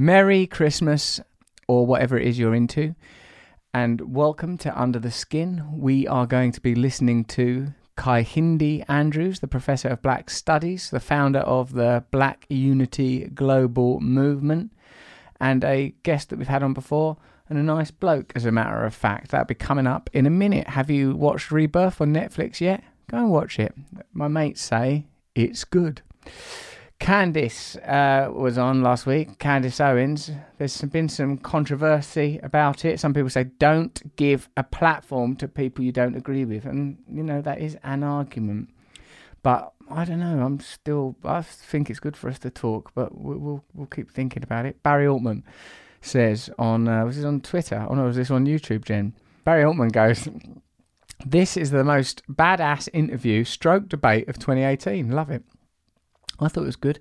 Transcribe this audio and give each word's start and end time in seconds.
Merry 0.00 0.46
Christmas, 0.46 1.20
or 1.66 1.84
whatever 1.84 2.16
it 2.16 2.24
is 2.24 2.38
you're 2.38 2.54
into, 2.54 2.94
and 3.74 4.14
welcome 4.14 4.56
to 4.58 4.80
Under 4.80 5.00
the 5.00 5.10
Skin. 5.10 5.64
We 5.72 6.06
are 6.06 6.24
going 6.24 6.52
to 6.52 6.60
be 6.60 6.76
listening 6.76 7.24
to 7.24 7.74
Kehinde 7.96 8.84
Andrews, 8.88 9.40
the 9.40 9.48
professor 9.48 9.88
of 9.88 10.00
Black 10.00 10.30
Studies, 10.30 10.90
the 10.90 11.00
founder 11.00 11.40
of 11.40 11.72
the 11.72 12.04
Black 12.12 12.46
Unity 12.48 13.24
Global 13.34 13.98
Movement, 13.98 14.72
and 15.40 15.64
a 15.64 15.96
guest 16.04 16.28
that 16.28 16.38
we've 16.38 16.46
had 16.46 16.62
on 16.62 16.74
before, 16.74 17.16
and 17.48 17.58
a 17.58 17.62
nice 17.64 17.90
bloke, 17.90 18.32
as 18.36 18.44
a 18.44 18.52
matter 18.52 18.84
of 18.84 18.94
fact. 18.94 19.32
That'll 19.32 19.46
be 19.46 19.56
coming 19.56 19.88
up 19.88 20.10
in 20.12 20.26
a 20.26 20.30
minute. 20.30 20.68
Have 20.68 20.90
you 20.90 21.16
watched 21.16 21.50
Rebirth 21.50 22.00
on 22.00 22.14
Netflix 22.14 22.60
yet? 22.60 22.84
Go 23.10 23.16
and 23.16 23.32
watch 23.32 23.58
it. 23.58 23.74
My 24.12 24.28
mates 24.28 24.62
say 24.62 25.08
it's 25.34 25.64
good. 25.64 26.02
Candace 26.98 27.76
uh, 27.76 28.28
was 28.32 28.58
on 28.58 28.82
last 28.82 29.06
week. 29.06 29.38
Candace 29.38 29.80
Owens. 29.80 30.30
There's 30.58 30.80
been 30.82 31.08
some 31.08 31.38
controversy 31.38 32.40
about 32.42 32.84
it. 32.84 32.98
Some 32.98 33.14
people 33.14 33.30
say 33.30 33.44
don't 33.44 34.16
give 34.16 34.48
a 34.56 34.64
platform 34.64 35.36
to 35.36 35.48
people 35.48 35.84
you 35.84 35.92
don't 35.92 36.16
agree 36.16 36.44
with, 36.44 36.64
and 36.64 36.98
you 37.08 37.22
know 37.22 37.40
that 37.40 37.60
is 37.60 37.76
an 37.84 38.02
argument. 38.02 38.70
But 39.42 39.72
I 39.90 40.04
don't 40.04 40.20
know. 40.20 40.44
I'm 40.44 40.60
still. 40.60 41.16
I 41.24 41.42
think 41.42 41.88
it's 41.88 42.00
good 42.00 42.16
for 42.16 42.28
us 42.28 42.38
to 42.40 42.50
talk, 42.50 42.90
but 42.94 43.16
we'll 43.16 43.38
we'll, 43.38 43.64
we'll 43.74 43.86
keep 43.86 44.10
thinking 44.10 44.42
about 44.42 44.66
it. 44.66 44.82
Barry 44.82 45.06
Altman 45.06 45.44
says 46.00 46.50
on 46.58 46.88
uh, 46.88 47.04
was 47.04 47.16
this 47.16 47.24
on 47.24 47.40
Twitter? 47.40 47.86
Oh 47.88 47.94
no, 47.94 48.04
was 48.04 48.16
this 48.16 48.30
on 48.30 48.44
YouTube, 48.44 48.84
Jen? 48.84 49.14
Barry 49.44 49.64
Altman 49.64 49.88
goes. 49.88 50.28
This 51.24 51.56
is 51.56 51.70
the 51.70 51.82
most 51.82 52.22
badass 52.28 52.88
interview 52.92 53.42
stroke 53.42 53.88
debate 53.88 54.28
of 54.28 54.38
2018. 54.38 55.10
Love 55.10 55.30
it. 55.30 55.42
I 56.40 56.48
thought 56.48 56.62
it 56.62 56.66
was 56.66 56.76
good. 56.76 56.98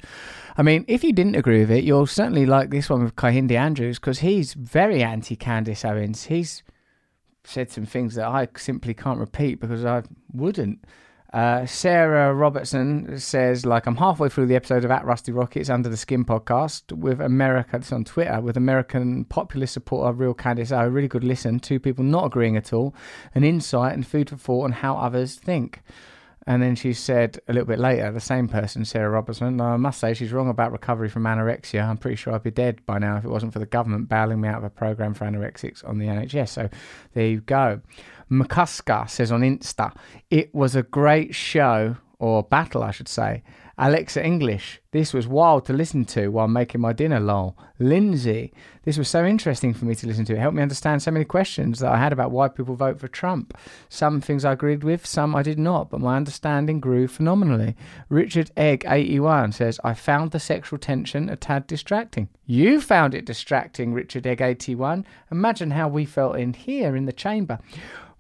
I 0.58 0.64
mean, 0.64 0.86
if 0.88 1.04
you 1.04 1.14
didn't 1.14 1.36
agree 1.36 1.60
with 1.60 1.72
it, 1.72 1.84
you'll 1.84 2.08
certainly 2.08 2.46
like 2.46 2.70
this 2.70 2.90
one 2.90 3.04
with 3.04 3.16
Kehinde 3.16 3.52
Andrews 3.52 4.00
because 4.00 4.20
he's 4.20 4.54
very 4.54 5.04
anti 5.04 5.36
Candace 5.36 5.86
Owens. 5.86 6.26
He's 6.26 6.64
said 7.44 7.72
some 7.72 7.86
things 7.86 8.16
that 8.16 8.28
I 8.28 8.48
simply 8.58 8.94
can't 8.94 9.20
repeat 9.20 9.60
because 9.60 9.86
I 9.86 10.04
wouldn't. 10.34 10.84
Uh, 11.34 11.66
Sarah 11.66 12.34
Robertson 12.34 13.20
says, 13.20 13.66
like, 13.66 13.86
I'm 13.86 13.98
halfway 13.98 14.30
through 14.30 14.48
the 14.48 14.56
episode 14.56 14.86
of 14.86 14.92
At 14.92 15.06
Rusty 15.06 15.32
Rockets 15.34 15.70
Under 15.70 15.90
the 15.90 15.98
Skin 15.98 16.24
podcast 16.24 16.92
with 16.98 17.20
America, 17.20 17.78
this 17.78 17.92
on 17.92 18.06
Twitter, 18.06 18.40
with 18.40 18.56
American 18.56 19.26
populist 19.26 19.74
supporter 19.74 20.14
Real 20.14 20.34
Candace 20.34 20.72
O. 20.72 20.88
Really 20.88 21.10
good 21.10 21.26
listen. 21.26 21.60
Two 21.60 21.80
people 21.80 22.04
not 22.04 22.26
agreeing 22.26 22.56
at 22.56 22.72
all. 22.72 22.96
An 23.36 23.44
insight 23.44 23.94
and 23.94 24.08
food 24.08 24.30
for 24.30 24.38
thought 24.38 24.64
on 24.64 24.72
how 24.72 24.96
others 24.96 25.36
think. 25.36 25.82
And 26.48 26.64
then 26.64 26.76
she 26.76 26.94
said 26.94 27.40
a 27.50 27.54
little 27.54 27.68
bit 27.68 27.78
later, 27.78 28.10
the 28.10 28.22
same 28.22 28.48
person, 28.48 28.86
Sarah 28.86 29.10
Robertson, 29.10 29.60
I 29.60 29.76
must 29.76 30.00
say 30.00 30.14
she's 30.14 30.32
wrong 30.32 30.50
about 30.50 30.72
recovery 30.72 31.10
from 31.10 31.26
anorexia. 31.26 31.86
I'm 31.86 31.98
pretty 31.98 32.16
sure 32.16 32.34
I'd 32.34 32.42
be 32.42 32.52
dead 32.52 32.86
by 32.86 33.00
now 33.00 33.18
if 33.18 33.26
it 33.26 33.30
wasn't 33.30 33.52
for 33.52 33.60
the 33.60 33.66
government 33.66 34.08
bailing 34.08 34.40
me 34.40 34.48
out 34.48 34.60
of 34.60 34.64
a 34.64 34.70
program 34.70 35.14
for 35.14 35.26
anorexics 35.26 35.88
on 35.88 35.98
the 35.98 36.06
NHS. 36.06 36.48
So 36.48 36.70
there 37.14 37.28
you 37.28 37.42
go. 37.42 37.82
McCusker 38.32 39.10
says 39.10 39.30
on 39.30 39.42
Insta, 39.42 39.94
it 40.30 40.56
was 40.56 40.74
a 40.74 40.84
great 40.84 41.36
show, 41.36 41.98
or 42.18 42.44
battle, 42.44 42.82
I 42.82 42.92
should 42.92 43.10
say. 43.10 43.44
Alexa 43.80 44.26
English, 44.26 44.82
this 44.90 45.14
was 45.14 45.28
wild 45.28 45.64
to 45.66 45.74
listen 45.74 46.04
to 46.04 46.30
while 46.30 46.48
making 46.48 46.82
my 46.82 46.94
dinner, 46.94 47.20
lol. 47.20 47.56
Lindsay, 47.78 48.52
this 48.84 48.98
was 48.98 49.08
so 49.08 49.24
interesting 49.24 49.72
for 49.72 49.86
me 49.86 49.94
to 49.94 50.08
listen 50.08 50.26
to. 50.26 50.34
It 50.34 50.40
helped 50.40 50.56
me 50.56 50.64
understand 50.64 51.04
so 51.04 51.12
many 51.12 51.26
questions 51.26 51.78
that 51.80 51.92
I 51.92 51.98
had 51.98 52.12
about 52.12 52.32
why 52.32 52.48
people 52.48 52.74
vote 52.74 53.00
for 53.00 53.08
Trump. 53.08 53.56
Some 53.88 54.20
things 54.20 54.44
I 54.44 54.54
agreed 54.54 54.84
with, 54.84 55.06
some 55.06 55.36
I 55.36 55.44
did 55.44 55.60
not, 55.60 55.92
but 55.92 56.02
my 56.02 56.18
understanding 56.18 56.80
grew 56.80 57.08
phenomenally. 57.08 57.76
Richard 58.10 58.50
Egg 58.58 58.84
81 58.88 59.52
says, 59.52 59.80
I 59.84 59.94
found 59.94 60.32
the 60.32 60.40
sexual 60.40 60.80
tension 60.80 61.30
a 61.30 61.36
tad 61.36 61.68
distracting. 61.68 62.30
You 62.48 62.82
found 62.82 63.14
it 63.14 63.26
distracting, 63.26 63.94
Richard 63.94 64.26
Egg 64.26 64.42
81. 64.42 65.06
Imagine 65.32 65.70
how 65.70 65.88
we 65.88 66.04
felt 66.04 66.38
in 66.38 66.54
here 66.54 66.96
in 66.96 67.06
the 67.06 67.14
chamber. 67.14 67.60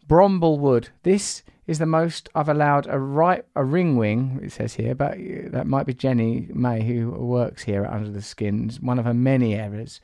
Bromblewood, 0.07 0.89
this 1.01 1.41
is 1.67 1.79
the 1.79 1.85
most 1.85 2.29
I've 2.33 2.49
allowed 2.49 2.87
a 2.89 2.97
right 2.97 3.45
a 3.55 3.63
ring 3.63 3.97
wing. 3.97 4.39
It 4.41 4.53
says 4.53 4.73
here, 4.73 4.95
but 4.95 5.17
that 5.51 5.67
might 5.67 5.85
be 5.85 5.93
Jenny 5.93 6.47
May 6.53 6.81
who 6.81 7.11
works 7.11 7.63
here 7.63 7.83
at 7.83 7.93
Under 7.93 8.09
the 8.09 8.21
Skins. 8.21 8.79
One 8.79 8.97
of 8.97 9.05
her 9.05 9.13
many 9.13 9.53
errors. 9.53 9.99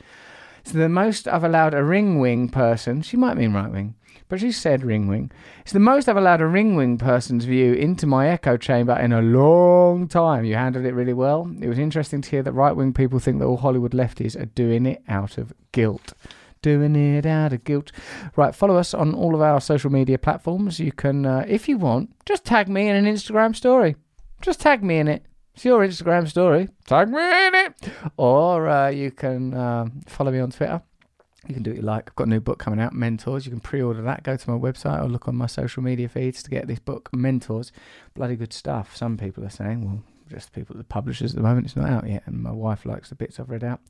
So 0.66 0.78
the 0.78 0.90
most 0.90 1.28
I've 1.28 1.44
allowed 1.44 1.74
a 1.74 1.84
ring 1.84 2.20
wing 2.20 2.50
person. 2.50 3.02
She 3.02 3.18
might 3.18 3.38
mean 3.38 3.54
right 3.54 3.72
wing, 3.72 3.96
but 4.30 4.40
she 4.40 4.52
said 4.52 4.84
ring 4.84 5.08
wing. 5.08 5.32
It's 5.62 5.74
the 5.74 5.80
most 5.80 6.08
I've 6.08 6.18
allowed 6.18 6.42
a 6.42 6.48
ring 6.48 6.76
wing 6.76 6.98
person's 6.98 7.46
view 7.46 7.74
into 7.74 8.06
my 8.06 8.28
echo 8.28 8.58
chamber 8.58 8.98
in 8.98 9.14
a 9.14 9.22
long 9.22 10.08
time. 10.08 10.46
You 10.46 10.56
handled 10.56 10.86
it 10.86 10.94
really 10.94 11.14
well. 11.14 11.50
It 11.62 11.68
was 11.68 11.80
interesting 11.80 12.22
to 12.22 12.30
hear 12.30 12.44
that 12.44 12.54
right 12.54 12.76
wing 12.76 12.94
people 12.94 13.20
think 13.20 13.40
that 13.40 13.46
all 13.46 13.58
Hollywood 13.58 13.94
lefties 13.94 14.40
are 14.40 14.46
doing 14.46 14.86
it 14.86 15.02
out 15.08 15.38
of 15.38 15.54
guilt 15.72 16.14
doing 16.64 16.96
it 16.96 17.28
out 17.28 17.54
of 17.54 17.64
guilt. 17.64 17.92
Right, 18.36 18.56
follow 18.56 18.78
us 18.78 18.96
on 18.96 19.14
all 19.14 19.36
of 19.36 19.42
our 19.42 19.62
social 19.62 19.92
media 19.92 20.18
platforms. 20.18 20.80
You 20.80 20.92
can, 20.92 21.28
uh, 21.28 21.46
if 21.48 21.70
you 21.70 21.78
want, 21.78 22.16
just 22.26 22.44
tag 22.44 22.68
me 22.68 22.90
in 22.90 22.96
an 22.96 23.06
Instagram 23.06 23.56
story. 23.56 23.96
Just 24.42 24.60
tag 24.60 24.84
me 24.84 24.98
in 24.98 25.08
it. 25.08 25.24
It's 25.54 25.64
your 25.64 25.86
Instagram 25.86 26.28
story. 26.28 26.70
Tag 26.86 27.10
me 27.10 27.22
in 27.22 27.54
it. 27.54 27.76
Or 28.18 28.68
uh, 28.68 28.90
you 28.90 29.12
can 29.12 29.54
uh, 29.54 29.86
follow 30.08 30.32
me 30.32 30.40
on 30.40 30.50
Twitter. 30.50 30.82
You 31.48 31.54
can 31.54 31.64
do 31.64 31.72
what 31.72 31.78
you 31.78 31.84
like. 31.84 32.10
I've 32.10 32.16
got 32.16 32.28
a 32.28 32.30
new 32.30 32.40
book 32.40 32.58
coming 32.58 32.80
out, 32.80 32.94
Mentors. 32.94 33.46
You 33.46 33.52
can 33.52 33.60
pre-order 33.60 34.02
that. 34.02 34.24
Go 34.24 34.36
to 34.36 34.50
my 34.50 34.58
website 34.58 35.04
or 35.04 35.10
look 35.10 35.28
on 35.28 35.36
my 35.36 35.46
social 35.46 35.84
media 35.84 36.10
feeds 36.10 36.42
to 36.42 36.50
get 36.50 36.68
this 36.68 36.80
book, 36.80 37.10
Mentors. 37.14 37.72
Bloody 38.16 38.36
good 38.38 38.54
stuff. 38.54 38.96
Some 38.96 39.18
people 39.18 39.44
are 39.46 39.50
saying, 39.50 39.86
well, 39.86 40.04
just 40.30 40.54
people, 40.54 40.78
the 40.78 40.86
publishers 40.86 41.32
at 41.34 41.36
the 41.36 41.44
moment, 41.44 41.68
it's 41.68 41.76
not 41.76 41.90
out 41.90 42.08
yet, 42.08 42.24
and 42.26 42.42
my 42.42 42.52
wife 42.52 42.86
likes 42.86 43.10
the 43.10 43.16
bits 43.16 43.40
I've 43.40 43.50
read 43.50 43.64
out. 43.64 43.82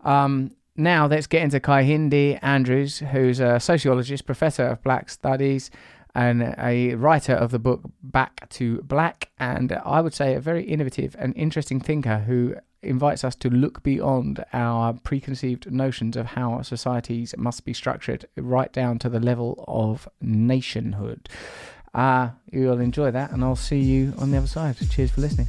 Um, 0.00 0.52
now 0.76 1.06
let's 1.06 1.26
get 1.26 1.42
into 1.42 1.60
Kehinde 1.60 2.38
Andrews, 2.42 2.98
who's 2.98 3.40
a 3.40 3.60
sociologist, 3.60 4.26
professor 4.26 4.66
of 4.66 4.82
black 4.82 5.08
studies, 5.08 5.70
and 6.14 6.54
a 6.58 6.94
writer 6.94 7.32
of 7.32 7.50
the 7.50 7.58
book 7.58 7.82
Back 8.02 8.48
to 8.50 8.80
Black, 8.82 9.30
and 9.38 9.72
I 9.84 10.00
would 10.00 10.14
say 10.14 10.34
a 10.34 10.40
very 10.40 10.64
innovative 10.64 11.16
and 11.18 11.36
interesting 11.36 11.80
thinker 11.80 12.18
who 12.18 12.54
invites 12.82 13.24
us 13.24 13.34
to 13.36 13.50
look 13.50 13.82
beyond 13.82 14.44
our 14.52 14.92
preconceived 14.92 15.72
notions 15.72 16.16
of 16.16 16.26
how 16.26 16.62
societies 16.62 17.34
must 17.36 17.64
be 17.64 17.72
structured, 17.72 18.26
right 18.36 18.72
down 18.72 18.98
to 19.00 19.08
the 19.08 19.20
level 19.20 19.64
of 19.66 20.08
nationhood. 20.20 21.28
Uh, 21.94 22.30
you'll 22.50 22.80
enjoy 22.80 23.10
that, 23.10 23.30
and 23.30 23.42
I'll 23.42 23.56
see 23.56 23.80
you 23.80 24.14
on 24.18 24.30
the 24.30 24.38
other 24.38 24.46
side. 24.46 24.76
Cheers 24.90 25.12
for 25.12 25.20
listening. 25.20 25.48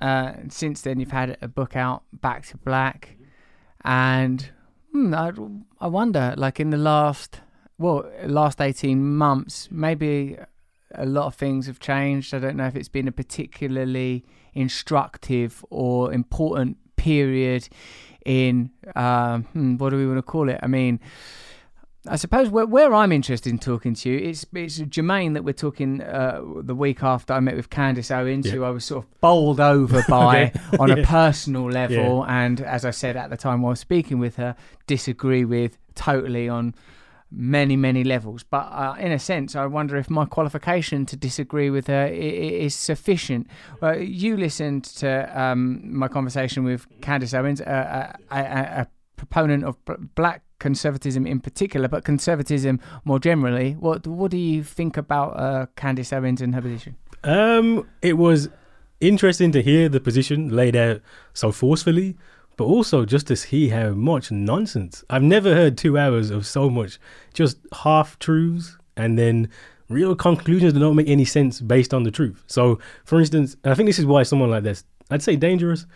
uh, 0.00 0.32
since 0.48 0.82
then, 0.82 1.00
you've 1.00 1.10
had 1.10 1.36
a 1.42 1.48
book 1.48 1.76
out, 1.76 2.02
Back 2.12 2.46
to 2.46 2.56
Black, 2.56 3.16
and 3.84 4.50
hmm, 4.92 5.14
I, 5.14 5.32
I 5.80 5.86
wonder, 5.86 6.34
like 6.36 6.60
in 6.60 6.70
the 6.70 6.76
last, 6.76 7.40
well, 7.78 8.10
last 8.24 8.60
eighteen 8.60 9.16
months, 9.16 9.68
maybe 9.70 10.36
a 10.94 11.06
lot 11.06 11.26
of 11.26 11.34
things 11.34 11.66
have 11.66 11.80
changed. 11.80 12.32
I 12.32 12.38
don't 12.38 12.56
know 12.56 12.66
if 12.66 12.76
it's 12.76 12.88
been 12.88 13.08
a 13.08 13.12
particularly 13.12 14.24
instructive 14.54 15.64
or 15.70 16.12
important 16.12 16.76
period 16.96 17.68
in 18.24 18.70
um, 18.96 19.44
hmm, 19.44 19.76
what 19.76 19.90
do 19.90 19.96
we 19.96 20.06
want 20.06 20.18
to 20.18 20.22
call 20.22 20.48
it? 20.48 20.58
I 20.62 20.66
mean 20.66 21.00
I 22.06 22.16
suppose 22.16 22.48
where, 22.48 22.66
where, 22.66 22.94
I'm 22.94 23.10
interested 23.10 23.50
in 23.50 23.58
talking 23.58 23.94
to 23.94 24.10
you, 24.10 24.18
it's 24.18 24.46
it's 24.54 24.78
Jermaine 24.78 25.34
that 25.34 25.44
we're 25.44 25.52
talking 25.52 26.00
uh, 26.00 26.40
the 26.62 26.74
week 26.74 27.02
after 27.02 27.32
I 27.32 27.40
met 27.40 27.56
with 27.56 27.70
Candace 27.70 28.10
Owens, 28.10 28.46
yeah. 28.46 28.52
who 28.52 28.64
I 28.64 28.70
was 28.70 28.84
sort 28.84 29.04
of 29.04 29.20
bowled 29.20 29.58
over 29.58 30.02
by 30.08 30.52
okay. 30.54 30.60
on 30.78 30.88
yeah. 30.88 30.96
a 30.96 31.04
personal 31.04 31.68
level, 31.68 32.24
yeah. 32.26 32.44
and 32.44 32.60
as 32.60 32.84
I 32.84 32.92
said 32.92 33.16
at 33.16 33.30
the 33.30 33.36
time 33.36 33.62
while 33.62 33.74
speaking 33.74 34.18
with 34.18 34.36
her, 34.36 34.54
disagree 34.86 35.44
with 35.44 35.76
totally 35.96 36.48
on 36.48 36.74
many 37.32 37.74
many 37.74 38.04
levels. 38.04 38.44
But 38.44 38.68
uh, 38.70 38.94
in 39.00 39.10
a 39.10 39.18
sense, 39.18 39.56
I 39.56 39.66
wonder 39.66 39.96
if 39.96 40.08
my 40.08 40.24
qualification 40.24 41.04
to 41.06 41.16
disagree 41.16 41.68
with 41.68 41.88
her 41.88 42.06
is, 42.06 42.76
sufficient. 42.76 43.48
Uh, 43.82 43.96
you 43.96 44.36
listened 44.36 44.84
to 44.84 45.40
um, 45.40 45.80
my 45.92 46.06
conversation 46.06 46.62
with 46.62 46.86
Candace 47.00 47.34
Owens, 47.34 47.60
a, 47.60 48.16
a, 48.30 48.36
a 48.36 48.86
proponent 49.16 49.64
of 49.64 49.76
black 50.14 50.42
conservatism 50.58 51.26
in 51.26 51.40
particular, 51.40 51.88
but 51.88 52.04
conservatism 52.04 52.80
more 53.04 53.18
generally. 53.18 53.72
What 53.72 54.06
what 54.06 54.30
do 54.30 54.36
you 54.36 54.62
think 54.62 54.96
about 54.96 55.30
uh, 55.30 55.66
Candace 55.76 56.12
Owens 56.12 56.40
and 56.40 56.54
her 56.54 56.62
position? 56.62 56.96
Um, 57.24 57.88
it 58.02 58.14
was 58.14 58.48
interesting 59.00 59.52
to 59.52 59.62
hear 59.62 59.88
the 59.88 60.00
position 60.00 60.48
laid 60.48 60.76
out 60.76 61.00
so 61.32 61.52
forcefully, 61.52 62.16
but 62.56 62.64
also 62.64 63.04
just 63.04 63.26
to 63.28 63.36
see 63.36 63.68
how 63.68 63.90
much 63.90 64.30
nonsense. 64.30 65.04
I've 65.10 65.22
never 65.22 65.54
heard 65.54 65.78
two 65.78 65.96
hours 65.98 66.30
of 66.30 66.46
so 66.46 66.68
much 66.68 66.98
just 67.32 67.58
half 67.84 68.18
truths 68.18 68.76
and 68.96 69.18
then 69.18 69.48
real 69.88 70.14
conclusions 70.14 70.74
that 70.74 70.80
don't 70.80 70.96
make 70.96 71.08
any 71.08 71.24
sense 71.24 71.60
based 71.60 71.94
on 71.94 72.02
the 72.02 72.10
truth. 72.10 72.42
So, 72.46 72.78
for 73.04 73.18
instance, 73.18 73.56
I 73.64 73.74
think 73.74 73.88
this 73.88 73.98
is 73.98 74.06
why 74.06 74.22
someone 74.24 74.50
like 74.50 74.64
this, 74.64 74.84
I'd 75.10 75.22
say 75.22 75.36
dangerous. 75.36 75.80
is 75.80 75.86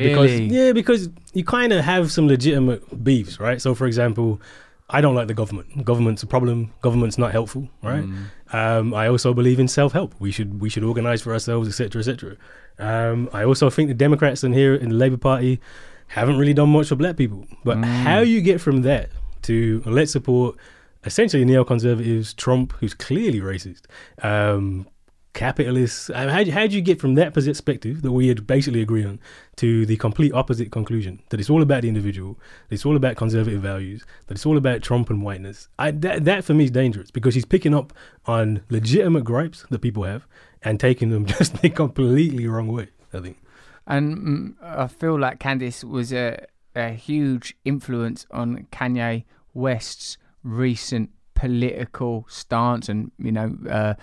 Because, 0.00 0.30
Really? 0.32 0.44
yeah, 0.46 0.72
because 0.72 1.08
you 1.32 1.44
kind 1.44 1.72
of 1.72 1.84
have 1.84 2.12
some 2.12 2.28
legitimate 2.28 3.02
beefs, 3.02 3.40
right? 3.40 3.60
So, 3.60 3.74
for 3.74 3.86
example, 3.86 4.40
I 4.88 5.00
don't 5.00 5.14
like 5.14 5.28
the 5.28 5.34
government. 5.34 5.84
Government's 5.84 6.22
a 6.22 6.26
problem. 6.26 6.72
Government's 6.82 7.18
not 7.18 7.32
helpful, 7.32 7.68
right? 7.82 8.04
Um, 8.52 8.92
I 8.94 9.08
also 9.08 9.32
believe 9.34 9.60
in 9.60 9.68
self-help. 9.68 10.14
We 10.18 10.30
should 10.32 10.60
we 10.60 10.68
should 10.68 10.84
organize 10.84 11.22
for 11.22 11.32
ourselves, 11.32 11.68
etc., 11.68 12.00
etc. 12.00 12.36
Um, 12.78 13.28
I 13.32 13.44
also 13.44 13.70
think 13.70 13.88
the 13.88 13.94
Democrats 13.94 14.42
and 14.42 14.54
here 14.54 14.74
in 14.74 14.88
the 14.88 14.94
Labour 14.96 15.16
Party 15.16 15.60
haven't 16.08 16.38
really 16.38 16.54
done 16.54 16.70
much 16.70 16.88
for 16.88 16.96
black 16.96 17.16
people. 17.16 17.46
But 17.64 17.78
how 17.84 18.20
you 18.20 18.40
get 18.40 18.60
from 18.60 18.82
that 18.82 19.10
to 19.42 19.82
let's 19.86 20.10
support 20.12 20.56
essentially 21.04 21.44
neoconservatives, 21.44 22.34
Trump, 22.36 22.72
who's 22.80 22.94
clearly 22.94 23.40
racist, 23.40 23.82
um, 24.22 24.86
capitalists. 25.32 26.10
Uh, 26.10 26.28
How 26.28 26.50
how 26.50 26.66
do 26.66 26.74
you 26.74 26.82
get 26.82 27.00
from 27.00 27.14
that 27.14 27.34
perspective 27.34 28.02
that 28.02 28.12
we 28.12 28.28
had 28.28 28.46
basically 28.46 28.82
agree 28.82 29.04
on 29.04 29.20
to 29.56 29.86
the 29.86 29.96
complete 29.96 30.32
opposite 30.32 30.70
conclusion 30.72 31.22
that 31.30 31.40
it's 31.40 31.50
all 31.50 31.62
about 31.62 31.82
the 31.82 31.88
individual, 31.88 32.38
that 32.68 32.74
it's 32.74 32.86
all 32.86 32.96
about 32.96 33.16
conservative 33.16 33.62
values, 33.62 34.04
that 34.26 34.34
it's 34.34 34.46
all 34.46 34.56
about 34.56 34.82
Trump 34.82 35.10
and 35.10 35.22
whiteness? 35.22 35.68
I, 35.78 35.90
that 35.92 36.24
that 36.24 36.44
for 36.44 36.54
me 36.54 36.64
is 36.64 36.70
dangerous 36.70 37.10
because 37.10 37.34
he's 37.34 37.44
picking 37.44 37.74
up 37.74 37.92
on 38.26 38.62
legitimate 38.70 39.24
gripes 39.24 39.64
that 39.70 39.80
people 39.80 40.04
have 40.04 40.26
and 40.62 40.78
taking 40.78 41.10
them 41.10 41.26
just 41.38 41.60
the 41.62 41.70
completely 41.70 42.46
wrong 42.46 42.68
way. 42.68 42.88
I 43.12 43.20
think. 43.20 43.38
And 43.86 44.18
mm, 44.18 44.54
I 44.62 44.86
feel 44.86 45.18
like 45.18 45.40
Candace 45.40 45.82
was 45.82 46.12
a, 46.12 46.46
a 46.76 46.90
huge 46.90 47.56
influence 47.64 48.26
on 48.30 48.66
Kanye 48.70 49.24
West's 49.52 50.16
recent 50.44 51.10
political 51.34 52.26
stance 52.28 52.88
and, 52.88 53.10
you 53.18 53.32
know, 53.32 53.56
uh, 53.68 53.94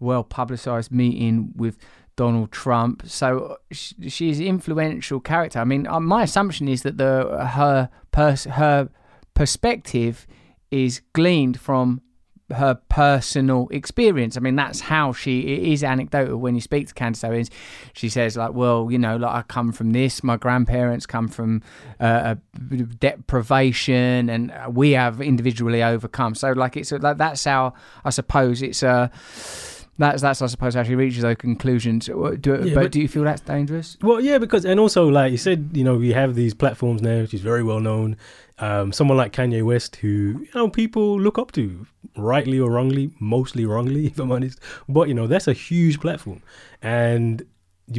well 0.00 0.24
publicized 0.24 0.90
meeting 0.92 1.52
with 1.56 1.78
Donald 2.16 2.50
Trump. 2.50 3.02
So 3.06 3.58
sh- 3.70 3.92
she's 4.08 4.40
an 4.40 4.46
influential 4.46 5.20
character. 5.20 5.58
I 5.58 5.64
mean, 5.64 5.86
uh, 5.86 6.00
my 6.00 6.22
assumption 6.22 6.68
is 6.68 6.82
that 6.82 6.98
the 6.98 7.46
her 7.46 7.90
pers- 8.10 8.44
her 8.44 8.88
perspective 9.34 10.26
is 10.70 11.02
gleaned 11.12 11.60
from 11.60 12.00
her 12.54 12.78
personal 12.88 13.66
experience. 13.72 14.36
I 14.36 14.40
mean, 14.40 14.54
that's 14.54 14.80
how 14.80 15.12
she 15.12 15.40
it 15.40 15.72
is 15.72 15.82
anecdotal 15.82 16.38
when 16.38 16.54
you 16.54 16.60
speak 16.60 16.86
to 16.88 16.94
Candace 16.94 17.24
Owens. 17.24 17.50
She 17.92 18.08
says 18.08 18.36
like, 18.36 18.54
"Well, 18.54 18.88
you 18.90 18.98
know, 18.98 19.16
like 19.16 19.34
I 19.34 19.42
come 19.42 19.72
from 19.72 19.90
this. 19.90 20.22
My 20.22 20.36
grandparents 20.36 21.06
come 21.06 21.28
from 21.28 21.62
uh, 22.00 22.36
a 22.36 22.76
deprivation, 23.00 24.30
and 24.30 24.52
we 24.74 24.92
have 24.92 25.20
individually 25.20 25.82
overcome." 25.82 26.34
So, 26.34 26.52
like, 26.52 26.76
it's 26.76 26.92
like 26.92 27.18
that's 27.18 27.44
how 27.44 27.74
I 28.04 28.10
suppose 28.10 28.62
it's 28.62 28.82
Uh, 28.82 29.08
that's 29.98 30.22
that's 30.22 30.42
I 30.42 30.46
suppose 30.46 30.76
actually 30.76 30.96
reaches 30.96 31.22
those 31.22 31.36
conclusions. 31.36 32.08
Uh, 32.08 32.36
Do, 32.38 32.52
Yeah, 32.62 32.74
but, 32.74 32.82
but- 32.84 32.92
do 32.92 33.00
you 33.00 33.08
feel 33.08 33.24
that's 33.24 33.40
dangerous? 33.40 33.96
Well, 34.02 34.20
yeah, 34.20 34.38
because 34.38 34.64
and 34.64 34.78
also 34.80 35.08
like 35.08 35.32
you 35.32 35.38
said, 35.38 35.70
you 35.72 35.84
know, 35.84 35.96
we 35.96 36.12
have 36.12 36.34
these 36.34 36.54
platforms 36.54 37.02
now. 37.02 37.24
She's 37.26 37.40
very 37.40 37.62
well 37.62 37.80
known. 37.80 38.16
Um, 38.58 38.90
someone 38.92 39.18
like 39.18 39.32
Kanye 39.32 39.62
West, 39.62 39.96
who 39.96 40.08
you 40.08 40.48
know 40.54 40.68
people 40.70 41.20
look 41.20 41.38
up 41.38 41.52
to, 41.52 41.86
rightly 42.16 42.58
or 42.58 42.70
wrongly, 42.70 43.10
mostly 43.20 43.66
wrongly, 43.66 44.06
if 44.12 44.18
I'm 44.18 44.32
honest. 44.32 44.58
But 44.88 45.08
you 45.08 45.14
know, 45.14 45.26
that's 45.26 45.46
a 45.48 45.52
huge 45.52 46.00
platform, 46.00 46.42
and 46.82 47.44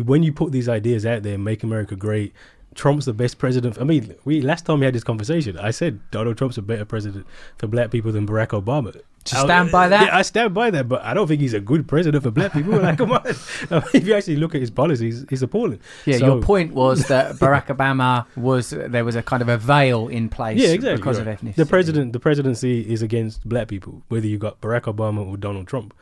when 0.03 0.21
you 0.23 0.33
put 0.33 0.51
these 0.51 0.67
ideas 0.67 1.05
out 1.05 1.23
there, 1.23 1.37
make 1.37 1.63
America 1.63 1.95
great. 1.95 2.33
Trump's 2.77 3.05
the 3.05 3.13
best 3.13 3.39
president. 3.39 3.81
I 3.81 3.83
mean, 3.83 4.15
we 4.23 4.41
last 4.41 4.65
time 4.65 4.79
we 4.79 4.85
had 4.85 4.93
this 4.93 5.03
conversation, 5.03 5.57
I 5.57 5.71
said 5.71 5.99
Donald 6.11 6.37
Trump's 6.37 6.57
a 6.57 6.61
better 6.61 6.85
president 6.85 7.25
for 7.57 7.67
black 7.67 7.91
people 7.91 8.11
than 8.11 8.25
Barack 8.25 8.49
Obama. 8.49 8.93
To 8.93 9.35
stand 9.35 9.71
by 9.71 9.87
uh, 9.87 9.89
that? 9.89 10.05
Yeah, 10.05 10.17
I 10.17 10.21
stand 10.21 10.53
by 10.53 10.69
that, 10.71 10.87
but 10.87 11.01
I 11.01 11.13
don't 11.13 11.27
think 11.27 11.41
he's 11.41 11.53
a 11.53 11.59
good 11.59 11.85
president 11.85 12.23
for 12.23 12.31
black 12.31 12.53
people. 12.53 12.79
Like, 12.87 12.97
come 12.97 13.11
on, 13.11 13.23
if 13.25 14.05
you 14.07 14.13
actually 14.13 14.37
look 14.37 14.53
at 14.55 14.61
his 14.61 14.69
policies, 14.69 15.25
he's 15.29 15.41
appalling. 15.41 15.79
Yeah, 16.05 16.19
So- 16.19 16.25
your 16.27 16.41
point 16.41 16.73
was 16.73 17.07
that 17.07 17.35
Barack 17.35 17.65
Obama 17.65 18.25
was 18.37 18.69
there 18.69 19.03
was 19.03 19.15
a 19.15 19.23
kind 19.23 19.41
of 19.41 19.49
a 19.49 19.57
veil 19.57 20.07
in 20.07 20.29
place 20.29 20.59
yeah, 20.59 20.69
exactly. 20.69 20.97
because 20.97 21.19
right. 21.19 21.27
of 21.27 21.41
ethnicity. 21.41 21.55
The 21.55 21.65
president, 21.65 22.13
the 22.13 22.19
presidency 22.19 22.81
is 22.81 23.01
against 23.01 23.47
black 23.49 23.67
people, 23.67 24.03
whether 24.07 24.27
you 24.27 24.37
got 24.37 24.61
Barack 24.61 24.83
Obama 24.83 25.27
or 25.27 25.35
Donald 25.35 25.67
Trump. 25.67 25.93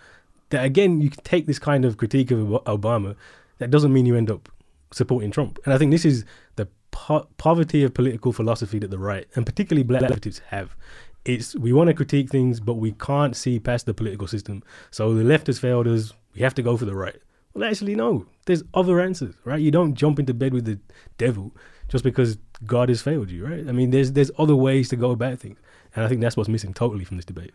That 0.50 0.64
again, 0.64 1.02
you 1.02 1.10
can 1.10 1.24
take 1.24 1.48
this 1.48 1.58
kind 1.58 1.86
of 1.86 1.98
critique 1.98 2.30
of 2.30 2.40
Obama. 2.66 3.16
That 3.58 3.72
doesn't 3.72 3.94
mean 3.94 4.06
you 4.06 4.16
end 4.16 4.30
up 4.30 4.50
supporting 4.96 5.30
Trump. 5.30 5.60
And 5.66 5.74
I 5.74 5.78
think 5.78 5.92
this 5.92 6.06
is 6.06 6.24
the 6.56 6.68
po- 6.92 7.28
poverty 7.38 7.84
of 7.84 7.94
political 7.94 8.32
philosophy 8.32 8.80
that 8.80 8.90
the 8.90 8.98
right 8.98 9.28
and 9.36 9.46
particularly 9.46 9.84
black 9.84 10.04
leftists 10.04 10.40
have. 10.48 10.76
It's 11.26 11.56
we 11.56 11.74
want 11.74 11.88
to 11.90 11.94
critique 11.94 12.30
things, 12.30 12.60
but 12.60 12.76
we 12.76 12.94
can't 12.94 13.36
see 13.36 13.60
past 13.60 13.86
the 13.86 13.94
political 13.94 14.28
system. 14.28 14.64
So 14.92 15.14
the 15.14 15.24
left 15.24 15.48
has 15.48 15.60
failed 15.60 15.88
us. 15.88 16.14
We 16.34 16.42
have 16.42 16.54
to 16.56 16.62
go 16.62 16.78
for 16.78 16.86
the 16.86 16.96
right. 16.96 17.18
Well, 17.54 17.70
actually, 17.70 17.96
no. 17.96 18.26
There's 18.46 18.64
other 18.74 19.00
answers, 19.00 19.36
right? 19.44 19.60
You 19.60 19.72
don't 19.72 19.96
jump 19.96 20.20
into 20.20 20.34
bed 20.34 20.54
with 20.54 20.66
the 20.66 20.80
devil 21.18 21.52
just 21.88 22.04
because 22.04 22.38
God 22.66 22.90
has 22.90 23.02
failed 23.02 23.32
you, 23.32 23.46
right? 23.46 23.68
I 23.68 23.72
mean, 23.72 23.90
there's 23.92 24.12
there's 24.14 24.32
other 24.38 24.56
ways 24.56 24.88
to 24.90 24.96
go 24.96 25.12
about 25.12 25.40
things, 25.40 25.58
and 25.96 26.06
I 26.06 26.08
think 26.08 26.22
that's 26.22 26.38
what's 26.38 26.50
missing 26.50 26.74
totally 26.74 27.06
from 27.06 27.18
this 27.18 27.26
debate. 27.26 27.52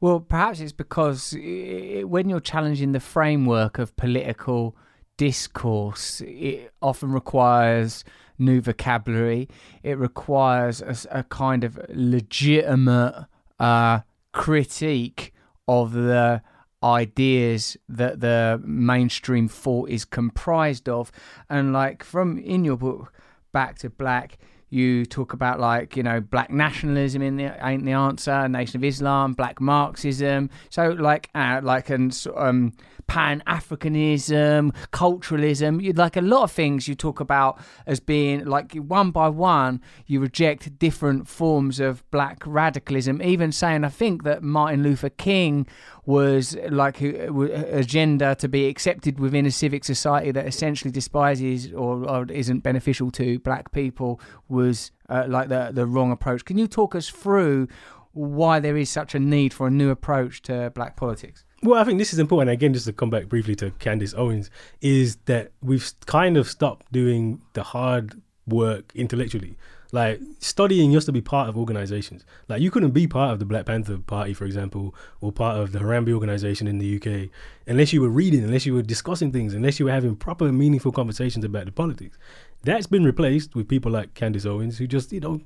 Well, 0.00 0.20
perhaps 0.20 0.60
it's 0.60 0.72
because 0.72 1.34
i 1.36 2.02
when 2.04 2.28
you're 2.28 2.40
challenging 2.40 2.92
the 2.92 3.00
framework 3.00 3.78
of 3.78 3.94
political 3.96 4.74
discourse, 5.20 6.22
it 6.22 6.72
often 6.80 7.12
requires 7.12 8.04
new 8.38 8.58
vocabulary. 8.62 9.50
It 9.82 9.98
requires 9.98 10.80
a 11.10 11.24
kind 11.24 11.62
of 11.62 11.78
legitimate 11.90 13.26
uh, 13.58 14.00
critique 14.32 15.34
of 15.68 15.92
the 15.92 16.40
ideas 16.82 17.76
that 17.86 18.20
the 18.20 18.62
mainstream 18.64 19.46
thought 19.46 19.90
is 19.90 20.06
comprised 20.06 20.88
of. 20.88 21.12
And 21.50 21.74
like 21.74 22.02
from 22.02 22.38
in 22.38 22.64
your 22.64 22.78
book, 22.78 23.12
Back 23.52 23.78
to 23.80 23.90
Black, 23.90 24.38
you 24.70 25.04
talk 25.04 25.34
about 25.34 25.60
like 25.60 25.96
you 25.96 26.02
know 26.02 26.20
black 26.20 26.50
nationalism 26.50 27.20
in 27.20 27.36
the 27.36 27.52
ain't 27.66 27.84
the 27.84 27.92
answer, 27.92 28.48
Nation 28.48 28.78
of 28.78 28.84
Islam, 28.84 29.34
black 29.34 29.60
Marxism. 29.60 30.48
So 30.70 30.90
like 30.90 31.28
uh, 31.34 31.60
like 31.62 31.90
and 31.90 32.16
um, 32.36 32.72
Pan 33.10 33.42
Africanism, 33.44 34.72
culturalism. 34.92 35.82
You 35.82 35.92
like 35.92 36.16
a 36.16 36.20
lot 36.20 36.44
of 36.44 36.52
things 36.52 36.86
you 36.86 36.94
talk 36.94 37.18
about 37.18 37.60
as 37.84 37.98
being 37.98 38.44
like 38.44 38.72
one 38.76 39.10
by 39.10 39.28
one. 39.28 39.82
You 40.06 40.20
reject 40.20 40.78
different 40.78 41.26
forms 41.26 41.80
of 41.80 42.08
black 42.12 42.38
radicalism. 42.46 43.20
Even 43.20 43.50
saying 43.50 43.82
I 43.82 43.88
think 43.88 44.22
that 44.22 44.44
Martin 44.44 44.84
Luther 44.84 45.08
King 45.08 45.66
was 46.06 46.56
like 46.68 46.98
who 46.98 47.50
agenda 47.50 48.36
to 48.36 48.46
be 48.46 48.68
accepted 48.68 49.18
within 49.18 49.44
a 49.44 49.50
civic 49.50 49.84
society 49.84 50.30
that 50.30 50.46
essentially 50.46 50.92
despises 50.92 51.72
or, 51.72 52.08
or 52.08 52.26
isn't 52.30 52.60
beneficial 52.60 53.10
to 53.10 53.40
black 53.40 53.72
people 53.72 54.20
was 54.48 54.92
uh, 55.08 55.24
like 55.26 55.48
the 55.48 55.70
the 55.72 55.84
wrong 55.84 56.12
approach. 56.12 56.44
Can 56.44 56.58
you 56.58 56.68
talk 56.68 56.94
us 56.94 57.08
through 57.08 57.66
why 58.12 58.60
there 58.60 58.76
is 58.76 58.88
such 58.88 59.16
a 59.16 59.18
need 59.18 59.52
for 59.52 59.66
a 59.66 59.70
new 59.70 59.90
approach 59.90 60.42
to 60.42 60.70
black 60.76 60.96
politics? 60.96 61.44
Well, 61.62 61.78
I 61.78 61.84
think 61.84 61.98
this 61.98 62.14
is 62.14 62.18
important. 62.18 62.50
Again, 62.50 62.72
just 62.72 62.86
to 62.86 62.92
come 62.92 63.10
back 63.10 63.28
briefly 63.28 63.54
to 63.56 63.70
Candace 63.72 64.14
Owens, 64.14 64.50
is 64.80 65.16
that 65.26 65.52
we've 65.62 65.92
kind 66.06 66.38
of 66.38 66.48
stopped 66.48 66.90
doing 66.90 67.42
the 67.52 67.62
hard 67.62 68.22
work 68.46 68.92
intellectually. 68.94 69.56
Like 69.92 70.20
studying 70.38 70.92
used 70.92 71.06
to 71.06 71.12
be 71.12 71.20
part 71.20 71.48
of 71.48 71.58
organizations. 71.58 72.24
Like 72.48 72.62
you 72.62 72.70
couldn't 72.70 72.92
be 72.92 73.06
part 73.06 73.32
of 73.32 73.40
the 73.40 73.44
Black 73.44 73.66
Panther 73.66 73.98
Party, 73.98 74.32
for 74.32 74.44
example, 74.44 74.94
or 75.20 75.32
part 75.32 75.58
of 75.58 75.72
the 75.72 75.80
Harambee 75.80 76.14
organization 76.14 76.66
in 76.66 76.78
the 76.78 76.96
UK, 76.96 77.28
unless 77.66 77.92
you 77.92 78.00
were 78.00 78.08
reading, 78.08 78.44
unless 78.44 78.64
you 78.64 78.72
were 78.72 78.82
discussing 78.82 79.32
things, 79.32 79.52
unless 79.52 79.78
you 79.78 79.86
were 79.86 79.92
having 79.92 80.16
proper, 80.16 80.50
meaningful 80.52 80.92
conversations 80.92 81.44
about 81.44 81.66
the 81.66 81.72
politics. 81.72 82.16
That's 82.62 82.86
been 82.86 83.04
replaced 83.04 83.54
with 83.54 83.68
people 83.68 83.90
like 83.90 84.14
Candace 84.14 84.46
Owens, 84.46 84.78
who 84.78 84.86
just 84.86 85.12
you 85.12 85.20
know 85.20 85.40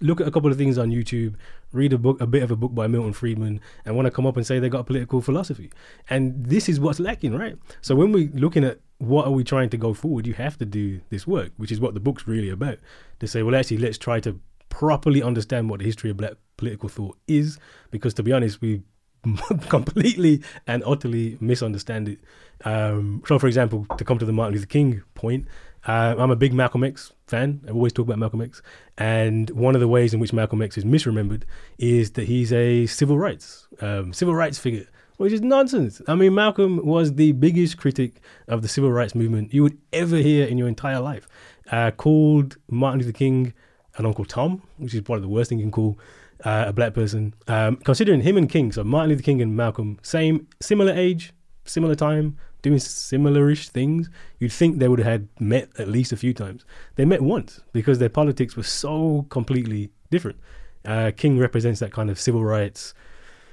look 0.00 0.20
at 0.20 0.26
a 0.26 0.30
couple 0.30 0.50
of 0.50 0.56
things 0.56 0.78
on 0.78 0.90
YouTube, 0.90 1.34
read 1.72 1.92
a 1.92 1.98
book, 1.98 2.20
a 2.20 2.26
bit 2.26 2.42
of 2.42 2.50
a 2.50 2.56
book 2.56 2.74
by 2.74 2.86
Milton 2.86 3.12
Friedman, 3.12 3.60
and 3.84 3.96
want 3.96 4.06
to 4.06 4.10
come 4.10 4.26
up 4.26 4.36
and 4.36 4.46
say 4.46 4.58
they 4.58 4.68
got 4.68 4.80
a 4.80 4.84
political 4.84 5.20
philosophy. 5.20 5.70
And 6.08 6.44
this 6.44 6.68
is 6.68 6.80
what's 6.80 7.00
lacking, 7.00 7.36
right? 7.36 7.56
So 7.80 7.94
when 7.94 8.12
we're 8.12 8.30
looking 8.34 8.64
at 8.64 8.80
what 8.98 9.26
are 9.26 9.32
we 9.32 9.44
trying 9.44 9.70
to 9.70 9.76
go 9.76 9.94
forward, 9.94 10.26
you 10.26 10.34
have 10.34 10.58
to 10.58 10.64
do 10.64 11.00
this 11.10 11.26
work, 11.26 11.52
which 11.56 11.72
is 11.72 11.80
what 11.80 11.94
the 11.94 12.00
book's 12.00 12.26
really 12.26 12.50
about. 12.50 12.78
To 13.20 13.26
say, 13.26 13.42
well, 13.42 13.54
actually, 13.54 13.78
let's 13.78 13.98
try 13.98 14.20
to 14.20 14.38
properly 14.68 15.22
understand 15.22 15.70
what 15.70 15.80
the 15.80 15.86
history 15.86 16.10
of 16.10 16.16
black 16.16 16.34
political 16.56 16.88
thought 16.88 17.18
is, 17.26 17.58
because 17.90 18.14
to 18.14 18.22
be 18.22 18.32
honest, 18.32 18.60
we 18.60 18.82
completely 19.68 20.42
and 20.66 20.82
utterly 20.86 21.36
misunderstand 21.40 22.08
it. 22.08 22.18
Um, 22.64 23.22
so, 23.26 23.38
for 23.38 23.46
example, 23.46 23.86
to 23.96 24.04
come 24.04 24.18
to 24.18 24.24
the 24.24 24.32
Martin 24.32 24.54
Luther 24.54 24.66
King 24.66 25.02
point, 25.14 25.46
uh, 25.86 26.14
I'm 26.18 26.30
a 26.30 26.36
big 26.36 26.52
Malcolm 26.52 26.84
X 26.84 27.12
fan. 27.26 27.60
I 27.66 27.70
always 27.70 27.92
talk 27.92 28.06
about 28.06 28.18
Malcolm 28.18 28.42
X. 28.42 28.62
And 28.98 29.48
one 29.50 29.74
of 29.74 29.80
the 29.80 29.88
ways 29.88 30.12
in 30.12 30.20
which 30.20 30.32
Malcolm 30.32 30.60
X 30.62 30.76
is 30.76 30.84
misremembered 30.84 31.44
is 31.78 32.12
that 32.12 32.24
he's 32.28 32.52
a 32.52 32.86
civil 32.86 33.18
rights, 33.18 33.66
um, 33.80 34.12
civil 34.12 34.34
rights 34.34 34.58
figure, 34.58 34.86
which 35.16 35.32
is 35.32 35.40
nonsense. 35.40 36.02
I 36.06 36.14
mean, 36.14 36.34
Malcolm 36.34 36.84
was 36.84 37.14
the 37.14 37.32
biggest 37.32 37.78
critic 37.78 38.20
of 38.48 38.62
the 38.62 38.68
civil 38.68 38.92
rights 38.92 39.14
movement 39.14 39.54
you 39.54 39.62
would 39.62 39.78
ever 39.92 40.16
hear 40.16 40.46
in 40.46 40.58
your 40.58 40.68
entire 40.68 41.00
life. 41.00 41.26
Uh, 41.70 41.90
called 41.92 42.56
Martin 42.68 43.00
Luther 43.00 43.12
King 43.12 43.54
an 43.96 44.06
Uncle 44.06 44.24
Tom, 44.24 44.62
which 44.78 44.94
is 44.94 45.00
probably 45.02 45.22
the 45.22 45.28
worst 45.28 45.48
thing 45.48 45.58
you 45.58 45.64
can 45.64 45.72
call 45.72 45.98
uh, 46.44 46.64
a 46.68 46.72
black 46.72 46.94
person. 46.94 47.34
Um, 47.48 47.76
considering 47.76 48.22
him 48.22 48.36
and 48.36 48.48
King, 48.48 48.72
so 48.72 48.84
Martin 48.84 49.10
Luther 49.10 49.22
King 49.22 49.42
and 49.42 49.56
Malcolm, 49.56 49.98
same, 50.02 50.46
similar 50.60 50.92
age, 50.92 51.32
similar 51.64 51.94
time, 51.94 52.36
doing 52.62 52.78
similar-ish 52.78 53.68
things, 53.68 54.10
you'd 54.38 54.52
think 54.52 54.78
they 54.78 54.88
would 54.88 54.98
have 54.98 55.08
had 55.08 55.28
met 55.38 55.70
at 55.78 55.88
least 55.88 56.12
a 56.12 56.16
few 56.16 56.34
times. 56.34 56.64
They 56.96 57.04
met 57.04 57.22
once 57.22 57.60
because 57.72 57.98
their 57.98 58.08
politics 58.08 58.56
was 58.56 58.68
so 58.68 59.26
completely 59.30 59.90
different. 60.10 60.38
Uh, 60.84 61.10
King 61.16 61.38
represents 61.38 61.80
that 61.80 61.92
kind 61.92 62.10
of 62.10 62.18
civil 62.18 62.44
rights. 62.44 62.94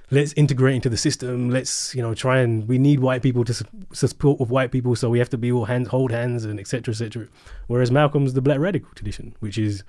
Let's 0.09 0.31
integrate 0.33 0.75
into 0.75 0.89
the 0.89 0.97
system. 0.97 1.49
Let's 1.49 1.93
you 1.93 2.01
know 2.01 2.13
try 2.13 2.39
and 2.39 2.67
we 2.67 2.77
need 2.77 3.01
white 3.01 3.21
people 3.21 3.43
to 3.43 3.53
su- 3.53 3.65
support 3.91 4.39
with 4.39 4.49
white 4.49 4.71
people, 4.71 4.95
so 4.95 5.09
we 5.09 5.19
have 5.19 5.29
to 5.31 5.37
be 5.37 5.51
all 5.51 5.65
hands, 5.65 5.89
hold 5.89 6.11
hands, 6.11 6.45
and 6.45 6.59
etc. 6.59 6.93
etc. 6.93 7.27
Whereas 7.67 7.91
Malcolm's 7.91 8.33
the 8.33 8.41
black 8.41 8.59
radical 8.59 8.89
tradition, 8.95 9.35
which 9.41 9.57
is 9.57 9.83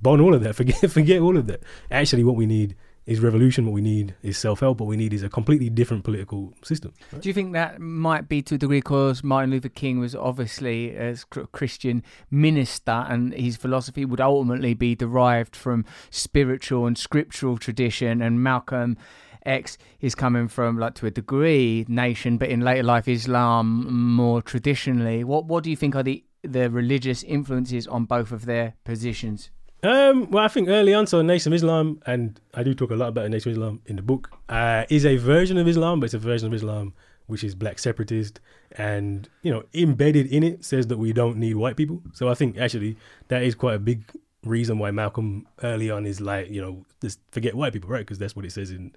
bond 0.00 0.22
all 0.22 0.34
of 0.34 0.42
that. 0.42 0.54
Forget 0.56 0.90
forget 0.90 1.20
all 1.20 1.36
of 1.36 1.46
that. 1.48 1.62
Actually, 1.90 2.24
what 2.24 2.36
we 2.36 2.46
need 2.46 2.74
is 3.06 3.20
revolution. 3.20 3.66
What 3.66 3.72
we 3.72 3.80
need 3.80 4.14
is 4.22 4.38
self 4.38 4.60
help. 4.60 4.80
What 4.80 4.86
we 4.86 4.96
need 4.96 5.12
is 5.12 5.22
a 5.22 5.28
completely 5.28 5.70
different 5.70 6.04
political 6.04 6.54
system. 6.62 6.92
Do 7.18 7.28
you 7.28 7.32
think 7.32 7.52
that 7.52 7.80
might 7.80 8.28
be 8.28 8.42
to 8.42 8.54
a 8.54 8.58
degree 8.58 8.78
because 8.78 9.24
Martin 9.24 9.50
Luther 9.50 9.68
King 9.68 9.98
was 9.98 10.14
obviously 10.14 10.96
a 10.96 11.16
Christian 11.52 12.02
minister 12.30 13.04
and 13.08 13.34
his 13.34 13.56
philosophy 13.56 14.04
would 14.04 14.20
ultimately 14.20 14.74
be 14.74 14.94
derived 14.94 15.56
from 15.56 15.84
spiritual 16.10 16.86
and 16.86 16.96
scriptural 16.96 17.58
tradition, 17.58 18.22
and 18.22 18.42
Malcolm 18.42 18.96
X 19.44 19.78
is 20.00 20.14
coming 20.14 20.48
from, 20.48 20.78
like 20.78 20.94
to 20.96 21.06
a 21.06 21.10
degree, 21.10 21.84
nation, 21.88 22.36
but 22.36 22.48
in 22.48 22.60
later 22.60 22.82
life 22.82 23.08
Islam 23.08 23.92
more 23.92 24.42
traditionally. 24.42 25.24
What 25.24 25.46
what 25.46 25.64
do 25.64 25.70
you 25.70 25.76
think 25.76 25.96
are 25.96 26.02
the 26.02 26.24
the 26.42 26.70
religious 26.70 27.22
influences 27.22 27.86
on 27.86 28.04
both 28.04 28.32
of 28.32 28.46
their 28.46 28.74
positions? 28.84 29.50
Um, 29.82 30.30
well, 30.30 30.44
I 30.44 30.48
think 30.48 30.68
early 30.68 30.92
on, 30.92 31.06
so 31.06 31.22
Nation 31.22 31.52
of 31.52 31.56
Islam, 31.56 32.00
and 32.06 32.38
I 32.54 32.62
do 32.62 32.74
talk 32.74 32.90
a 32.90 32.94
lot 32.94 33.08
about 33.08 33.30
Nation 33.30 33.50
of 33.50 33.56
Islam 33.56 33.80
in 33.86 33.96
the 33.96 34.02
book, 34.02 34.30
uh, 34.48 34.84
is 34.90 35.06
a 35.06 35.16
version 35.16 35.56
of 35.56 35.66
Islam, 35.66 36.00
but 36.00 36.06
it's 36.06 36.14
a 36.14 36.18
version 36.18 36.48
of 36.48 36.54
Islam 36.54 36.92
which 37.30 37.44
is 37.44 37.54
black 37.54 37.78
separatist, 37.78 38.40
and 38.72 39.28
you 39.42 39.52
know, 39.52 39.62
embedded 39.72 40.26
in 40.26 40.42
it 40.42 40.64
says 40.64 40.88
that 40.88 40.98
we 40.98 41.12
don't 41.12 41.36
need 41.36 41.54
white 41.54 41.76
people. 41.76 42.02
So 42.12 42.28
I 42.28 42.34
think 42.34 42.58
actually 42.58 42.96
that 43.28 43.42
is 43.42 43.54
quite 43.54 43.74
a 43.74 43.78
big 43.78 44.02
reason 44.44 44.78
why 44.78 44.90
Malcolm 44.90 45.46
early 45.62 45.90
on 45.90 46.06
is 46.06 46.20
like, 46.20 46.50
you 46.50 46.60
know, 46.60 46.84
just 47.00 47.20
forget 47.30 47.54
white 47.54 47.72
people, 47.72 47.88
right? 47.88 48.00
Because 48.00 48.18
that's 48.18 48.34
what 48.34 48.44
it 48.44 48.52
says 48.52 48.70
in 48.70 48.92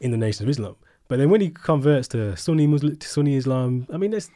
in 0.00 0.10
the 0.10 0.16
Nation 0.16 0.44
of 0.44 0.48
Islam. 0.48 0.76
But 1.08 1.18
then 1.18 1.30
when 1.30 1.42
he 1.42 1.50
converts 1.50 2.08
to 2.08 2.36
Sunni 2.36 2.66
Muslim, 2.66 2.96
to 2.96 3.06
Sunni 3.06 3.36
Islam, 3.36 3.86
I 3.92 3.98
mean, 3.98 4.10
that's 4.10 4.30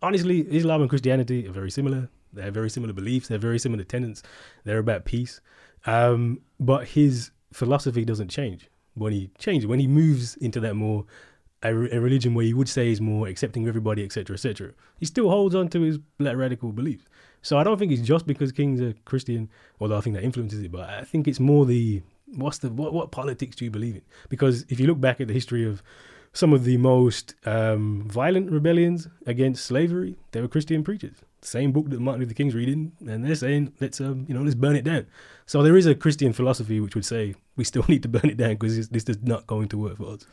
honestly 0.00 0.40
Islam 0.42 0.80
and 0.80 0.88
Christianity 0.88 1.46
are 1.48 1.52
very 1.52 1.70
similar. 1.70 2.08
They 2.36 2.42
have 2.42 2.54
very 2.54 2.70
similar 2.70 2.92
beliefs. 2.92 3.28
They 3.28 3.34
have 3.34 3.42
very 3.42 3.58
similar 3.58 3.84
tenets. 3.84 4.22
They're 4.64 4.78
about 4.78 5.04
peace. 5.04 5.40
Um, 5.86 6.40
but 6.58 6.88
his 6.88 7.30
philosophy 7.52 8.04
doesn't 8.04 8.28
change 8.28 8.68
when 8.94 9.12
he 9.12 9.30
changes. 9.38 9.66
When 9.66 9.80
he 9.80 9.86
moves 9.86 10.36
into 10.36 10.60
that 10.60 10.74
more 10.74 11.04
a, 11.62 11.68
a 11.68 12.00
religion 12.00 12.34
where 12.34 12.44
you 12.44 12.56
would 12.56 12.68
say 12.68 12.90
is 12.90 13.00
more 13.00 13.28
accepting 13.28 13.64
of 13.64 13.68
everybody, 13.68 14.04
etc., 14.04 14.34
etc., 14.34 14.72
he 14.98 15.06
still 15.06 15.28
holds 15.28 15.54
on 15.54 15.68
to 15.68 15.80
his 15.80 15.98
black 16.18 16.36
radical 16.36 16.72
beliefs. 16.72 17.04
So 17.42 17.58
I 17.58 17.64
don't 17.64 17.78
think 17.78 17.92
it's 17.92 18.02
just 18.02 18.26
because 18.26 18.52
King's 18.52 18.80
a 18.80 18.94
Christian, 19.04 19.48
although 19.80 19.96
I 19.96 20.00
think 20.00 20.16
that 20.16 20.24
influences 20.24 20.62
it. 20.62 20.72
But 20.72 20.88
I 20.88 21.02
think 21.02 21.28
it's 21.28 21.40
more 21.40 21.64
the 21.64 22.02
what's 22.34 22.58
the 22.58 22.70
what 22.70 22.92
what 22.92 23.10
politics 23.10 23.56
do 23.56 23.64
you 23.64 23.70
believe 23.70 23.94
in? 23.94 24.02
Because 24.28 24.64
if 24.68 24.80
you 24.80 24.86
look 24.86 25.00
back 25.00 25.20
at 25.20 25.28
the 25.28 25.34
history 25.34 25.64
of 25.64 25.82
some 26.32 26.52
of 26.52 26.64
the 26.64 26.76
most 26.76 27.34
um, 27.46 28.02
violent 28.06 28.50
rebellions 28.50 29.08
against 29.26 29.64
slavery, 29.64 30.16
they 30.32 30.40
were 30.40 30.48
Christian 30.48 30.82
preachers 30.84 31.22
same 31.42 31.72
book 31.72 31.90
that 31.90 32.00
Martin 32.00 32.22
Luther 32.22 32.34
King's 32.34 32.54
reading, 32.54 32.92
and 33.06 33.24
they're 33.24 33.34
saying 33.34 33.72
let's 33.80 34.00
um, 34.00 34.24
you 34.28 34.34
know 34.34 34.42
let's 34.42 34.54
burn 34.54 34.76
it 34.76 34.84
down. 34.84 35.06
So 35.46 35.62
there 35.62 35.76
is 35.76 35.86
a 35.86 35.94
Christian 35.94 36.32
philosophy 36.32 36.80
which 36.80 36.94
would 36.94 37.04
say 37.04 37.34
we 37.56 37.64
still 37.64 37.84
need 37.88 38.02
to 38.02 38.08
burn 38.08 38.30
it 38.30 38.36
down 38.36 38.54
because 38.54 38.88
this 38.88 39.04
is 39.04 39.22
not 39.22 39.46
going 39.46 39.68
to 39.68 39.78
work 39.78 39.96
for 39.98 40.14
us. 40.14 40.26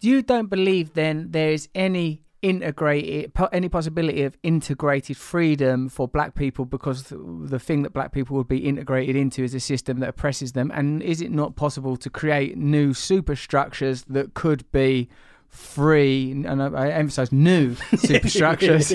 You 0.00 0.22
don't 0.22 0.48
believe 0.48 0.94
then 0.94 1.30
there 1.30 1.50
is 1.50 1.68
any 1.74 2.22
integrated 2.42 3.32
any 3.52 3.68
possibility 3.68 4.22
of 4.22 4.36
integrated 4.42 5.16
freedom 5.16 5.88
for 5.88 6.06
black 6.06 6.34
people 6.34 6.64
because 6.64 7.04
the 7.10 7.58
thing 7.58 7.82
that 7.82 7.92
black 7.92 8.12
people 8.12 8.36
would 8.36 8.46
be 8.46 8.58
integrated 8.58 9.16
into 9.16 9.42
is 9.42 9.54
a 9.54 9.58
system 9.58 9.98
that 10.00 10.10
oppresses 10.10 10.52
them 10.52 10.70
and 10.74 11.02
is 11.02 11.20
it 11.20 11.30
not 11.30 11.56
possible 11.56 11.96
to 11.96 12.10
create 12.10 12.56
new 12.56 12.92
superstructures 12.92 14.04
that 14.04 14.34
could 14.34 14.70
be 14.70 15.08
free, 15.48 16.32
and 16.32 16.62
I, 16.62 16.90
emphasize 16.90 17.32
new 17.32 17.74
superstructures 17.96 18.88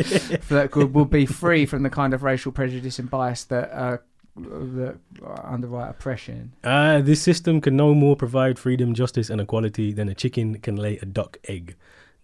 that 0.50 0.70
could, 0.72 0.93
will 0.93 1.05
be 1.05 1.25
free 1.25 1.65
from 1.65 1.84
the 1.84 1.89
kind 1.89 2.13
of 2.13 2.24
racial 2.24 2.51
prejudice 2.51 3.00
and 3.00 3.10
bias 3.10 3.43
that 3.46 3.72
uh, 3.72 3.98
that 4.36 4.98
underwrite 5.43 5.89
oppression. 5.89 6.53
Uh, 6.63 7.01
this 7.01 7.22
system 7.22 7.62
can 7.62 7.75
no 7.75 7.93
more 7.93 8.15
provide 8.15 8.58
freedom, 8.58 8.93
justice, 8.93 9.29
and 9.29 9.41
equality 9.41 9.91
than 9.91 10.08
a 10.10 10.15
chicken 10.15 10.60
can 10.60 10.75
lay 10.75 10.98
a 10.98 11.05
duck 11.05 11.38
egg. 11.48 11.75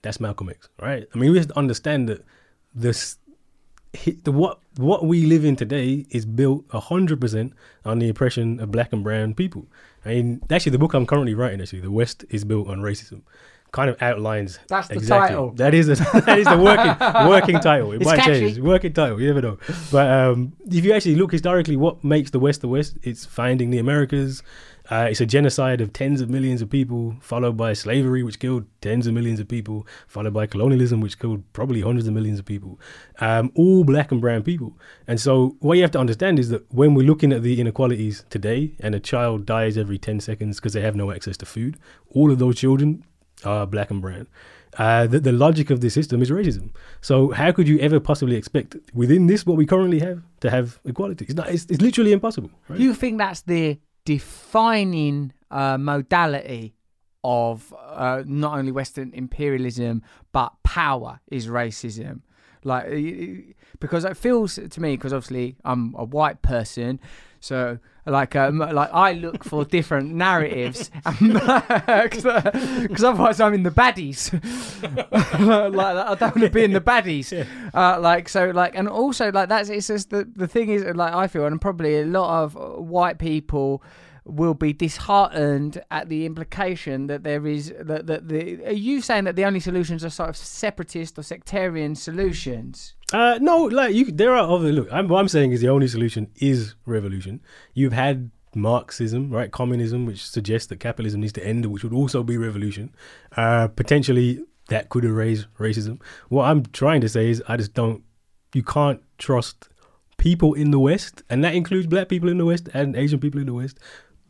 That's 0.02 0.20
Malcolm 0.20 0.50
X, 0.50 0.70
right? 0.80 1.08
I 1.14 1.18
mean, 1.18 1.32
we 1.32 1.38
have 1.38 1.48
to 1.48 1.58
understand 1.58 2.08
that 2.10 2.24
this 2.74 3.18
the 4.24 4.32
what 4.32 4.60
what 4.76 5.06
we 5.06 5.26
live 5.26 5.44
in 5.44 5.56
today 5.56 6.06
is 6.12 6.26
built 6.26 6.66
hundred 6.72 7.20
percent 7.20 7.54
on 7.84 8.00
the 8.00 8.10
oppression 8.10 8.60
of 8.60 8.72
black 8.72 8.94
and 8.94 9.04
brown 9.04 9.34
people. 9.34 9.66
I 10.06 10.10
mean, 10.10 10.42
actually, 10.50 10.72
the 10.72 10.78
book 10.78 10.94
I'm 10.94 11.06
currently 11.06 11.34
writing, 11.34 11.60
actually, 11.60 11.82
the 11.82 11.92
West 11.92 12.24
is 12.30 12.46
built 12.46 12.68
on 12.68 12.80
racism 12.80 13.24
kind 13.78 13.92
of 13.92 14.02
outlines. 14.02 14.58
That's 14.68 14.88
the 14.88 14.96
exactly. 14.96 15.28
title. 15.36 15.52
That 15.52 15.76
is 15.76 15.86
the, 15.86 15.96
that 16.26 16.40
is 16.40 16.48
the 16.48 16.58
working 16.58 16.96
working 17.30 17.60
title. 17.60 17.92
It 17.92 17.98
it's 17.98 18.06
might 18.06 18.20
catchy. 18.20 18.40
change. 18.40 18.60
Working 18.60 18.92
title. 18.92 19.22
You 19.22 19.28
never 19.28 19.42
know. 19.42 19.58
But 19.92 20.10
um, 20.10 20.54
if 20.66 20.84
you 20.84 20.94
actually 20.94 21.16
look 21.16 21.32
historically, 21.32 21.76
what 21.76 22.04
makes 22.04 22.32
the 22.32 22.40
West 22.40 22.62
the 22.62 22.68
West? 22.68 22.98
It's 23.04 23.24
finding 23.24 23.70
the 23.70 23.78
Americas. 23.78 24.42
Uh, 24.90 25.08
it's 25.12 25.22
a 25.22 25.26
genocide 25.26 25.80
of 25.82 25.92
tens 25.94 26.22
of 26.22 26.30
millions 26.30 26.62
of 26.62 26.70
people, 26.70 27.18
followed 27.20 27.56
by 27.56 27.74
slavery, 27.74 28.24
which 28.24 28.40
killed 28.40 28.66
tens 28.82 29.06
of 29.06 29.14
millions 29.14 29.40
of 29.40 29.48
people, 29.48 29.86
followed 30.08 30.34
by 30.34 30.48
colonialism, 30.48 31.02
which 31.02 31.20
killed 31.20 31.44
probably 31.54 31.82
hundreds 31.82 32.08
of 32.08 32.14
millions 32.14 32.40
of 32.40 32.46
people, 32.46 32.80
um, 33.20 33.52
all 33.54 33.84
black 33.84 34.12
and 34.12 34.22
brown 34.22 34.42
people. 34.42 34.74
And 35.06 35.20
so, 35.20 35.56
what 35.60 35.76
you 35.76 35.84
have 35.84 35.92
to 35.92 36.00
understand 36.00 36.40
is 36.40 36.50
that 36.50 36.64
when 36.74 36.96
we're 36.96 37.06
looking 37.06 37.32
at 37.32 37.44
the 37.44 37.60
inequalities 37.60 38.26
today, 38.30 38.76
and 38.80 38.96
a 38.96 39.00
child 39.00 39.46
dies 39.46 39.78
every 39.78 40.00
10 40.00 40.20
seconds 40.22 40.58
because 40.58 40.74
they 40.74 40.82
have 40.82 40.96
no 40.96 41.12
access 41.12 41.38
to 41.38 41.46
food, 41.46 41.78
all 42.16 42.32
of 42.32 42.40
those 42.40 42.56
children 42.56 43.04
uh, 43.44 43.66
black 43.66 43.92
and 43.92 44.02
brown. 44.02 44.28
Uh, 44.78 45.08
the, 45.08 45.20
the 45.20 45.32
logic 45.32 45.70
of 45.70 45.82
the 45.82 45.90
system 45.90 46.22
is 46.22 46.30
racism. 46.30 46.70
So 47.02 47.32
how 47.32 47.52
could 47.52 47.68
you 47.68 47.80
ever 47.80 48.00
possibly 48.00 48.36
expect 48.36 48.76
within 48.94 49.26
this 49.28 49.46
what 49.46 49.58
we 49.58 49.66
currently 49.66 50.00
have 50.00 50.22
to 50.42 50.50
have 50.52 50.80
equality? 50.86 51.26
It's 51.26 51.34
not. 51.34 51.50
It's, 51.50 51.66
it's 51.66 51.82
literally 51.82 52.12
impossible. 52.12 52.52
Right? 52.68 52.80
You 52.80 52.94
think 52.94 53.18
that's 53.18 53.42
the 53.42 53.80
defining 54.06 55.34
uh, 55.50 55.78
modality 55.78 56.76
of 57.24 57.74
uh, 57.78 58.24
not 58.26 58.58
only 58.58 58.72
Western 58.72 59.12
imperialism 59.14 60.02
but 60.32 60.54
power 60.64 61.20
is 61.28 61.48
racism. 61.48 62.22
Like 62.64 63.56
because 63.80 64.06
it 64.06 64.18
feels 64.18 64.56
to 64.56 64.82
me 64.82 64.96
because 64.96 65.14
obviously 65.14 65.56
I'm 65.66 65.96
a 65.98 66.04
white 66.04 66.42
person, 66.42 67.00
so 67.40 67.80
like 68.08 68.36
um, 68.36 68.60
like 68.60 68.90
I 68.94 69.14
look 69.14 69.44
for 69.44 69.66
different 69.66 70.14
narratives 70.14 70.90
because 71.22 72.26
otherwise 73.04 73.40
I'm 73.40 73.54
in 73.54 73.64
the 73.64 73.72
baddies. 73.72 74.32
like 75.76 75.98
I 75.98 76.16
don't 76.16 76.22
want 76.22 76.42
to 76.42 76.50
be 76.50 76.64
in 76.64 76.72
the 76.74 76.82
baddies. 76.82 77.48
Uh, 77.74 78.00
like 78.00 78.30
so 78.30 78.52
like 78.52 78.76
and 78.76 78.88
also 78.88 79.32
like 79.32 79.50
that's 79.50 79.70
it's 79.70 79.88
just 79.88 80.10
the 80.10 80.28
the 80.36 80.48
thing 80.48 80.70
is 80.70 80.84
like 80.96 81.14
I 81.14 81.28
feel 81.28 81.46
and 81.46 81.60
probably 81.60 82.00
a 82.00 82.06
lot 82.06 82.44
of 82.44 82.56
white 82.56 83.20
people 83.20 83.84
will 84.28 84.54
be 84.54 84.74
disheartened 84.74 85.82
at 85.92 86.10
the 86.10 86.26
implication 86.26 87.08
that 87.08 87.24
there 87.24 87.48
is 87.48 87.74
that, 87.80 88.08
that 88.08 88.28
the 88.28 88.64
are 88.66 88.72
you 88.72 89.02
saying 89.02 89.24
that 89.24 89.36
the 89.36 89.46
only 89.46 89.60
solutions 89.60 90.04
are 90.04 90.10
sort 90.10 90.30
of 90.30 90.38
separatist 90.38 91.18
or 91.18 91.24
sectarian 91.24 91.96
solutions? 91.96 92.96
Uh 93.14 93.38
no 93.42 93.64
like 93.64 93.96
you 93.96 94.12
there 94.12 94.34
are 94.34 94.50
other 94.50 94.72
look 94.72 94.88
I'm, 94.92 95.08
what 95.08 95.20
i'm 95.20 95.28
saying 95.28 95.52
is 95.52 95.62
the 95.62 95.70
only 95.70 95.88
solution 95.88 96.30
is 96.36 96.76
revolution. 96.86 97.42
You've 97.74 97.94
had 97.94 98.32
marxism 98.56 99.30
right 99.30 99.52
communism 99.52 100.06
which 100.06 100.28
suggests 100.28 100.68
that 100.68 100.80
capitalism 100.80 101.22
needs 101.22 101.34
to 101.34 101.46
end 101.46 101.66
which 101.68 101.84
would 101.84 101.94
also 101.94 102.24
be 102.24 102.38
revolution. 102.38 102.94
Uh 103.36 103.68
potentially 103.68 104.44
that 104.70 104.90
could 104.90 105.06
erase 105.06 105.46
racism. 105.60 106.02
What 106.30 106.46
i'm 106.46 106.66
trying 106.66 107.02
to 107.02 107.10
say 107.10 107.30
is 107.30 107.42
i 107.48 107.56
just 107.58 107.74
don't 107.74 108.04
you 108.54 108.64
can't 108.64 109.02
trust 109.18 109.70
people 110.18 110.54
in 110.54 110.72
the 110.72 110.80
West, 110.80 111.24
and 111.30 111.44
that 111.44 111.56
includes 111.56 111.88
black 111.88 112.10
people 112.10 112.30
in 112.30 112.38
the 112.38 112.46
West 112.46 112.70
and 112.74 112.96
Asian 112.96 113.20
people 113.20 113.40
in 113.40 113.46
the 113.46 113.54
West, 113.54 113.80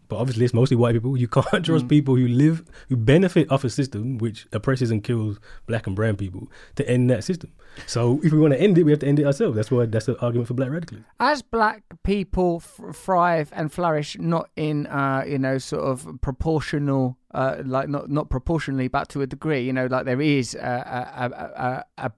but 0.08 0.18
obviously 0.18 0.46
it's 0.46 0.54
mostly 0.54 0.78
white 0.78 0.94
people. 0.94 1.18
You 1.18 1.28
can't 1.28 1.66
trust 1.66 1.86
mm. 1.86 1.90
people 1.90 2.16
who 2.16 2.28
live, 2.28 2.64
who 2.90 2.96
benefit 2.96 3.52
off 3.52 3.64
a 3.64 3.70
system 3.70 4.18
which 4.18 4.48
oppresses 4.52 4.92
and 4.92 5.04
kills 5.04 5.40
black 5.66 5.88
and 5.88 5.96
brown 5.96 6.16
people 6.16 6.50
to 6.76 6.90
end 6.90 7.10
that 7.10 7.24
system. 7.24 7.52
So 7.86 8.20
if 8.24 8.32
we 8.32 8.40
want 8.40 8.54
to 8.54 8.62
end 8.62 8.78
it, 8.78 8.84
we 8.84 8.92
have 8.92 9.00
to 9.02 9.08
end 9.08 9.20
it 9.20 9.26
ourselves. 9.26 9.56
That's 9.56 9.72
why 9.72 9.86
that's 9.86 10.06
the 10.06 10.20
argument 10.20 10.48
for 10.48 10.54
black 10.54 10.70
radicalism. 10.70 11.06
As 11.20 11.42
black 11.42 11.84
people 12.04 12.62
f- 12.64 12.96
thrive 12.96 13.52
and 13.54 13.72
flourish, 13.72 14.18
not 14.20 14.50
in 14.56 14.88
uh, 14.88 15.24
you 15.28 15.40
know 15.40 15.58
sort 15.58 15.84
of 15.84 16.08
proportional, 16.22 17.18
uh, 17.34 17.58
like 17.66 17.90
not 17.90 18.10
not 18.10 18.30
proportionally, 18.30 18.88
but 18.88 19.10
to 19.10 19.22
a 19.22 19.28
degree. 19.28 19.62
You 19.62 19.74
know, 19.74 19.88
like 19.88 20.06
there 20.06 20.22
is 20.22 20.56
a, 20.56 20.58
a, 20.58 22.04
a, 22.04 22.06
a 22.06 22.12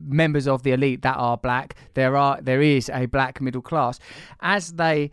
members 0.00 0.46
of 0.46 0.62
the 0.62 0.72
elite 0.72 1.02
that 1.02 1.16
are 1.16 1.36
black. 1.36 1.74
There 1.94 2.16
are 2.16 2.40
there 2.40 2.62
is 2.62 2.90
a 2.92 3.06
black 3.06 3.40
middle 3.40 3.62
class. 3.62 3.98
As 4.40 4.72
they 4.72 5.10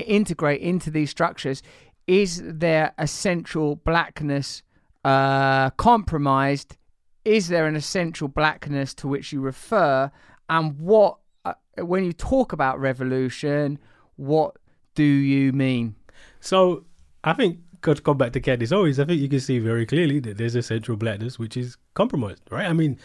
integrate 0.00 0.60
into 0.60 0.90
these 0.90 1.10
structures, 1.10 1.62
is 2.06 2.42
their 2.44 2.94
essential 2.98 3.76
blackness 3.76 4.62
uh, 5.04 5.70
compromised? 5.70 6.76
Is 7.24 7.48
there 7.48 7.66
an 7.66 7.76
essential 7.76 8.28
blackness 8.28 8.94
to 8.94 9.08
which 9.08 9.32
you 9.32 9.40
refer? 9.40 10.10
And 10.48 10.78
what, 10.78 11.18
uh, 11.44 11.54
when 11.78 12.04
you 12.04 12.12
talk 12.12 12.52
about 12.52 12.80
revolution, 12.80 13.78
what 14.16 14.56
do 14.94 15.04
you 15.04 15.52
mean? 15.52 15.94
So 16.40 16.84
I 17.24 17.32
think 17.32 17.58
to 17.82 17.94
come 17.96 18.18
back 18.18 18.32
to 18.32 18.40
Candace 18.40 18.72
Owens, 18.72 18.98
I 18.98 19.04
think 19.04 19.20
you 19.20 19.28
can 19.28 19.40
see 19.40 19.58
very 19.58 19.86
clearly 19.86 20.20
that 20.20 20.38
there's 20.38 20.54
a 20.54 20.62
central 20.62 20.96
blackness 20.96 21.38
which 21.38 21.56
is 21.56 21.76
compromised, 21.94 22.42
right? 22.50 22.66
I 22.66 22.72
mean, 22.72 22.98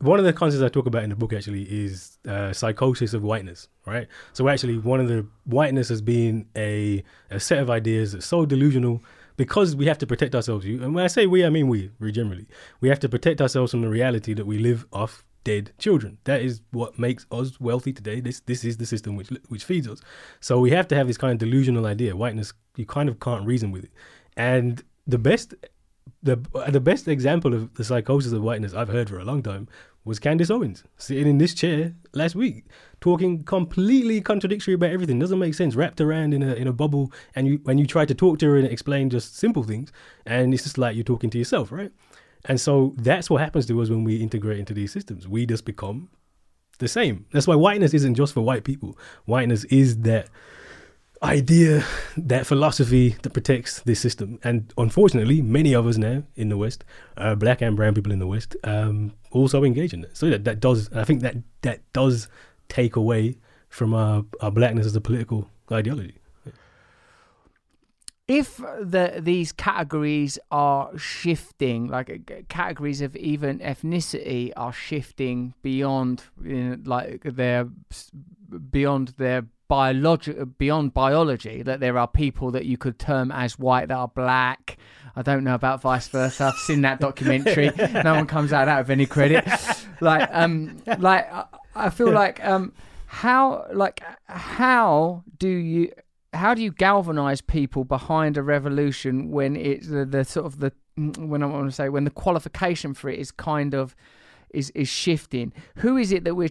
one 0.00 0.18
of 0.18 0.24
the 0.24 0.32
concepts 0.32 0.62
I 0.62 0.68
talk 0.68 0.86
about 0.86 1.02
in 1.02 1.10
the 1.10 1.16
book 1.16 1.32
actually 1.32 1.62
is 1.62 2.18
uh, 2.26 2.52
psychosis 2.52 3.12
of 3.12 3.22
whiteness, 3.22 3.68
right? 3.86 4.08
So 4.32 4.48
actually, 4.48 4.78
one 4.78 4.98
of 4.98 5.08
the 5.08 5.26
whiteness 5.44 5.90
as 5.90 6.00
being 6.00 6.46
a, 6.56 7.04
a 7.30 7.38
set 7.38 7.58
of 7.58 7.68
ideas 7.68 8.12
that's 8.12 8.26
so 8.26 8.46
delusional 8.46 9.02
because 9.36 9.76
we 9.76 9.86
have 9.86 9.98
to 9.98 10.06
protect 10.06 10.34
ourselves. 10.34 10.64
And 10.64 10.94
when 10.94 11.04
I 11.04 11.06
say 11.06 11.26
we, 11.26 11.44
I 11.44 11.50
mean 11.50 11.68
we, 11.68 11.90
we 11.98 12.12
generally. 12.12 12.46
We 12.80 12.88
have 12.88 13.00
to 13.00 13.08
protect 13.08 13.40
ourselves 13.40 13.72
from 13.72 13.82
the 13.82 13.88
reality 13.88 14.32
that 14.34 14.46
we 14.46 14.58
live 14.58 14.86
off 14.92 15.24
dead 15.44 15.72
children. 15.78 16.18
That 16.24 16.42
is 16.42 16.60
what 16.70 16.98
makes 16.98 17.26
us 17.30 17.60
wealthy 17.60 17.92
today. 17.92 18.20
This 18.20 18.40
this 18.40 18.64
is 18.64 18.78
the 18.78 18.86
system 18.86 19.16
which 19.16 19.28
which 19.48 19.64
feeds 19.64 19.86
us. 19.86 20.00
So 20.40 20.60
we 20.60 20.70
have 20.70 20.88
to 20.88 20.96
have 20.96 21.06
this 21.06 21.18
kind 21.18 21.32
of 21.32 21.38
delusional 21.38 21.86
idea. 21.86 22.16
Whiteness, 22.16 22.52
you 22.76 22.86
kind 22.86 23.08
of 23.08 23.20
can't 23.20 23.46
reason 23.46 23.70
with 23.70 23.84
it. 23.84 23.90
And 24.36 24.82
the 25.06 25.18
best 25.18 25.54
the 26.22 26.36
the 26.68 26.80
best 26.80 27.08
example 27.08 27.54
of 27.54 27.74
the 27.74 27.84
psychosis 27.84 28.32
of 28.32 28.42
whiteness 28.42 28.74
I've 28.74 28.88
heard 28.88 29.08
for 29.08 29.18
a 29.18 29.24
long 29.24 29.42
time 29.42 29.68
was 30.04 30.18
Candace 30.18 30.50
Owens 30.50 30.84
sitting 30.96 31.26
in 31.26 31.38
this 31.38 31.54
chair 31.54 31.94
last 32.14 32.34
week, 32.34 32.64
talking 33.00 33.44
completely 33.44 34.20
contradictory 34.20 34.74
about 34.74 34.90
everything. 34.90 35.18
Doesn't 35.18 35.38
make 35.38 35.54
sense. 35.54 35.74
Wrapped 35.74 36.00
around 36.00 36.34
in 36.34 36.42
a 36.42 36.54
in 36.54 36.66
a 36.66 36.72
bubble, 36.72 37.12
and 37.34 37.46
you 37.46 37.60
when 37.64 37.78
you 37.78 37.86
try 37.86 38.04
to 38.04 38.14
talk 38.14 38.38
to 38.38 38.46
her 38.46 38.56
and 38.56 38.66
explain 38.66 39.10
just 39.10 39.36
simple 39.36 39.62
things, 39.62 39.92
and 40.26 40.54
it's 40.54 40.62
just 40.62 40.78
like 40.78 40.94
you're 40.94 41.04
talking 41.04 41.30
to 41.30 41.38
yourself, 41.38 41.70
right? 41.70 41.92
And 42.46 42.60
so 42.60 42.94
that's 42.96 43.28
what 43.28 43.40
happens 43.40 43.66
to 43.66 43.82
us 43.82 43.90
when 43.90 44.04
we 44.04 44.16
integrate 44.16 44.58
into 44.58 44.72
these 44.72 44.92
systems. 44.92 45.28
We 45.28 45.44
just 45.44 45.64
become 45.64 46.08
the 46.78 46.88
same. 46.88 47.26
That's 47.32 47.46
why 47.46 47.54
whiteness 47.54 47.92
isn't 47.92 48.14
just 48.14 48.32
for 48.32 48.40
white 48.40 48.64
people. 48.64 48.98
Whiteness 49.26 49.64
is 49.64 49.98
that 49.98 50.28
idea, 51.22 51.84
that 52.16 52.46
philosophy 52.46 53.16
that 53.22 53.30
protects 53.30 53.80
this 53.82 54.00
system. 54.00 54.38
And 54.42 54.72
unfortunately, 54.78 55.42
many 55.42 55.74
of 55.74 55.86
us 55.86 55.98
now 55.98 56.22
in 56.36 56.48
the 56.48 56.56
West, 56.56 56.84
uh, 57.16 57.34
black 57.34 57.60
and 57.60 57.76
brown 57.76 57.94
people 57.94 58.12
in 58.12 58.18
the 58.18 58.26
West, 58.26 58.56
um, 58.64 59.12
also 59.30 59.64
engage 59.64 59.92
in 59.92 60.04
it. 60.04 60.16
So 60.16 60.30
that, 60.30 60.44
that 60.44 60.60
does, 60.60 60.90
I 60.92 61.04
think 61.04 61.20
that 61.22 61.36
that 61.62 61.80
does 61.92 62.28
take 62.68 62.96
away 62.96 63.36
from 63.68 63.94
our, 63.94 64.24
our 64.40 64.50
blackness 64.50 64.86
as 64.86 64.96
a 64.96 65.00
political 65.00 65.48
ideology. 65.70 66.20
if 68.30 68.58
the 68.58 69.14
these 69.18 69.50
categories 69.50 70.38
are 70.52 70.96
shifting, 70.96 71.88
like 71.88 72.08
uh, 72.30 72.42
categories 72.48 73.00
of 73.00 73.16
even 73.16 73.58
ethnicity 73.58 74.52
are 74.56 74.72
shifting 74.72 75.52
beyond, 75.62 76.22
you 76.40 76.62
know, 76.62 76.76
like 76.84 77.22
their 77.24 77.68
beyond 78.70 79.08
their 79.18 79.46
biology, 79.70 80.34
beyond 80.58 80.92
biology, 80.92 81.62
that 81.62 81.78
there 81.78 81.96
are 81.96 82.08
people 82.08 82.50
that 82.50 82.66
you 82.66 82.76
could 82.76 82.98
term 82.98 83.30
as 83.30 83.56
white 83.56 83.86
that 83.86 83.96
are 83.96 84.08
black. 84.08 84.76
I 85.14 85.22
don't 85.22 85.44
know 85.44 85.54
about 85.54 85.80
vice 85.80 86.08
versa. 86.08 86.46
I've 86.46 86.58
seen 86.58 86.80
that 86.80 86.98
documentary. 86.98 87.70
no 88.04 88.16
one 88.16 88.26
comes 88.26 88.52
out 88.52 88.62
of 88.62 88.66
that 88.66 88.78
with 88.80 88.90
any 88.90 89.06
credit. 89.06 89.46
Like, 90.00 90.28
um, 90.32 90.82
like 90.98 91.32
I, 91.32 91.44
I 91.76 91.90
feel 91.90 92.10
like 92.10 92.44
um, 92.44 92.72
how 93.06 93.66
like 93.72 94.02
how 94.26 95.22
do 95.38 95.48
you 95.48 95.92
how 96.32 96.52
do 96.54 96.62
you 96.62 96.72
galvanize 96.72 97.40
people 97.40 97.84
behind 97.84 98.36
a 98.36 98.42
revolution 98.42 99.30
when 99.30 99.54
it's 99.54 99.86
the, 99.86 100.04
the 100.04 100.24
sort 100.24 100.46
of 100.46 100.58
the 100.58 100.72
when 100.96 101.44
I 101.44 101.46
want 101.46 101.68
to 101.68 101.72
say 101.72 101.88
when 101.88 102.04
the 102.04 102.10
qualification 102.10 102.92
for 102.92 103.08
it 103.08 103.20
is 103.20 103.30
kind 103.30 103.72
of 103.72 103.94
is 104.54 104.70
is 104.70 104.88
shifting. 104.88 105.52
Who 105.76 105.96
is 105.96 106.12
it 106.12 106.24
that 106.24 106.34
we're 106.34 106.48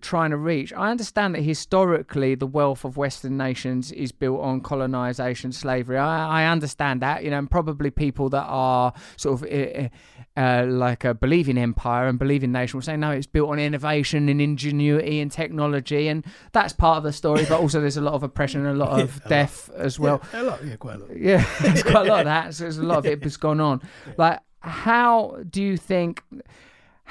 trying 0.00 0.30
to 0.30 0.36
reach? 0.36 0.72
I 0.72 0.90
understand 0.90 1.34
that 1.34 1.42
historically 1.42 2.34
the 2.34 2.46
wealth 2.46 2.84
of 2.84 2.96
Western 2.96 3.36
nations 3.36 3.92
is 3.92 4.12
built 4.12 4.40
on 4.40 4.60
colonization, 4.60 5.52
slavery. 5.52 5.98
I, 5.98 6.44
I 6.44 6.46
understand 6.50 7.02
that, 7.02 7.24
you 7.24 7.30
know, 7.30 7.38
and 7.38 7.50
probably 7.50 7.90
people 7.90 8.28
that 8.30 8.44
are 8.46 8.92
sort 9.16 9.42
of 9.42 9.48
uh, 9.52 9.88
uh, 10.36 10.64
like 10.66 11.04
a 11.04 11.12
believing 11.14 11.58
empire 11.58 12.06
and 12.08 12.18
believing 12.18 12.52
nation 12.52 12.78
will 12.78 12.82
say 12.82 12.96
no, 12.96 13.10
it's 13.10 13.26
built 13.26 13.50
on 13.50 13.58
innovation 13.58 14.28
and 14.28 14.40
ingenuity 14.40 15.20
and 15.20 15.30
technology, 15.30 16.08
and 16.08 16.24
that's 16.52 16.72
part 16.72 16.96
of 16.98 17.02
the 17.04 17.12
story. 17.12 17.44
But 17.48 17.60
also, 17.60 17.80
there's 17.80 17.96
a 17.96 18.00
lot 18.02 18.14
of 18.14 18.22
oppression 18.22 18.64
and 18.64 18.80
a 18.80 18.84
lot 18.84 18.90
of 19.00 19.08
Yeah, 19.14 19.14
a 19.14 19.24
lot. 19.24 19.28
death 19.28 19.70
as 19.76 19.98
well. 20.00 20.22
Yeah, 20.32 20.40
a 20.40 20.44
lot, 20.44 20.64
yeah, 20.64 20.76
quite 20.76 20.96
a 20.96 20.98
lot. 20.98 21.16
Yeah, 21.16 21.46
there's 21.62 21.82
quite 21.82 22.06
a 22.06 22.08
lot 22.10 22.20
of 22.20 22.26
that. 22.26 22.54
So 22.54 22.64
there's 22.64 22.78
a 22.78 22.82
lot 22.82 22.98
of 22.98 23.06
it 23.06 23.20
that's 23.22 23.36
gone 23.36 23.60
on. 23.60 23.82
Like, 24.16 24.40
how 24.60 25.38
do 25.50 25.62
you 25.62 25.76
think? 25.76 26.22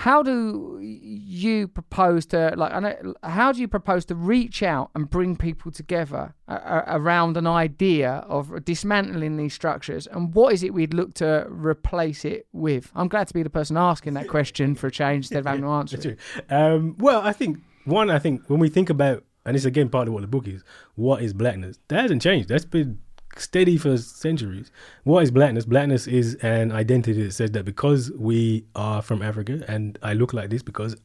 How 0.01 0.23
do 0.23 0.79
you 0.81 1.67
propose 1.67 2.25
to 2.27 2.55
like? 2.57 2.73
I 2.73 2.79
know, 2.79 3.13
how 3.21 3.51
do 3.51 3.61
you 3.61 3.67
propose 3.67 4.03
to 4.05 4.15
reach 4.15 4.63
out 4.63 4.89
and 4.95 5.07
bring 5.07 5.35
people 5.35 5.71
together 5.71 6.33
a, 6.47 6.55
a, 6.55 6.83
around 6.97 7.37
an 7.37 7.45
idea 7.45 8.25
of 8.27 8.65
dismantling 8.65 9.37
these 9.37 9.53
structures? 9.53 10.07
And 10.07 10.33
what 10.33 10.55
is 10.55 10.63
it 10.63 10.73
we'd 10.73 10.95
look 10.95 11.13
to 11.15 11.45
replace 11.49 12.25
it 12.25 12.47
with? 12.51 12.91
I'm 12.95 13.09
glad 13.09 13.27
to 13.27 13.33
be 13.35 13.43
the 13.43 13.51
person 13.51 13.77
asking 13.77 14.15
that 14.15 14.27
question 14.27 14.73
for 14.73 14.87
a 14.87 14.91
change 14.91 15.25
instead 15.25 15.41
of 15.41 15.45
having 15.45 15.61
to 15.61 15.67
answer 15.67 15.97
it. 15.97 16.17
Um, 16.51 16.95
well, 16.97 17.21
I 17.21 17.31
think 17.31 17.59
one. 17.85 18.09
I 18.09 18.17
think 18.17 18.49
when 18.49 18.59
we 18.59 18.69
think 18.69 18.89
about, 18.89 19.23
and 19.45 19.55
it's 19.55 19.65
again 19.65 19.89
part 19.89 20.07
of 20.07 20.15
what 20.15 20.21
the 20.21 20.27
book 20.27 20.47
is. 20.47 20.63
What 20.95 21.21
is 21.21 21.31
blackness? 21.31 21.77
That 21.89 22.01
hasn't 22.01 22.23
changed. 22.23 22.49
That's 22.49 22.65
been 22.65 22.97
steady 23.37 23.77
for 23.77 23.97
centuries. 23.97 24.71
What 25.03 25.23
is 25.23 25.31
blackness? 25.31 25.65
Blackness 25.65 26.07
is 26.07 26.35
an 26.35 26.71
identity 26.71 27.23
that 27.23 27.33
says 27.33 27.51
that 27.51 27.65
because 27.65 28.11
we 28.11 28.65
are 28.75 29.01
from 29.01 29.21
Africa, 29.21 29.63
and 29.67 29.97
I 30.01 30.13
look 30.13 30.33
like 30.33 30.49
this 30.49 30.61
because 30.61 30.95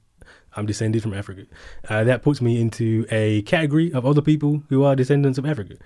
I'm 0.56 0.66
descended 0.66 1.02
from 1.02 1.14
Africa, 1.14 1.46
uh, 1.88 2.04
that 2.04 2.22
puts 2.22 2.40
me 2.40 2.60
into 2.60 3.06
a 3.10 3.42
category 3.42 3.92
of 3.92 4.06
other 4.06 4.22
people 4.22 4.62
who 4.68 4.84
are 4.84 4.96
descendants 4.96 5.38
of 5.38 5.46
Africa. 5.46 5.76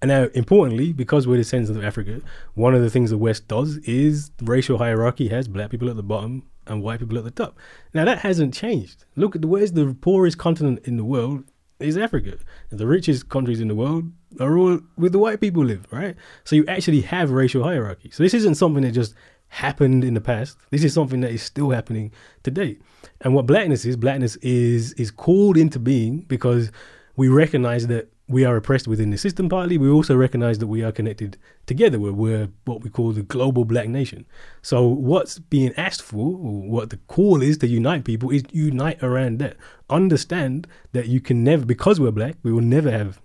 And 0.00 0.08
now, 0.08 0.28
importantly, 0.34 0.92
because 0.92 1.26
we're 1.26 1.36
descendants 1.36 1.76
of 1.76 1.84
Africa, 1.84 2.20
one 2.54 2.74
of 2.74 2.82
the 2.82 2.90
things 2.90 3.10
the 3.10 3.18
West 3.18 3.46
does 3.46 3.76
is 3.78 4.32
racial 4.42 4.78
hierarchy 4.78 5.28
has 5.28 5.46
black 5.46 5.70
people 5.70 5.88
at 5.88 5.96
the 5.96 6.02
bottom 6.02 6.42
and 6.66 6.82
white 6.82 6.98
people 7.00 7.18
at 7.18 7.24
the 7.24 7.30
top. 7.30 7.56
Now, 7.94 8.04
that 8.04 8.18
hasn't 8.18 8.52
changed. 8.52 9.04
Look 9.14 9.36
at 9.36 9.42
the 9.42 9.48
where's 9.48 9.72
the 9.72 9.96
poorest 10.00 10.38
continent 10.38 10.80
in 10.84 10.96
the 10.96 11.04
world 11.04 11.44
is 11.82 11.96
Africa. 11.96 12.38
The 12.70 12.86
richest 12.86 13.28
countries 13.28 13.60
in 13.60 13.68
the 13.68 13.74
world 13.74 14.10
are 14.40 14.56
all 14.56 14.80
where 14.96 15.10
the 15.10 15.18
white 15.18 15.40
people 15.40 15.64
live, 15.64 15.86
right? 15.90 16.16
So 16.44 16.56
you 16.56 16.64
actually 16.66 17.02
have 17.02 17.30
racial 17.30 17.62
hierarchy. 17.62 18.10
So 18.10 18.22
this 18.22 18.34
isn't 18.34 18.54
something 18.54 18.82
that 18.82 18.92
just 18.92 19.14
happened 19.48 20.02
in 20.02 20.14
the 20.14 20.20
past. 20.20 20.56
This 20.70 20.82
is 20.82 20.94
something 20.94 21.20
that 21.20 21.30
is 21.30 21.42
still 21.42 21.70
happening 21.70 22.10
today. 22.42 22.78
And 23.20 23.34
what 23.34 23.46
blackness 23.46 23.84
is, 23.84 23.96
blackness 23.96 24.36
is 24.36 24.92
is 24.94 25.10
called 25.10 25.56
into 25.56 25.78
being 25.78 26.20
because 26.20 26.72
we 27.16 27.28
recognize 27.28 27.86
that 27.88 28.08
we 28.32 28.44
are 28.44 28.56
oppressed 28.56 28.88
within 28.88 29.10
the 29.10 29.18
system 29.18 29.48
partly. 29.48 29.78
We 29.78 29.90
also 29.90 30.16
recognize 30.16 30.58
that 30.58 30.66
we 30.66 30.82
are 30.82 30.90
connected 30.90 31.36
together. 31.66 32.00
We're, 32.00 32.12
we're 32.12 32.48
what 32.64 32.82
we 32.82 32.90
call 32.90 33.12
the 33.12 33.22
global 33.22 33.64
black 33.64 33.88
nation. 33.88 34.26
So 34.62 34.86
what's 34.86 35.38
being 35.38 35.74
asked 35.76 36.02
for, 36.02 36.26
or 36.26 36.62
what 36.62 36.90
the 36.90 36.96
call 36.96 37.42
is 37.42 37.58
to 37.58 37.66
unite 37.66 38.04
people, 38.04 38.30
is 38.30 38.42
unite 38.50 39.02
around 39.02 39.38
that. 39.40 39.56
Understand 39.90 40.66
that 40.92 41.06
you 41.06 41.20
can 41.20 41.44
never, 41.44 41.64
because 41.64 42.00
we're 42.00 42.10
black, 42.10 42.36
we 42.42 42.52
will 42.52 42.62
never 42.62 42.90
have 42.90 43.20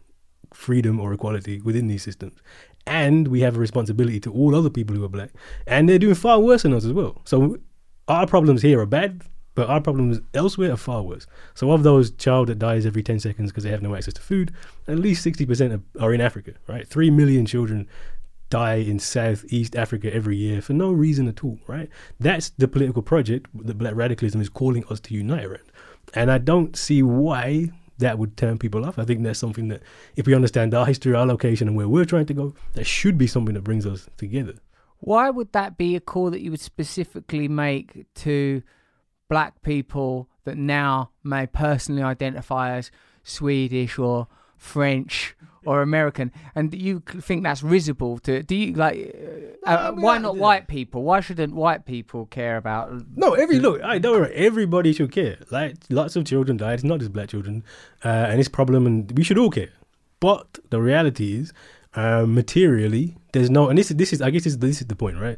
freedom 0.53 0.99
or 0.99 1.13
equality 1.13 1.61
within 1.61 1.87
these 1.87 2.03
systems. 2.03 2.35
And 2.85 3.27
we 3.27 3.41
have 3.41 3.55
a 3.55 3.59
responsibility 3.59 4.19
to 4.21 4.31
all 4.31 4.55
other 4.55 4.69
people 4.69 4.95
who 4.95 5.05
are 5.05 5.09
black. 5.09 5.31
And 5.65 5.87
they're 5.87 5.99
doing 5.99 6.15
far 6.15 6.39
worse 6.39 6.63
than 6.63 6.73
us 6.73 6.85
as 6.85 6.93
well. 6.93 7.21
So 7.25 7.57
our 8.07 8.27
problems 8.27 8.61
here 8.61 8.79
are 8.79 8.85
bad, 8.85 9.23
but 9.57 9.67
our 9.71 9.81
problems 9.81 10.19
elsewhere 10.35 10.71
are 10.71 10.77
far 10.77 11.01
worse. 11.01 11.25
So 11.55 11.71
of 11.71 11.81
those 11.81 12.11
child 12.11 12.47
that 12.49 12.59
dies 12.59 12.85
every 12.85 13.01
10 13.01 13.19
seconds 13.19 13.49
because 13.49 13.63
they 13.63 13.71
have 13.71 13.81
no 13.81 13.95
access 13.95 14.13
to 14.13 14.21
food, 14.21 14.53
at 14.87 14.99
least 14.99 15.25
60% 15.25 15.81
are- 15.99 16.13
in 16.13 16.21
Africa, 16.21 16.53
right? 16.67 16.87
3 16.87 17.09
million 17.09 17.47
children 17.47 17.87
die 18.51 18.75
in 18.75 18.99
Southeast 18.99 19.75
Africa 19.75 20.13
every 20.13 20.37
year 20.37 20.61
for 20.61 20.73
no 20.73 20.91
reason 20.91 21.27
at 21.27 21.43
all, 21.43 21.57
right? 21.65 21.89
That's 22.19 22.51
the 22.51 22.67
political 22.67 23.01
project 23.01 23.47
that 23.65 23.79
black 23.79 23.95
radicalism 23.95 24.41
is 24.41 24.47
calling 24.47 24.85
us 24.91 24.99
to 24.99 25.15
unite 25.15 25.45
around. 25.45 25.71
And 26.13 26.29
I 26.29 26.37
don't 26.37 26.77
see 26.77 27.01
why 27.01 27.71
that 27.97 28.19
would 28.19 28.37
turn 28.37 28.59
people 28.59 28.85
off. 28.85 28.99
I 28.99 29.05
think 29.05 29.23
that's 29.23 29.39
something 29.39 29.69
that, 29.69 29.81
if 30.15 30.27
we 30.27 30.35
understand 30.35 30.75
our 30.75 30.85
history, 30.85 31.15
our 31.15 31.25
location, 31.25 31.67
and 31.67 31.75
where 31.75 31.89
we're 31.89 32.05
trying 32.05 32.27
to 32.27 32.35
go, 32.35 32.53
that 32.75 32.85
should 32.85 33.17
be 33.17 33.25
something 33.25 33.55
that 33.55 33.63
brings 33.63 33.87
us 33.87 34.07
together. 34.17 34.53
Why 34.99 35.31
would 35.31 35.51
that 35.53 35.79
be 35.79 35.95
a 35.95 35.99
call 35.99 36.29
that 36.29 36.41
you 36.41 36.51
would 36.51 36.59
specifically 36.59 37.47
make 37.47 38.05
to 38.15 38.61
black 39.29 39.61
people 39.61 40.29
that 40.45 40.57
now 40.57 41.11
may 41.23 41.47
personally 41.47 42.01
identify 42.01 42.77
as 42.77 42.91
Swedish 43.23 43.97
or 43.97 44.27
French 44.57 45.35
or 45.65 45.81
American? 45.81 46.31
And 46.55 46.73
you 46.73 47.01
think 47.05 47.43
that's 47.43 47.61
risible 47.63 48.19
to? 48.19 48.43
Do 48.43 48.55
you 48.55 48.73
like? 48.73 49.15
Uh, 49.65 49.69
uh, 49.69 49.77
I 49.77 49.91
mean, 49.91 50.01
why 50.01 50.17
not 50.17 50.37
white 50.37 50.67
people? 50.67 51.03
Why 51.03 51.19
shouldn't 51.19 51.53
white 51.53 51.85
people 51.85 52.25
care 52.27 52.57
about? 52.57 52.93
No, 53.15 53.33
every 53.33 53.59
look, 53.59 53.81
I 53.83 53.99
don't 53.99 54.19
worry. 54.19 54.33
Everybody 54.33 54.93
should 54.93 55.11
care. 55.11 55.37
Like 55.51 55.75
lots 55.89 56.15
of 56.15 56.25
children 56.25 56.57
died. 56.57 56.75
It's 56.75 56.83
not 56.83 56.99
just 56.99 57.13
black 57.13 57.29
children, 57.29 57.63
uh, 58.03 58.07
and 58.29 58.39
it's 58.39 58.47
a 58.47 58.51
problem, 58.51 58.85
and 58.85 59.11
we 59.17 59.23
should 59.23 59.37
all 59.37 59.51
care. 59.51 59.69
But 60.19 60.59
the 60.71 60.81
reality 60.81 61.35
is, 61.35 61.53
uh, 61.93 62.25
materially, 62.25 63.17
there's 63.33 63.49
no, 63.49 63.69
and 63.69 63.77
this 63.77 63.91
is 63.91 63.97
this 63.97 64.13
is 64.13 64.21
I 64.21 64.29
guess 64.29 64.45
this 64.45 64.53
is, 64.53 64.59
this 64.59 64.81
is 64.81 64.87
the 64.87 64.95
point, 64.95 65.19
right? 65.19 65.37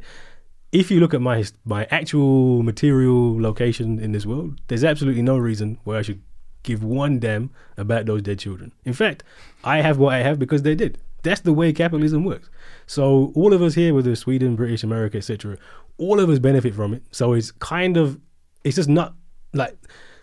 If 0.72 0.90
you 0.90 1.00
look 1.00 1.14
at 1.14 1.20
my 1.20 1.44
my 1.64 1.86
actual 1.90 2.62
material 2.62 3.40
location 3.40 3.98
in 3.98 4.12
this 4.12 4.24
world, 4.24 4.60
there's 4.68 4.84
absolutely 4.84 5.22
no 5.22 5.36
reason 5.36 5.78
why 5.84 5.98
I 5.98 6.02
should 6.02 6.22
give 6.62 6.84
one 6.84 7.18
damn 7.18 7.50
about 7.76 8.06
those 8.06 8.22
dead 8.22 8.38
children. 8.38 8.72
In 8.84 8.92
fact, 8.92 9.22
I 9.64 9.80
have 9.80 9.98
what 9.98 10.14
I 10.14 10.18
have 10.18 10.38
because 10.38 10.62
they 10.62 10.74
did. 10.74 10.98
That's 11.22 11.40
the 11.40 11.52
way 11.52 11.72
capitalism 11.72 12.24
works. 12.24 12.48
So 12.86 13.32
all 13.34 13.52
of 13.52 13.62
us 13.62 13.74
here, 13.74 13.94
whether 13.94 14.14
Sweden, 14.14 14.56
British, 14.56 14.82
America, 14.82 15.18
etc., 15.18 15.58
all 15.98 16.18
of 16.20 16.30
us 16.30 16.38
benefit 16.38 16.74
from 16.74 16.94
it. 16.94 17.02
So 17.10 17.34
it's 17.34 17.52
kind 17.52 17.96
of, 17.96 18.18
it's 18.64 18.76
just 18.76 18.88
not 18.88 19.14
like 19.52 19.76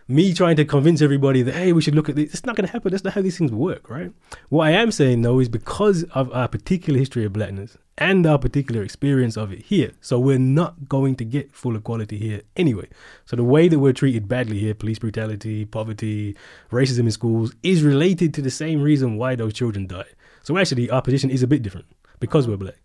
me 0.07 0.33
trying 0.33 0.55
to 0.55 0.65
convince 0.65 1.01
everybody 1.01 1.41
that 1.41 1.55
hey, 1.55 1.73
we 1.73 1.81
should 1.81 1.95
look 1.95 2.09
at 2.09 2.15
this. 2.15 2.33
It's 2.33 2.45
not 2.45 2.55
going 2.55 2.65
to 2.65 2.71
happen. 2.71 2.91
That's 2.91 3.03
not 3.03 3.13
how 3.13 3.21
these 3.21 3.37
things 3.37 3.51
work, 3.51 3.89
right? 3.89 4.11
What 4.49 4.67
I 4.67 4.71
am 4.71 4.91
saying 4.91 5.21
though 5.21 5.39
is 5.39 5.49
because 5.49 6.03
of 6.05 6.31
our 6.33 6.47
particular 6.47 6.97
history 6.97 7.25
of 7.25 7.33
blackness 7.33 7.77
and 7.97 8.25
our 8.25 8.37
particular 8.37 8.83
experience 8.83 9.35
of 9.35 9.51
it 9.51 9.63
here, 9.63 9.91
so 10.01 10.19
we're 10.19 10.37
not 10.37 10.87
going 10.87 11.15
to 11.15 11.25
get 11.25 11.53
full 11.53 11.75
equality 11.75 12.17
here 12.17 12.41
anyway. 12.55 12.87
So 13.25 13.35
the 13.35 13.43
way 13.43 13.67
that 13.67 13.79
we're 13.79 13.93
treated 13.93 14.27
badly 14.27 14.59
here, 14.59 14.73
police 14.73 14.99
brutality, 14.99 15.65
poverty, 15.65 16.35
racism 16.71 16.99
in 16.99 17.11
schools, 17.11 17.53
is 17.63 17.83
related 17.83 18.33
to 18.35 18.41
the 18.41 18.51
same 18.51 18.81
reason 18.81 19.17
why 19.17 19.35
those 19.35 19.53
children 19.53 19.87
die. 19.87 20.05
So 20.43 20.57
actually, 20.57 20.89
our 20.89 21.01
position 21.01 21.29
is 21.29 21.43
a 21.43 21.47
bit 21.47 21.63
different 21.63 21.87
because 22.19 22.47
we're 22.47 22.57
black. 22.57 22.77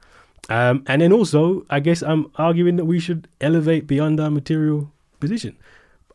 Um, 0.48 0.82
and 0.88 1.02
then 1.02 1.12
also, 1.12 1.64
I 1.70 1.78
guess 1.78 2.02
I'm 2.02 2.32
arguing 2.36 2.76
that 2.76 2.86
we 2.86 2.98
should 2.98 3.28
elevate 3.40 3.86
beyond 3.86 4.18
our 4.18 4.30
material 4.30 4.90
position. 5.20 5.56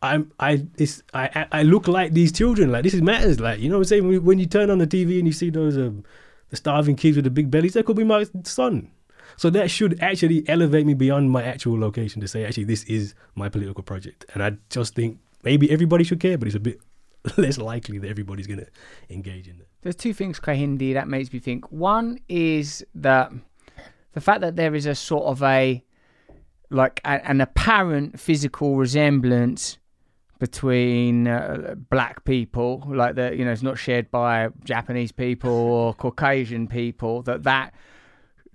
I'm 0.01 0.31
I 0.39 0.65
it's 0.77 1.03
I 1.13 1.47
I 1.51 1.63
look 1.63 1.87
like 1.87 2.13
these 2.13 2.31
children. 2.31 2.71
Like 2.71 2.83
this 2.83 2.93
is 2.93 3.01
matters. 3.01 3.39
Like 3.39 3.59
you 3.59 3.69
know 3.69 3.75
what 3.77 3.91
I'm 3.91 4.01
saying. 4.01 4.23
When, 4.23 4.39
you 4.39 4.45
turn 4.45 4.69
on 4.69 4.77
the 4.77 4.87
TV 4.87 5.17
and 5.17 5.27
you 5.27 5.33
see 5.33 5.49
those 5.49 5.77
um, 5.77 6.03
the 6.49 6.55
starving 6.55 6.95
kids 6.95 7.17
with 7.17 7.25
the 7.25 7.31
big 7.31 7.51
bellies, 7.51 7.73
that 7.73 7.85
could 7.85 7.97
be 7.97 8.03
my 8.03 8.25
son. 8.43 8.91
So 9.35 9.49
that 9.51 9.69
should 9.69 10.01
actually 10.01 10.47
elevate 10.47 10.85
me 10.85 10.93
beyond 10.93 11.31
my 11.31 11.43
actual 11.43 11.79
location 11.79 12.21
to 12.21 12.27
say 12.27 12.45
actually 12.45 12.63
this 12.63 12.83
is 12.85 13.13
my 13.35 13.49
political 13.49 13.83
project. 13.83 14.25
And 14.33 14.43
I 14.43 14.57
just 14.69 14.95
think 14.95 15.19
maybe 15.43 15.69
everybody 15.69 16.03
should 16.03 16.19
care, 16.19 16.37
but 16.37 16.47
it's 16.47 16.55
a 16.55 16.59
bit 16.59 16.79
less 17.37 17.57
likely 17.57 17.97
that 17.99 18.09
everybody's 18.09 18.47
gonna 18.47 18.67
engage 19.09 19.47
in 19.47 19.59
it. 19.59 19.67
There's 19.81 19.95
two 19.95 20.13
things, 20.13 20.39
Kehinde, 20.39 20.93
that 20.93 21.07
makes 21.07 21.31
me 21.31 21.39
think. 21.39 21.71
One 21.71 22.19
is 22.27 22.85
that 22.95 23.31
the 24.13 24.21
fact 24.21 24.41
that 24.41 24.55
there 24.55 24.73
is 24.73 24.85
a 24.85 24.95
sort 24.95 25.25
of 25.25 25.43
a 25.43 25.83
like 26.69 26.99
a, 27.05 27.25
an 27.29 27.39
apparent 27.41 28.19
physical 28.19 28.75
resemblance 28.75 29.77
between 30.39 31.27
uh, 31.27 31.75
black 31.89 32.23
people, 32.23 32.83
like 32.87 33.15
that, 33.15 33.37
you 33.37 33.45
know, 33.45 33.51
it's 33.51 33.63
not 33.63 33.77
shared 33.77 34.11
by 34.11 34.49
Japanese 34.63 35.11
people 35.11 35.51
or 35.51 35.93
Caucasian 35.93 36.67
people. 36.67 37.21
That 37.23 37.43
that 37.43 37.73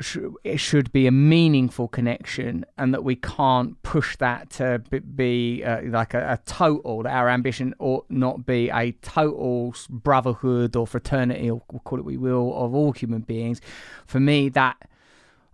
sh- 0.01 0.19
it 0.45 0.59
should 0.59 0.93
be 0.93 1.07
a 1.07 1.11
meaningful 1.11 1.89
connection, 1.89 2.65
and 2.79 2.93
that 2.95 3.05
we 3.05 3.17
can't 3.17 3.83
push 3.83 4.17
that 4.19 4.51
to 4.51 4.83
be, 4.91 4.99
be 5.01 5.65
uh, 5.65 5.83
like 5.85 6.15
a, 6.15 6.33
a 6.33 6.39
total. 6.47 7.03
That 7.03 7.13
our 7.13 7.29
ambition 7.29 7.75
ought 7.79 8.07
not 8.11 8.47
be 8.47 8.71
a 8.71 8.93
total 9.03 9.75
brotherhood 9.89 10.77
or 10.77 10.87
fraternity, 10.87 11.51
or 11.51 11.63
we'll 11.71 11.81
call 11.81 11.99
it 11.99 12.05
we 12.05 12.17
will, 12.17 12.55
of 12.57 12.75
all 12.75 12.93
human 12.93 13.23
beings. 13.23 13.61
For 14.07 14.21
me, 14.21 14.49
that 14.51 14.77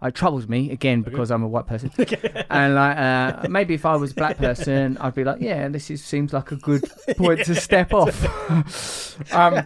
it 0.02 0.14
troubles 0.14 0.48
me 0.48 0.70
again 0.70 1.02
because 1.02 1.30
I'm 1.30 1.42
a 1.42 1.48
white 1.48 1.66
person, 1.66 1.90
and 2.50 2.74
like 2.74 2.96
uh, 2.96 3.48
maybe 3.48 3.74
if 3.74 3.84
I 3.84 3.96
was 3.96 4.12
a 4.12 4.14
black 4.14 4.38
person, 4.38 4.96
I'd 4.98 5.14
be 5.14 5.24
like, 5.24 5.40
yeah, 5.40 5.68
this 5.68 5.90
is, 5.90 6.04
seems 6.04 6.32
like 6.32 6.52
a 6.52 6.56
good 6.56 6.84
point 7.16 7.44
to 7.46 7.54
step 7.54 7.92
off. 7.92 9.32
um, 9.32 9.64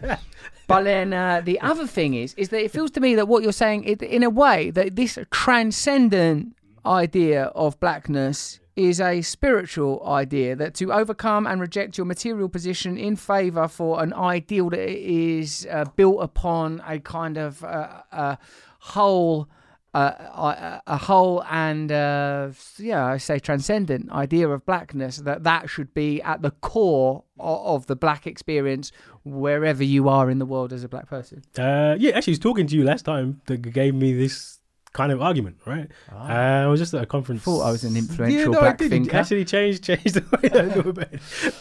but 0.67 0.85
then 0.85 1.13
uh, 1.13 1.43
the 1.45 1.61
other 1.61 1.87
thing 1.87 2.15
is, 2.15 2.33
is 2.35 2.49
that 2.49 2.65
it 2.65 2.71
feels 2.71 2.91
to 2.93 3.01
me 3.01 3.15
that 3.17 3.29
what 3.29 3.43
you're 3.43 3.53
saying, 3.53 3.85
it, 3.85 4.01
in 4.03 4.23
a 4.23 4.31
way, 4.31 4.71
that 4.71 4.97
this 4.97 5.19
transcendent 5.31 6.57
idea 6.87 7.45
of 7.55 7.79
blackness 7.79 8.59
is 8.75 9.01
a 9.01 9.21
spiritual 9.21 10.03
idea 10.07 10.57
that 10.57 10.75
to 10.75 10.93
overcome 10.93 11.47
and 11.47 11.61
reject 11.61 11.99
your 11.99 12.07
material 12.07 12.49
position 12.49 12.97
in 12.97 13.17
favor 13.17 13.69
for 13.69 14.03
an 14.03 14.15
ideal 14.15 14.71
that 14.71 14.89
is 14.89 15.67
uh, 15.71 15.85
built 15.97 16.23
upon 16.23 16.83
a 16.87 16.99
kind 16.99 17.37
of 17.37 17.63
uh, 17.65 18.01
uh, 18.11 18.37
whole 18.79 19.47
uh, 19.95 19.99
a, 19.99 20.83
a 20.87 20.97
whole 20.97 21.45
and 21.51 21.93
uh, 21.93 22.51
yeah, 22.79 23.05
I 23.05 23.19
say 23.19 23.39
transcendent 23.39 24.11
idea 24.11 24.49
of 24.49 24.65
blackness 24.65 25.19
that 25.19 25.45
that 25.45 25.69
should 25.69 25.93
be 25.93 26.23
at 26.23 26.43
the 26.43 26.51
core 26.51 27.25
of, 27.39 27.67
of 27.67 27.87
the 27.87 27.97
black 27.97 28.27
experience 28.27 28.91
wherever 29.25 29.85
you 29.85 30.09
are 30.09 30.31
in 30.31 30.39
the 30.39 30.47
world 30.47 30.73
as 30.73 30.83
a 30.83 30.89
black 30.89 31.09
person. 31.09 31.43
Uh, 31.59 31.95
yeah, 31.99 32.13
actually, 32.17 32.33
I 32.33 32.35
was 32.35 32.39
talking 32.39 32.67
to 32.67 32.77
you 32.77 32.85
last 32.85 33.05
time 33.05 33.43
that 33.47 33.59
gave 33.59 33.95
me 33.95 34.15
this 34.15 34.59
kind 34.95 35.13
of 35.13 35.23
argument, 35.23 35.57
right? 35.67 35.91
Uh, 36.11 36.17
I 36.17 36.67
was 36.67 36.81
just 36.81 36.95
at 36.95 37.03
a 37.03 37.07
conference. 37.07 37.43
I 37.43 37.45
Thought 37.45 37.63
I 37.63 37.71
was 37.73 37.85
an 37.85 37.93
yeah, 37.93 37.99
influential 37.99 38.53
no, 38.53 38.61
black 38.61 38.81
I. 38.81 38.89
Thinker. 38.89 39.17
actually 39.17 39.45
changed 39.45 39.85
changed 39.85 40.15
the 40.15 40.39
way 40.43 40.51
I 40.59 40.75
know 40.75 40.91
about. 40.91 41.09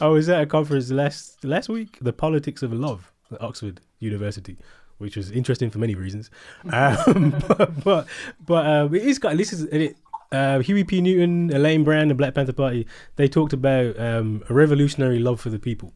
I 0.01 0.07
was 0.07 0.29
at 0.29 0.41
a 0.41 0.45
conference 0.45 0.89
last 0.89 1.43
last 1.43 1.69
week, 1.69 1.97
the 2.01 2.13
politics 2.13 2.63
of 2.63 2.71
love 2.73 3.11
at 3.31 3.41
Oxford 3.41 3.81
University, 3.99 4.57
which 5.01 5.17
was 5.17 5.31
interesting 5.31 5.69
for 5.69 5.79
many 5.79 5.95
reasons. 5.95 6.29
Um, 6.71 7.35
but 7.47 7.83
but, 7.83 8.07
but 8.45 8.65
um, 8.65 8.95
it 8.95 9.03
is 9.03 9.19
got 9.19 9.37
this 9.37 9.51
is 9.51 9.63
it. 9.63 9.97
Uh, 10.31 10.59
Huey 10.59 10.85
P. 10.85 11.01
Newton, 11.01 11.51
Elaine 11.53 11.83
Brown, 11.83 12.07
the 12.07 12.13
Black 12.13 12.33
Panther 12.33 12.53
Party, 12.53 12.87
they 13.17 13.27
talked 13.27 13.51
about 13.51 13.99
um, 13.99 14.41
a 14.47 14.53
revolutionary 14.53 15.19
love 15.19 15.41
for 15.41 15.49
the 15.49 15.59
people. 15.59 15.91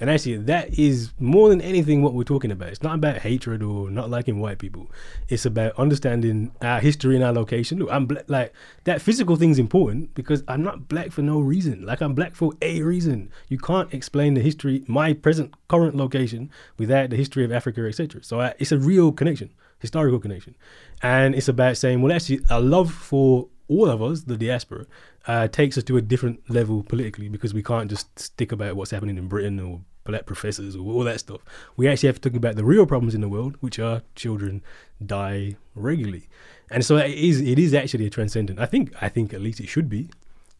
And 0.00 0.08
actually, 0.08 0.38
that 0.38 0.78
is 0.78 1.12
more 1.18 1.50
than 1.50 1.60
anything 1.60 2.02
what 2.02 2.14
we're 2.14 2.24
talking 2.24 2.50
about. 2.50 2.70
It's 2.70 2.82
not 2.82 2.94
about 2.94 3.18
hatred 3.18 3.62
or 3.62 3.90
not 3.90 4.08
liking 4.08 4.40
white 4.40 4.58
people. 4.58 4.90
It's 5.28 5.44
about 5.44 5.78
understanding 5.78 6.52
our 6.62 6.80
history 6.80 7.16
and 7.16 7.24
our 7.24 7.32
location. 7.32 7.78
Look, 7.78 7.90
I'm 7.92 8.06
black. 8.06 8.24
Like 8.26 8.54
that 8.84 9.02
physical 9.02 9.36
thing's 9.36 9.58
important 9.58 10.14
because 10.14 10.42
I'm 10.48 10.62
not 10.62 10.88
black 10.88 11.12
for 11.12 11.20
no 11.20 11.38
reason. 11.40 11.84
Like 11.84 12.00
I'm 12.00 12.14
black 12.14 12.34
for 12.34 12.54
a 12.62 12.80
reason. 12.80 13.30
You 13.48 13.58
can't 13.58 13.92
explain 13.92 14.32
the 14.32 14.40
history, 14.40 14.84
my 14.86 15.12
present 15.12 15.54
current 15.68 15.94
location, 15.94 16.50
without 16.78 17.10
the 17.10 17.16
history 17.16 17.44
of 17.44 17.52
Africa, 17.52 17.86
etc. 17.86 18.24
So 18.24 18.40
I, 18.40 18.54
it's 18.58 18.72
a 18.72 18.78
real 18.78 19.12
connection, 19.12 19.52
historical 19.80 20.18
connection, 20.18 20.54
and 21.02 21.34
it's 21.34 21.48
about 21.48 21.76
saying, 21.76 22.00
well, 22.00 22.12
actually, 22.12 22.40
a 22.48 22.58
love 22.58 22.90
for 22.90 23.48
all 23.68 23.88
of 23.88 24.02
us, 24.02 24.22
the 24.22 24.36
diaspora, 24.36 24.86
uh, 25.26 25.46
takes 25.46 25.78
us 25.78 25.84
to 25.84 25.96
a 25.96 26.02
different 26.02 26.48
level 26.50 26.82
politically 26.82 27.28
because 27.28 27.54
we 27.54 27.62
can't 27.62 27.88
just 27.88 28.18
stick 28.18 28.50
about 28.50 28.74
what's 28.74 28.90
happening 28.90 29.16
in 29.16 29.28
Britain 29.28 29.60
or 29.60 29.80
black 30.04 30.26
professors 30.26 30.74
or 30.76 30.92
all 30.92 31.04
that 31.04 31.20
stuff. 31.20 31.40
We 31.76 31.88
actually 31.88 32.08
have 32.08 32.20
to 32.20 32.30
talk 32.30 32.36
about 32.36 32.56
the 32.56 32.64
real 32.64 32.86
problems 32.86 33.14
in 33.14 33.20
the 33.20 33.28
world, 33.28 33.56
which 33.60 33.78
are 33.78 34.02
children 34.14 34.62
die 35.04 35.56
regularly, 35.74 36.28
and 36.70 36.84
so 36.84 36.96
it 36.96 37.12
is. 37.12 37.40
It 37.40 37.58
is 37.58 37.74
actually 37.74 38.06
a 38.06 38.10
transcendent. 38.10 38.58
I 38.58 38.66
think. 38.66 38.92
I 39.00 39.08
think 39.08 39.32
at 39.32 39.40
least 39.40 39.60
it 39.60 39.68
should 39.68 39.88
be 39.88 40.10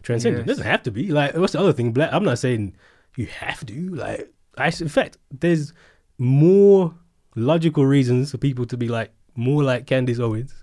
transcendent. 0.02 0.46
Yes. 0.46 0.56
It 0.56 0.58
doesn't 0.58 0.70
have 0.70 0.82
to 0.84 0.90
be. 0.90 1.08
Like 1.08 1.36
what's 1.36 1.52
the 1.52 1.60
other 1.60 1.72
thing? 1.72 1.92
Black. 1.92 2.12
I'm 2.12 2.24
not 2.24 2.38
saying 2.38 2.74
you 3.16 3.26
have 3.26 3.64
to. 3.66 3.94
Like 3.94 4.32
I. 4.56 4.72
In 4.80 4.88
fact, 4.88 5.18
there's 5.30 5.72
more 6.18 6.94
logical 7.36 7.86
reasons 7.86 8.30
for 8.30 8.38
people 8.38 8.66
to 8.66 8.76
be 8.76 8.88
like 8.88 9.12
more 9.36 9.62
like 9.62 9.86
Candace 9.86 10.18
Owens 10.18 10.59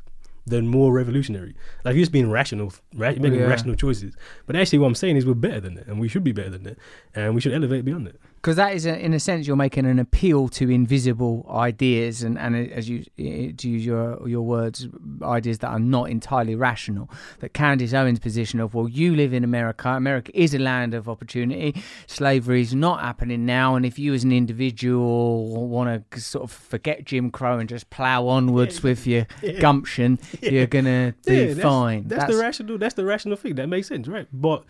than 0.47 0.67
more 0.67 0.91
revolutionary. 0.93 1.53
Like 1.83 1.95
you're 1.95 2.01
just 2.01 2.12
being 2.12 2.29
rational, 2.31 2.73
ra- 2.95 3.10
oh, 3.10 3.21
making 3.21 3.39
Yeah. 3.39 3.45
rational 3.47 3.75
choices. 3.75 4.15
But 4.45 4.55
actually, 4.55 4.79
what 4.79 4.88
I'm 4.88 4.95
saying 4.95 5.17
is 5.17 5.25
we're 5.25 5.33
better 5.33 5.60
than 5.60 5.75
that, 5.75 5.88
and 5.88 5.99
we 5.99 6.07
should 6.07 6.23
be 6.23 6.31
better 6.31 6.49
than 6.49 6.63
that, 6.63 6.77
and 7.13 7.36
we 7.36 7.41
should 7.41 7.53
elevate 7.53 7.83
beyond 7.86 8.07
that. 8.07 8.19
because 8.36 8.55
that 8.55 8.73
is 8.73 8.86
a, 8.86 8.97
in 9.05 9.13
a 9.13 9.19
sense 9.19 9.45
you're 9.47 9.57
making 9.57 9.86
an 9.86 9.99
appeal 9.99 10.47
to 10.47 10.69
invisible 10.69 11.45
ideas 11.49 12.23
and, 12.23 12.38
and 12.38 12.55
uh, 12.55 12.73
as 12.79 12.88
you 12.88 12.99
uh, 13.19 13.51
to 13.57 13.65
use 13.75 13.83
your 13.86 14.05
your 14.27 14.43
words 14.55 14.88
ideas 15.23 15.57
that 15.57 15.67
are 15.69 15.79
not 15.97 16.05
entirely 16.10 16.55
rational 16.55 17.10
that 17.39 17.51
Candace 17.53 17.93
Owens 17.93 18.19
position 18.19 18.60
of 18.62 18.73
well 18.75 18.88
you 18.88 19.15
live 19.15 19.33
in 19.33 19.43
America 19.43 19.89
America 19.89 20.31
is 20.33 20.53
a 20.53 20.60
land 20.60 20.93
of 20.93 21.10
opportunity 21.10 21.75
slavery 22.05 22.62
is 22.62 22.73
not 22.73 23.01
happening 23.01 23.45
now 23.45 23.75
and 23.75 23.86
if 23.86 23.97
you 23.99 24.13
as 24.13 24.23
an 24.23 24.31
individual 24.31 25.67
want 25.67 26.12
to 26.12 26.19
sort 26.21 26.43
of 26.43 26.51
forget 26.51 27.03
Jim 27.05 27.31
Crow 27.31 27.57
and 27.60 27.67
just 27.67 27.89
plow 27.89 28.27
onwards 28.27 28.83
with 28.83 29.05
your 29.07 29.25
gumption 29.60 30.19
you're 30.41 30.67
gonna 30.67 31.15
be 31.26 31.36
Yeah, 31.36 31.45
that's, 31.47 31.62
fine 31.62 32.08
That's, 32.08 32.34
the 32.34 32.39
rational. 32.39 32.78
That's 32.78 32.95
the 32.95 33.06
rational 33.06 33.38
thing. 33.38 33.56
That 33.56 33.67
makes 33.67 33.88
sense, 33.88 34.08
right? 34.08 34.28
But 34.32 34.63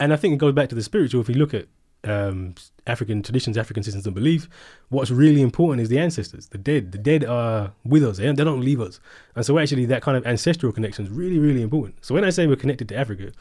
and 0.00 0.12
I 0.12 0.16
think 0.16 0.34
it 0.34 0.38
goes 0.38 0.52
back 0.52 0.68
to 0.70 0.74
the 0.74 0.82
spiritual. 0.82 1.20
If 1.20 1.28
you 1.28 1.34
look 1.34 1.54
at 1.54 1.66
um, 2.04 2.54
African 2.86 3.22
traditions, 3.22 3.58
African 3.58 3.82
systems 3.82 4.06
of 4.06 4.14
belief, 4.14 4.48
what's 4.88 5.10
really 5.10 5.42
important 5.42 5.82
is 5.82 5.88
the 5.88 5.98
ancestors, 5.98 6.46
the 6.48 6.58
dead. 6.58 6.92
The 6.92 6.98
dead 6.98 7.24
are 7.24 7.72
with 7.84 8.04
us. 8.04 8.18
They, 8.18 8.26
they 8.26 8.44
don't 8.44 8.60
leave 8.60 8.80
us, 8.80 9.00
and 9.34 9.44
so 9.44 9.58
actually 9.58 9.86
that 9.86 10.02
kind 10.02 10.16
of 10.16 10.26
ancestral 10.26 10.72
connection 10.72 11.04
is 11.04 11.10
really, 11.10 11.38
really 11.38 11.62
important. 11.62 12.04
So 12.04 12.14
when 12.14 12.24
I 12.24 12.30
say 12.30 12.46
we're 12.46 12.56
connected 12.56 12.88
to 12.90 12.96
Africa, 12.96 13.32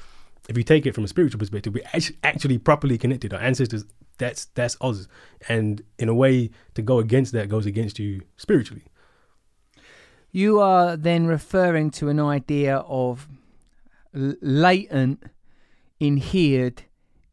if 0.49 0.57
you 0.57 0.63
take 0.63 0.85
it 0.85 0.95
from 0.95 1.03
a 1.03 1.07
spiritual 1.07 1.39
perspective, 1.39 1.73
we're 1.73 1.85
actually, 1.93 2.17
actually 2.23 2.57
properly 2.57 2.97
connected. 2.97 3.33
Our 3.33 3.41
ancestors, 3.41 3.85
that's 4.17 4.45
that's 4.55 4.75
us, 4.81 5.07
and 5.47 5.83
in 5.99 6.09
a 6.09 6.13
way, 6.13 6.49
to 6.73 6.81
go 6.81 6.99
against 6.99 7.33
that 7.33 7.49
goes 7.49 7.65
against 7.65 7.99
you 7.99 8.21
spiritually. 8.37 8.83
You 10.37 10.59
are 10.59 10.95
then 10.95 11.25
referring 11.25 11.89
to 11.97 12.09
an 12.09 12.19
idea 12.19 12.75
of 12.87 13.27
latent, 14.13 15.23
inhered, 15.99 16.83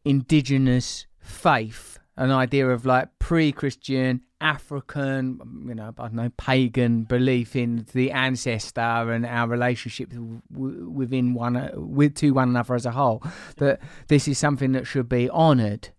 indigenous 0.03 1.05
faith, 1.19 1.99
an 2.17 2.31
idea 2.31 2.67
of 2.67 2.83
like 2.83 3.09
pre 3.19 3.51
Christian 3.51 4.21
African, 4.41 5.39
you 5.67 5.75
know, 5.75 5.93
I 5.99 6.01
don't 6.01 6.13
know, 6.15 6.31
pagan 6.35 7.03
belief 7.03 7.55
in 7.55 7.85
the 7.93 8.09
ancestor 8.09 8.81
and 8.81 9.23
our 9.23 9.47
relationship 9.47 10.11
within 10.49 11.35
one, 11.35 11.57
uh, 11.57 11.73
with 11.75 12.15
to 12.15 12.31
one 12.31 12.49
another 12.49 12.73
as 12.73 12.87
a 12.87 12.91
whole. 12.91 13.21
That 13.57 13.81
this 14.07 14.27
is 14.27 14.39
something 14.39 14.71
that 14.71 14.87
should 14.87 15.09
be 15.09 15.29
honoured. 15.29 15.89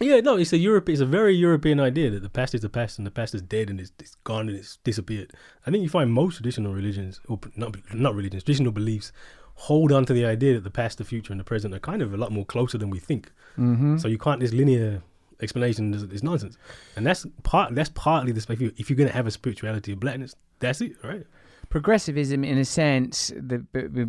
Yeah, 0.00 0.20
no, 0.20 0.36
it's 0.36 0.52
a 0.52 0.58
Europe. 0.58 0.88
It's 0.90 1.00
a 1.00 1.06
very 1.06 1.34
European 1.34 1.80
idea 1.80 2.10
that 2.10 2.22
the 2.22 2.28
past 2.28 2.54
is 2.54 2.60
the 2.60 2.68
past 2.68 2.98
and 2.98 3.06
the 3.06 3.10
past 3.10 3.34
is 3.34 3.40
dead 3.40 3.70
and 3.70 3.80
it's, 3.80 3.92
it's 3.98 4.14
gone 4.24 4.48
and 4.48 4.58
it's 4.58 4.76
disappeared. 4.84 5.32
I 5.66 5.70
think 5.70 5.82
you 5.82 5.88
find 5.88 6.12
most 6.12 6.36
traditional 6.36 6.74
religions, 6.74 7.20
or 7.28 7.40
not 7.56 7.76
not 7.94 8.14
religions, 8.14 8.44
traditional 8.44 8.72
beliefs, 8.72 9.10
hold 9.54 9.92
on 9.92 10.04
to 10.04 10.12
the 10.12 10.26
idea 10.26 10.54
that 10.54 10.64
the 10.64 10.70
past, 10.70 10.98
the 10.98 11.04
future, 11.04 11.32
and 11.32 11.40
the 11.40 11.44
present 11.44 11.74
are 11.74 11.78
kind 11.78 12.02
of 12.02 12.12
a 12.12 12.16
lot 12.16 12.30
more 12.30 12.44
closer 12.44 12.76
than 12.76 12.90
we 12.90 12.98
think. 12.98 13.32
Mm-hmm. 13.58 13.96
So 13.96 14.08
you 14.08 14.18
can't 14.18 14.40
this 14.40 14.52
linear 14.52 15.02
explanation 15.40 15.94
is, 15.94 16.02
is 16.04 16.22
nonsense, 16.22 16.58
and 16.94 17.06
that's 17.06 17.26
part. 17.42 17.74
That's 17.74 17.90
partly 17.90 18.32
the 18.32 18.44
if, 18.52 18.60
you, 18.60 18.72
if 18.76 18.90
you're 18.90 18.98
going 18.98 19.08
to 19.08 19.14
have 19.14 19.26
a 19.26 19.30
spirituality 19.30 19.92
of 19.92 20.00
blackness, 20.00 20.36
that's 20.58 20.82
it, 20.82 20.92
right? 21.02 21.26
Progressivism, 21.70 22.44
in 22.44 22.58
a 22.58 22.64
sense, 22.64 23.32
the 23.34 23.58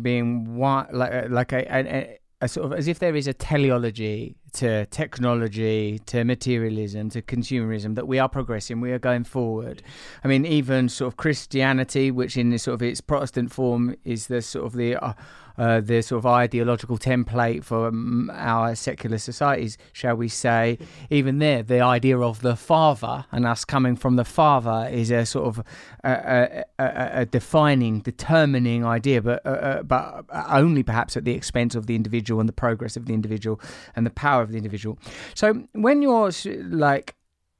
being 0.00 0.56
one 0.56 0.86
like 0.92 1.30
like 1.30 1.52
a, 1.52 1.64
a, 1.74 2.17
a, 2.40 2.48
sort 2.48 2.66
of 2.66 2.78
as 2.78 2.88
if 2.88 2.98
there 2.98 3.16
is 3.16 3.26
a 3.26 3.32
teleology 3.32 4.36
to 4.52 4.86
technology, 4.86 5.98
to 6.06 6.24
materialism, 6.24 7.10
to 7.10 7.22
consumerism 7.22 7.94
that 7.96 8.06
we 8.06 8.18
are 8.18 8.28
progressing, 8.28 8.80
we 8.80 8.92
are 8.92 8.98
going 8.98 9.24
forward. 9.24 9.82
I 10.24 10.28
mean, 10.28 10.46
even 10.46 10.88
sort 10.88 11.12
of 11.12 11.16
Christianity, 11.16 12.10
which 12.10 12.36
in 12.36 12.50
this 12.50 12.62
sort 12.64 12.74
of 12.74 12.82
its 12.82 13.00
Protestant 13.00 13.52
form 13.52 13.96
is 14.04 14.28
the 14.28 14.40
sort 14.40 14.66
of 14.66 14.72
the 14.74 14.96
uh, 14.96 15.12
uh, 15.58 15.80
the 15.80 16.00
sort 16.02 16.18
of 16.18 16.26
ideological 16.26 16.96
template 16.96 17.64
for 17.64 17.88
um, 17.88 18.30
our 18.34 18.74
secular 18.74 19.18
societies, 19.18 19.76
shall 19.92 20.14
we 20.14 20.28
say. 20.28 20.78
Even 21.10 21.38
there, 21.38 21.62
the 21.62 21.80
idea 21.80 22.18
of 22.18 22.40
the 22.42 22.56
father 22.56 23.26
and 23.32 23.44
us 23.44 23.64
coming 23.64 23.96
from 23.96 24.16
the 24.16 24.24
father 24.24 24.88
is 24.90 25.10
a 25.10 25.26
sort 25.26 25.46
of 25.46 25.64
a, 26.04 26.10
a, 26.10 26.64
a, 26.78 27.10
a 27.20 27.26
defining, 27.26 28.00
determining 28.00 28.84
idea, 28.84 29.20
but 29.20 29.44
uh, 29.44 29.48
uh, 29.48 29.82
but 29.82 30.24
only 30.48 30.82
perhaps 30.82 31.16
at 31.16 31.24
the 31.24 31.32
expense 31.32 31.74
of 31.74 31.86
the 31.86 31.94
individual 31.94 32.40
and 32.40 32.48
the 32.48 32.52
progress 32.52 32.96
of 32.96 33.06
the 33.06 33.14
individual 33.14 33.60
and 33.96 34.06
the 34.06 34.10
power 34.10 34.42
of 34.42 34.50
the 34.50 34.56
individual. 34.56 34.98
So 35.34 35.64
when 35.72 36.02
you're 36.02 36.30
like 36.68 37.14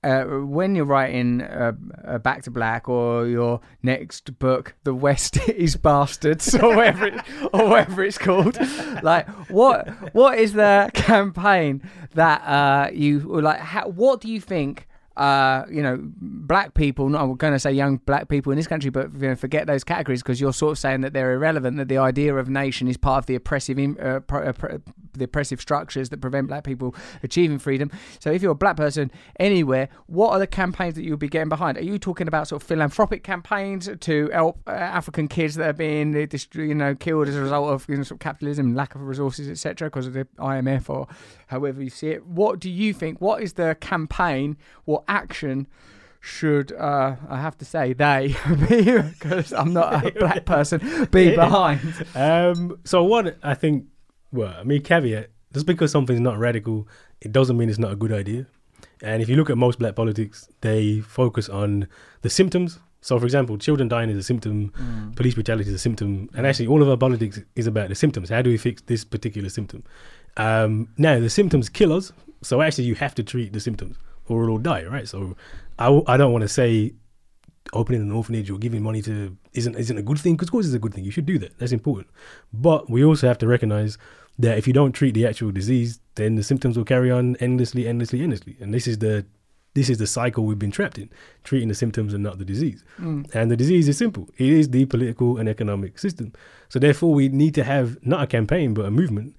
uh, 0.05 0.25
when 0.25 0.75
you're 0.75 0.85
writing 0.85 1.43
uh, 1.43 1.73
uh, 2.07 2.19
Back 2.19 2.43
to 2.45 2.51
Black 2.51 2.89
or 2.89 3.27
your 3.27 3.61
next 3.83 4.39
book, 4.39 4.75
The 4.85 4.95
West 4.95 5.37
is 5.49 5.77
Bastards, 5.77 6.55
or 6.55 6.77
whatever, 6.77 7.07
it, 7.07 7.21
or 7.53 7.69
whatever 7.69 8.05
it's 8.05 8.19
called, 8.19 8.59
like 9.03 9.29
what 9.51 9.89
what 10.15 10.39
is 10.39 10.53
the 10.53 10.91
campaign 10.95 11.83
that 12.15 12.41
uh, 12.43 12.91
you 12.93 13.21
like? 13.21 13.61
How, 13.61 13.89
what 13.89 14.21
do 14.21 14.29
you 14.29 14.41
think? 14.41 14.87
Uh, 15.19 15.67
you 15.69 15.83
know, 15.83 15.99
black 16.01 16.75
people. 16.75 17.09
Not 17.09 17.23
I'm 17.23 17.35
going 17.35 17.53
to 17.53 17.59
say 17.59 17.73
young 17.73 17.97
black 17.97 18.29
people 18.29 18.53
in 18.53 18.57
this 18.57 18.69
country, 18.69 18.89
but 18.89 19.13
you 19.15 19.29
know, 19.29 19.35
forget 19.35 19.67
those 19.67 19.83
categories 19.83 20.23
because 20.23 20.41
you're 20.41 20.53
sort 20.53 20.73
of 20.73 20.79
saying 20.79 21.01
that 21.01 21.13
they're 21.13 21.33
irrelevant. 21.33 21.77
That 21.77 21.89
the 21.89 21.99
idea 21.99 22.37
of 22.37 22.49
nation 22.49 22.87
is 22.87 22.97
part 22.97 23.19
of 23.19 23.27
the 23.27 23.35
oppressive, 23.35 23.79
uh, 23.79 24.03
uh, 24.03 24.21
pro- 24.21 24.81
the 25.15 25.25
oppressive 25.25 25.61
structures 25.61 26.11
that 26.11 26.21
prevent 26.21 26.47
black 26.47 26.63
people 26.63 26.95
achieving 27.25 27.59
freedom. 27.59 27.91
So, 28.21 28.31
if 28.31 28.43
you're 28.43 28.53
a 28.53 28.55
black 28.55 28.77
person 28.77 29.11
anywhere, 29.41 29.89
what 30.07 30.31
are 30.31 30.39
the 30.39 30.47
campaigns 30.47 30.95
that 30.95 31.03
you'll 31.03 31.17
be 31.17 31.29
getting 31.29 31.49
behind? 31.49 31.79
Are 31.79 31.83
you 31.83 31.99
talking 31.99 32.29
about 32.29 32.47
sort 32.47 32.63
of 32.63 32.69
philanthropic 32.69 33.25
campaigns 33.25 33.91
to 33.99 34.31
help 34.33 34.61
uh, 34.69 34.71
African 34.71 35.27
kids 35.27 35.57
that 35.57 35.69
are 35.69 35.73
being, 35.73 36.15
uh, 36.15 36.27
you 36.55 36.77
know, 36.77 36.95
killed 36.95 37.27
as 37.27 37.35
a 37.35 37.43
result 37.43 37.71
of 37.71 37.89
you 37.89 37.97
know, 37.97 38.05
sort 38.05 38.17
of 38.17 38.21
capitalism, 38.21 38.77
lack 38.77 38.95
of 38.95 39.03
resources, 39.03 39.49
etc., 39.49 39.89
because 39.89 40.07
of 40.07 40.13
the 40.13 40.27
IMF 40.39 40.89
or 40.89 41.09
however 41.49 41.83
you 41.83 41.91
see 41.91 42.09
it? 42.09 42.27
What 42.27 42.61
do 42.61 42.71
you 42.71 42.93
think? 42.93 43.21
What 43.21 43.43
is 43.43 43.55
the 43.55 43.77
campaign 43.81 44.57
or 44.87 45.05
action? 45.09 45.67
Should 46.21 46.73
uh, 46.73 47.17
I 47.29 47.41
have 47.41 47.57
to 47.59 47.65
say 47.65 47.93
they 47.93 48.35
be 48.69 49.01
because 49.01 49.53
I'm 49.53 49.73
not 49.73 50.05
a 50.05 50.11
black 50.19 50.45
person 50.45 50.81
be 51.13 51.35
behind? 51.35 51.81
Um, 52.15 52.79
so 52.85 53.05
one, 53.05 53.35
I 53.43 53.55
think, 53.55 53.87
well, 54.33 54.55
I 54.59 54.65
mean, 54.65 54.83
caveat: 54.83 55.31
just 55.53 55.67
because 55.67 55.93
something's 55.93 56.21
not 56.21 56.39
radical, 56.39 56.89
it 57.21 57.33
doesn't 57.33 57.57
mean 57.57 57.69
it's 57.69 57.79
not 57.79 57.93
a 57.93 57.97
good 57.97 58.13
idea. 58.13 58.47
And 59.01 59.23
if 59.23 59.29
you 59.29 59.37
look 59.37 59.49
at 59.49 59.57
most 59.57 59.79
black 59.79 59.95
politics, 59.95 60.49
they 60.61 61.01
focus 61.01 61.49
on 61.49 61.89
the 62.23 62.31
symptoms. 62.31 62.81
So, 63.01 63.17
for 63.19 63.25
example, 63.25 63.57
children 63.59 63.89
dying 63.89 64.11
is 64.11 64.19
a 64.19 64.25
symptom, 64.25 65.13
police 65.15 65.35
brutality 65.35 65.69
is 65.69 65.75
a 65.75 65.79
symptom, 65.79 66.29
and 66.35 66.47
actually, 66.47 66.67
all 66.67 66.83
of 66.83 66.89
our 66.89 66.97
politics 66.97 67.41
is 67.55 67.69
about 67.69 67.91
the 67.91 67.95
symptoms. 67.95 68.29
How 68.29 68.43
do 68.43 68.51
we 68.51 68.57
fix 68.57 68.83
this 68.83 69.05
particular 69.05 69.49
symptom? 69.51 69.85
Um, 70.37 70.89
now, 70.99 71.19
the 71.19 71.31
symptoms 71.31 71.69
kill 71.69 71.93
us, 71.93 72.13
so 72.43 72.61
actually, 72.63 72.85
you 72.85 72.95
have 72.97 73.15
to 73.17 73.23
treat 73.23 73.53
the 73.53 73.61
symptoms, 73.61 73.97
or 74.29 74.45
it'll 74.45 74.59
die, 74.59 74.85
right? 74.85 75.09
So, 75.09 75.37
I, 75.79 75.87
w- 75.87 76.05
I 76.07 76.17
don't 76.17 76.33
want 76.33 76.43
to 76.43 76.49
say 76.49 76.95
opening 77.75 78.01
an 78.01 78.11
orphanage 78.13 78.51
or 78.51 78.59
giving 78.59 78.83
money 78.83 79.03
to 79.03 79.37
isn't 79.53 79.77
isn't 79.77 79.99
a 79.99 80.03
good 80.03 80.19
thing 80.19 80.35
because 80.35 80.49
of 80.49 80.53
course 80.53 80.65
it's 80.65 80.75
a 80.75 80.79
good 80.79 80.95
thing 80.95 81.05
you 81.05 81.11
should 81.11 81.27
do 81.27 81.39
that 81.39 81.59
that's 81.59 81.73
important. 81.73 82.09
But 82.53 82.89
we 82.89 83.05
also 83.05 83.29
have 83.29 83.39
to 83.39 83.47
recognize 83.47 83.99
that 84.39 84.57
if 84.57 84.67
you 84.67 84.73
don't 84.73 84.93
treat 84.93 85.13
the 85.15 85.27
actual 85.27 85.51
disease 85.51 86.01
then 86.15 86.37
the 86.37 86.43
symptoms 86.43 86.79
will 86.79 86.85
carry 86.87 87.11
on 87.11 87.37
endlessly 87.41 87.87
endlessly 87.87 88.23
endlessly. 88.23 88.57
And 88.61 88.73
this 88.73 88.87
is 88.87 88.99
the 88.99 89.27
this 89.75 89.91
is 89.91 89.99
the 89.99 90.07
cycle 90.07 90.45
we've 90.47 90.59
been 90.59 90.71
trapped 90.71 90.97
in 90.99 91.11
treating 91.45 91.69
the 91.69 91.75
symptoms 91.75 92.15
and 92.15 92.23
not 92.23 92.39
the 92.39 92.45
disease. 92.45 92.83
And 93.35 93.51
the 93.51 93.57
disease 93.57 93.87
is 93.87 93.99
simple. 93.99 94.29
It 94.39 94.49
is 94.49 94.71
the 94.71 94.87
political 94.87 95.37
and 95.37 95.47
economic 95.47 95.99
system. 95.99 96.33
So 96.71 96.79
therefore 96.79 97.13
we 97.13 97.29
need 97.29 97.55
to 97.57 97.65
have 97.65 97.99
not 98.05 98.23
a 98.23 98.27
campaign 98.27 98.73
but 98.73 98.87
a 98.87 98.91
movement 98.91 99.37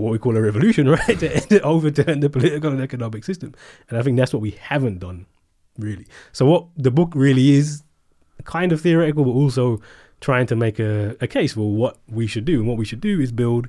what 0.00 0.12
we 0.12 0.18
call 0.18 0.36
a 0.36 0.40
revolution 0.40 0.88
right 0.96 1.18
to, 1.18 1.60
overturn 1.62 2.20
the 2.20 2.30
political 2.30 2.70
and 2.70 2.80
economic 2.80 3.24
system 3.24 3.54
and 3.88 3.98
i 3.98 4.02
think 4.02 4.16
that's 4.16 4.32
what 4.32 4.42
we 4.42 4.52
haven't 4.52 4.98
done 4.98 5.26
really. 5.80 6.06
So 6.32 6.46
what 6.46 6.66
the 6.76 6.90
book 6.90 7.12
really 7.14 7.50
is, 7.50 7.82
kind 8.44 8.72
of 8.72 8.80
theoretical, 8.80 9.24
but 9.24 9.32
also 9.32 9.80
trying 10.20 10.46
to 10.46 10.56
make 10.56 10.78
a, 10.78 11.16
a 11.20 11.26
case 11.26 11.54
for 11.54 11.72
what 11.72 11.98
we 12.08 12.26
should 12.26 12.44
do. 12.44 12.60
And 12.60 12.68
what 12.68 12.78
we 12.78 12.84
should 12.84 13.00
do 13.00 13.20
is 13.20 13.32
build 13.32 13.68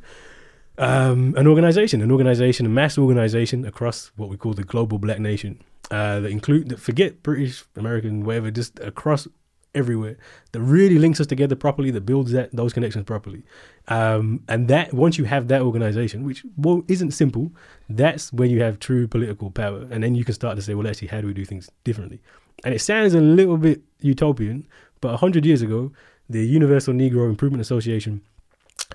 um, 0.78 1.34
an 1.38 1.48
organization, 1.48 2.02
an 2.02 2.12
organization, 2.12 2.65
a 2.65 2.70
mass 2.70 2.98
organization 2.98 3.65
across 3.65 4.12
what 4.15 4.30
we 4.30 4.38
call 4.38 4.54
the 4.54 4.63
global 4.63 5.00
black 5.00 5.20
nation. 5.20 5.62
Uh, 5.89 6.22
that 6.22 6.32
include 6.32 6.70
that 6.70 6.80
forget 6.80 7.22
British, 7.22 7.65
American, 7.76 8.24
whatever, 8.24 8.50
just 8.50 8.80
across 8.80 9.28
everywhere 9.73 10.17
that 10.51 10.62
really 10.62 10.99
links 10.99 11.19
us 11.21 11.27
together 11.27 11.55
properly, 11.55 11.91
that 11.91 12.01
builds 12.01 12.31
that 12.31 12.51
those 12.51 12.73
connections 12.73 13.05
properly. 13.05 13.43
Um, 13.88 14.43
and 14.47 14.67
that 14.67 14.93
once 14.93 15.17
you 15.17 15.25
have 15.25 15.47
that 15.47 15.62
organization, 15.62 16.23
which 16.23 16.45
well 16.57 16.84
isn't 16.88 17.12
simple, 17.12 17.51
that's 17.89 18.34
when 18.34 18.49
you 18.49 18.62
have 18.62 18.79
true 18.79 19.07
political 19.07 19.51
power, 19.51 19.88
and 19.89 20.03
then 20.03 20.15
you 20.15 20.23
can 20.25 20.34
start 20.34 20.55
to 20.57 20.62
say, 20.62 20.73
well, 20.73 20.88
actually, 20.88 21.07
how 21.07 21.21
do 21.21 21.27
we 21.27 21.34
do 21.34 21.45
things 21.45 21.69
differently? 21.84 22.21
And 22.63 22.73
it 22.73 22.79
sounds 22.79 23.13
a 23.13 23.21
little 23.21 23.57
bit 23.57 23.81
utopian, 24.01 24.67
but 24.99 25.17
hundred 25.17 25.45
years 25.45 25.62
ago, 25.62 25.91
the 26.29 26.45
Universal 26.45 26.93
Negro 26.93 27.29
Improvement 27.29 27.62
Association, 27.62 28.21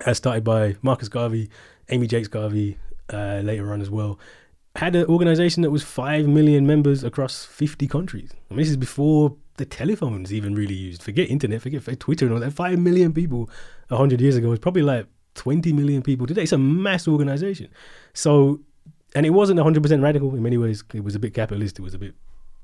as 0.05 0.17
started 0.17 0.43
by 0.43 0.75
Marcus 0.81 1.09
Garvey, 1.09 1.49
Amy 1.89 2.07
Jacques 2.07 2.31
Garvey, 2.31 2.77
uh, 3.11 3.41
later 3.43 3.73
on 3.73 3.81
as 3.81 3.89
well, 3.89 4.19
had 4.75 4.95
an 4.95 5.05
organization 5.05 5.63
that 5.63 5.71
was 5.71 5.83
five 5.83 6.27
million 6.27 6.67
members 6.67 7.03
across 7.03 7.45
fifty 7.45 7.87
countries. 7.87 8.31
I 8.33 8.53
mean, 8.53 8.59
this 8.59 8.69
is 8.69 8.77
before 8.77 9.35
the 9.57 9.65
telephones 9.65 10.33
even 10.33 10.55
really 10.55 10.73
used. 10.73 11.03
Forget 11.03 11.29
internet, 11.29 11.61
forget 11.61 11.99
Twitter 11.99 12.25
and 12.25 12.33
all 12.33 12.39
that. 12.39 12.51
Five 12.51 12.79
million 12.79 13.13
people 13.13 13.49
hundred 13.89 14.21
years 14.21 14.35
ago 14.35 14.49
was 14.49 14.59
probably 14.59 14.83
like 14.83 15.07
twenty 15.35 15.73
million 15.73 16.01
people 16.01 16.25
today. 16.25 16.43
It's 16.43 16.51
a 16.51 16.57
mass 16.57 17.07
organization. 17.07 17.69
So, 18.13 18.61
and 19.15 19.25
it 19.25 19.31
wasn't 19.31 19.59
hundred 19.59 19.83
percent 19.83 20.01
radical 20.01 20.33
in 20.35 20.43
many 20.43 20.57
ways. 20.57 20.83
It 20.93 21.03
was 21.03 21.15
a 21.15 21.19
bit 21.19 21.33
capitalist. 21.33 21.79
It 21.79 21.81
was 21.81 21.93
a 21.93 21.99
bit 21.99 22.15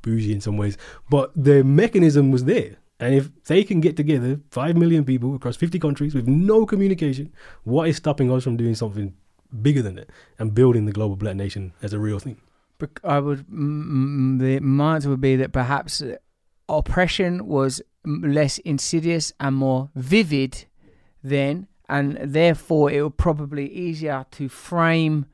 bougie 0.01 0.33
in 0.33 0.41
some 0.41 0.57
ways, 0.57 0.77
but 1.09 1.31
the 1.35 1.63
mechanism 1.63 2.31
was 2.31 2.45
there. 2.45 2.77
And 2.99 3.15
if 3.15 3.29
they 3.45 3.63
can 3.63 3.81
get 3.81 3.97
together, 3.97 4.39
five 4.51 4.77
million 4.77 5.03
people 5.03 5.35
across 5.35 5.57
50 5.57 5.79
countries 5.79 6.13
with 6.13 6.27
no 6.27 6.65
communication, 6.65 7.33
what 7.63 7.89
is 7.89 7.97
stopping 7.97 8.31
us 8.31 8.43
from 8.43 8.55
doing 8.55 8.75
something 8.75 9.13
bigger 9.61 9.81
than 9.81 9.95
that 9.95 10.09
and 10.39 10.53
building 10.53 10.85
the 10.85 10.91
global 10.91 11.15
black 11.15 11.35
nation 11.35 11.73
as 11.81 11.91
a 11.91 11.99
real 11.99 12.19
thing? 12.19 12.37
I 13.03 13.19
would. 13.19 13.45
The 13.49 14.59
answer 14.61 15.09
would 15.09 15.21
be 15.21 15.35
that 15.37 15.51
perhaps 15.51 16.01
oppression 16.77 17.47
was 17.47 17.81
less 18.05 18.57
insidious 18.59 19.31
and 19.39 19.55
more 19.55 19.89
vivid 19.95 20.65
then, 21.23 21.67
and 21.87 22.17
therefore 22.21 22.91
it 22.91 23.01
was 23.01 23.13
probably 23.17 23.71
easier 23.71 24.25
to 24.31 24.49
frame 24.49 25.25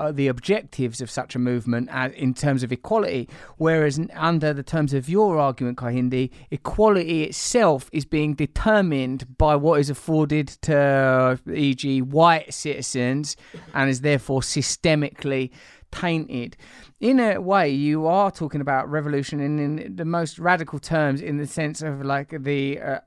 uh, 0.00 0.10
the 0.10 0.28
objectives 0.28 1.00
of 1.00 1.10
such 1.10 1.34
a 1.34 1.38
movement 1.38 1.90
in 2.16 2.32
terms 2.32 2.62
of 2.62 2.72
equality. 2.72 3.28
Whereas 3.58 4.00
under 4.14 4.52
the 4.52 4.62
terms 4.62 4.94
of 4.94 5.08
your 5.08 5.38
argument, 5.38 5.78
Kehinde, 5.78 6.30
equality 6.50 7.24
itself 7.24 7.90
is 7.92 8.04
being 8.04 8.34
determined 8.34 9.36
by 9.36 9.56
what 9.56 9.78
is 9.78 9.90
afforded 9.90 10.48
to, 10.62 11.38
e.g., 11.52 12.02
white 12.02 12.52
citizens, 12.52 13.36
and 13.74 13.90
is 13.90 14.00
therefore 14.00 14.40
systemically 14.40 15.50
tainted. 15.92 16.56
In 17.00 17.18
a 17.18 17.40
way, 17.40 17.70
you 17.70 18.06
are 18.06 18.30
talking 18.30 18.60
about 18.60 18.90
revolution 18.90 19.40
in, 19.40 19.58
in 19.58 19.96
the 19.96 20.04
most 20.04 20.38
radical 20.38 20.78
terms, 20.78 21.22
in 21.22 21.38
the 21.38 21.46
sense 21.46 21.80
of 21.80 22.04
like 22.04 22.34
the 22.42 22.78
uh, 22.78 22.98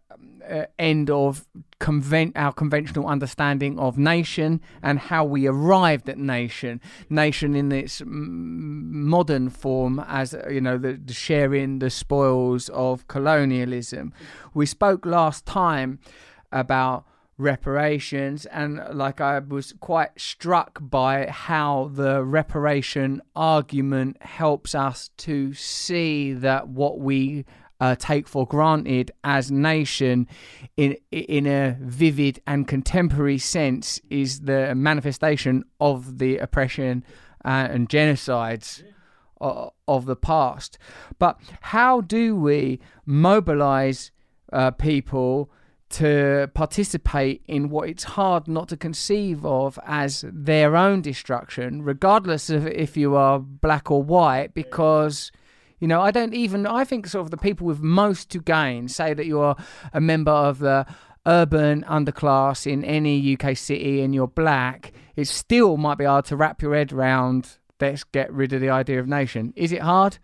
uh, 0.49 0.65
end 0.79 1.11
of 1.11 1.45
conven- 1.79 2.31
our 2.35 2.51
conventional 2.51 3.05
understanding 3.05 3.77
of 3.77 3.99
nation 3.99 4.61
and 4.81 4.97
how 4.97 5.23
we 5.23 5.45
arrived 5.45 6.09
at 6.09 6.17
nation. 6.17 6.81
Nation 7.07 7.55
in 7.55 7.71
its 7.71 8.01
modern 8.03 9.49
form, 9.49 10.03
as 10.07 10.35
you 10.49 10.59
know, 10.59 10.79
the, 10.79 10.93
the 10.93 11.13
sharing 11.13 11.77
the 11.77 11.91
spoils 11.91 12.69
of 12.69 13.07
colonialism. 13.07 14.11
We 14.55 14.65
spoke 14.65 15.05
last 15.05 15.45
time 15.45 15.99
about 16.51 17.05
reparations 17.43 18.45
and 18.47 18.81
like 18.93 19.21
I 19.21 19.37
was 19.39 19.73
quite 19.79 20.19
struck 20.19 20.79
by 20.81 21.27
how 21.27 21.91
the 21.93 22.23
reparation 22.23 23.21
argument 23.35 24.21
helps 24.23 24.73
us 24.73 25.09
to 25.17 25.53
see 25.53 26.33
that 26.33 26.69
what 26.69 26.99
we 26.99 27.45
uh, 27.79 27.95
take 27.95 28.27
for 28.29 28.47
granted 28.47 29.11
as 29.23 29.51
nation 29.51 30.27
in 30.77 30.95
in 31.11 31.45
a 31.45 31.77
vivid 31.81 32.39
and 32.47 32.67
contemporary 32.67 33.37
sense 33.37 33.99
is 34.09 34.41
the 34.41 34.73
manifestation 34.73 35.65
of 35.81 36.17
the 36.19 36.37
oppression 36.37 37.03
uh, 37.43 37.67
and 37.69 37.89
genocides 37.89 38.83
of, 39.41 39.71
of 39.87 40.05
the 40.05 40.15
past. 40.15 40.77
But 41.19 41.37
how 41.59 41.99
do 41.99 42.35
we 42.37 42.79
mobilize 43.05 44.11
uh, 44.53 44.71
people 44.71 45.51
to 45.93 46.49
participate 46.53 47.41
in 47.47 47.69
what 47.69 47.89
it's 47.89 48.03
hard 48.03 48.47
not 48.47 48.69
to 48.69 48.77
conceive 48.77 49.45
of 49.45 49.79
as 49.85 50.25
their 50.27 50.75
own 50.75 51.01
destruction, 51.01 51.83
regardless 51.83 52.49
of 52.49 52.67
if 52.67 52.95
you 52.97 53.15
are 53.15 53.39
black 53.39 53.89
or 53.91 54.03
white, 54.03 54.53
because. 54.53 55.31
You 55.79 55.87
know, 55.89 56.01
I 56.01 56.11
don't 56.11 56.33
even. 56.33 56.65
I 56.65 56.85
think 56.85 57.07
sort 57.07 57.25
of 57.25 57.31
the 57.31 57.35
people 57.35 57.67
with 57.67 57.81
most 57.81 58.29
to 58.29 58.39
gain 58.39 58.87
say 58.87 59.13
that 59.13 59.25
you're 59.25 59.57
a 59.91 59.99
member 59.99 60.31
of 60.31 60.59
the 60.59 60.85
urban 61.25 61.83
underclass 61.83 62.65
in 62.65 62.83
any 62.83 63.35
UK 63.35 63.55
city 63.55 64.01
and 64.01 64.13
you're 64.13 64.27
black. 64.27 64.93
It 65.15 65.27
still 65.27 65.77
might 65.77 65.97
be 65.97 66.05
hard 66.05 66.25
to 66.25 66.35
wrap 66.35 66.61
your 66.61 66.75
head 66.75 66.91
around. 66.91 67.57
Let's 67.79 68.03
get 68.03 68.31
rid 68.31 68.53
of 68.53 68.61
the 68.61 68.69
idea 68.69 68.99
of 68.99 69.07
nation. 69.07 69.53
Is 69.55 69.71
it 69.71 69.81
hard? 69.81 70.19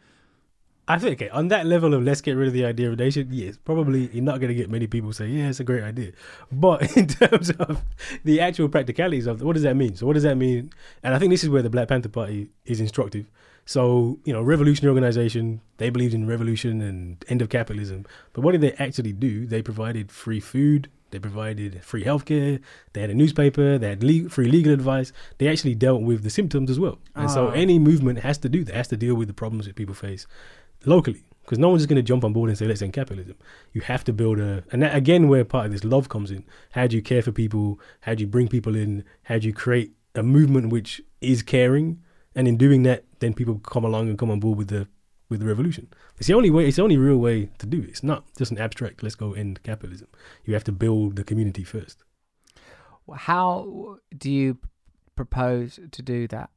I 0.89 0.97
think 0.97 1.21
okay, 1.21 1.29
on 1.29 1.49
that 1.49 1.67
level 1.67 1.93
of 1.93 2.01
let's 2.03 2.19
get 2.19 2.31
rid 2.33 2.47
of 2.47 2.53
the 2.53 2.65
idea 2.65 2.89
of 2.91 2.97
nation, 2.97 3.27
yes, 3.31 3.57
probably 3.63 4.07
you're 4.11 4.23
not 4.23 4.39
going 4.39 4.47
to 4.49 4.55
get 4.55 4.71
many 4.71 4.87
people 4.87 5.13
saying, 5.13 5.33
yeah, 5.37 5.47
it's 5.49 5.59
a 5.59 5.63
great 5.63 5.83
idea. 5.83 6.13
But 6.51 6.97
in 6.97 7.05
terms 7.07 7.51
of 7.51 7.83
the 8.23 8.41
actual 8.41 8.69
practicalities 8.69 9.27
of 9.27 9.41
what 9.43 9.53
does 9.53 9.63
that 9.63 9.75
mean? 9.75 9.95
So 9.95 10.07
what 10.07 10.13
does 10.15 10.23
that 10.23 10.35
mean? 10.35 10.71
And 11.03 11.13
I 11.13 11.19
think 11.19 11.29
this 11.29 11.43
is 11.43 11.49
where 11.49 11.61
the 11.61 11.69
Black 11.69 11.89
Panther 11.89 12.09
Party 12.09 12.49
is 12.65 12.81
instructive. 12.81 13.29
So, 13.65 14.17
you 14.25 14.33
know, 14.33 14.41
revolutionary 14.41 14.89
organization, 14.95 15.61
they 15.77 15.91
believed 15.91 16.15
in 16.15 16.25
revolution 16.25 16.81
and 16.81 17.23
end 17.27 17.43
of 17.43 17.49
capitalism. 17.49 18.07
But 18.33 18.41
what 18.41 18.53
did 18.53 18.61
they 18.61 18.73
actually 18.73 19.13
do? 19.13 19.45
They 19.45 19.61
provided 19.61 20.11
free 20.11 20.39
food, 20.39 20.89
they 21.11 21.19
provided 21.19 21.83
free 21.83 22.03
healthcare. 22.03 22.61
They 22.93 23.01
had 23.01 23.09
a 23.09 23.15
newspaper. 23.15 23.77
They 23.79 23.89
had 23.89 24.03
le- 24.03 24.29
free 24.29 24.47
legal 24.47 24.73
advice. 24.73 25.11
They 25.39 25.47
actually 25.47 25.73
dealt 25.75 26.01
with 26.03 26.21
the 26.23 26.29
symptoms 26.29 26.69
as 26.69 26.79
well. 26.79 26.99
And 27.15 27.31
so 27.31 27.47
Ah. 27.47 27.51
any 27.51 27.79
movement 27.79 28.19
has 28.19 28.37
to 28.39 28.49
do 28.49 28.63
that. 28.65 28.75
Has 28.75 28.87
to 28.89 28.97
deal 28.97 29.15
with 29.15 29.27
the 29.27 29.33
problems 29.33 29.65
that 29.65 29.75
people 29.75 29.95
face 29.95 30.27
locally. 30.85 31.23
Because 31.43 31.57
no 31.57 31.69
one's 31.69 31.81
just 31.81 31.89
going 31.89 31.95
to 31.95 32.03
jump 32.03 32.23
on 32.23 32.31
board 32.31 32.49
and 32.49 32.57
say 32.57 32.67
let's 32.67 32.83
end 32.83 32.93
capitalism. 32.93 33.35
You 33.73 33.81
have 33.81 34.03
to 34.03 34.13
build 34.13 34.39
a, 34.39 34.63
and 34.71 34.83
that, 34.83 34.95
again, 34.95 35.27
where 35.27 35.43
part 35.43 35.65
of 35.65 35.71
this 35.71 35.83
love 35.83 36.07
comes 36.07 36.29
in. 36.29 36.45
How 36.71 36.85
do 36.85 36.95
you 36.95 37.01
care 37.01 37.23
for 37.23 37.31
people? 37.31 37.79
How 38.01 38.13
do 38.13 38.21
you 38.21 38.27
bring 38.27 38.47
people 38.47 38.75
in? 38.75 39.03
How 39.23 39.39
do 39.39 39.47
you 39.47 39.53
create 39.53 39.93
a 40.13 40.21
movement 40.21 40.69
which 40.69 41.01
is 41.21 41.41
caring? 41.41 42.03
And 42.35 42.47
in 42.47 42.55
doing 42.55 42.83
that, 42.83 43.05
then 43.17 43.33
people 43.33 43.57
come 43.57 43.83
along 43.83 44.09
and 44.09 44.17
come 44.19 44.29
on 44.29 44.39
board 44.39 44.59
with 44.59 44.67
the 44.67 44.87
with 45.27 45.39
the 45.39 45.45
revolution. 45.45 45.87
It's 46.17 46.27
the 46.27 46.33
only 46.33 46.49
way. 46.49 46.67
It's 46.67 46.75
the 46.77 46.83
only 46.83 46.97
real 46.97 47.17
way 47.17 47.49
to 47.57 47.65
do 47.65 47.79
it. 47.81 47.89
It's 47.89 48.03
not 48.03 48.25
just 48.37 48.51
an 48.51 48.59
abstract. 48.59 49.01
Let's 49.01 49.15
go 49.15 49.33
end 49.33 49.63
capitalism. 49.63 50.07
You 50.45 50.53
have 50.53 50.63
to 50.65 50.71
build 50.71 51.15
the 51.15 51.23
community 51.23 51.63
first. 51.63 52.03
How 53.11 53.97
do 54.15 54.31
you 54.31 54.57
propose 55.15 55.79
to 55.91 56.01
do 56.01 56.27
that? 56.27 56.51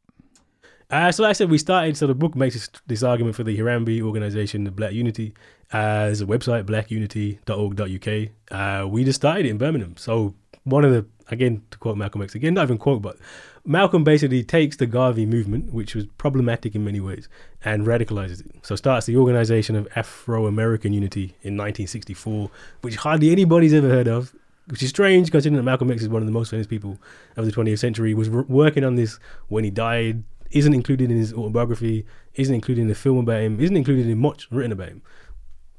Uh, 0.92 1.10
so 1.10 1.22
like 1.22 1.30
I 1.30 1.32
said, 1.32 1.50
we 1.50 1.58
started. 1.58 1.96
So 1.96 2.06
the 2.06 2.14
book 2.14 2.36
makes 2.36 2.54
this, 2.54 2.70
this 2.86 3.02
argument 3.02 3.34
for 3.34 3.44
the 3.44 3.58
Harambee 3.58 4.02
organization, 4.02 4.64
the 4.64 4.70
Black 4.70 4.92
Unity. 4.92 5.32
Uh, 5.72 6.04
there's 6.04 6.20
a 6.20 6.26
website, 6.26 6.64
blackunity.org.uk. 6.64 8.28
Uh, 8.50 8.86
we 8.86 9.02
just 9.02 9.20
started 9.20 9.46
it 9.46 9.48
in 9.48 9.56
Birmingham. 9.56 9.96
So 9.96 10.34
one 10.64 10.84
of 10.84 10.92
the, 10.92 11.06
again, 11.28 11.62
to 11.70 11.78
quote 11.78 11.96
Malcolm 11.96 12.20
X, 12.20 12.34
again, 12.34 12.52
not 12.54 12.64
even 12.64 12.76
quote, 12.76 13.00
but 13.00 13.16
Malcolm 13.64 14.04
basically 14.04 14.44
takes 14.44 14.76
the 14.76 14.86
Garvey 14.86 15.24
movement, 15.24 15.72
which 15.72 15.94
was 15.94 16.04
problematic 16.18 16.74
in 16.74 16.84
many 16.84 17.00
ways, 17.00 17.26
and 17.64 17.86
radicalizes 17.86 18.44
it. 18.44 18.66
So 18.66 18.76
starts 18.76 19.06
the 19.06 19.16
Organization 19.16 19.76
of 19.76 19.88
Afro-American 19.96 20.92
Unity 20.92 21.36
in 21.42 21.56
1964, 21.56 22.50
which 22.82 22.96
hardly 22.96 23.30
anybody's 23.30 23.72
ever 23.72 23.88
heard 23.88 24.08
of. 24.08 24.34
Which 24.68 24.82
is 24.82 24.90
strange, 24.90 25.32
considering 25.32 25.56
that 25.56 25.64
Malcolm 25.64 25.90
X 25.90 26.02
is 26.02 26.08
one 26.08 26.22
of 26.22 26.26
the 26.26 26.32
most 26.32 26.50
famous 26.50 26.68
people 26.68 26.96
of 27.36 27.46
the 27.46 27.50
20th 27.50 27.80
century. 27.80 28.14
Was 28.14 28.28
r- 28.28 28.42
working 28.42 28.84
on 28.84 28.94
this 28.94 29.18
when 29.48 29.64
he 29.64 29.70
died. 29.70 30.22
Isn't 30.52 30.74
included 30.74 31.10
in 31.10 31.16
his 31.16 31.32
autobiography. 31.32 32.06
Isn't 32.34 32.54
included 32.54 32.82
in 32.82 32.88
the 32.88 32.94
film 32.94 33.18
about 33.18 33.40
him. 33.40 33.60
Isn't 33.60 33.76
included 33.76 34.06
in 34.06 34.18
much 34.18 34.48
written 34.50 34.72
about 34.72 34.88
him. 34.88 35.02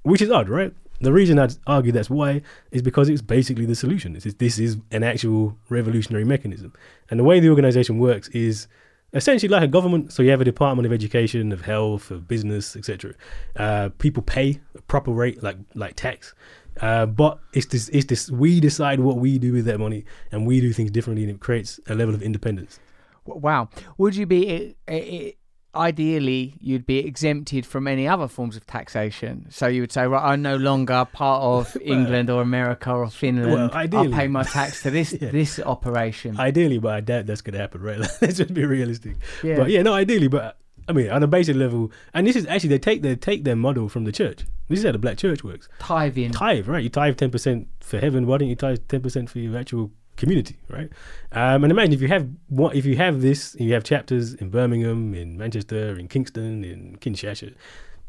Which 0.03 0.21
is 0.21 0.29
odd, 0.29 0.49
right? 0.49 0.73
The 1.01 1.11
reason 1.11 1.39
I'd 1.39 1.55
argue 1.67 1.91
that's 1.91 2.09
why 2.09 2.41
is 2.71 2.81
because 2.81 3.09
it's 3.09 3.21
basically 3.21 3.65
the 3.65 3.75
solution. 3.75 4.15
It's, 4.15 4.25
this 4.35 4.57
is 4.59 4.77
an 4.91 5.03
actual 5.03 5.57
revolutionary 5.69 6.23
mechanism. 6.23 6.73
And 7.09 7.19
the 7.19 7.23
way 7.23 7.39
the 7.39 7.49
organization 7.49 7.97
works 7.99 8.29
is 8.29 8.67
essentially 9.13 9.49
like 9.49 9.63
a 9.63 9.67
government. 9.67 10.13
So 10.13 10.23
you 10.23 10.31
have 10.31 10.41
a 10.41 10.45
department 10.45 10.85
of 10.85 10.93
education, 10.93 11.51
of 11.51 11.61
health, 11.61 12.11
of 12.11 12.27
business, 12.27 12.75
etc. 12.75 13.13
Uh, 13.55 13.89
people 13.99 14.23
pay 14.23 14.61
a 14.75 14.81
proper 14.83 15.11
rate, 15.11 15.43
like 15.43 15.57
like 15.75 15.95
tax. 15.95 16.33
Uh, 16.81 17.05
but 17.05 17.39
it's 17.53 17.67
this, 17.67 17.89
it's 17.89 18.05
this. 18.05 18.31
We 18.31 18.59
decide 18.59 18.99
what 18.99 19.17
we 19.17 19.37
do 19.37 19.53
with 19.53 19.65
that 19.65 19.79
money, 19.79 20.05
and 20.31 20.47
we 20.47 20.59
do 20.59 20.73
things 20.73 20.89
differently, 20.89 21.23
and 21.23 21.31
it 21.31 21.39
creates 21.39 21.79
a 21.87 21.95
level 21.95 22.15
of 22.15 22.21
independence. 22.23 22.79
Wow. 23.25 23.69
Would 23.97 24.15
you 24.15 24.25
be 24.25 24.75
i- 24.87 24.93
i- 24.93 25.33
ideally 25.75 26.53
you'd 26.59 26.85
be 26.85 26.99
exempted 26.99 27.65
from 27.65 27.87
any 27.87 28.07
other 28.07 28.27
forms 28.27 28.55
of 28.55 28.65
taxation? 28.67 29.47
So 29.49 29.67
you 29.67 29.81
would 29.81 29.91
say, 29.91 30.05
right, 30.07 30.23
I'm 30.31 30.41
no 30.41 30.55
longer 30.55 31.05
part 31.11 31.41
of 31.43 31.77
England 31.85 32.29
or 32.29 32.41
America 32.41 32.91
or 32.91 33.09
Finland. 33.09 33.51
Well, 33.51 33.71
ideally, 33.73 33.97
I'll 33.97 34.03
ideally. 34.03 34.17
pay 34.17 34.27
my 34.27 34.43
tax 34.43 34.83
to 34.83 34.91
this 34.91 35.13
Yeah. 35.21 35.31
this 35.31 35.59
operation. 35.59 36.39
Ideally, 36.39 36.79
but 36.79 36.93
I 36.93 36.99
doubt 37.01 37.25
that's 37.25 37.41
going 37.41 37.53
to 37.53 37.59
happen, 37.59 37.81
right? 37.81 37.97
Let's 38.21 38.37
just 38.37 38.53
be 38.53 38.65
realistic. 38.65 39.15
Yeah. 39.43 39.57
But 39.57 39.69
yeah, 39.69 39.81
no, 39.81 39.93
ideally, 39.93 40.27
but 40.27 40.57
I 40.87 40.91
mean, 40.91 41.09
on 41.09 41.23
a 41.23 41.27
basic 41.27 41.55
level, 41.55 41.91
and 42.13 42.27
this 42.27 42.35
is 42.35 42.45
actually 42.47 42.69
they 42.69 42.79
take 42.79 43.01
their 43.01 43.15
take 43.15 43.45
their 43.45 43.55
model 43.55 43.87
from 43.87 44.03
the 44.03 44.11
church. 44.11 44.45
This 44.67 44.79
is 44.79 44.85
how 44.85 44.91
the 44.91 44.97
black 44.97 45.17
church 45.17 45.43
works. 45.43 45.69
Tithing. 45.79 46.31
Tithe, 46.31 46.67
right? 46.67 46.83
You 46.83 46.89
tithe 46.89 47.15
ten 47.17 47.31
percent 47.31 47.67
for 47.79 47.99
heaven. 47.99 48.27
Why 48.27 48.37
don't 48.37 48.49
you 48.49 48.55
tithe 48.55 48.79
ten 48.89 49.01
percent 49.01 49.29
for 49.29 49.39
your 49.39 49.57
actual 49.57 49.91
community, 50.17 50.57
right? 50.69 50.89
Um, 51.31 51.63
and 51.63 51.71
imagine 51.71 51.93
if 51.93 52.01
you 52.01 52.07
have 52.07 52.29
if 52.73 52.85
you 52.85 52.95
have 52.97 53.21
this, 53.21 53.55
you 53.59 53.73
have 53.73 53.83
chapters 53.83 54.33
in 54.33 54.49
Birmingham, 54.49 55.13
in 55.13 55.37
Manchester, 55.37 55.97
in 55.97 56.07
Kingston, 56.07 56.63
in 56.63 56.97
Kinshasa, 56.97 57.53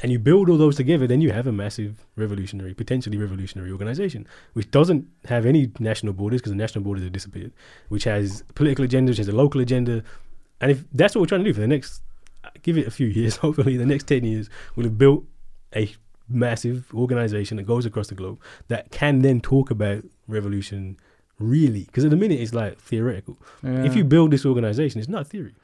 and 0.00 0.10
you 0.12 0.18
build 0.18 0.48
all 0.50 0.58
those 0.58 0.76
together, 0.76 1.06
then 1.06 1.20
you 1.20 1.30
have 1.32 1.46
a 1.46 1.52
massive 1.52 2.06
revolutionary, 2.16 2.74
potentially 2.74 3.16
revolutionary 3.16 3.70
organization, 3.70 4.26
which 4.52 4.70
doesn't 4.70 5.06
have 5.26 5.46
any 5.46 5.70
national 5.78 6.12
borders 6.12 6.40
because 6.40 6.52
the 6.52 6.58
national 6.58 6.84
borders 6.84 7.04
have 7.04 7.12
disappeared, 7.12 7.52
which 7.88 8.04
has 8.04 8.42
political 8.54 8.84
agenda, 8.84 9.10
which 9.10 9.18
has 9.18 9.28
a 9.28 9.32
local 9.32 9.60
agenda, 9.60 10.02
and 10.60 10.70
if 10.70 10.84
that's 10.92 11.14
what 11.14 11.20
we're 11.20 11.26
trying 11.26 11.44
to 11.44 11.50
do 11.50 11.54
for 11.54 11.60
the 11.60 11.66
next, 11.66 12.02
give 12.62 12.76
it 12.76 12.86
a 12.86 12.90
few 12.90 13.06
years, 13.18 13.36
hopefully 13.36 13.76
the 13.76 13.86
next 13.86 14.06
ten 14.06 14.24
years, 14.24 14.50
we'll 14.76 14.84
have 14.84 14.98
built 14.98 15.24
a 15.74 15.92
massive 16.28 16.92
organization 16.94 17.56
that 17.58 17.64
goes 17.64 17.84
across 17.84 18.08
the 18.08 18.14
globe 18.14 18.40
that 18.68 18.90
can 18.90 19.20
then 19.20 19.40
talk 19.40 19.70
about 19.70 20.02
revolution 20.26 20.96
really? 21.50 21.84
Because 21.84 22.04
at 22.04 22.10
the 22.10 22.16
minute 22.16 22.40
it's 22.40 22.54
like 22.54 22.78
theoretical. 22.78 23.38
If 23.62 23.94
you 23.94 24.04
build 24.04 24.30
this 24.30 24.44
organization 24.46 25.00
it's 25.00 25.08
not 25.08 25.26
theory. 25.26 25.54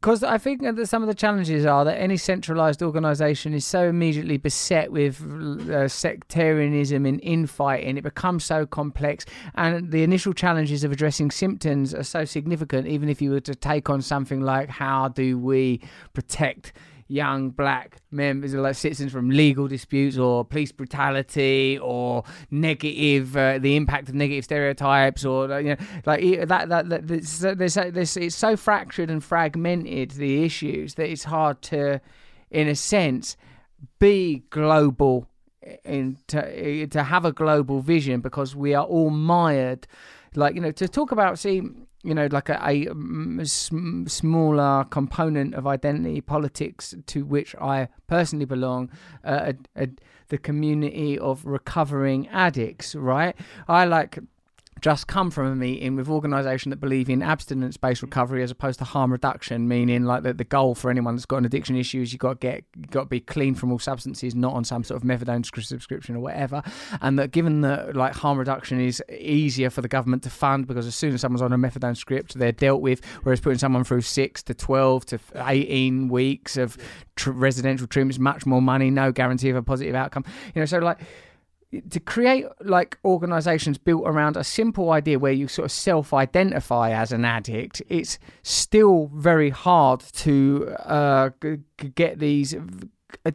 Because 0.00 0.22
I 0.22 0.38
think 0.38 0.62
that 0.62 0.86
some 0.86 1.02
of 1.02 1.08
the 1.08 1.14
challenges 1.14 1.66
are 1.66 1.84
that 1.84 2.00
any 2.00 2.16
centralized 2.16 2.82
organization 2.82 3.52
is 3.52 3.64
so 3.66 3.88
immediately 3.88 4.36
beset 4.36 4.92
with 4.92 5.20
uh, 5.68 5.88
sectarianism 5.88 7.04
and 7.04 7.20
infighting, 7.20 7.96
it 7.96 8.02
becomes 8.02 8.44
so 8.44 8.64
complex, 8.64 9.24
and 9.56 9.90
the 9.90 10.04
initial 10.04 10.32
challenges 10.32 10.84
of 10.84 10.92
addressing 10.92 11.32
symptoms 11.32 11.94
are 11.94 12.04
so 12.04 12.24
significant. 12.24 12.86
Even 12.86 13.08
if 13.08 13.20
you 13.20 13.32
were 13.32 13.40
to 13.40 13.56
take 13.56 13.90
on 13.90 14.00
something 14.00 14.40
like 14.40 14.68
how 14.68 15.08
do 15.08 15.36
we 15.36 15.80
protect 16.12 16.72
young 17.08 17.50
black 17.50 17.96
members 18.10 18.52
like 18.54 18.74
citizens 18.74 19.10
from 19.10 19.30
legal 19.30 19.66
disputes 19.66 20.18
or 20.18 20.44
police 20.44 20.70
brutality 20.70 21.78
or 21.80 22.22
negative 22.50 23.34
uh, 23.36 23.58
the 23.58 23.76
impact 23.76 24.10
of 24.10 24.14
negative 24.14 24.44
stereotypes 24.44 25.24
or 25.24 25.60
you 25.60 25.70
know 25.70 25.76
like 26.04 26.22
that 26.46 26.68
that, 26.68 26.88
that 26.90 28.16
it's 28.16 28.36
so 28.36 28.56
fractured 28.56 29.10
and 29.10 29.24
fragmented 29.24 30.10
the 30.12 30.44
issues 30.44 30.94
that 30.94 31.10
it's 31.10 31.24
hard 31.24 31.60
to 31.62 31.98
in 32.50 32.68
a 32.68 32.74
sense 32.74 33.36
be 33.98 34.42
global 34.50 35.26
in 35.84 36.18
to, 36.28 36.86
to 36.86 37.02
have 37.02 37.24
a 37.24 37.32
global 37.32 37.80
vision 37.80 38.20
because 38.20 38.54
we 38.54 38.74
are 38.74 38.84
all 38.84 39.10
mired. 39.10 39.86
Like 40.34 40.54
you 40.54 40.60
know 40.60 40.70
to 40.72 40.88
talk 40.88 41.12
about 41.12 41.38
see 41.38 41.62
you 42.08 42.14
know 42.14 42.26
like 42.32 42.48
a, 42.48 42.54
a 42.54 42.86
mm, 42.86 43.46
sm- 43.46 44.06
smaller 44.06 44.84
component 44.84 45.54
of 45.54 45.66
identity 45.66 46.22
politics 46.22 46.94
to 47.06 47.26
which 47.26 47.54
I 47.56 47.88
personally 48.06 48.46
belong, 48.46 48.90
uh, 49.22 49.52
a, 49.76 49.84
a, 49.84 49.88
the 50.28 50.38
community 50.38 51.18
of 51.18 51.44
recovering 51.44 52.26
addicts. 52.28 52.94
Right, 52.94 53.36
I 53.68 53.84
like 53.84 54.18
just 54.80 55.06
come 55.06 55.30
from 55.30 55.46
a 55.46 55.56
meeting 55.56 55.96
with 55.96 56.08
organisation 56.08 56.70
that 56.70 56.80
believe 56.80 57.08
in 57.08 57.22
abstinence-based 57.22 58.02
recovery 58.02 58.42
as 58.42 58.50
opposed 58.50 58.78
to 58.78 58.84
harm 58.84 59.12
reduction, 59.12 59.68
meaning 59.68 60.04
like 60.04 60.22
that 60.22 60.38
the 60.38 60.44
goal 60.44 60.74
for 60.74 60.90
anyone 60.90 61.16
that's 61.16 61.26
got 61.26 61.38
an 61.38 61.44
addiction 61.44 61.76
issue 61.76 62.02
is 62.02 62.12
you've 62.12 62.20
got 62.20 62.40
to 62.40 62.46
get 62.46 62.64
you 62.76 62.86
got 62.90 63.04
to 63.04 63.08
be 63.08 63.20
clean 63.20 63.54
from 63.54 63.72
all 63.72 63.78
substances, 63.78 64.34
not 64.34 64.54
on 64.54 64.64
some 64.64 64.84
sort 64.84 65.02
of 65.02 65.08
methadone 65.08 65.44
subscription 65.44 66.16
or 66.16 66.20
whatever, 66.20 66.62
and 67.00 67.18
that 67.18 67.30
given 67.30 67.60
that 67.62 67.96
like 67.96 68.14
harm 68.14 68.38
reduction 68.38 68.80
is 68.80 69.02
easier 69.18 69.70
for 69.70 69.80
the 69.82 69.88
government 69.88 70.22
to 70.22 70.30
fund 70.30 70.66
because 70.66 70.86
as 70.86 70.94
soon 70.94 71.14
as 71.14 71.20
someone's 71.20 71.42
on 71.42 71.52
a 71.52 71.58
methadone 71.58 71.96
script, 71.96 72.38
they're 72.38 72.52
dealt 72.52 72.80
with, 72.80 73.04
whereas 73.22 73.40
putting 73.40 73.58
someone 73.58 73.84
through 73.84 74.00
six 74.00 74.42
to 74.42 74.54
twelve 74.54 75.04
to 75.06 75.18
eighteen 75.36 76.08
weeks 76.08 76.56
of 76.56 76.76
tr- 77.16 77.30
residential 77.30 77.86
treatment 77.86 78.14
is 78.14 78.18
much 78.20 78.46
more 78.46 78.62
money, 78.62 78.90
no 78.90 79.12
guarantee 79.12 79.50
of 79.50 79.56
a 79.56 79.62
positive 79.62 79.94
outcome. 79.94 80.24
You 80.54 80.62
know, 80.62 80.66
so 80.66 80.78
like 80.78 81.00
to 81.90 82.00
create 82.00 82.46
like 82.60 82.98
organizations 83.04 83.76
built 83.76 84.04
around 84.06 84.36
a 84.36 84.44
simple 84.44 84.90
idea 84.90 85.18
where 85.18 85.32
you 85.32 85.46
sort 85.48 85.66
of 85.66 85.72
self-identify 85.72 86.90
as 86.90 87.12
an 87.12 87.24
addict 87.26 87.82
it's 87.88 88.18
still 88.42 89.10
very 89.14 89.50
hard 89.50 90.00
to 90.00 90.74
uh, 90.84 91.28
get 91.94 92.18
these 92.18 92.56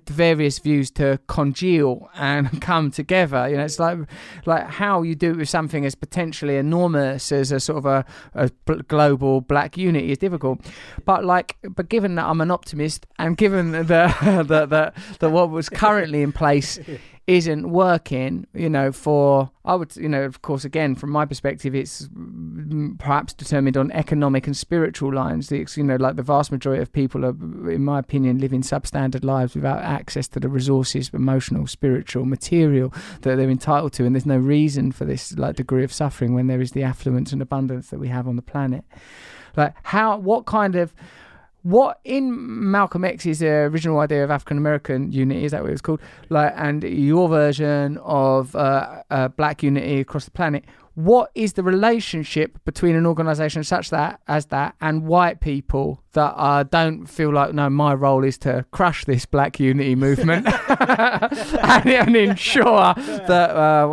various 0.07 0.59
views 0.59 0.91
to 0.91 1.19
congeal 1.27 2.09
and 2.15 2.61
come 2.61 2.91
together. 2.91 3.49
You 3.49 3.57
know 3.57 3.65
it's 3.65 3.79
like 3.79 3.99
like 4.45 4.67
how 4.67 5.01
you 5.01 5.15
do 5.15 5.31
it 5.31 5.37
with 5.37 5.49
something 5.49 5.85
as 5.85 5.95
potentially 5.95 6.57
enormous 6.57 7.31
as 7.31 7.51
a 7.51 7.59
sort 7.59 7.79
of 7.79 7.85
a, 7.85 8.05
a 8.33 8.49
global 8.83 9.41
black 9.41 9.77
unity 9.77 10.11
is 10.11 10.17
difficult. 10.17 10.59
But 11.05 11.25
like 11.25 11.57
but 11.75 11.89
given 11.89 12.15
that 12.15 12.25
i'm 12.25 12.41
an 12.41 12.51
optimist 12.51 13.05
and 13.17 13.37
given 13.37 13.71
the 13.71 13.83
the, 14.47 14.93
the 15.19 15.29
what 15.29 15.49
was 15.49 15.69
currently 15.69 16.21
in 16.21 16.31
place 16.31 16.79
isn't 17.25 17.69
working, 17.69 18.45
you 18.53 18.69
know, 18.69 18.91
for, 18.91 19.49
I 19.63 19.75
would, 19.75 19.95
you 19.95 20.09
know, 20.09 20.23
of 20.23 20.41
course, 20.41 20.65
again, 20.65 20.93
from 20.93 21.09
my 21.09 21.25
perspective, 21.25 21.73
it's 21.73 22.09
perhaps 22.97 23.33
determined 23.33 23.77
on 23.77 23.91
economic 23.91 24.45
and 24.45 24.57
spiritual 24.57 25.13
lines. 25.13 25.47
The, 25.47 25.65
you 25.77 25.83
know, 25.83 25.95
like 25.95 26.17
the 26.17 26.21
vast 26.21 26.51
majority 26.51 26.81
of 26.81 26.91
people 26.91 27.23
are, 27.23 27.29
in 27.71 27.85
my 27.85 27.99
opinion, 27.99 28.39
living 28.39 28.61
substandard 28.61 29.23
lives 29.23 29.55
without 29.55 29.79
access 29.79 30.27
to 30.29 30.39
the 30.41 30.49
resources, 30.49 31.11
emotional, 31.13 31.65
spiritual, 31.65 32.25
material 32.25 32.93
that 33.21 33.37
they're 33.37 33.49
entitled 33.49 33.93
to. 33.93 34.05
And 34.05 34.13
there's 34.13 34.25
no 34.25 34.37
reason 34.37 34.91
for 34.91 35.05
this, 35.05 35.37
like, 35.37 35.55
degree 35.55 35.85
of 35.85 35.93
suffering 35.93 36.33
when 36.33 36.47
there 36.47 36.59
is 36.59 36.73
the 36.73 36.83
affluence 36.83 37.31
and 37.31 37.41
abundance 37.41 37.89
that 37.89 37.99
we 37.99 38.09
have 38.09 38.27
on 38.27 38.35
the 38.35 38.41
planet. 38.41 38.83
Like, 39.55 39.75
how, 39.83 40.17
what 40.17 40.45
kind 40.45 40.75
of, 40.75 40.93
what 41.63 42.01
in 42.03 42.71
Malcolm 42.71 43.05
X's 43.05 43.41
uh, 43.41 43.45
original 43.45 43.99
idea 43.99 44.23
of 44.23 44.31
African 44.31 44.57
American 44.57 45.11
unity 45.11 45.45
is 45.45 45.51
that 45.51 45.61
what 45.61 45.69
it 45.69 45.73
was 45.73 45.81
called? 45.81 46.01
Like, 46.29 46.53
and 46.55 46.83
your 46.83 47.29
version 47.29 47.97
of 47.99 48.55
uh, 48.55 49.03
uh, 49.09 49.29
black 49.29 49.63
unity 49.63 50.01
across 50.01 50.25
the 50.25 50.31
planet. 50.31 50.65
What 50.95 51.31
is 51.33 51.53
the 51.53 51.63
relationship 51.63 52.63
between 52.65 52.95
an 52.95 53.07
organisation 53.07 53.63
such 53.63 53.89
that 53.89 54.19
as 54.27 54.47
that 54.47 54.75
and 54.79 55.07
white 55.07 55.39
people 55.39 56.03
that 56.11 56.33
uh, 56.37 56.63
don't 56.63 57.07
feel 57.07 57.33
like 57.33 57.51
no, 57.53 57.67
my 57.67 57.95
role 57.95 58.23
is 58.23 58.37
to 58.39 58.63
crush 58.69 59.03
this 59.05 59.25
black 59.25 59.59
unity 59.59 59.95
movement 59.95 60.45
and, 60.69 61.87
and, 61.87 62.15
ensure 62.15 62.93
that 62.93 63.49
uh, 63.55 63.87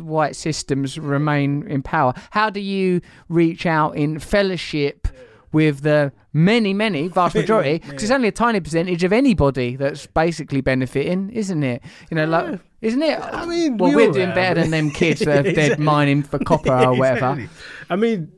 white 0.00 0.34
systems 0.34 0.98
remain 0.98 1.68
in 1.68 1.82
power? 1.82 2.14
How 2.30 2.50
do 2.50 2.60
you 2.60 3.00
reach 3.28 3.64
out 3.66 3.94
in 3.94 4.18
fellowship? 4.18 5.06
With 5.52 5.82
the 5.82 6.12
many, 6.32 6.74
many, 6.74 7.08
vast 7.20 7.34
majority, 7.34 7.78
because 7.78 7.92
yeah. 7.92 8.00
it's 8.00 8.10
only 8.10 8.28
a 8.28 8.32
tiny 8.32 8.60
percentage 8.60 9.04
of 9.04 9.12
anybody 9.12 9.76
that's 9.76 10.06
basically 10.06 10.60
benefiting, 10.60 11.30
isn't 11.30 11.62
it? 11.62 11.82
You 12.10 12.16
know, 12.16 12.24
yeah. 12.24 12.38
like, 12.38 12.60
isn't 12.82 13.02
it? 13.02 13.18
I 13.20 13.46
mean, 13.46 13.76
well, 13.78 13.94
we 13.94 14.06
are 14.06 14.12
doing 14.12 14.34
better 14.34 14.60
than 14.60 14.70
them 14.70 14.90
kids 14.90 15.20
that 15.20 15.28
are 15.46 15.48
exactly. 15.48 15.68
dead 15.68 15.78
mining 15.78 16.22
for 16.22 16.38
copper 16.38 16.72
or 16.72 16.94
whatever. 16.98 17.32
Exactly. 17.32 17.48
I 17.90 17.96
mean, 17.96 18.32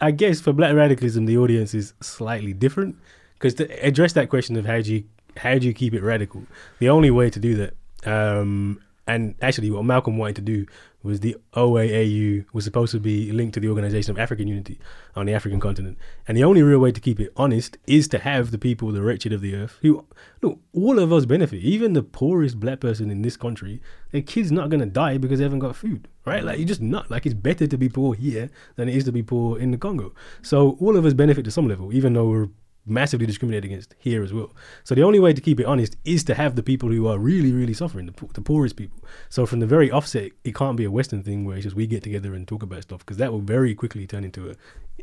I 0.00 0.10
guess 0.10 0.40
for 0.40 0.52
black 0.52 0.74
radicalism, 0.74 1.26
the 1.26 1.38
audience 1.38 1.74
is 1.74 1.94
slightly 2.02 2.52
different 2.52 2.96
because 3.34 3.54
to 3.54 3.86
address 3.86 4.12
that 4.14 4.28
question 4.28 4.56
of 4.56 4.66
how 4.66 4.80
do 4.80 4.94
you 4.94 5.04
how 5.36 5.58
do 5.58 5.66
you 5.66 5.74
keep 5.74 5.94
it 5.94 6.02
radical, 6.02 6.42
the 6.78 6.88
only 6.88 7.10
way 7.10 7.28
to 7.30 7.38
do 7.38 7.54
that, 7.56 7.74
um, 8.10 8.80
and 9.06 9.34
actually 9.42 9.70
what 9.70 9.84
Malcolm 9.84 10.16
wanted 10.16 10.36
to 10.36 10.42
do 10.42 10.66
was 11.06 11.20
the 11.20 11.36
OAAU 11.54 12.44
was 12.52 12.64
supposed 12.64 12.92
to 12.92 13.00
be 13.00 13.32
linked 13.32 13.54
to 13.54 13.60
the 13.60 13.68
Organization 13.68 14.10
of 14.10 14.18
African 14.18 14.48
Unity 14.48 14.78
on 15.14 15.26
the 15.26 15.32
African 15.32 15.60
continent. 15.60 15.96
And 16.28 16.36
the 16.36 16.44
only 16.44 16.62
real 16.62 16.78
way 16.78 16.92
to 16.92 17.00
keep 17.00 17.20
it 17.20 17.32
honest 17.36 17.78
is 17.86 18.08
to 18.08 18.18
have 18.18 18.50
the 18.50 18.58
people, 18.58 18.92
the 18.92 19.02
wretched 19.02 19.32
of 19.32 19.40
the 19.40 19.54
earth, 19.54 19.78
who, 19.82 20.04
look, 20.42 20.58
all 20.74 20.98
of 20.98 21.12
us 21.12 21.24
benefit. 21.24 21.60
Even 21.60 21.92
the 21.92 22.02
poorest 22.02 22.60
black 22.60 22.80
person 22.80 23.10
in 23.10 23.22
this 23.22 23.36
country, 23.36 23.80
their 24.10 24.22
kid's 24.22 24.52
not 24.52 24.68
going 24.68 24.80
to 24.80 24.86
die 24.86 25.16
because 25.16 25.38
they 25.38 25.44
haven't 25.44 25.60
got 25.60 25.76
food, 25.76 26.08
right? 26.24 26.44
Like, 26.44 26.58
you're 26.58 26.68
just 26.68 26.82
not. 26.82 27.10
Like, 27.10 27.24
it's 27.24 27.34
better 27.34 27.66
to 27.66 27.78
be 27.78 27.88
poor 27.88 28.14
here 28.14 28.50
than 28.74 28.88
it 28.88 28.96
is 28.96 29.04
to 29.04 29.12
be 29.12 29.22
poor 29.22 29.58
in 29.58 29.70
the 29.70 29.78
Congo. 29.78 30.12
So 30.42 30.76
all 30.80 30.96
of 30.96 31.06
us 31.06 31.14
benefit 31.14 31.44
to 31.44 31.50
some 31.50 31.68
level, 31.68 31.94
even 31.94 32.12
though 32.12 32.28
we're 32.28 32.48
massively 32.86 33.26
discriminated 33.26 33.64
against 33.64 33.94
here 33.98 34.22
as 34.22 34.32
well. 34.32 34.52
So 34.84 34.94
the 34.94 35.02
only 35.02 35.18
way 35.18 35.32
to 35.32 35.40
keep 35.40 35.58
it 35.60 35.66
honest 35.66 35.96
is 36.04 36.22
to 36.24 36.34
have 36.34 36.54
the 36.54 36.62
people 36.62 36.88
who 36.88 37.06
are 37.08 37.18
really, 37.18 37.52
really 37.52 37.74
suffering, 37.74 38.06
the, 38.06 38.26
the 38.34 38.40
poorest 38.40 38.76
people. 38.76 38.98
So 39.28 39.44
from 39.44 39.60
the 39.60 39.66
very 39.66 39.90
offset, 39.90 40.32
it 40.44 40.54
can't 40.54 40.76
be 40.76 40.84
a 40.84 40.90
Western 40.90 41.22
thing 41.22 41.44
where 41.44 41.56
it's 41.56 41.64
just 41.64 41.76
we 41.76 41.86
get 41.86 42.02
together 42.02 42.34
and 42.34 42.46
talk 42.46 42.62
about 42.62 42.82
stuff 42.82 43.00
because 43.00 43.16
that 43.16 43.32
will 43.32 43.40
very 43.40 43.74
quickly 43.74 44.06
turn 44.06 44.24
into 44.24 44.50
a 44.50 44.54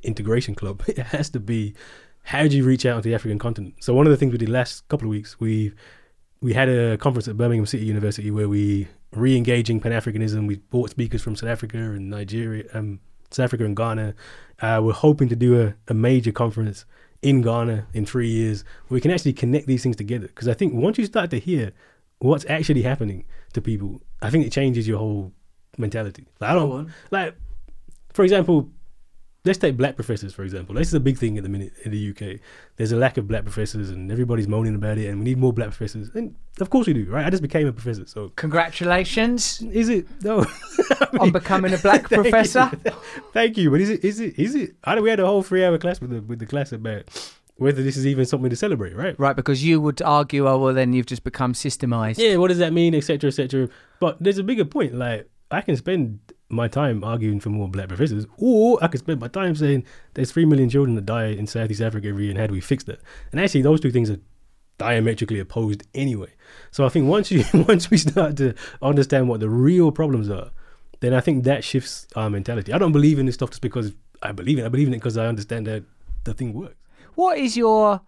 integration 0.04 0.56
club. 0.56 0.84
It 0.88 0.98
has 1.08 1.30
to 1.32 1.40
be 1.40 1.74
how 2.24 2.48
do 2.48 2.56
you 2.56 2.64
reach 2.64 2.86
out 2.86 3.04
to 3.04 3.10
the 3.10 3.16
African 3.16 3.38
continent? 3.38 3.76
So 3.82 3.94
one 3.94 4.08
of 4.08 4.12
the 4.12 4.18
things 4.18 4.32
we 4.32 4.38
did 4.38 4.50
last 4.50 4.88
couple 4.88 5.08
of 5.08 5.12
weeks, 5.12 5.40
we 5.40 5.74
we 6.42 6.54
had 6.54 6.70
a 6.70 6.98
conference 6.98 7.28
at 7.28 7.38
Birmingham 7.38 7.66
City 7.66 7.86
University 7.86 8.30
where 8.30 8.50
we 8.50 8.88
re-engaging 9.12 9.80
Pan 9.80 9.92
Africanism. 9.92 10.48
We 10.48 10.58
brought 10.58 10.90
speakers 10.90 11.22
from 11.22 11.36
South 11.36 11.50
Africa 11.50 11.78
and 11.78 12.10
Nigeria, 12.10 12.66
um, 12.74 13.00
South 13.32 13.46
Africa 13.46 13.66
and 13.66 13.76
Ghana. 13.76 14.14
Uh, 14.62 14.82
we're 14.84 14.94
hoping 14.94 15.30
to 15.30 15.36
do 15.36 15.62
a, 15.62 15.74
a 15.88 15.94
major 15.94 16.32
conference 16.32 16.86
in 17.24 17.42
Ghana 17.42 17.88
in 17.94 18.06
three 18.06 18.30
years, 18.30 18.64
we 18.90 19.02
can 19.02 19.12
actually 19.12 19.34
connect 19.34 19.68
these 19.68 19.84
things 19.84 19.96
together. 19.96 20.28
Because 20.28 20.48
I 20.48 20.54
think 20.54 20.74
once 20.74 20.98
you 20.98 21.06
start 21.06 21.30
to 21.32 21.40
hear 21.40 21.72
what's 22.20 22.46
actually 22.50 22.82
happening 22.82 23.26
to 23.54 23.62
people, 23.62 24.02
I 24.22 24.30
think 24.30 24.46
it 24.46 24.52
changes 24.52 24.88
your 24.88 25.00
whole 25.00 25.32
mentality. 25.78 26.28
Like, 26.40 26.52
I 26.52 26.54
don't 26.54 26.90
like, 27.12 27.36
for 28.14 28.24
example, 28.24 28.70
let's 29.46 29.60
take 29.60 29.76
black 29.76 29.96
professors 29.96 30.34
for 30.34 30.44
example. 30.44 30.76
This 30.76 30.88
is 30.88 30.94
a 30.94 31.00
big 31.00 31.18
thing 31.18 31.38
at 31.38 31.44
the 31.44 31.50
minute 31.50 31.74
in 31.84 31.92
the 31.92 32.10
UK. 32.10 32.40
There's 32.78 32.92
a 32.92 32.96
lack 32.96 33.18
of 33.18 33.28
black 33.28 33.44
professors, 33.44 33.90
and 33.90 34.12
everybody's 34.12 34.48
moaning 34.48 34.76
about 34.76 34.98
it, 34.98 35.08
and 35.08 35.20
we 35.20 35.26
need 35.26 35.38
more 35.38 35.54
black 35.54 35.70
professors. 35.70 36.10
And 36.14 36.36
of 36.60 36.70
course 36.70 36.88
we 36.88 36.94
do, 36.94 37.06
right? 37.06 37.26
I 37.26 37.30
just 37.30 37.44
became 37.44 37.68
a 37.68 37.74
professor, 37.74 38.06
so 38.06 38.32
congratulations. 38.36 39.62
Is 39.62 39.90
it 39.90 40.08
no? 40.24 40.42
I 40.42 41.08
mean, 41.14 41.22
on 41.22 41.32
becoming 41.32 41.74
a 41.74 41.78
black 41.78 42.10
thank 42.10 42.22
professor. 42.22 42.72
You. 42.86 42.92
Thank 43.34 43.58
you, 43.58 43.72
but 43.72 43.82
is 43.82 43.90
it? 43.90 44.04
Is 44.04 44.20
it? 44.20 44.40
Is 44.40 44.56
it? 44.56 44.76
I 44.84 45.00
we 45.00 45.10
had 45.10 45.20
a 45.20 45.26
whole 45.26 45.44
three-hour 45.44 45.78
class 45.78 46.00
with 46.00 46.12
the 46.12 46.22
with 46.22 46.40
the 46.40 46.46
class 46.46 46.72
about 46.72 47.10
whether 47.58 47.84
this 47.84 47.98
is 47.98 48.08
even 48.08 48.26
something 48.26 48.50
to 48.50 48.56
celebrate, 48.56 48.96
right? 48.96 49.18
Right, 49.20 49.36
because 49.36 49.64
you 49.64 49.80
would 49.80 50.02
argue, 50.02 50.48
oh 50.48 50.58
well, 50.58 50.74
then 50.74 50.94
you've 50.94 51.06
just 51.06 51.24
become 51.24 51.54
systemized. 51.54 52.18
Yeah, 52.18 52.38
what 52.38 52.48
does 52.48 52.58
that 52.58 52.74
mean, 52.74 52.96
etc., 52.96 53.28
etc. 53.28 53.70
But 54.00 54.18
there's 54.20 54.40
a 54.40 54.44
bigger 54.44 54.66
point. 54.66 54.96
Like 54.96 55.30
I 55.52 55.62
can 55.62 55.78
spend 55.78 56.20
my 56.50 56.68
time 56.68 57.04
arguing 57.04 57.40
for 57.40 57.50
more 57.50 57.68
black 57.68 57.88
professors, 57.88 58.26
or 58.38 58.78
I 58.84 58.88
could 58.88 59.00
spend 59.00 59.20
my 59.20 59.28
time 59.28 59.56
saying 59.56 59.86
there's 60.14 60.32
three 60.32 60.46
million 60.46 60.70
children 60.70 60.96
that 60.96 61.06
die 61.06 61.28
in 61.28 61.48
Southeast 61.48 61.82
Africa 61.82 62.08
every 62.10 62.24
year, 62.24 62.32
and 62.32 62.40
how 62.40 62.48
do 62.48 62.54
we 62.54 62.62
fix 62.62 62.84
that? 62.86 63.00
And 63.32 63.42
actually, 63.42 63.62
those 63.62 63.80
two 63.80 63.92
things 63.92 64.10
are 64.10 64.20
diametrically 64.78 65.40
opposed 65.40 65.84
anyway. 65.94 66.30
So 66.72 66.86
I 66.86 66.90
think 66.90 67.08
once 67.08 67.32
you 67.32 67.44
once 67.68 67.90
we 67.90 67.98
start 67.98 68.38
to 68.38 68.54
understand 68.82 69.30
what 69.30 69.40
the 69.40 69.50
real 69.50 69.92
problems 69.92 70.30
are, 70.30 70.52
then 71.00 71.14
I 71.14 71.20
think 71.20 71.44
that 71.44 71.64
shifts 71.64 72.08
our 72.16 72.30
mentality. 72.30 72.74
I 72.74 72.78
don't 72.78 72.92
believe 72.92 73.20
in 73.20 73.26
this 73.26 73.36
stuff 73.36 73.50
just 73.50 73.62
because 73.62 73.94
I 74.22 74.32
believe 74.32 74.58
in 74.58 74.64
it. 74.64 74.68
I 74.68 74.70
believe 74.70 74.88
in 74.88 74.94
it 74.94 74.98
because 74.98 75.18
I 75.18 75.28
understand 75.28 75.68
that 75.68 75.84
the 76.24 76.34
thing 76.34 76.54
works. 76.54 76.76
What 77.16 77.38
is 77.38 77.56
your 77.58 78.02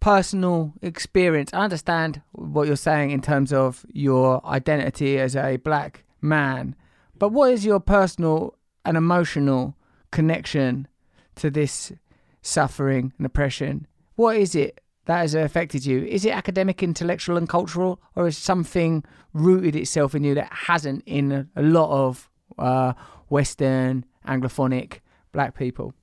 personal 0.00 0.74
experience? 0.82 1.50
I 1.54 1.60
understand 1.60 2.20
what 2.32 2.66
you're 2.66 2.76
saying 2.76 3.10
in 3.10 3.22
terms 3.22 3.52
of 3.52 3.86
your 3.92 4.44
identity 4.44 5.18
as 5.18 5.36
a 5.36 5.56
black 5.56 6.04
man 6.20 6.74
but 7.22 7.28
what 7.28 7.52
is 7.52 7.64
your 7.64 7.78
personal 7.78 8.58
and 8.84 8.96
emotional 8.96 9.76
connection 10.10 10.88
to 11.36 11.52
this 11.52 11.92
suffering 12.40 13.12
and 13.16 13.24
oppression? 13.24 13.86
What 14.16 14.38
is 14.38 14.56
it 14.56 14.80
that 15.04 15.18
has 15.18 15.36
affected 15.36 15.86
you? 15.86 16.02
Is 16.02 16.24
it 16.24 16.32
academic, 16.32 16.82
intellectual, 16.82 17.36
and 17.36 17.48
cultural, 17.48 18.02
or 18.16 18.26
is 18.26 18.36
something 18.36 19.04
rooted 19.34 19.76
itself 19.76 20.16
in 20.16 20.24
you 20.24 20.34
that 20.34 20.52
hasn't 20.52 21.04
in 21.06 21.48
a, 21.54 21.62
lot 21.62 21.90
of 21.90 22.28
uh, 22.58 22.94
Western 23.28 24.04
Anglophonic 24.26 24.98
black 25.30 25.56
people? 25.56 25.94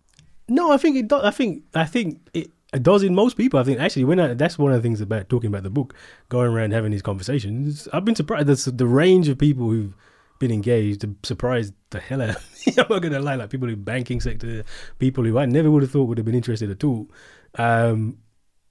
No, 0.48 0.72
I 0.72 0.78
think 0.78 0.96
it 0.96 1.10
does. 1.10 1.26
I 1.26 1.32
think 1.32 1.66
I 1.76 1.84
think 1.84 2.30
it, 2.34 2.50
it 2.72 2.82
does 2.82 3.04
in 3.04 3.14
most 3.14 3.36
people. 3.36 3.60
I 3.60 3.66
think 3.66 3.82
actually 3.82 4.06
when 4.06 4.22
I, 4.22 4.36
that's 4.36 4.58
one 4.58 4.72
of 4.72 4.78
the 4.78 4.82
things 4.82 5.02
about 5.02 5.28
talking 5.28 5.50
about 5.50 5.64
the 5.64 5.70
book, 5.70 5.94
going 6.30 6.48
around 6.50 6.72
having 6.72 6.92
these 6.92 7.02
conversations. 7.02 7.90
I've 7.92 8.06
been 8.06 8.16
surprised 8.16 8.48
the 8.48 8.72
the 8.72 8.88
range 8.88 9.28
of 9.28 9.38
people 9.38 9.70
who've 9.70 9.94
been 10.40 10.52
engaged 10.52 11.06
surprised 11.24 11.74
the 11.92 12.00
hell 12.00 12.22
out 12.22 12.30
of 12.30 12.68
me. 12.68 12.74
I'm 12.78 12.86
not 12.90 13.02
gonna 13.02 13.20
lie, 13.20 13.36
like 13.36 13.50
people 13.50 13.70
in 13.70 13.84
banking 13.84 14.22
sector, 14.22 14.64
people 14.98 15.24
who 15.24 15.38
I 15.38 15.46
never 15.46 15.70
would 15.70 15.84
have 15.84 15.92
thought 15.92 16.06
would 16.06 16.18
have 16.18 16.26
been 16.26 16.36
interested 16.36 16.72
at 16.72 16.84
all. 16.84 17.08
Um, 17.56 18.18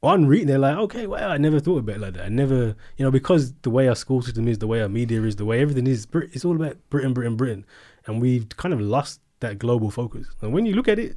on 0.02 0.26
reading, 0.26 0.46
they're 0.46 0.58
like, 0.58 0.76
okay, 0.76 1.06
well, 1.06 1.30
I 1.30 1.38
never 1.38 1.58
thought 1.58 1.78
about 1.78 1.96
it 1.96 2.00
like 2.00 2.14
that. 2.14 2.26
I 2.26 2.28
never, 2.28 2.76
you 2.96 3.04
know, 3.04 3.10
because 3.10 3.52
the 3.62 3.70
way 3.70 3.88
our 3.88 3.96
school 3.96 4.22
system 4.22 4.46
is, 4.46 4.58
the 4.58 4.66
way 4.66 4.80
our 4.80 4.88
media 4.88 5.22
is, 5.22 5.36
the 5.36 5.44
way 5.44 5.60
everything 5.60 5.86
is, 5.86 6.06
it's 6.32 6.44
all 6.44 6.54
about 6.54 6.76
Britain, 6.88 7.12
Britain, 7.12 7.36
Britain, 7.36 7.66
and 8.06 8.22
we've 8.22 8.48
kind 8.50 8.72
of 8.72 8.80
lost 8.80 9.20
that 9.40 9.58
global 9.58 9.90
focus. 9.90 10.28
And 10.40 10.52
when 10.52 10.66
you 10.66 10.74
look 10.74 10.88
at 10.88 10.98
it, 10.98 11.16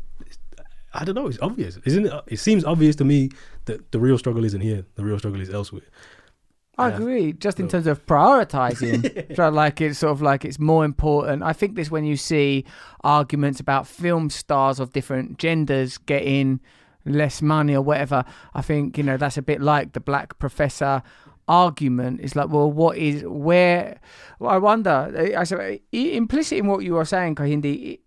I 0.93 1.05
don't 1.05 1.15
know, 1.15 1.27
it's 1.27 1.39
obvious, 1.41 1.77
isn't 1.85 2.07
it? 2.07 2.13
It 2.27 2.37
seems 2.37 2.65
obvious 2.65 2.95
to 2.97 3.05
me 3.05 3.29
that 3.65 3.91
the 3.91 3.99
real 3.99 4.17
struggle 4.17 4.43
isn't 4.43 4.61
here. 4.61 4.85
The 4.95 5.05
real 5.05 5.19
struggle 5.19 5.41
is 5.41 5.49
elsewhere. 5.49 5.83
I 6.77 6.89
Yeah. 6.89 6.95
agree. 6.95 7.33
Just 7.33 7.59
in 7.59 7.67
terms 7.67 7.85
of 7.87 8.05
prioritizing, 8.05 9.35
so 9.35 9.49
like 9.49 9.81
it's 9.81 9.99
sort 9.99 10.11
of 10.11 10.21
like 10.21 10.45
it's 10.45 10.59
more 10.59 10.85
important. 10.85 11.43
I 11.43 11.53
think 11.53 11.75
this 11.75 11.91
when 11.91 12.05
you 12.05 12.15
see 12.17 12.65
arguments 13.03 13.59
about 13.59 13.87
film 13.87 14.29
stars 14.29 14.79
of 14.79 14.93
different 14.93 15.37
genders 15.37 15.97
getting 15.97 16.59
less 17.05 17.41
money 17.41 17.75
or 17.75 17.81
whatever. 17.81 18.23
I 18.53 18.61
think 18.61 18.97
you 18.97 19.03
know 19.03 19.17
that's 19.17 19.37
a 19.37 19.41
bit 19.41 19.61
like 19.61 19.93
the 19.93 19.99
black 19.99 20.39
professor 20.39 21.01
argument. 21.47 22.21
It's 22.21 22.35
like, 22.35 22.49
well, 22.49 22.71
what 22.71 22.97
is 22.97 23.23
where? 23.25 23.99
Well, 24.39 24.51
I 24.51 24.57
wonder. 24.57 25.11
Eh, 25.15 25.37
I 25.37 25.43
said 25.43 25.59
eh, 25.59 25.77
implicit 26.15 26.59
in 26.59 26.67
what 26.67 26.83
you 26.83 26.95
are 26.97 27.05
saying, 27.05 27.35
Kehinde. 27.35 27.99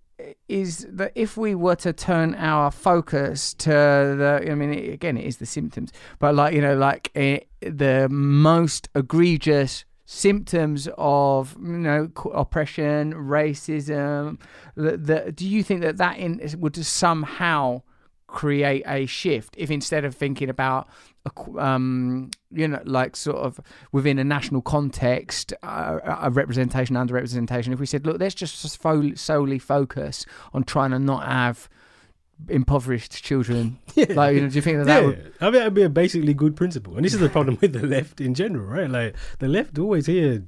Is 0.49 0.87
that 0.91 1.13
if 1.15 1.37
we 1.37 1.55
were 1.55 1.77
to 1.77 1.93
turn 1.93 2.35
our 2.35 2.71
focus 2.71 3.55
to 3.55 3.71
the, 3.71 4.47
I 4.51 4.55
mean, 4.55 4.71
again, 4.93 5.17
it 5.17 5.25
is 5.25 5.39
the 5.39 5.47
symptoms, 5.47 5.93
but 6.19 6.35
like, 6.35 6.55
you 6.55 6.61
know, 6.61 6.77
like 6.77 7.11
eh, 7.15 7.41
the 7.61 8.09
most 8.11 8.89
egregious 8.95 9.85
symptoms 10.07 10.87
of 10.99 11.57
you 11.59 11.79
know 11.79 12.11
oppression 12.35 13.15
racism 13.15 14.39
the, 14.75 14.99
the, 14.99 15.33
do 15.33 15.49
you 15.49 15.63
think 15.63 15.81
that 15.81 15.97
that 15.97 16.19
in, 16.19 16.39
would 16.59 16.77
somehow 16.85 17.81
create 18.35 18.83
a 18.85 19.07
shift 19.07 19.55
if 19.57 19.71
instead 19.71 20.05
of 20.05 20.13
thinking 20.13 20.51
about 20.51 20.89
a 21.25 21.59
um, 21.59 22.31
you 22.51 22.67
know 22.67 22.83
like 22.85 23.15
sort 23.15 23.37
of 23.37 23.61
within 23.93 24.19
a 24.19 24.25
national 24.25 24.61
context 24.61 25.55
uh, 25.63 26.01
a 26.21 26.31
representation 26.31 26.97
underrepresentation 26.97 27.73
if 27.73 27.79
we 27.79 27.87
said 27.87 28.05
look 28.05 28.19
let's 28.19 28.35
just 28.35 28.59
solely 29.17 29.59
focus 29.59 30.27
on 30.53 30.65
trying 30.65 30.91
to 30.91 30.99
not 30.99 31.25
have 31.27 31.69
impoverished 32.49 33.23
children 33.23 33.79
like 33.97 34.35
you 34.35 34.41
know 34.41 34.49
do 34.49 34.57
you 34.57 34.63
think 34.63 34.79
that 34.79 34.87
that 34.87 35.05
would 35.05 35.33
I 35.41 35.45
mean 35.45 35.61
that'd 35.61 35.75
be 35.75 35.83
a 35.83 35.89
basically 35.89 36.35
good 36.35 36.57
principle, 36.57 36.97
and 36.97 37.05
this 37.05 37.15
is 37.15 37.21
the 37.21 37.29
problem 37.29 37.57
with 37.61 37.73
the 37.73 37.87
left 37.97 38.21
in 38.21 38.35
general, 38.35 38.67
right? 38.67 38.91
Like 38.91 39.15
the 39.39 39.47
left 39.47 39.79
always 39.79 40.07
here, 40.07 40.43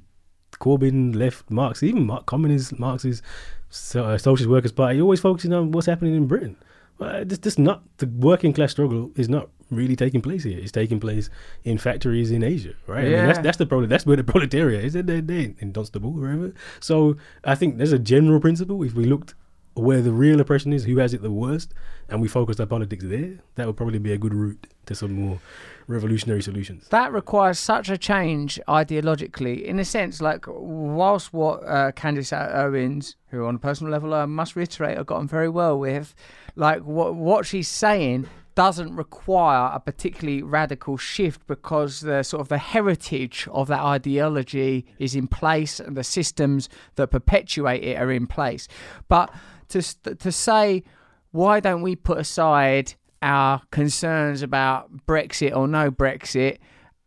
Corbyn, 0.59 1.15
left, 1.15 1.49
Marx, 1.49 1.83
even 1.83 2.05
Mark, 2.05 2.25
communist, 2.25 2.77
Marxist, 2.77 3.23
so, 3.69 4.03
uh, 4.03 4.17
socialist 4.17 4.49
workers 4.49 4.71
party, 4.71 4.99
always 4.99 5.21
focusing 5.21 5.53
on 5.53 5.71
what's 5.71 5.87
happening 5.87 6.15
in 6.15 6.27
Britain. 6.27 6.57
Well, 6.99 7.23
this, 7.25 7.39
this 7.39 7.57
not 7.57 7.83
the 7.97 8.07
working 8.07 8.53
class 8.53 8.71
struggle 8.71 9.11
is 9.15 9.29
not 9.29 9.49
really 9.69 9.95
taking 9.95 10.21
place 10.21 10.43
here. 10.43 10.57
It's 10.59 10.71
taking 10.71 10.99
place 10.99 11.29
in 11.63 11.77
factories 11.77 12.31
in 12.31 12.43
Asia, 12.43 12.73
right? 12.87 12.99
I 12.99 13.09
mean, 13.09 13.11
that's 13.27 13.37
Yeah. 13.37 13.41
that's 13.43 13.57
the. 13.57 13.65
That's 13.87 14.05
where 14.05 14.17
the 14.17 14.23
proletariat 14.23 14.83
is. 14.83 14.93
They're, 14.93 15.03
they're 15.21 15.53
in 15.59 15.71
Dunstable, 15.71 16.11
wherever. 16.11 16.53
So 16.79 17.17
I 17.43 17.55
think 17.55 17.77
there's 17.77 17.91
a 17.91 17.99
general 17.99 18.39
principle. 18.39 18.81
If 18.83 18.93
we 18.93 19.05
looked 19.05 19.35
where 19.75 20.01
the 20.01 20.11
real 20.11 20.39
oppression 20.41 20.73
is, 20.73 20.85
who 20.85 20.97
has 20.97 21.13
it 21.13 21.21
the 21.21 21.31
worst, 21.31 21.73
and 22.09 22.19
we 22.19 22.27
focused 22.27 22.59
our 22.59 22.65
politics 22.65 23.03
there, 23.07 23.37
that 23.55 23.67
would 23.67 23.77
probably 23.77 23.99
be 23.99 24.11
a 24.11 24.17
good 24.17 24.33
route 24.33 24.65
to 24.87 24.95
some 24.95 25.11
more 25.13 25.39
revolutionary 25.87 26.41
solutions. 26.41 26.87
that 26.89 27.11
requires 27.13 27.57
such 27.57 27.89
a 27.89 27.97
change 27.97 28.59
ideologically 28.67 29.63
in 29.63 29.79
a 29.79 29.85
sense 29.85 30.21
like 30.21 30.45
whilst 30.47 31.33
what 31.33 31.63
uh, 31.65 31.91
candace 31.93 32.33
owens 32.33 33.15
who 33.29 33.45
on 33.45 33.55
a 33.55 33.59
personal 33.59 33.91
level 33.91 34.13
i 34.13 34.25
must 34.25 34.55
reiterate 34.55 34.97
i've 34.97 35.05
gotten 35.05 35.27
very 35.27 35.49
well 35.49 35.79
with 35.79 36.13
like 36.55 36.81
what 36.81 37.15
what 37.15 37.45
she's 37.45 37.67
saying 37.67 38.27
doesn't 38.55 38.95
require 38.95 39.69
a 39.71 39.79
particularly 39.79 40.41
radical 40.41 40.97
shift 40.97 41.45
because 41.45 42.01
the 42.01 42.23
sort 42.23 42.41
of 42.41 42.47
the 42.47 42.57
heritage 42.57 43.47
of 43.51 43.67
that 43.67 43.81
ideology 43.81 44.83
is 44.97 45.15
in 45.15 45.27
place 45.27 45.79
and 45.79 45.95
the 45.95 46.03
systems 46.03 46.67
that 46.95 47.07
perpetuate 47.07 47.83
it 47.83 47.95
are 48.01 48.11
in 48.11 48.25
place 48.25 48.67
but 49.07 49.31
to 49.69 49.81
to 50.15 50.31
say 50.31 50.83
why 51.31 51.59
don't 51.59 51.83
we 51.83 51.95
put 51.95 52.17
aside 52.17 52.95
our 53.21 53.61
concerns 53.71 54.41
about 54.41 55.05
Brexit 55.05 55.55
or 55.55 55.67
no 55.67 55.91
Brexit 55.91 56.57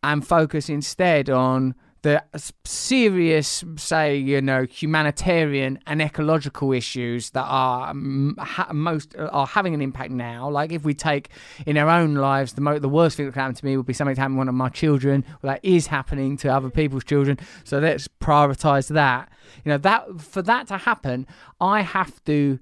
and 0.03 0.27
focus 0.27 0.69
instead 0.69 1.29
on 1.29 1.75
the 2.03 2.23
serious, 2.65 3.63
say, 3.77 4.17
you 4.17 4.41
know, 4.41 4.65
humanitarian 4.65 5.79
and 5.87 6.01
ecological 6.01 6.73
issues 6.73 7.31
that 7.31 7.45
are 7.45 7.91
um, 7.91 8.35
ha- 8.39 8.71
most 8.73 9.15
are 9.19 9.47
having 9.47 9.75
an 9.75 9.83
impact 9.83 10.11
now. 10.11 10.49
Like 10.49 10.73
if 10.73 10.83
we 10.83 10.95
take 10.95 11.29
in 11.67 11.77
our 11.77 11.91
own 11.91 12.15
lives, 12.15 12.55
the 12.55 12.63
mo- 12.63 12.79
the 12.79 12.89
worst 12.89 13.17
thing 13.17 13.27
that 13.27 13.33
could 13.33 13.41
happen 13.41 13.55
to 13.55 13.65
me 13.65 13.77
would 13.77 13.87
be 13.87 13.93
something 13.93 14.15
to 14.15 14.21
happen 14.21 14.35
to 14.35 14.39
one 14.39 14.49
of 14.49 14.55
my 14.55 14.71
children. 14.71 15.25
Well, 15.43 15.53
that 15.53 15.61
is 15.63 15.89
happening 15.89 16.39
to 16.39 16.49
other 16.49 16.71
people's 16.71 17.05
children. 17.05 17.39
So 17.65 17.79
let's 17.79 18.09
prioritize 18.09 18.89
that. 18.89 19.31
You 19.65 19.73
know, 19.73 19.79
that 19.79 20.21
for 20.21 20.41
that 20.43 20.69
to 20.69 20.79
happen, 20.79 21.27
I 21.61 21.83
have 21.83 22.25
to 22.25 22.59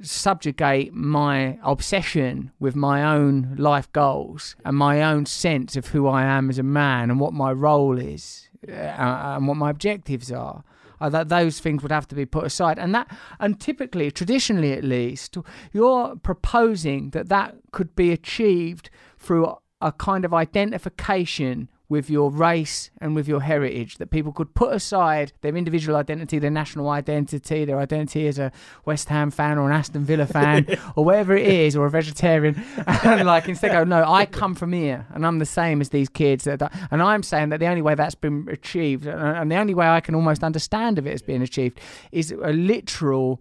subjugate 0.00 0.92
my 0.92 1.58
obsession 1.62 2.52
with 2.60 2.76
my 2.76 3.02
own 3.02 3.54
life 3.58 3.90
goals 3.92 4.56
and 4.64 4.76
my 4.76 5.02
own 5.02 5.26
sense 5.26 5.76
of 5.76 5.88
who 5.88 6.06
I 6.06 6.24
am 6.24 6.50
as 6.50 6.58
a 6.58 6.62
man 6.62 7.10
and 7.10 7.18
what 7.18 7.32
my 7.32 7.52
role 7.52 7.98
is 7.98 8.48
uh, 8.68 8.72
and 8.72 9.48
what 9.48 9.56
my 9.56 9.70
objectives 9.70 10.30
are. 10.30 10.64
Uh, 10.98 11.10
that 11.10 11.28
those 11.28 11.60
things 11.60 11.82
would 11.82 11.92
have 11.92 12.08
to 12.08 12.14
be 12.14 12.24
put 12.24 12.46
aside, 12.46 12.78
and 12.78 12.94
that, 12.94 13.06
and 13.38 13.60
typically, 13.60 14.10
traditionally 14.10 14.72
at 14.72 14.82
least, 14.82 15.36
you're 15.70 16.16
proposing 16.16 17.10
that 17.10 17.28
that 17.28 17.54
could 17.70 17.94
be 17.94 18.12
achieved 18.12 18.88
through 19.18 19.54
a 19.82 19.92
kind 19.92 20.24
of 20.24 20.32
identification 20.32 21.68
with 21.88 22.10
your 22.10 22.30
race 22.30 22.90
and 23.00 23.14
with 23.14 23.28
your 23.28 23.40
heritage 23.42 23.98
that 23.98 24.10
people 24.10 24.32
could 24.32 24.52
put 24.54 24.72
aside 24.74 25.32
their 25.42 25.54
individual 25.54 25.96
identity, 25.96 26.38
their 26.38 26.50
national 26.50 26.88
identity, 26.88 27.64
their 27.64 27.78
identity 27.78 28.26
as 28.26 28.38
a 28.40 28.50
West 28.84 29.08
Ham 29.08 29.30
fan 29.30 29.56
or 29.56 29.70
an 29.70 29.76
Aston 29.76 30.04
Villa 30.04 30.26
fan 30.26 30.66
or 30.96 31.04
whatever 31.04 31.36
it 31.36 31.46
is, 31.46 31.76
or 31.76 31.86
a 31.86 31.90
vegetarian, 31.90 32.54
and 33.04 33.24
like 33.26 33.48
instead 33.48 33.70
go, 33.70 33.84
no, 33.84 34.04
I 34.04 34.26
come 34.26 34.54
from 34.56 34.72
here 34.72 35.06
and 35.14 35.24
I'm 35.24 35.38
the 35.38 35.46
same 35.46 35.80
as 35.80 35.90
these 35.90 36.08
kids. 36.08 36.44
That, 36.44 36.60
and 36.90 37.00
I'm 37.02 37.22
saying 37.22 37.50
that 37.50 37.60
the 37.60 37.66
only 37.66 37.82
way 37.82 37.94
that's 37.94 38.16
been 38.16 38.48
achieved, 38.50 39.06
and 39.06 39.50
the 39.50 39.56
only 39.56 39.74
way 39.74 39.86
I 39.86 40.00
can 40.00 40.14
almost 40.16 40.42
understand 40.42 40.98
of 40.98 41.06
it 41.06 41.12
as 41.12 41.22
being 41.22 41.42
achieved, 41.42 41.78
is 42.10 42.32
a 42.32 42.52
literal 42.52 43.40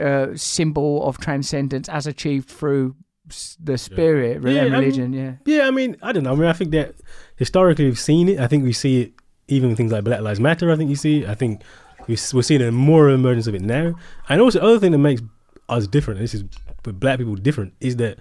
uh, 0.00 0.28
symbol 0.36 1.04
of 1.06 1.18
transcendence 1.18 1.88
as 1.88 2.06
achieved 2.06 2.48
through 2.48 2.94
the 3.58 3.78
spirit 3.78 4.42
Yeah, 4.42 4.48
and 4.50 4.58
I 4.58 4.62
mean- 4.64 4.72
religion. 4.80 5.12
yeah. 5.14 5.32
Yeah, 5.46 5.66
I 5.66 5.70
mean, 5.70 5.96
I 6.02 6.12
don't 6.12 6.24
know. 6.24 6.32
I 6.32 6.36
mean, 6.36 6.44
I 6.48 6.52
think 6.52 6.72
that 6.72 6.94
historically 7.36 7.84
we've 7.86 7.98
seen 7.98 8.28
it. 8.28 8.38
I 8.38 8.46
think 8.46 8.64
we 8.64 8.72
see 8.72 9.02
it 9.02 9.12
even 9.48 9.70
with 9.70 9.78
things 9.78 9.92
like 9.92 10.04
Black 10.04 10.20
Lives 10.20 10.40
Matter. 10.40 10.70
I 10.70 10.76
think 10.76 10.90
you 10.90 10.96
see 10.96 11.22
it. 11.22 11.28
I 11.28 11.34
think 11.34 11.62
we're 12.08 12.16
seeing 12.16 12.62
a 12.62 12.72
more 12.72 13.10
emergence 13.10 13.46
of 13.46 13.54
it 13.54 13.62
now. 13.62 13.94
And 14.28 14.40
also, 14.40 14.58
the 14.58 14.64
other 14.64 14.78
thing 14.78 14.92
that 14.92 14.98
makes 14.98 15.22
us 15.68 15.86
different, 15.86 16.18
and 16.20 16.24
this 16.24 16.34
is 16.34 16.44
with 16.84 17.00
black 17.00 17.18
people 17.18 17.34
different, 17.34 17.74
is 17.80 17.96
that 17.96 18.18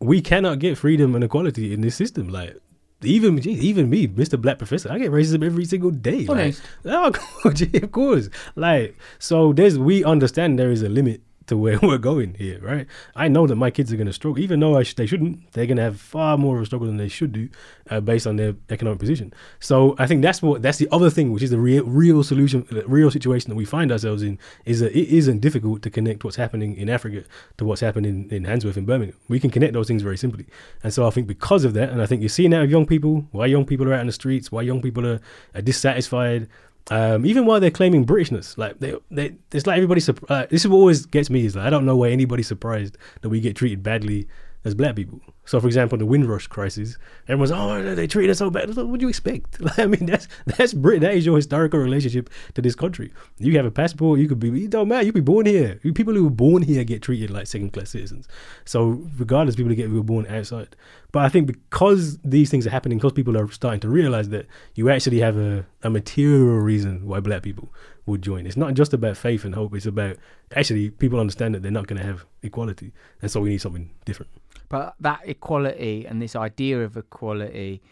we 0.00 0.20
cannot 0.20 0.58
get 0.58 0.78
freedom 0.78 1.14
and 1.14 1.24
equality 1.24 1.72
in 1.72 1.80
this 1.80 1.94
system. 1.94 2.28
Like, 2.28 2.56
even 3.02 3.40
geez, 3.40 3.62
even 3.62 3.90
me, 3.90 4.08
Mr. 4.08 4.40
Black 4.40 4.58
Professor, 4.58 4.90
I 4.90 4.98
get 4.98 5.10
racism 5.10 5.44
every 5.44 5.64
single 5.64 5.90
day. 5.90 6.26
Like, 6.26 6.56
oh, 6.86 7.12
of 7.44 7.92
course. 7.92 8.28
Like, 8.54 8.96
so 9.18 9.52
there's 9.52 9.78
we 9.78 10.04
understand 10.04 10.58
there 10.58 10.70
is 10.70 10.82
a 10.82 10.88
limit 10.88 11.20
to 11.46 11.56
where 11.56 11.78
we're 11.82 11.98
going 11.98 12.34
here, 12.34 12.60
right? 12.60 12.86
I 13.14 13.28
know 13.28 13.46
that 13.46 13.56
my 13.56 13.70
kids 13.70 13.92
are 13.92 13.96
going 13.96 14.06
to 14.06 14.12
struggle, 14.12 14.42
even 14.42 14.60
though 14.60 14.82
sh- 14.82 14.94
they 14.94 15.06
shouldn't. 15.06 15.52
They're 15.52 15.66
going 15.66 15.76
to 15.76 15.82
have 15.82 16.00
far 16.00 16.36
more 16.36 16.56
of 16.56 16.62
a 16.62 16.66
struggle 16.66 16.86
than 16.86 16.96
they 16.96 17.08
should 17.08 17.32
do, 17.32 17.48
uh, 17.90 18.00
based 18.00 18.26
on 18.26 18.36
their 18.36 18.54
economic 18.70 18.98
position. 18.98 19.32
So 19.60 19.94
I 19.98 20.06
think 20.06 20.22
that's 20.22 20.42
what 20.42 20.62
that's 20.62 20.78
the 20.78 20.88
other 20.90 21.10
thing, 21.10 21.32
which 21.32 21.42
is 21.42 21.50
the 21.50 21.58
real 21.58 21.84
real 21.84 22.22
solution, 22.22 22.66
the 22.70 22.86
real 22.86 23.10
situation 23.10 23.50
that 23.50 23.56
we 23.56 23.64
find 23.64 23.92
ourselves 23.92 24.22
in, 24.22 24.38
is 24.64 24.80
that 24.80 24.96
it 24.96 25.08
isn't 25.08 25.40
difficult 25.40 25.82
to 25.82 25.90
connect 25.90 26.24
what's 26.24 26.36
happening 26.36 26.76
in 26.76 26.88
Africa 26.88 27.24
to 27.58 27.64
what's 27.64 27.80
happening 27.80 28.28
in, 28.30 28.44
Handsworth 28.44 28.76
and 28.76 28.86
Birmingham. 28.86 29.16
We 29.28 29.40
can 29.40 29.50
connect 29.50 29.72
those 29.72 29.88
things 29.88 30.02
very 30.02 30.16
simply, 30.16 30.46
and 30.82 30.92
so 30.92 31.06
I 31.06 31.10
think 31.10 31.26
because 31.26 31.64
of 31.64 31.74
that, 31.74 31.90
and 31.90 32.00
I 32.00 32.06
think 32.06 32.28
seeing 32.30 32.50
that 32.50 32.60
with 32.60 32.70
young 32.70 32.86
people, 32.86 33.26
why 33.32 33.46
young 33.46 33.64
people 33.64 33.88
are 33.88 33.94
out 33.94 34.00
in 34.00 34.06
the 34.06 34.12
streets, 34.12 34.52
why 34.52 34.62
young 34.62 34.82
people 34.82 35.06
are, 35.06 35.20
are 35.54 35.62
dissatisfied. 35.62 36.48
Um, 36.90 37.26
even 37.26 37.46
while 37.46 37.58
they're 37.58 37.70
claiming 37.70 38.06
Britishness, 38.06 38.56
like 38.56 38.78
they, 38.78 38.94
they, 39.10 39.36
it's 39.52 39.66
like 39.66 39.76
everybody. 39.76 40.00
Uh, 40.28 40.46
this 40.50 40.64
is 40.64 40.68
what 40.68 40.76
always 40.76 41.06
gets 41.06 41.30
me 41.30 41.44
is 41.44 41.56
like 41.56 41.66
I 41.66 41.70
don't 41.70 41.84
know 41.84 41.96
why 41.96 42.10
anybody's 42.10 42.46
surprised 42.46 42.96
that 43.22 43.28
we 43.28 43.40
get 43.40 43.56
treated 43.56 43.82
badly 43.82 44.28
as 44.64 44.74
black 44.74 44.96
people. 44.96 45.20
So, 45.46 45.60
for 45.60 45.68
example, 45.68 45.96
the 45.96 46.04
Windrush 46.04 46.48
crisis, 46.48 46.98
everyone's 47.28 47.52
oh 47.52 47.94
they 47.94 48.08
treat 48.08 48.28
us 48.28 48.38
so 48.38 48.50
bad. 48.50 48.74
What 48.76 48.98
do 48.98 49.04
you 49.04 49.08
expect? 49.08 49.58
I 49.78 49.86
mean, 49.86 50.06
that's 50.06 50.26
that's 50.44 50.74
Britain. 50.74 51.02
That 51.02 51.14
is 51.14 51.24
your 51.24 51.36
historical 51.36 51.78
relationship 51.78 52.28
to 52.54 52.62
this 52.62 52.74
country. 52.74 53.12
You 53.38 53.56
have 53.56 53.64
a 53.64 53.70
passport. 53.70 54.18
You 54.18 54.28
could 54.28 54.40
be. 54.40 54.64
It 54.64 54.70
don't 54.70 54.88
matter. 54.88 55.06
You 55.06 55.12
be 55.12 55.20
born 55.20 55.46
here. 55.46 55.80
People 55.94 56.14
who 56.14 56.24
were 56.24 56.30
born 56.30 56.62
here 56.62 56.82
get 56.82 57.02
treated 57.02 57.30
like 57.30 57.46
second 57.46 57.72
class 57.72 57.90
citizens. 57.90 58.26
So, 58.64 59.02
regardless, 59.18 59.54
people 59.54 59.70
who 59.70 59.76
get 59.76 59.88
who 59.88 59.96
were 59.96 60.02
born 60.02 60.26
outside. 60.26 60.74
But 61.12 61.24
I 61.24 61.28
think 61.28 61.46
because 61.46 62.18
these 62.18 62.50
things 62.50 62.66
are 62.66 62.70
happening, 62.70 62.98
because 62.98 63.12
people 63.12 63.38
are 63.38 63.50
starting 63.50 63.80
to 63.80 63.88
realize 63.88 64.28
that 64.30 64.46
you 64.74 64.90
actually 64.90 65.20
have 65.20 65.36
a, 65.36 65.64
a 65.84 65.88
material 65.88 66.58
reason 66.58 67.06
why 67.06 67.20
black 67.20 67.42
people 67.42 67.72
would 68.06 68.20
join. 68.20 68.46
It's 68.46 68.56
not 68.56 68.74
just 68.74 68.92
about 68.92 69.16
faith 69.16 69.44
and 69.44 69.54
hope. 69.54 69.74
It's 69.74 69.86
about 69.86 70.16
actually 70.56 70.90
people 70.90 71.20
understand 71.20 71.54
that 71.54 71.62
they're 71.62 71.70
not 71.70 71.86
going 71.86 72.00
to 72.00 72.06
have 72.06 72.24
equality, 72.42 72.92
and 73.22 73.30
so 73.30 73.40
we 73.40 73.50
need 73.50 73.60
something 73.60 73.90
different. 74.04 74.32
But 74.68 74.94
that 75.00 75.20
equality 75.24 76.06
and 76.06 76.20
this 76.20 76.34
idea 76.34 76.82
of 76.82 76.96
equality 76.96 77.82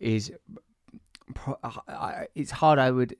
is 0.00 0.32
it's 2.34 2.50
hard. 2.50 2.78
I 2.78 2.90
would 2.90 3.16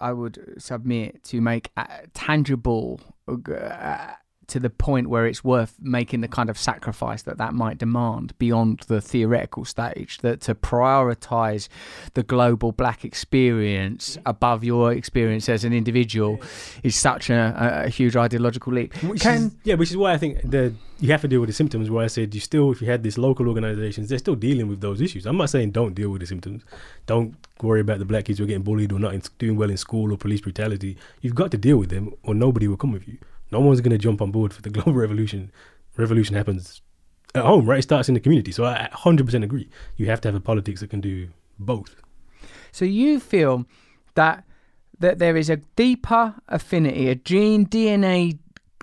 I 0.00 0.12
would 0.12 0.54
submit 0.58 1.22
to 1.24 1.40
make 1.40 1.70
tangible 2.14 3.00
uh, 3.28 4.12
to 4.48 4.60
the 4.60 4.70
point 4.70 5.08
where 5.08 5.26
it's 5.26 5.42
worth 5.42 5.74
making 5.80 6.20
the 6.20 6.28
kind 6.28 6.50
of 6.50 6.58
sacrifice 6.58 7.22
that 7.22 7.38
that 7.38 7.54
might 7.54 7.78
demand 7.78 8.36
beyond 8.38 8.80
the 8.88 9.00
theoretical 9.00 9.64
stage. 9.64 10.18
That 10.18 10.40
to 10.42 10.54
prioritize 10.54 11.68
the 12.14 12.22
global 12.22 12.72
black 12.72 13.04
experience 13.04 14.18
above 14.26 14.64
your 14.64 14.92
experience 14.92 15.48
as 15.48 15.64
an 15.64 15.72
individual 15.72 16.40
is 16.82 16.96
such 16.96 17.30
a, 17.30 17.82
a 17.86 17.88
huge 17.88 18.16
ideological 18.16 18.72
leap. 18.72 18.94
Which 19.02 19.22
Can- 19.22 19.46
is, 19.46 19.56
yeah, 19.64 19.74
which 19.74 19.90
is 19.90 19.96
why 19.96 20.12
I 20.12 20.18
think 20.18 20.42
the 20.48 20.74
you 21.00 21.10
have 21.10 21.22
to 21.22 21.28
deal 21.28 21.40
with 21.40 21.48
the 21.48 21.54
symptoms. 21.54 21.90
Where 21.90 22.04
I 22.04 22.08
said 22.08 22.34
you 22.34 22.40
still, 22.40 22.70
if 22.70 22.80
you 22.80 22.86
had 22.86 23.02
these 23.02 23.18
local 23.18 23.48
organizations, 23.48 24.08
they're 24.08 24.18
still 24.18 24.36
dealing 24.36 24.68
with 24.68 24.80
those 24.80 25.00
issues. 25.00 25.26
I'm 25.26 25.36
not 25.36 25.50
saying 25.50 25.72
don't 25.72 25.94
deal 25.94 26.10
with 26.10 26.20
the 26.20 26.26
symptoms, 26.26 26.62
don't 27.06 27.34
worry 27.62 27.80
about 27.80 27.98
the 27.98 28.04
black 28.04 28.26
kids 28.26 28.38
who 28.38 28.44
are 28.44 28.48
getting 28.48 28.62
bullied 28.62 28.92
or 28.92 28.98
not 28.98 29.14
in, 29.14 29.22
doing 29.38 29.56
well 29.56 29.70
in 29.70 29.76
school 29.76 30.12
or 30.12 30.16
police 30.16 30.40
brutality. 30.40 30.96
You've 31.20 31.34
got 31.34 31.50
to 31.50 31.58
deal 31.58 31.76
with 31.78 31.90
them, 31.90 32.14
or 32.22 32.34
nobody 32.34 32.68
will 32.68 32.76
come 32.76 32.92
with 32.92 33.08
you. 33.08 33.18
No 33.54 33.60
one's 33.60 33.80
going 33.80 33.92
to 33.92 33.98
jump 33.98 34.20
on 34.20 34.30
board 34.30 34.52
for 34.52 34.62
the 34.62 34.70
global 34.76 34.94
revolution. 34.94 35.50
Revolution 35.96 36.34
happens 36.34 36.82
at 37.34 37.44
home, 37.44 37.66
right? 37.66 37.78
It 37.78 37.82
starts 37.82 38.08
in 38.08 38.14
the 38.14 38.20
community. 38.20 38.52
So 38.52 38.64
I 38.64 38.88
100% 38.92 39.44
agree. 39.44 39.68
You 39.96 40.06
have 40.06 40.20
to 40.22 40.28
have 40.28 40.34
a 40.34 40.40
politics 40.40 40.80
that 40.80 40.90
can 40.90 41.00
do 41.00 41.28
both. 41.58 41.96
So 42.72 42.84
you 42.84 43.20
feel 43.20 43.64
that 44.14 44.44
that 45.00 45.18
there 45.18 45.36
is 45.36 45.50
a 45.50 45.56
deeper 45.76 46.34
affinity, 46.48 47.08
a 47.08 47.14
gene 47.14 47.66
DNA 47.66 48.38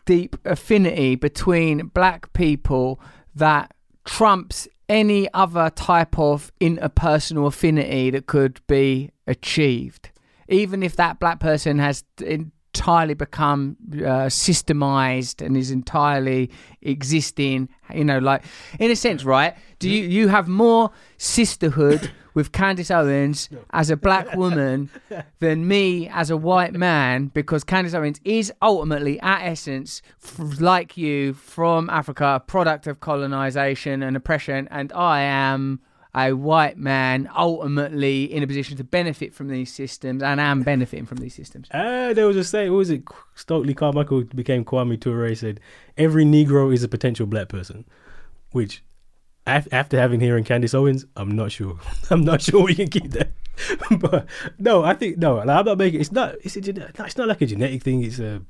deep 0.06 0.36
affinity 0.46 1.16
between 1.16 1.88
black 1.88 2.32
people 2.34 3.00
that 3.34 3.74
trumps 4.04 4.68
any 4.90 5.34
other 5.34 5.70
type 5.70 6.20
of 6.20 6.52
interpersonal 6.60 7.48
affinity 7.48 8.10
that 8.10 8.26
could 8.26 8.60
be 8.68 9.10
achieved, 9.26 10.10
even 10.50 10.84
if 10.84 10.98
that 10.98 11.20
black 11.20 11.40
person 11.40 11.80
has 11.80 12.04
entirely 12.74 13.14
become 13.14 13.76
uh, 13.94 14.28
systemized 14.28 15.46
and 15.46 15.58
is 15.58 15.72
entirely 15.72 16.50
existing. 16.82 17.70
You 17.94 18.06
know, 18.06 18.20
like 18.20 18.44
in 18.80 18.90
a 18.92 18.96
sense, 18.96 19.24
right? 19.24 19.56
Do 19.80 19.90
you 19.90 20.04
you 20.04 20.28
have 20.30 20.48
more 20.48 20.92
sisterhood? 21.18 22.12
with 22.34 22.54
Candace 22.54 22.90
Owens 22.90 23.50
as 23.72 23.90
a 23.90 23.98
black 23.98 24.38
woman 24.38 24.90
than 25.40 25.68
me 25.68 26.08
as 26.08 26.30
a 26.30 26.38
white 26.38 26.72
man 26.74 27.28
because 27.28 27.66
Candace 27.66 27.94
Owens 27.94 28.22
is 28.24 28.54
ultimately, 28.62 29.20
at 29.20 29.42
essence, 29.42 30.02
f- 30.24 30.62
like 30.62 30.96
you 30.96 31.34
from 31.34 31.90
Africa, 31.90 32.36
a 32.36 32.40
product 32.40 32.88
of 32.88 33.02
colonization 33.02 34.02
and 34.02 34.16
oppression, 34.16 34.70
and 34.72 34.94
I 34.94 35.20
am 35.20 35.82
a 36.14 36.34
white 36.34 36.78
man 36.78 37.30
ultimately 37.36 38.26
in 38.26 38.44
a 38.44 38.48
position 38.48 38.76
to 38.78 38.84
benefit 38.84 39.34
from 39.34 39.48
these 39.48 39.74
systems 39.74 40.22
and 40.22 40.42
am 40.42 40.62
benefiting 40.62 41.06
from 41.06 41.18
these 41.18 41.34
systems. 41.34 41.68
Ah, 41.74 42.12
there 42.14 42.28
was 42.28 42.36
a 42.36 42.44
saying. 42.44 42.72
What 42.72 42.78
was 42.78 42.90
it? 42.90 43.04
Stokely 43.36 43.74
Carmichael 43.74 44.24
became 44.24 44.66
Kwame 44.66 45.00
Ture. 45.00 45.34
Said 45.36 45.60
every 45.98 46.26
Negro 46.26 46.74
is 46.74 46.84
a 46.84 46.88
potential 46.88 47.26
black 47.26 47.50
person, 47.50 47.86
which 48.52 48.84
after 49.48 50.00
having 50.00 50.20
hearing 50.20 50.44
Candace 50.44 50.74
Owens, 50.74 51.06
I'm 51.16 51.32
not 51.32 51.52
sure. 51.52 51.80
I'm 52.10 52.24
not 52.24 52.42
sure 52.42 52.64
we 52.64 52.76
can 52.76 52.90
keep 52.90 53.12
that. 53.12 53.32
but 54.00 54.26
no, 54.60 54.84
I 54.84 54.94
think 54.94 55.18
no. 55.18 55.36
Like, 55.36 55.50
I'm 55.50 55.66
not 55.66 55.78
making. 55.78 56.02
It's 56.02 56.12
not. 56.12 56.36
It's 56.44 56.56
a. 56.56 56.60
It's 56.60 57.18
not 57.18 57.28
like 57.28 57.42
a 57.42 57.46
genetic 57.46 57.84
thing. 57.84 58.04
It's 58.04 58.20
a. 58.20 58.42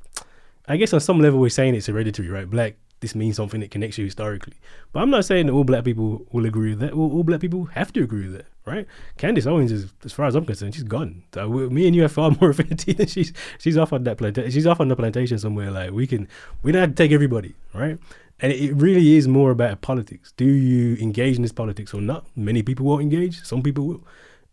I 0.67 0.77
guess 0.77 0.93
on 0.93 0.99
some 0.99 1.19
level 1.19 1.39
we're 1.39 1.49
saying 1.49 1.75
it's 1.75 1.87
hereditary, 1.87 2.29
right? 2.29 2.49
Black. 2.49 2.75
This 3.01 3.15
means 3.15 3.35
something 3.35 3.61
that 3.61 3.71
connects 3.71 3.97
you 3.97 4.05
historically. 4.05 4.53
But 4.93 5.01
I'm 5.01 5.09
not 5.09 5.25
saying 5.25 5.47
that 5.47 5.53
all 5.53 5.63
black 5.63 5.83
people 5.83 6.25
will 6.31 6.45
agree 6.45 6.69
with 6.69 6.79
that. 6.79 6.93
All, 6.93 7.11
all 7.11 7.23
black 7.23 7.41
people 7.41 7.65
have 7.65 7.91
to 7.93 8.03
agree 8.03 8.27
with 8.27 8.37
that, 8.37 8.45
right? 8.63 8.85
Candace 9.17 9.47
Owens 9.47 9.71
is, 9.71 9.91
as 10.05 10.13
far 10.13 10.27
as 10.27 10.35
I'm 10.35 10.45
concerned, 10.45 10.75
she's 10.75 10.83
gone. 10.83 11.23
So 11.33 11.49
me 11.49 11.87
and 11.87 11.95
you 11.95 12.03
have 12.03 12.11
far 12.11 12.29
more 12.39 12.51
affinity 12.51 12.93
than 12.93 13.07
she's. 13.07 13.33
She's 13.57 13.75
off 13.75 13.91
on 13.91 14.03
that 14.03 14.19
plantation. 14.19 14.51
She's 14.51 14.67
off 14.67 14.79
on 14.79 14.87
the 14.87 14.95
plantation 14.95 15.39
somewhere. 15.39 15.71
Like 15.71 15.91
we 15.91 16.05
can. 16.05 16.27
We 16.61 16.71
don't 16.71 16.81
have 16.81 16.91
to 16.91 16.95
take 16.95 17.11
everybody, 17.11 17.55
right? 17.73 17.97
And 18.39 18.53
it 18.53 18.75
really 18.75 19.15
is 19.15 19.27
more 19.27 19.49
about 19.49 19.81
politics. 19.81 20.33
Do 20.37 20.45
you 20.45 20.95
engage 21.01 21.37
in 21.37 21.41
this 21.41 21.51
politics 21.51 21.93
or 21.95 22.01
not? 22.01 22.25
Many 22.35 22.61
people 22.61 22.85
won't 22.85 23.01
engage. 23.01 23.43
Some 23.43 23.63
people 23.63 23.87
will. 23.87 24.03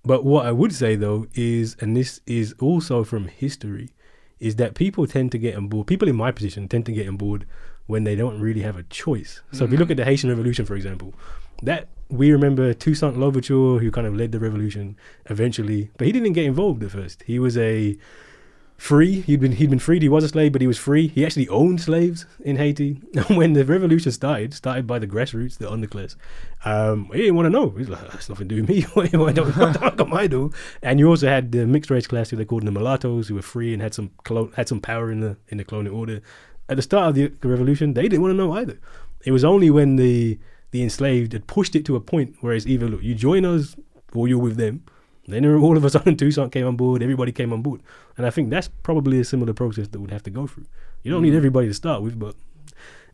But 0.05 0.25
what 0.25 0.47
I 0.47 0.53
would 0.53 0.73
say 0.73 0.97
though 0.97 1.27
is, 1.35 1.77
and 1.81 1.95
this 1.95 2.23
is 2.27 2.55
also 2.61 3.05
from 3.05 3.29
history, 3.29 3.91
is 4.41 4.57
that 4.57 4.75
people 4.75 5.07
tend 5.07 5.33
to 5.33 5.39
get 5.39 5.55
on 5.55 5.69
board. 5.69 5.87
People 5.87 6.09
in 6.09 6.17
my 6.17 6.31
position 6.33 6.67
tend 6.67 6.87
to 6.87 6.93
get 6.93 7.09
on 7.09 7.17
board 7.17 7.45
when 7.89 8.05
they 8.05 8.15
don't 8.15 8.39
really 8.39 8.61
have 8.61 8.77
a 8.77 8.85
choice. 8.85 9.41
So 9.53 9.65
if 9.65 9.73
you 9.73 9.79
look 9.79 9.91
at 9.91 9.97
the 9.97 10.05
Haitian 10.05 10.29
Revolution, 10.29 10.65
for 10.67 10.77
example, 10.77 11.15
that 11.63 11.89
we 12.11 12.31
remember 12.31 12.73
Toussaint 12.73 13.19
Louverture, 13.19 13.81
who 13.81 13.91
kind 13.91 14.07
of 14.07 14.15
led 14.15 14.31
the 14.31 14.39
revolution 14.39 14.97
eventually, 15.27 15.91
but 15.97 16.07
he 16.07 16.13
didn't 16.13 16.35
get 16.35 16.45
involved 16.45 16.83
at 16.83 16.91
first. 16.91 17.25
He 17.27 17.39
was 17.39 17.57
a 17.57 17.97
free. 18.77 19.23
He'd 19.23 19.41
been 19.41 19.53
he'd 19.53 19.71
been 19.71 19.79
freed. 19.79 20.03
He 20.03 20.09
was 20.09 20.25
a 20.25 20.29
slave, 20.29 20.53
but 20.53 20.61
he 20.61 20.67
was 20.67 20.79
free. 20.79 21.09
He 21.09 21.25
actually 21.25 21.49
owned 21.49 21.81
slaves 21.81 22.27
in 22.41 22.57
Haiti. 22.57 23.01
when 23.29 23.55
the 23.55 23.65
revolution 23.65 24.13
started, 24.13 24.55
started 24.55 24.87
by 24.87 24.99
the 24.99 25.07
grassroots, 25.07 25.59
the 25.59 25.67
underclass, 25.67 26.17
um, 26.65 27.11
he 27.13 27.23
didn't 27.23 27.37
want 27.37 27.47
to 27.47 27.51
know. 27.51 27.71
He's 27.71 27.89
like, 27.89 28.09
that's 28.11 28.29
nothing 28.29 28.49
to 28.49 28.55
do 28.55 28.61
with 28.63 28.71
me. 28.71 28.83
what 29.19 29.35
don't 29.35 29.97
don't 29.97 30.13
I 30.13 30.27
do? 30.27 30.53
And 30.83 30.99
you 30.99 31.09
also 31.09 31.27
had 31.27 31.53
the 31.53 31.67
mixed 31.67 31.91
race 31.91 32.07
class, 32.07 32.31
who 32.31 32.37
they 32.37 32.45
called 32.45 32.65
the 32.65 32.73
mulattoes, 32.73 33.29
who 33.29 33.35
were 33.35 33.43
free 33.43 33.73
and 33.73 33.83
had 33.83 33.95
some 33.95 34.11
colo- 34.25 34.53
had 34.57 34.69
some 34.69 34.81
power 34.81 35.11
in 35.11 35.21
the 35.21 35.37
in 35.49 35.59
the 35.59 35.65
colonial 35.65 35.97
order. 35.97 36.23
At 36.69 36.77
the 36.77 36.83
start 36.83 37.09
of 37.09 37.15
the 37.15 37.49
revolution, 37.49 37.95
they 37.95 38.03
didn't 38.03 38.21
want 38.21 38.33
to 38.33 38.37
know 38.37 38.53
either. 38.53 38.79
It 39.25 39.33
was 39.33 39.45
only 39.45 39.71
when 39.71 39.97
the 39.97 40.39
the 40.71 40.83
enslaved 40.83 41.33
had 41.33 41.47
pushed 41.47 41.75
it 41.75 41.87
to 41.87 41.97
a 41.97 42.01
point 42.01 42.37
where 42.41 42.53
it's 42.53 42.67
either 42.67 42.89
look, 42.89 43.03
you 43.03 43.15
join 43.15 43.45
us 43.45 43.75
or 44.15 44.29
you're 44.29 44.39
with 44.39 44.57
them. 44.57 44.83
Then 45.27 45.45
all 45.47 45.77
of 45.77 45.85
a 45.85 45.91
sudden, 45.91 46.17
Toussaint 46.19 46.53
came 46.53 46.67
on 46.67 46.77
board. 46.77 47.03
Everybody 47.03 47.33
came 47.33 47.53
on 47.53 47.63
board, 47.63 47.83
and 48.17 48.27
I 48.27 48.31
think 48.31 48.51
that's 48.51 48.69
probably 48.69 49.21
a 49.21 49.25
similar 49.25 49.53
process 49.53 49.89
that 49.89 50.01
would 50.01 50.11
have 50.11 50.23
to 50.25 50.31
go 50.31 50.47
through. 50.47 50.67
You 51.03 51.13
don't 51.13 51.23
need 51.23 51.35
everybody 51.35 51.69
to 51.69 51.75
start 51.75 52.03
with, 52.03 52.19
but 52.19 52.35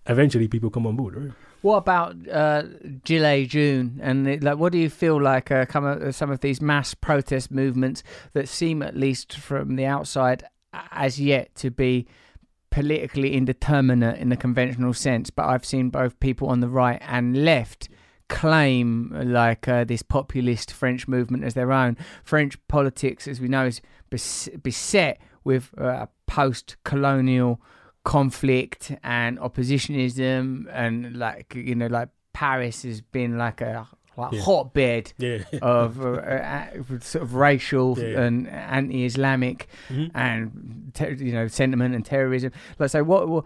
eventually 0.06 0.48
people 0.48 0.70
come 0.70 0.86
on 0.86 0.96
board, 0.96 1.16
right? 1.16 1.32
What 1.62 1.78
about 1.78 2.16
uh, 2.30 2.64
Gilets 3.04 3.48
Jaunes? 3.48 3.98
And 4.00 4.28
it, 4.28 4.44
like, 4.44 4.58
what 4.58 4.70
do 4.70 4.78
you 4.78 4.90
feel 4.90 5.20
like 5.20 5.50
uh, 5.50 5.64
come, 5.64 5.84
uh, 5.86 6.12
some 6.12 6.30
of 6.30 6.40
these 6.40 6.60
mass 6.60 6.94
protest 6.94 7.50
movements 7.50 8.02
that 8.32 8.48
seem, 8.48 8.82
at 8.82 8.96
least 8.96 9.34
from 9.36 9.76
the 9.76 9.86
outside, 9.86 10.44
as 10.92 11.18
yet 11.18 11.54
to 11.56 11.70
be 11.70 12.06
politically 12.74 13.34
indeterminate 13.34 14.18
in 14.18 14.28
the 14.30 14.36
conventional 14.36 14.92
sense? 14.92 15.30
But 15.30 15.46
I've 15.46 15.64
seen 15.64 15.90
both 15.90 16.18
people 16.18 16.48
on 16.48 16.60
the 16.60 16.68
right 16.68 17.00
and 17.02 17.44
left 17.44 17.88
claim 18.28 19.10
like 19.14 19.68
uh, 19.68 19.84
this 19.84 20.02
populist 20.02 20.72
French 20.72 21.06
movement 21.06 21.44
as 21.44 21.54
their 21.54 21.72
own. 21.72 21.96
French 22.24 22.58
politics, 22.66 23.28
as 23.28 23.40
we 23.40 23.48
know, 23.48 23.66
is 23.66 23.80
bes- 24.10 24.48
beset 24.62 25.20
with 25.44 25.70
uh, 25.78 26.06
post-colonial 26.26 27.60
conflict 28.04 28.92
and 29.02 29.38
oppositionism 29.38 30.66
and 30.70 31.16
like 31.16 31.54
you 31.54 31.74
know 31.74 31.86
like 31.86 32.10
Paris 32.34 32.82
has 32.82 33.00
been 33.00 33.38
like 33.38 33.62
a 33.62 33.88
like 34.16 34.32
Yeah. 34.32 34.40
hotbed 34.42 35.12
Yeah. 35.18 35.38
of 35.62 36.04
uh, 36.04 36.08
uh, 36.18 36.66
sort 37.00 37.22
of 37.22 37.34
racial 37.34 37.98
Yeah. 37.98 38.22
and 38.22 38.48
anti-Islamic 38.48 39.68
Mhm. 39.88 40.10
and 40.14 40.90
ter- 40.94 41.10
you 41.12 41.32
know 41.32 41.48
sentiment 41.48 41.94
and 41.94 42.04
terrorism. 42.04 42.52
Let's 42.78 42.92
say 42.92 43.02
what. 43.02 43.28
what 43.28 43.44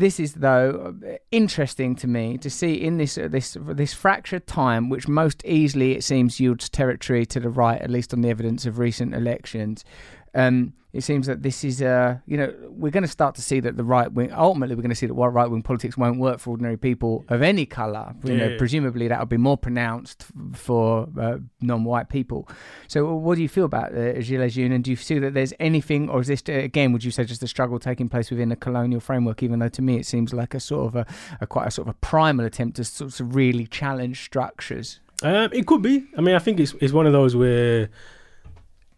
this 0.00 0.20
is 0.20 0.34
though 0.34 0.94
interesting 1.32 1.96
to 1.96 2.06
me 2.06 2.38
to 2.38 2.48
see 2.48 2.72
in 2.74 2.98
this 2.98 3.18
uh, 3.18 3.26
this 3.26 3.56
this 3.66 3.92
fractured 3.92 4.46
time, 4.46 4.88
which 4.88 5.08
most 5.08 5.44
easily 5.44 5.96
it 5.96 6.04
seems 6.04 6.38
yields 6.38 6.68
territory 6.68 7.26
to 7.26 7.40
the 7.40 7.48
right, 7.50 7.82
at 7.82 7.90
least 7.90 8.14
on 8.14 8.20
the 8.20 8.28
evidence 8.30 8.64
of 8.64 8.78
recent 8.78 9.12
elections. 9.12 9.84
Um, 10.38 10.72
it 10.94 11.02
seems 11.02 11.26
that 11.26 11.42
this 11.42 11.64
is 11.64 11.82
uh, 11.82 12.16
you 12.26 12.38
know 12.38 12.52
we're 12.70 12.90
going 12.90 13.02
to 13.04 13.08
start 13.18 13.34
to 13.34 13.42
see 13.42 13.60
that 13.60 13.76
the 13.76 13.84
right 13.84 14.10
wing 14.10 14.32
ultimately 14.32 14.74
we're 14.74 14.80
going 14.82 14.88
to 14.98 15.00
see 15.02 15.06
that 15.06 15.14
white 15.14 15.34
right 15.38 15.48
wing 15.50 15.62
politics 15.62 15.98
won't 15.98 16.18
work 16.18 16.38
for 16.40 16.50
ordinary 16.50 16.78
people 16.78 17.24
of 17.28 17.42
any 17.42 17.66
color. 17.66 18.14
You 18.24 18.36
know, 18.36 18.48
Yeah. 18.48 18.56
presumably 18.58 19.06
that 19.08 19.18
will 19.18 19.26
be 19.26 19.36
more 19.36 19.58
pronounced 19.58 20.24
for 20.54 21.06
uh, 21.20 21.38
non-white 21.60 22.08
people. 22.08 22.48
So, 22.86 23.14
what 23.14 23.34
do 23.36 23.42
you 23.42 23.50
feel 23.50 23.66
about 23.66 23.92
uh, 23.92 24.14
Gilets 24.26 24.52
Jaunes? 24.54 24.74
And 24.74 24.82
do 24.82 24.90
you 24.90 24.96
see 24.96 25.18
that 25.18 25.34
there's 25.34 25.52
anything, 25.60 26.08
or 26.08 26.20
is 26.22 26.28
this 26.28 26.42
uh, 26.48 26.52
again? 26.52 26.92
Would 26.94 27.04
you 27.04 27.10
say 27.10 27.24
just 27.24 27.42
a 27.42 27.46
struggle 27.48 27.78
taking 27.78 28.08
place 28.08 28.30
within 28.30 28.50
a 28.50 28.56
colonial 28.56 29.00
framework? 29.00 29.42
Even 29.42 29.58
though 29.58 29.68
to 29.78 29.82
me 29.82 29.96
it 29.96 30.06
seems 30.06 30.32
like 30.32 30.54
a 30.54 30.60
sort 30.60 30.86
of 30.88 30.96
a, 30.96 31.06
a 31.42 31.46
quite 31.46 31.66
a 31.68 31.70
sort 31.70 31.86
of 31.88 31.94
a 31.94 31.98
primal 31.98 32.46
attempt 32.46 32.76
to 32.76 32.84
sort 32.84 33.20
of 33.20 33.34
really 33.36 33.66
challenge 33.66 34.24
structures. 34.24 35.00
Um, 35.22 35.50
it 35.52 35.66
could 35.66 35.82
be. 35.82 36.06
I 36.16 36.22
mean, 36.22 36.34
I 36.34 36.38
think 36.38 36.60
it's 36.60 36.74
it's 36.80 36.94
one 36.94 37.06
of 37.06 37.12
those 37.12 37.36
where, 37.36 37.90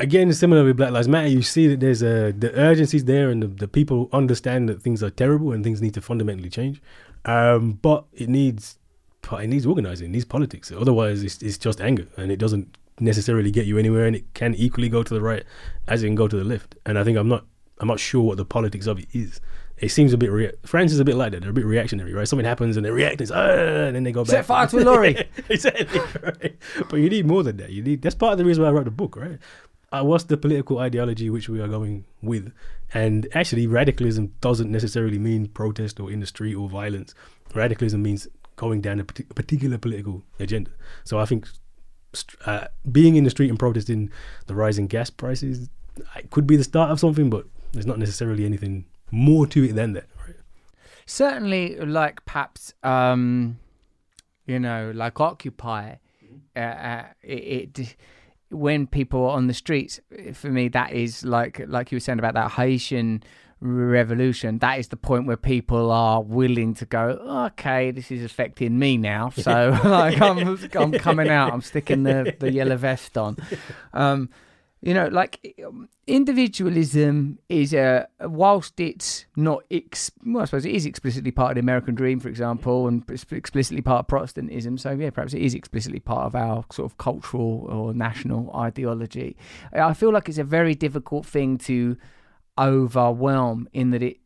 again, 0.00 0.32
similar 0.32 0.64
with 0.64 0.76
Black 0.76 0.90
Lives 0.90 1.06
Matter, 1.06 1.28
you 1.28 1.42
see 1.42 1.68
that 1.68 1.80
there's 1.80 2.02
a 2.02 2.32
the 2.32 2.52
urgency's 2.58 3.04
there, 3.04 3.30
and 3.30 3.42
the, 3.42 3.46
the 3.46 3.68
people 3.68 4.08
understand 4.12 4.68
that 4.68 4.82
things 4.82 5.02
are 5.02 5.10
terrible 5.10 5.52
and 5.52 5.62
things 5.62 5.80
need 5.80 5.94
to 5.94 6.00
fundamentally 6.00 6.50
change. 6.50 6.82
Um, 7.24 7.72
but 7.82 8.06
it 8.12 8.28
needs 8.28 8.78
it 9.32 9.46
needs 9.48 9.66
organizing, 9.66 10.06
it 10.06 10.12
needs 10.12 10.24
politics. 10.24 10.72
Otherwise, 10.72 11.22
it's 11.22 11.42
it's 11.42 11.58
just 11.58 11.80
anger, 11.80 12.06
and 12.16 12.32
it 12.32 12.38
doesn't 12.38 12.76
necessarily 12.98 13.50
get 13.50 13.66
you 13.66 13.78
anywhere, 13.78 14.06
and 14.06 14.16
it 14.16 14.32
can 14.34 14.54
equally 14.54 14.88
go 14.88 15.02
to 15.02 15.14
the 15.14 15.20
right 15.20 15.44
as 15.86 16.02
it 16.02 16.06
can 16.08 16.14
go 16.14 16.26
to 16.28 16.36
the 16.36 16.44
left. 16.44 16.74
And 16.86 16.98
I 16.98 17.04
think 17.04 17.16
I'm 17.16 17.28
not 17.28 17.44
I'm 17.78 17.88
not 17.88 18.00
sure 18.00 18.22
what 18.22 18.38
the 18.38 18.44
politics 18.44 18.86
of 18.86 18.98
it 18.98 19.06
is. 19.12 19.40
It 19.78 19.88
seems 19.88 20.12
a 20.12 20.18
bit. 20.18 20.30
Rea- 20.30 20.52
France 20.66 20.92
is 20.92 21.00
a 21.00 21.06
bit 21.06 21.16
like 21.16 21.32
that. 21.32 21.40
They're 21.40 21.50
a 21.50 21.54
bit 21.54 21.64
reactionary, 21.64 22.12
right? 22.12 22.28
Something 22.28 22.44
happens 22.44 22.76
and 22.76 22.84
they 22.84 22.90
react, 22.90 23.22
it's, 23.22 23.30
"Ah," 23.30 23.48
and 23.86 23.96
then 23.96 24.04
they 24.04 24.12
go 24.12 24.24
back. 24.24 24.30
Set 24.30 24.44
fire 24.44 24.66
to 24.66 24.78
a 24.78 24.84
lorry. 24.84 25.26
exactly. 25.48 26.00
Right? 26.22 26.56
But 26.90 26.96
you 26.96 27.08
need 27.08 27.24
more 27.26 27.42
than 27.42 27.56
that. 27.58 27.70
You 27.70 27.82
need. 27.82 28.02
That's 28.02 28.14
part 28.14 28.32
of 28.32 28.38
the 28.38 28.44
reason 28.44 28.62
why 28.62 28.68
I 28.68 28.72
wrote 28.72 28.84
the 28.84 28.90
book, 28.90 29.16
right? 29.16 29.38
Uh, 29.92 30.02
what's 30.04 30.24
the 30.24 30.36
political 30.36 30.78
ideology 30.78 31.30
which 31.30 31.48
we 31.48 31.60
are 31.60 31.68
going 31.68 32.04
with? 32.22 32.52
And 32.94 33.26
actually, 33.34 33.66
radicalism 33.66 34.32
doesn't 34.40 34.70
necessarily 34.70 35.18
mean 35.18 35.48
protest 35.48 35.98
or 35.98 36.10
in 36.10 36.20
the 36.20 36.26
street 36.26 36.54
or 36.54 36.68
violence. 36.68 37.14
Radicalism 37.54 38.00
means 38.02 38.28
going 38.56 38.80
down 38.80 39.00
a 39.00 39.04
parti- 39.04 39.24
particular 39.24 39.78
political 39.78 40.22
agenda. 40.38 40.70
So 41.04 41.18
I 41.18 41.24
think 41.24 41.48
uh, 42.46 42.66
being 42.90 43.16
in 43.16 43.24
the 43.24 43.30
street 43.30 43.50
and 43.50 43.58
protesting 43.58 44.10
the 44.46 44.54
rising 44.54 44.86
gas 44.86 45.10
prices 45.10 45.68
it 46.16 46.30
could 46.30 46.46
be 46.46 46.56
the 46.56 46.64
start 46.64 46.90
of 46.90 46.98
something, 46.98 47.28
but 47.28 47.46
there's 47.72 47.86
not 47.86 47.98
necessarily 47.98 48.44
anything 48.44 48.86
more 49.10 49.46
to 49.48 49.64
it 49.64 49.74
than 49.74 49.92
that. 49.92 50.06
Right? 50.26 50.36
certainly 51.10 51.74
like 51.76 52.24
perhaps 52.24 52.72
um 52.84 53.58
you 54.46 54.60
know 54.60 54.92
like 54.94 55.20
occupy 55.20 55.96
uh, 56.54 56.60
uh, 56.60 57.06
it, 57.22 57.78
it 57.78 57.96
when 58.50 58.86
people 58.86 59.24
are 59.24 59.36
on 59.36 59.46
the 59.46 59.54
streets 59.54 60.00
for 60.34 60.48
me 60.48 60.68
that 60.68 60.92
is 60.92 61.24
like 61.24 61.62
like 61.68 61.92
you 61.92 61.96
were 61.96 62.00
saying 62.00 62.18
about 62.18 62.34
that 62.34 62.50
haitian 62.52 63.22
revolution 63.60 64.58
that 64.58 64.78
is 64.78 64.88
the 64.88 64.96
point 64.96 65.26
where 65.26 65.36
people 65.36 65.90
are 65.92 66.22
willing 66.22 66.74
to 66.74 66.84
go 66.86 67.10
okay 67.46 67.90
this 67.90 68.10
is 68.10 68.24
affecting 68.24 68.78
me 68.78 68.96
now 68.96 69.30
so 69.30 69.78
like 69.84 70.20
I'm, 70.20 70.58
I'm 70.74 70.92
coming 70.92 71.28
out 71.28 71.52
i'm 71.52 71.60
sticking 71.60 72.02
the, 72.02 72.34
the 72.38 72.50
yellow 72.50 72.76
vest 72.76 73.16
on. 73.16 73.36
Um 73.92 74.30
you 74.82 74.94
know 74.94 75.08
like 75.08 75.54
individualism 76.06 77.38
is 77.48 77.74
a 77.74 78.06
whilst 78.20 78.80
it's 78.80 79.26
not 79.36 79.62
ex- 79.70 80.10
well 80.24 80.42
i 80.42 80.44
suppose 80.46 80.64
it 80.64 80.74
is 80.74 80.86
explicitly 80.86 81.30
part 81.30 81.50
of 81.50 81.54
the 81.56 81.60
american 81.60 81.94
dream 81.94 82.18
for 82.18 82.28
example 82.28 82.88
and 82.88 83.04
explicitly 83.30 83.82
part 83.82 84.00
of 84.00 84.08
protestantism 84.08 84.78
so 84.78 84.92
yeah 84.92 85.10
perhaps 85.10 85.34
it 85.34 85.42
is 85.42 85.54
explicitly 85.54 86.00
part 86.00 86.26
of 86.26 86.34
our 86.34 86.64
sort 86.72 86.90
of 86.90 86.98
cultural 86.98 87.66
or 87.68 87.92
national 87.94 88.50
ideology. 88.54 89.36
I 89.72 89.94
feel 89.94 90.12
like 90.12 90.28
it's 90.28 90.38
a 90.38 90.44
very 90.44 90.74
difficult 90.74 91.26
thing 91.26 91.58
to 91.58 91.96
overwhelm 92.58 93.68
in 93.72 93.90
that 93.90 94.02
it 94.02 94.18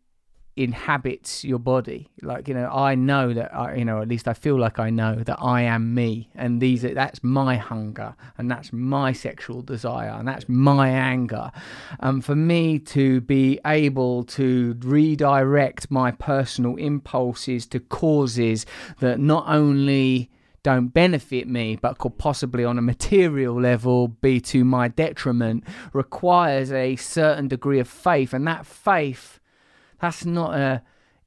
inhabits 0.56 1.44
your 1.44 1.58
body. 1.58 2.08
Like 2.22 2.48
you 2.48 2.54
know 2.54 2.70
i 2.72 2.94
know 2.94 3.32
that 3.32 3.54
I, 3.54 3.74
you 3.74 3.84
know 3.84 4.00
at 4.00 4.08
least 4.08 4.28
i 4.28 4.34
feel 4.34 4.58
like 4.58 4.78
i 4.78 4.88
know 4.88 5.16
that 5.16 5.38
i 5.40 5.62
am 5.62 5.94
me 5.94 6.30
and 6.34 6.60
these 6.60 6.84
are 6.84 6.94
that's 6.94 7.22
my 7.22 7.56
hunger 7.56 8.14
and 8.38 8.50
that's 8.50 8.72
my 8.72 9.12
sexual 9.12 9.62
desire 9.62 10.10
and 10.10 10.26
that's 10.28 10.48
my 10.48 10.88
anger. 10.88 11.50
And 12.00 12.24
for 12.24 12.36
me 12.36 12.78
to 12.78 13.20
be 13.20 13.60
able 13.66 14.24
to 14.24 14.76
redirect 14.80 15.90
my 15.90 16.12
personal 16.12 16.76
impulses 16.76 17.66
to 17.66 17.80
causes 17.80 18.66
that 19.00 19.18
not 19.18 19.44
only 19.48 20.30
don't 20.62 20.88
benefit 20.88 21.46
me 21.46 21.76
but 21.76 21.98
could 21.98 22.16
possibly 22.16 22.64
on 22.64 22.78
a 22.78 22.82
material 22.82 23.60
level 23.60 24.08
be 24.08 24.40
to 24.40 24.64
my 24.64 24.88
detriment 24.88 25.64
requires 25.92 26.72
a 26.72 26.96
certain 26.96 27.48
degree 27.48 27.78
of 27.78 27.88
faith 27.88 28.32
and 28.32 28.46
that 28.46 28.64
faith 28.64 29.40
that's 30.00 30.24
not 30.24 30.54
a 30.54 30.82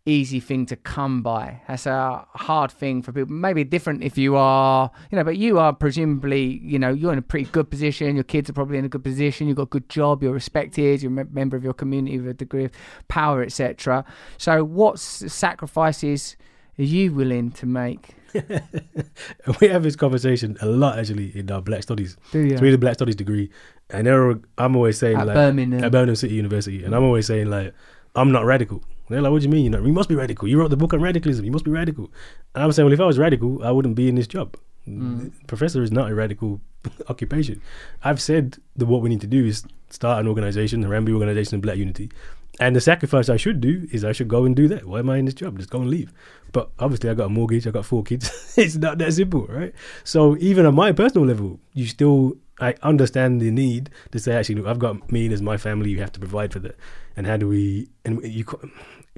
easy 0.08 0.40
thing 0.40 0.66
to 0.66 0.76
come 0.76 1.22
by. 1.22 1.62
That's 1.68 1.86
a 1.86 2.26
hard 2.34 2.72
thing 2.72 3.02
for 3.02 3.12
people. 3.12 3.34
Maybe 3.34 3.64
different 3.64 4.04
if 4.04 4.18
you 4.18 4.36
are, 4.36 4.90
you 5.12 5.18
know, 5.18 5.24
but 5.24 5.38
you 5.38 5.60
are 5.60 5.74
presumably, 5.74 6.62
you 6.64 6.80
know, 6.80 6.90
you're 6.90 7.12
in 7.12 7.20
a 7.20 7.24
pretty 7.24 7.50
good 7.52 7.70
position. 7.70 8.16
Your 8.16 8.24
kids 8.24 8.50
are 8.50 8.54
probably 8.54 8.78
in 8.78 8.86
a 8.86 8.90
good 8.90 9.04
position. 9.04 9.48
You've 9.48 9.58
got 9.58 9.64
a 9.64 9.66
good 9.68 9.90
job. 9.90 10.24
You're 10.24 10.34
respected. 10.34 11.04
You're 11.04 11.12
a 11.22 11.26
member 11.26 11.58
of 11.58 11.64
your 11.64 11.74
community 11.74 12.18
with 12.18 12.30
a 12.30 12.34
degree 12.34 12.66
of 12.66 12.72
power, 13.10 13.44
etc. 13.44 14.06
So, 14.38 14.64
what 14.64 14.98
sacrifices 15.00 16.38
are 16.80 16.84
you 16.84 17.14
willing 17.14 17.52
to 17.52 17.66
make? 17.66 18.16
we 19.62 19.68
have 19.68 19.84
this 19.84 19.96
conversation 19.96 20.58
a 20.62 20.68
lot 20.68 21.00
actually 21.00 21.38
in 21.38 21.50
our 21.52 21.62
Black 21.62 21.84
Studies. 21.84 22.18
Do 22.32 22.40
you? 22.40 22.58
So 22.58 22.62
we 22.62 22.70
did 22.70 22.76
a 22.76 22.78
Black 22.78 22.96
Studies 22.96 23.16
degree, 23.16 23.50
and 23.90 24.08
I'm 24.58 24.76
always 24.76 24.98
saying 24.98 25.18
At 25.18 25.28
like 25.28 25.36
Birmingham. 25.36 25.84
at 25.84 25.92
Birmingham 25.92 26.16
City 26.16 26.36
University, 26.36 26.84
and 26.84 26.96
I'm 26.96 27.04
always 27.04 27.26
saying 27.28 27.50
like 27.50 27.74
I'm 28.18 28.32
not 28.32 28.46
radical. 28.46 28.84
They're 29.10 29.22
like, 29.22 29.32
what 29.32 29.42
do 29.42 29.46
you 29.46 29.52
mean? 29.52 29.64
You 29.64 29.70
know, 29.70 29.84
you 29.84 29.94
must 29.94 30.10
be 30.10 30.16
radical. 30.16 30.48
You 30.48 30.60
wrote 30.60 30.70
the 30.70 30.76
book 30.76 30.94
on 30.94 31.02
radicalism. 31.02 31.46
You 31.46 31.52
must 31.52 31.64
be 31.64 31.72
radical. 31.72 32.12
And 32.56 32.64
I'm 32.64 32.72
saying, 32.72 32.86
well, 32.86 32.94
if 32.94 33.00
I 33.00 33.06
was 33.06 33.18
radical, 33.18 33.64
I 33.64 33.72
wouldn't 33.72 33.96
be 33.96 34.10
in 34.10 34.16
this 34.16 34.28
job. 34.28 34.58
Mm. 34.88 35.32
Professor 35.48 35.82
is 35.82 35.92
not 35.92 36.10
a 36.10 36.16
radical 36.16 36.60
occupation. 37.10 37.62
I've 38.04 38.22
said 38.22 38.58
that 38.76 38.88
what 38.88 39.02
we 39.02 39.10
need 39.10 39.22
to 39.22 39.28
do 39.28 39.46
is 39.46 39.64
start 39.90 40.20
an 40.20 40.28
organization, 40.28 40.82
the 40.82 40.88
Harambee 40.88 41.14
Organization 41.14 41.56
of 41.56 41.62
Black 41.62 41.78
Unity. 41.78 42.10
And 42.60 42.76
the 42.76 42.82
sacrifice 42.82 43.30
I 43.30 43.38
should 43.38 43.62
do 43.62 43.88
is 43.92 44.04
I 44.04 44.14
should 44.14 44.28
go 44.28 44.44
and 44.44 44.56
do 44.56 44.68
that. 44.70 44.86
Why 44.86 45.00
am 45.00 45.10
I 45.12 45.18
in 45.18 45.26
this 45.26 45.36
job? 45.36 45.58
Just 45.60 45.70
go 45.70 45.80
and 45.80 45.90
leave. 45.90 46.12
But 46.52 46.72
obviously, 46.80 47.10
I 47.10 47.14
got 47.14 47.26
a 47.26 47.30
mortgage. 47.30 47.68
I 47.68 47.72
got 47.72 47.86
four 47.86 48.04
kids. 48.04 48.54
it's 48.58 48.76
not 48.76 48.98
that 48.98 49.14
simple, 49.14 49.46
right? 49.46 49.74
So 50.04 50.36
even 50.38 50.66
on 50.66 50.74
my 50.74 50.92
personal 50.92 51.28
level, 51.28 51.60
you 51.74 51.86
still 51.86 52.36
I 52.60 52.76
understand 52.82 53.42
the 53.42 53.52
need 53.52 53.90
to 54.12 54.20
say, 54.20 54.34
actually, 54.34 54.56
look, 54.56 54.68
I've 54.68 54.80
got 54.80 55.12
me 55.12 55.26
and 55.26 55.34
as 55.34 55.42
my 55.42 55.58
family. 55.58 55.92
You 55.92 56.00
have 56.00 56.12
to 56.14 56.20
provide 56.20 56.54
for 56.54 56.60
that. 56.60 56.76
And 57.16 57.28
how 57.28 57.38
do 57.38 57.48
we? 57.48 57.88
And 58.04 58.24
you 58.24 58.46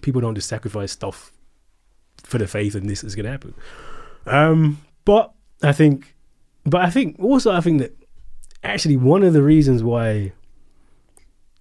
people 0.01 0.21
don't 0.21 0.35
just 0.35 0.49
sacrifice 0.49 0.91
stuff 0.91 1.31
for 2.23 2.37
the 2.37 2.47
faith, 2.47 2.75
and 2.75 2.89
this 2.89 3.03
is 3.03 3.15
going 3.15 3.25
to 3.25 3.31
happen. 3.31 3.53
Um, 4.25 4.81
but 5.05 5.33
I 5.63 5.71
think, 5.71 6.15
but 6.65 6.81
I 6.81 6.89
think 6.89 7.17
also 7.19 7.51
I 7.51 7.61
think 7.61 7.79
that 7.79 7.95
actually 8.63 8.97
one 8.97 9.23
of 9.23 9.33
the 9.33 9.41
reasons 9.41 9.83
why 9.83 10.33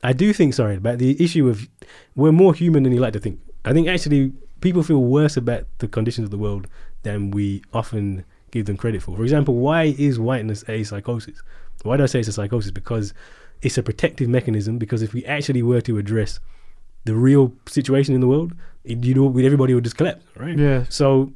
I 0.02 0.12
do 0.12 0.32
think 0.32 0.54
sorry 0.54 0.76
about 0.76 0.98
the 0.98 1.22
issue 1.22 1.48
of 1.48 1.68
we're 2.14 2.32
more 2.32 2.54
human 2.54 2.82
than 2.82 2.92
you 2.92 3.00
like 3.00 3.12
to 3.14 3.20
think. 3.20 3.40
I 3.64 3.72
think 3.72 3.88
actually 3.88 4.32
people 4.60 4.82
feel 4.82 5.02
worse 5.02 5.36
about 5.36 5.64
the 5.78 5.88
conditions 5.88 6.26
of 6.26 6.30
the 6.30 6.38
world 6.38 6.66
than 7.02 7.30
we 7.30 7.62
often 7.72 8.24
give 8.50 8.66
them 8.66 8.76
credit 8.76 9.02
for. 9.02 9.16
For 9.16 9.22
example, 9.22 9.54
why 9.54 9.94
is 9.98 10.18
whiteness 10.18 10.64
a 10.68 10.84
psychosis? 10.84 11.42
Why 11.82 11.96
do 11.96 12.02
I 12.02 12.06
say 12.06 12.20
it's 12.20 12.28
a 12.28 12.32
psychosis? 12.32 12.70
Because 12.70 13.14
it's 13.62 13.78
a 13.78 13.82
protective 13.82 14.28
mechanism. 14.28 14.78
Because 14.78 15.02
if 15.02 15.12
we 15.12 15.24
actually 15.24 15.62
were 15.62 15.80
to 15.82 15.98
address 15.98 16.40
the 17.04 17.14
real 17.14 17.52
situation 17.66 18.14
in 18.14 18.20
the 18.20 18.26
world, 18.26 18.52
it, 18.84 19.04
you 19.04 19.14
know, 19.14 19.28
everybody 19.38 19.74
would 19.74 19.84
just 19.84 19.96
collapse, 19.96 20.24
right? 20.36 20.58
Yeah. 20.58 20.84
So, 20.88 21.32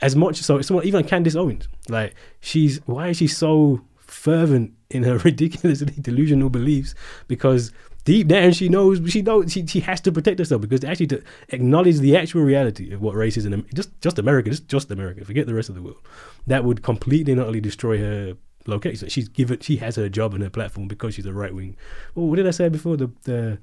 as 0.00 0.16
much 0.16 0.36
so, 0.36 0.60
someone 0.62 0.84
even 0.84 1.04
Candace 1.04 1.36
Owens, 1.36 1.68
like 1.88 2.14
she's 2.40 2.78
why 2.86 3.08
is 3.08 3.18
she 3.18 3.26
so 3.26 3.80
fervent 3.96 4.72
in 4.90 5.04
her 5.04 5.18
ridiculously 5.24 5.94
delusional 6.00 6.50
beliefs? 6.50 6.94
Because 7.28 7.72
deep 8.04 8.26
down 8.26 8.52
she 8.52 8.68
knows 8.68 9.00
she 9.10 9.22
knows 9.22 9.52
she, 9.52 9.64
she 9.66 9.78
has 9.78 10.00
to 10.00 10.10
protect 10.10 10.38
herself 10.38 10.60
because 10.60 10.82
actually 10.82 11.06
to 11.06 11.22
acknowledge 11.50 12.00
the 12.00 12.16
actual 12.16 12.42
reality 12.42 12.92
of 12.92 13.00
what 13.00 13.14
racism 13.14 13.64
just 13.74 13.98
just 14.00 14.18
America, 14.18 14.50
just 14.50 14.66
just 14.68 14.90
America, 14.90 15.24
forget 15.24 15.46
the 15.46 15.54
rest 15.54 15.68
of 15.68 15.74
the 15.74 15.82
world, 15.82 16.00
that 16.46 16.64
would 16.64 16.82
completely 16.82 17.32
and 17.32 17.40
utterly 17.40 17.60
destroy 17.60 17.98
her 17.98 18.36
location. 18.66 19.08
She's 19.08 19.28
given 19.28 19.60
she 19.60 19.76
has 19.78 19.96
her 19.96 20.08
job 20.08 20.34
and 20.34 20.42
her 20.42 20.50
platform 20.50 20.88
because 20.88 21.14
she's 21.14 21.26
a 21.26 21.32
right 21.32 21.54
wing. 21.54 21.76
Oh, 22.16 22.24
what 22.26 22.36
did 22.36 22.46
I 22.46 22.50
say 22.52 22.68
before 22.68 22.96
the 22.96 23.10
the 23.24 23.58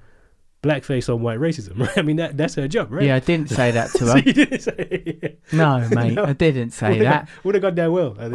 blackface 0.62 1.08
on 1.14 1.22
white 1.22 1.40
racism? 1.40 1.78
Right? 1.80 1.98
I 1.98 2.02
mean 2.02 2.18
that 2.18 2.36
that's 2.36 2.56
her 2.56 2.68
job, 2.68 2.92
right? 2.92 3.04
Yeah, 3.06 3.16
I 3.16 3.20
didn't 3.20 3.50
say 3.50 3.72
that 3.72 3.92
to 3.92 3.98
So 4.06 4.14
her. 4.16 4.22
didn't 4.22 4.60
say 4.62 5.38
No, 5.54 5.88
mate, 5.90 6.18
I 6.32 6.34
didn't 6.34 6.72
say 6.72 7.00
that. 7.00 7.30
would 7.46 7.56
have 7.56 7.62
gone 7.62 7.76
down 7.76 7.94
well. 7.94 8.14
Think. 8.14 8.34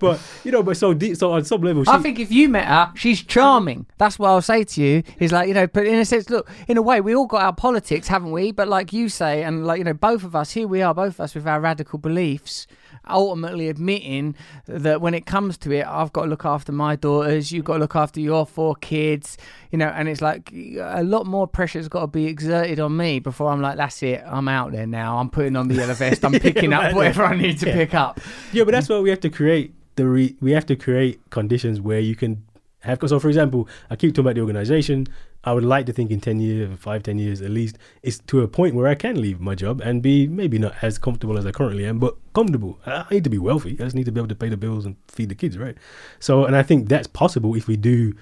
but 0.00 0.20
you 0.44 0.52
know, 0.52 0.62
but 0.62 0.76
so 0.76 0.92
deep, 0.94 1.16
so 1.16 1.32
on 1.32 1.44
some 1.44 1.62
level, 1.62 1.84
she, 1.84 1.90
I 1.90 1.98
think 1.98 2.18
if 2.18 2.30
you 2.30 2.48
met 2.48 2.66
her, 2.66 2.92
she's 2.94 3.22
charming. 3.22 3.86
That's 3.98 4.18
what 4.18 4.28
I'll 4.28 4.42
say 4.42 4.64
to 4.64 4.82
you. 4.82 5.02
Is 5.18 5.32
like 5.32 5.48
you 5.48 5.54
know, 5.54 5.66
but 5.66 5.86
in 5.86 5.94
a 5.94 6.04
sense, 6.04 6.28
look, 6.30 6.50
in 6.68 6.76
a 6.76 6.82
way, 6.82 7.00
we 7.00 7.14
all 7.14 7.26
got 7.26 7.42
our 7.42 7.54
politics, 7.54 8.08
haven't 8.08 8.32
we? 8.32 8.52
But 8.52 8.68
like 8.68 8.92
you 8.92 9.08
say, 9.08 9.42
and 9.42 9.66
like 9.66 9.78
you 9.78 9.84
know, 9.84 9.94
both 9.94 10.24
of 10.24 10.36
us 10.36 10.50
here, 10.52 10.66
we 10.68 10.82
are 10.82 10.94
both 10.94 11.14
of 11.14 11.20
us 11.20 11.34
with 11.34 11.46
our 11.46 11.60
radical 11.60 11.98
beliefs. 11.98 12.66
Ultimately, 13.08 13.68
admitting 13.68 14.34
that 14.66 15.00
when 15.00 15.14
it 15.14 15.26
comes 15.26 15.58
to 15.58 15.72
it, 15.72 15.86
I've 15.86 16.12
got 16.12 16.22
to 16.24 16.28
look 16.28 16.44
after 16.44 16.72
my 16.72 16.96
daughters. 16.96 17.52
You've 17.52 17.64
got 17.64 17.74
to 17.74 17.78
look 17.80 17.96
after 17.96 18.20
your 18.20 18.46
four 18.46 18.74
kids. 18.76 19.36
You 19.70 19.78
know, 19.78 19.88
and 19.88 20.08
it's 20.08 20.22
like 20.22 20.52
a 20.52 21.02
lot 21.02 21.26
more 21.26 21.46
pressure's 21.46 21.88
got 21.88 22.00
to 22.00 22.06
be 22.06 22.26
exerted 22.26 22.80
on 22.80 22.96
me 22.96 23.18
before 23.18 23.50
I'm 23.50 23.60
like, 23.60 23.76
that's 23.76 24.02
it. 24.02 24.22
I'm 24.26 24.48
out 24.48 24.72
there 24.72 24.86
now. 24.86 25.18
I'm 25.18 25.30
putting 25.30 25.56
on 25.56 25.68
the 25.68 25.74
yellow 25.74 25.94
vest. 25.94 26.24
I'm 26.24 26.32
picking 26.40 26.72
up 26.72 26.94
whatever 26.94 27.24
I 27.24 27.36
need 27.36 27.58
to 27.60 27.66
pick 27.66 27.94
up. 27.94 28.20
yeah, 28.52 28.64
but 28.64 28.72
that's 28.72 28.88
why 28.88 28.98
we 29.00 29.10
have 29.10 29.20
to 29.20 29.30
create 29.30 29.74
the 29.96 30.06
re- 30.06 30.36
we 30.40 30.52
have 30.52 30.66
to 30.66 30.76
create 30.76 31.20
conditions 31.30 31.80
where 31.80 32.00
you 32.00 32.16
can 32.16 32.44
have. 32.80 32.98
So, 33.06 33.18
for 33.18 33.28
example, 33.28 33.68
I 33.90 33.96
keep 33.96 34.12
talking 34.14 34.26
about 34.26 34.34
the 34.34 34.40
organization. 34.40 35.06
I 35.44 35.52
would 35.52 35.64
like 35.64 35.86
to 35.86 35.92
think 35.92 36.10
in 36.10 36.20
ten 36.20 36.40
years, 36.40 36.76
five, 36.78 37.02
ten 37.02 37.18
years 37.18 37.40
at 37.42 37.50
least, 37.50 37.78
it's 38.02 38.18
to 38.26 38.42
a 38.42 38.48
point 38.48 38.74
where 38.74 38.86
I 38.86 38.94
can 38.94 39.20
leave 39.20 39.40
my 39.40 39.54
job 39.54 39.80
and 39.80 40.02
be 40.02 40.26
maybe 40.26 40.58
not 40.58 40.74
as 40.82 40.98
comfortable 40.98 41.38
as 41.38 41.46
I 41.46 41.52
currently 41.52 41.84
am, 41.84 41.98
but 41.98 42.16
comfortable. 42.34 42.78
I 42.86 43.04
need 43.10 43.24
to 43.24 43.30
be 43.30 43.38
wealthy. 43.38 43.72
I 43.72 43.84
just 43.84 43.94
need 43.94 44.06
to 44.06 44.12
be 44.12 44.20
able 44.20 44.28
to 44.28 44.34
pay 44.34 44.48
the 44.48 44.56
bills 44.56 44.86
and 44.86 44.96
feed 45.08 45.28
the 45.28 45.34
kids, 45.34 45.58
right? 45.58 45.76
So, 46.18 46.44
and 46.44 46.56
I 46.56 46.62
think 46.62 46.88
that's 46.88 47.06
possible 47.06 47.54
if 47.54 47.66
we 47.66 47.76
do 47.76 48.14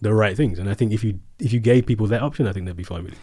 the 0.00 0.14
right 0.14 0.36
things. 0.36 0.58
And 0.58 0.68
I 0.68 0.74
think 0.74 0.92
if 0.92 1.04
you 1.04 1.20
if 1.38 1.52
you 1.52 1.60
gave 1.60 1.86
people 1.86 2.06
that 2.08 2.22
option, 2.22 2.46
I 2.46 2.52
think 2.52 2.66
they'd 2.66 2.76
be 2.76 2.82
fine 2.84 3.04
with 3.04 3.12
it. 3.12 3.18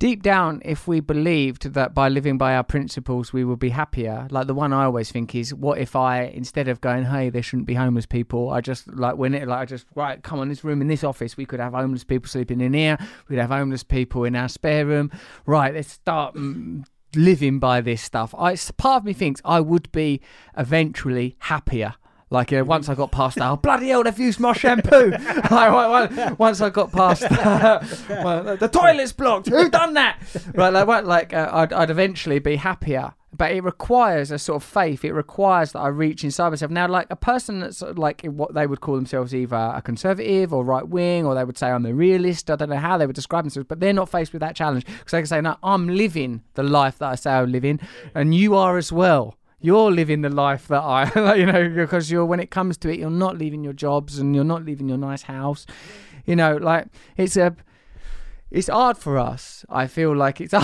Deep 0.00 0.22
down, 0.22 0.60
if 0.64 0.88
we 0.88 0.98
believed 0.98 1.74
that 1.74 1.94
by 1.94 2.08
living 2.08 2.38
by 2.38 2.56
our 2.56 2.64
principles 2.64 3.32
we 3.32 3.44
would 3.44 3.60
be 3.60 3.68
happier, 3.68 4.26
like 4.30 4.48
the 4.48 4.54
one 4.54 4.72
I 4.72 4.84
always 4.84 5.12
think 5.12 5.34
is, 5.34 5.54
what 5.54 5.78
if 5.78 5.94
I 5.94 6.22
instead 6.22 6.66
of 6.66 6.80
going, 6.80 7.04
hey, 7.04 7.30
there 7.30 7.42
shouldn't 7.42 7.68
be 7.68 7.74
homeless 7.74 8.06
people, 8.06 8.50
I 8.50 8.62
just 8.62 8.88
like 8.88 9.16
when 9.16 9.34
it 9.34 9.46
like 9.46 9.60
I 9.60 9.64
just 9.66 9.86
right, 9.94 10.20
come 10.20 10.40
on, 10.40 10.48
this 10.48 10.64
room 10.64 10.80
in 10.80 10.88
this 10.88 11.04
office, 11.04 11.36
we 11.36 11.44
could 11.44 11.60
have 11.60 11.74
homeless 11.74 12.02
people 12.02 12.28
sleeping 12.28 12.60
in 12.60 12.72
here, 12.72 12.98
we'd 13.28 13.38
have 13.38 13.50
homeless 13.50 13.84
people 13.84 14.24
in 14.24 14.34
our 14.34 14.48
spare 14.48 14.86
room. 14.86 15.12
Right, 15.46 15.72
let's 15.72 15.92
start. 15.92 16.34
Mm, 16.34 16.84
living 17.16 17.58
by 17.58 17.80
this 17.80 18.00
stuff 18.00 18.32
i 18.38 18.54
part 18.76 18.98
of 18.98 19.04
me 19.04 19.12
thinks 19.12 19.40
i 19.44 19.58
would 19.58 19.90
be 19.90 20.20
eventually 20.56 21.34
happier 21.40 21.92
like, 22.32 22.52
you 22.52 22.58
know, 22.58 22.64
once 22.64 22.88
I 22.88 22.94
got 22.94 23.10
past 23.10 23.36
that, 23.38 23.50
oh, 23.50 23.56
bloody 23.56 23.88
hell, 23.88 24.04
they've 24.04 24.16
used 24.16 24.38
my 24.38 24.52
shampoo. 24.52 25.10
like, 25.50 26.38
once 26.38 26.60
I 26.60 26.70
got 26.70 26.92
past 26.92 27.22
well, 28.08 28.56
the 28.56 28.68
toilet's 28.68 29.12
blocked. 29.12 29.48
Who 29.48 29.68
done 29.68 29.94
that? 29.94 30.20
Right, 30.54 30.72
like, 30.72 31.04
like 31.04 31.34
uh, 31.34 31.50
I'd, 31.52 31.72
I'd 31.72 31.90
eventually 31.90 32.38
be 32.38 32.54
happier. 32.56 33.14
But 33.36 33.52
it 33.52 33.64
requires 33.64 34.30
a 34.30 34.38
sort 34.38 34.62
of 34.62 34.68
faith. 34.68 35.04
It 35.04 35.12
requires 35.12 35.72
that 35.72 35.80
I 35.80 35.88
reach 35.88 36.22
inside 36.24 36.50
myself. 36.50 36.70
Now, 36.70 36.86
like 36.86 37.06
a 37.10 37.16
person 37.16 37.60
that's 37.60 37.80
like 37.80 38.22
what 38.22 38.54
they 38.54 38.66
would 38.66 38.80
call 38.80 38.96
themselves 38.96 39.34
either 39.34 39.56
a 39.56 39.80
conservative 39.82 40.52
or 40.52 40.64
right 40.64 40.86
wing, 40.86 41.24
or 41.24 41.34
they 41.34 41.44
would 41.44 41.56
say 41.56 41.70
I'm 41.70 41.86
a 41.86 41.94
realist. 41.94 42.50
I 42.50 42.56
don't 42.56 42.70
know 42.70 42.76
how 42.76 42.98
they 42.98 43.06
would 43.06 43.16
describe 43.16 43.44
themselves, 43.44 43.66
but 43.68 43.80
they're 43.80 43.92
not 43.92 44.08
faced 44.08 44.32
with 44.32 44.40
that 44.40 44.56
challenge 44.56 44.84
because 44.84 45.12
they 45.12 45.18
can 45.18 45.26
say, 45.26 45.40
"No, 45.40 45.56
I'm 45.62 45.88
living 45.88 46.42
the 46.54 46.64
life 46.64 46.98
that 46.98 47.08
I 47.08 47.14
say 47.14 47.30
I'm 47.30 47.50
living, 47.50 47.80
and 48.14 48.34
you 48.34 48.56
are 48.56 48.76
as 48.76 48.92
well." 48.92 49.36
You're 49.60 49.90
living 49.90 50.22
the 50.22 50.28
life 50.28 50.68
that 50.68 50.80
I, 50.80 51.34
you 51.34 51.46
know, 51.46 51.68
because 51.68 52.10
you're 52.10 52.24
when 52.24 52.40
it 52.40 52.50
comes 52.50 52.76
to 52.78 52.90
it, 52.90 52.98
you're 52.98 53.10
not 53.10 53.38
leaving 53.38 53.62
your 53.62 53.72
jobs 53.72 54.18
and 54.18 54.34
you're 54.34 54.44
not 54.44 54.64
leaving 54.64 54.88
your 54.88 54.98
nice 54.98 55.22
house. 55.22 55.66
You 56.26 56.36
know, 56.36 56.56
like 56.56 56.86
it's 57.16 57.36
a, 57.36 57.54
it's 58.50 58.68
hard 58.68 58.98
for 58.98 59.18
us. 59.18 59.64
I 59.68 59.86
feel 59.86 60.14
like 60.14 60.40
it's. 60.40 60.52
no, 60.52 60.60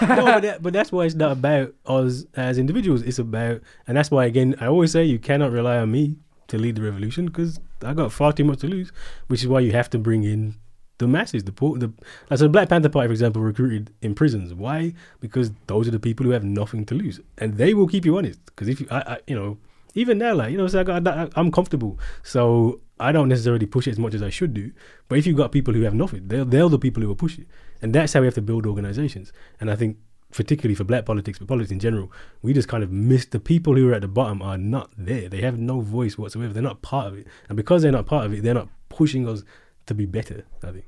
but, 0.00 0.40
that, 0.40 0.58
but 0.62 0.72
that's 0.72 0.92
why 0.92 1.04
it's 1.04 1.14
not 1.14 1.32
about 1.32 1.74
us 1.86 2.24
as 2.34 2.58
individuals. 2.58 3.02
It's 3.02 3.18
about, 3.18 3.60
and 3.86 3.96
that's 3.96 4.10
why 4.10 4.26
again 4.26 4.54
I 4.60 4.66
always 4.66 4.92
say 4.92 5.04
you 5.04 5.18
cannot 5.18 5.50
rely 5.52 5.78
on 5.78 5.90
me 5.90 6.16
to 6.48 6.58
lead 6.58 6.76
the 6.76 6.82
revolution 6.82 7.26
because 7.26 7.60
I 7.82 7.94
got 7.94 8.12
far 8.12 8.32
too 8.32 8.44
much 8.44 8.60
to 8.60 8.68
lose. 8.68 8.92
Which 9.26 9.42
is 9.42 9.48
why 9.48 9.60
you 9.60 9.72
have 9.72 9.90
to 9.90 9.98
bring 9.98 10.24
in 10.24 10.54
the 10.98 11.06
masses, 11.06 11.44
the 11.44 11.52
poor, 11.52 11.78
the 11.78 11.92
as 12.30 12.40
the 12.40 12.48
Black 12.48 12.68
Panther 12.68 12.88
Party, 12.88 13.08
for 13.08 13.12
example, 13.12 13.42
recruited 13.42 13.92
in 14.02 14.14
prisons. 14.14 14.54
Why? 14.54 14.94
Because 15.20 15.50
those 15.66 15.88
are 15.88 15.90
the 15.90 16.00
people 16.00 16.24
who 16.24 16.32
have 16.32 16.44
nothing 16.44 16.84
to 16.86 16.94
lose, 16.94 17.20
and 17.38 17.56
they 17.56 17.74
will 17.74 17.86
keep 17.86 18.04
you 18.04 18.16
honest. 18.16 18.44
Because 18.46 18.68
if 18.68 18.80
you, 18.80 18.86
I, 18.90 18.98
I, 18.98 19.18
you 19.26 19.36
know, 19.36 19.58
even 19.94 20.18
now, 20.18 20.34
like 20.34 20.52
you 20.52 20.58
know, 20.58 20.66
so 20.66 20.80
I 20.80 21.28
I'm 21.38 21.50
comfortable, 21.50 21.98
so 22.22 22.80
I 22.98 23.12
don't 23.12 23.28
necessarily 23.28 23.66
push 23.66 23.86
it 23.86 23.92
as 23.92 23.98
much 23.98 24.14
as 24.14 24.22
I 24.22 24.30
should 24.30 24.54
do. 24.54 24.72
But 25.08 25.18
if 25.18 25.26
you've 25.26 25.36
got 25.36 25.52
people 25.52 25.74
who 25.74 25.82
have 25.82 25.94
nothing, 25.94 26.28
they're 26.28 26.44
they're 26.44 26.68
the 26.68 26.78
people 26.78 27.02
who 27.02 27.08
will 27.08 27.16
push 27.16 27.38
it, 27.38 27.46
and 27.82 27.94
that's 27.94 28.12
how 28.12 28.20
we 28.20 28.26
have 28.26 28.34
to 28.34 28.42
build 28.42 28.66
organizations. 28.66 29.32
And 29.60 29.70
I 29.70 29.76
think 29.76 29.98
particularly 30.32 30.74
for 30.74 30.84
black 30.84 31.06
politics, 31.06 31.38
but 31.38 31.48
politics 31.48 31.70
in 31.70 31.78
general, 31.78 32.12
we 32.42 32.52
just 32.52 32.68
kind 32.68 32.82
of 32.82 32.90
miss 32.90 33.24
the 33.26 33.40
people 33.40 33.74
who 33.74 33.88
are 33.88 33.94
at 33.94 34.02
the 34.02 34.08
bottom 34.08 34.42
are 34.42 34.58
not 34.58 34.90
there. 34.96 35.28
They 35.28 35.40
have 35.40 35.58
no 35.58 35.80
voice 35.80 36.18
whatsoever. 36.18 36.52
They're 36.52 36.62
not 36.62 36.82
part 36.82 37.06
of 37.06 37.18
it. 37.18 37.26
And 37.48 37.56
because 37.56 37.82
they're 37.82 37.92
not 37.92 38.06
part 38.06 38.26
of 38.26 38.32
it, 38.32 38.42
they're 38.42 38.54
not 38.54 38.68
pushing 38.88 39.28
us 39.28 39.44
to 39.86 39.94
be 39.94 40.06
better, 40.06 40.44
I 40.62 40.72
think. 40.72 40.84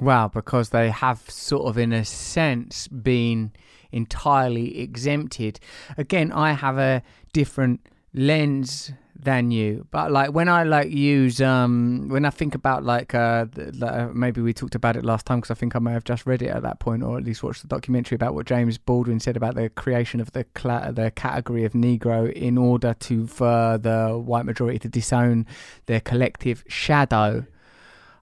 Wow, 0.00 0.28
because 0.28 0.70
they 0.70 0.90
have 0.90 1.28
sort 1.30 1.66
of, 1.66 1.78
in 1.78 1.92
a 1.92 2.04
sense, 2.04 2.88
been 2.88 3.52
entirely 3.92 4.80
exempted. 4.80 5.60
Again, 5.96 6.32
I 6.32 6.52
have 6.52 6.78
a 6.78 7.02
different 7.32 7.86
lens 8.14 8.92
than 9.14 9.50
you 9.50 9.86
but 9.90 10.10
like 10.10 10.32
when 10.32 10.48
i 10.48 10.64
like 10.64 10.90
use 10.90 11.40
um 11.40 12.08
when 12.08 12.24
i 12.24 12.30
think 12.30 12.54
about 12.54 12.82
like 12.82 13.14
uh 13.14 13.44
the, 13.52 14.10
maybe 14.12 14.40
we 14.40 14.52
talked 14.52 14.74
about 14.74 14.96
it 14.96 15.04
last 15.04 15.24
time 15.24 15.38
because 15.38 15.50
i 15.50 15.54
think 15.54 15.76
i 15.76 15.78
may 15.78 15.92
have 15.92 16.02
just 16.02 16.26
read 16.26 16.42
it 16.42 16.48
at 16.48 16.62
that 16.62 16.80
point 16.80 17.02
or 17.02 17.16
at 17.16 17.24
least 17.24 17.42
watched 17.42 17.62
the 17.62 17.68
documentary 17.68 18.16
about 18.16 18.34
what 18.34 18.46
james 18.46 18.78
baldwin 18.78 19.20
said 19.20 19.36
about 19.36 19.54
the 19.54 19.68
creation 19.70 20.18
of 20.18 20.32
the 20.32 20.44
cl- 20.58 20.92
the 20.92 21.10
category 21.12 21.64
of 21.64 21.72
negro 21.72 22.32
in 22.32 22.58
order 22.58 22.94
to 22.94 23.26
for 23.26 23.78
the 23.78 24.20
white 24.22 24.44
majority 24.44 24.78
to 24.78 24.88
disown 24.88 25.46
their 25.86 26.00
collective 26.00 26.64
shadow 26.66 27.46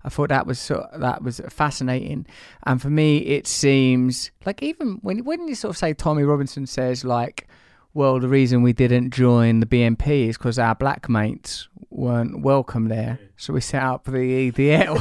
I 0.04 0.08
thought 0.08 0.30
that 0.30 0.46
was 0.46 0.58
so, 0.58 0.88
that 0.94 1.22
was 1.22 1.40
fascinating, 1.48 2.26
and 2.64 2.80
for 2.80 2.90
me, 2.90 3.18
it 3.18 3.46
seems 3.46 4.30
like 4.46 4.62
even 4.62 4.98
when 5.02 5.24
when 5.24 5.46
you 5.46 5.54
sort 5.54 5.70
of 5.70 5.78
say 5.78 5.92
Tommy 5.92 6.22
Robinson 6.22 6.66
says 6.66 7.04
like, 7.04 7.46
well, 7.92 8.18
the 8.20 8.28
reason 8.28 8.62
we 8.62 8.72
didn't 8.72 9.10
join 9.10 9.60
the 9.60 9.66
BNP 9.66 10.28
is 10.28 10.38
because 10.38 10.58
our 10.58 10.74
black 10.74 11.08
mates 11.08 11.68
weren't 11.90 12.40
welcome 12.40 12.88
there, 12.88 13.18
so 13.36 13.52
we 13.52 13.60
set 13.60 13.82
up 13.82 14.04
the 14.04 14.50
EDL 14.50 14.96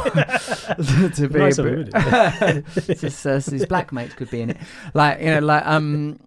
to 1.16 1.30
be 1.30 1.40
nice 1.40 1.58
a 1.58 1.64
bit. 1.64 2.66
just, 3.00 3.26
uh, 3.26 3.40
so 3.40 3.52
these 3.52 3.66
black 3.68 3.94
mates 3.94 4.16
could 4.16 4.30
be 4.30 4.42
in 4.42 4.50
it, 4.50 4.58
like 4.94 5.20
you 5.20 5.28
know, 5.28 5.40
like 5.40 5.66
um 5.66 6.20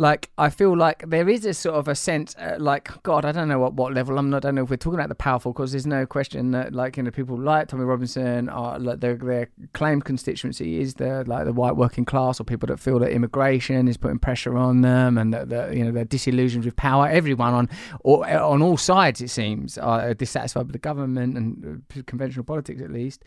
like 0.00 0.30
I 0.38 0.48
feel 0.48 0.74
like 0.74 1.04
there 1.06 1.28
is 1.28 1.44
a 1.44 1.52
sort 1.52 1.76
of 1.76 1.86
a 1.86 1.94
sense, 1.94 2.34
uh, 2.36 2.56
like 2.58 3.02
God, 3.02 3.26
I 3.26 3.32
don't 3.32 3.48
know 3.48 3.58
what 3.58 3.74
what 3.74 3.92
level. 3.92 4.16
I'm 4.16 4.30
not. 4.30 4.46
I 4.46 4.48
don't 4.48 4.54
know 4.54 4.62
if 4.64 4.70
we're 4.70 4.76
talking 4.76 4.98
about 4.98 5.10
the 5.10 5.14
powerful, 5.14 5.52
because 5.52 5.72
there's 5.72 5.86
no 5.86 6.06
question 6.06 6.52
that 6.52 6.72
like 6.72 6.96
you 6.96 7.02
know 7.02 7.10
people 7.10 7.38
like 7.38 7.68
Tommy 7.68 7.84
Robinson 7.84 8.48
are 8.48 8.78
like 8.78 9.00
their 9.00 9.16
their 9.16 9.50
claimed 9.74 10.06
constituency 10.06 10.80
is 10.80 10.94
the 10.94 11.22
like 11.26 11.44
the 11.44 11.52
white 11.52 11.76
working 11.76 12.06
class 12.06 12.40
or 12.40 12.44
people 12.44 12.66
that 12.68 12.80
feel 12.80 12.98
that 13.00 13.12
immigration 13.12 13.88
is 13.88 13.98
putting 13.98 14.18
pressure 14.18 14.56
on 14.56 14.80
them 14.80 15.18
and 15.18 15.34
that, 15.34 15.50
that 15.50 15.76
you 15.76 15.84
know 15.84 15.92
they're 15.92 16.06
disillusioned 16.06 16.64
with 16.64 16.76
power. 16.76 17.06
Everyone 17.06 17.52
on 17.52 17.68
or, 18.00 18.26
on 18.26 18.62
all 18.62 18.78
sides, 18.78 19.20
it 19.20 19.28
seems, 19.28 19.76
are 19.76 20.14
dissatisfied 20.14 20.64
with 20.64 20.72
the 20.72 20.78
government 20.78 21.36
and 21.36 21.82
uh, 21.94 22.02
conventional 22.06 22.44
politics 22.44 22.80
at 22.80 22.90
least 22.90 23.22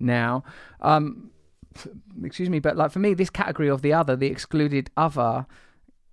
now. 0.00 0.42
Um, 0.80 1.32
excuse 2.24 2.48
me, 2.48 2.60
but 2.60 2.78
like 2.78 2.92
for 2.92 2.98
me, 2.98 3.12
this 3.12 3.28
category 3.28 3.68
of 3.68 3.82
the 3.82 3.92
other, 3.92 4.16
the 4.16 4.28
excluded 4.28 4.88
other 4.96 5.44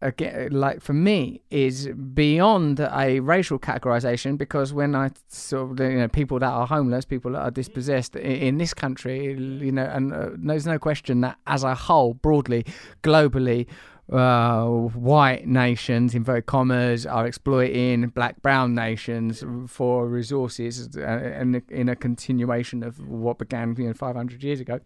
again, 0.02 0.50
like 0.52 0.82
for 0.82 0.94
me, 0.94 1.42
is 1.50 1.88
beyond 1.88 2.80
a 2.80 3.20
racial 3.20 3.60
categorization 3.60 4.38
because 4.38 4.74
when 4.74 4.96
I 4.96 5.12
sort 5.28 5.80
of, 5.80 5.92
you 5.92 6.00
know, 6.00 6.08
people 6.08 6.40
that 6.40 6.50
are 6.50 6.66
homeless, 6.68 7.06
people 7.06 7.32
that 7.34 7.42
are 7.42 7.52
dispossessed 7.52 8.16
in, 8.16 8.58
this 8.58 8.74
country, 8.74 9.28
you 9.28 9.72
know, 9.72 9.86
and 9.86 10.14
uh, 10.14 10.30
there's 10.38 10.66
no 10.66 10.80
question 10.80 11.22
that 11.22 11.38
as 11.48 11.64
a 11.64 11.76
whole, 11.76 12.14
broadly, 12.16 12.66
globally, 13.04 13.68
uh, 14.12 14.66
white 14.66 15.48
nations, 15.48 16.14
in 16.14 16.24
very 16.24 16.42
commas, 16.42 17.06
are 17.06 17.26
exploiting 17.26 18.08
black 18.10 18.42
brown 18.42 18.76
nations 18.76 19.44
for 19.68 20.08
resources, 20.08 20.90
uh, 20.98 21.02
and 21.02 21.62
in 21.70 21.88
a 21.88 21.96
continuation 21.96 22.84
of 22.84 23.08
what 23.08 23.38
began, 23.38 23.76
you 23.78 23.88
know, 23.88 23.94
500 23.94 24.44
years 24.44 24.60
ago. 24.60 24.80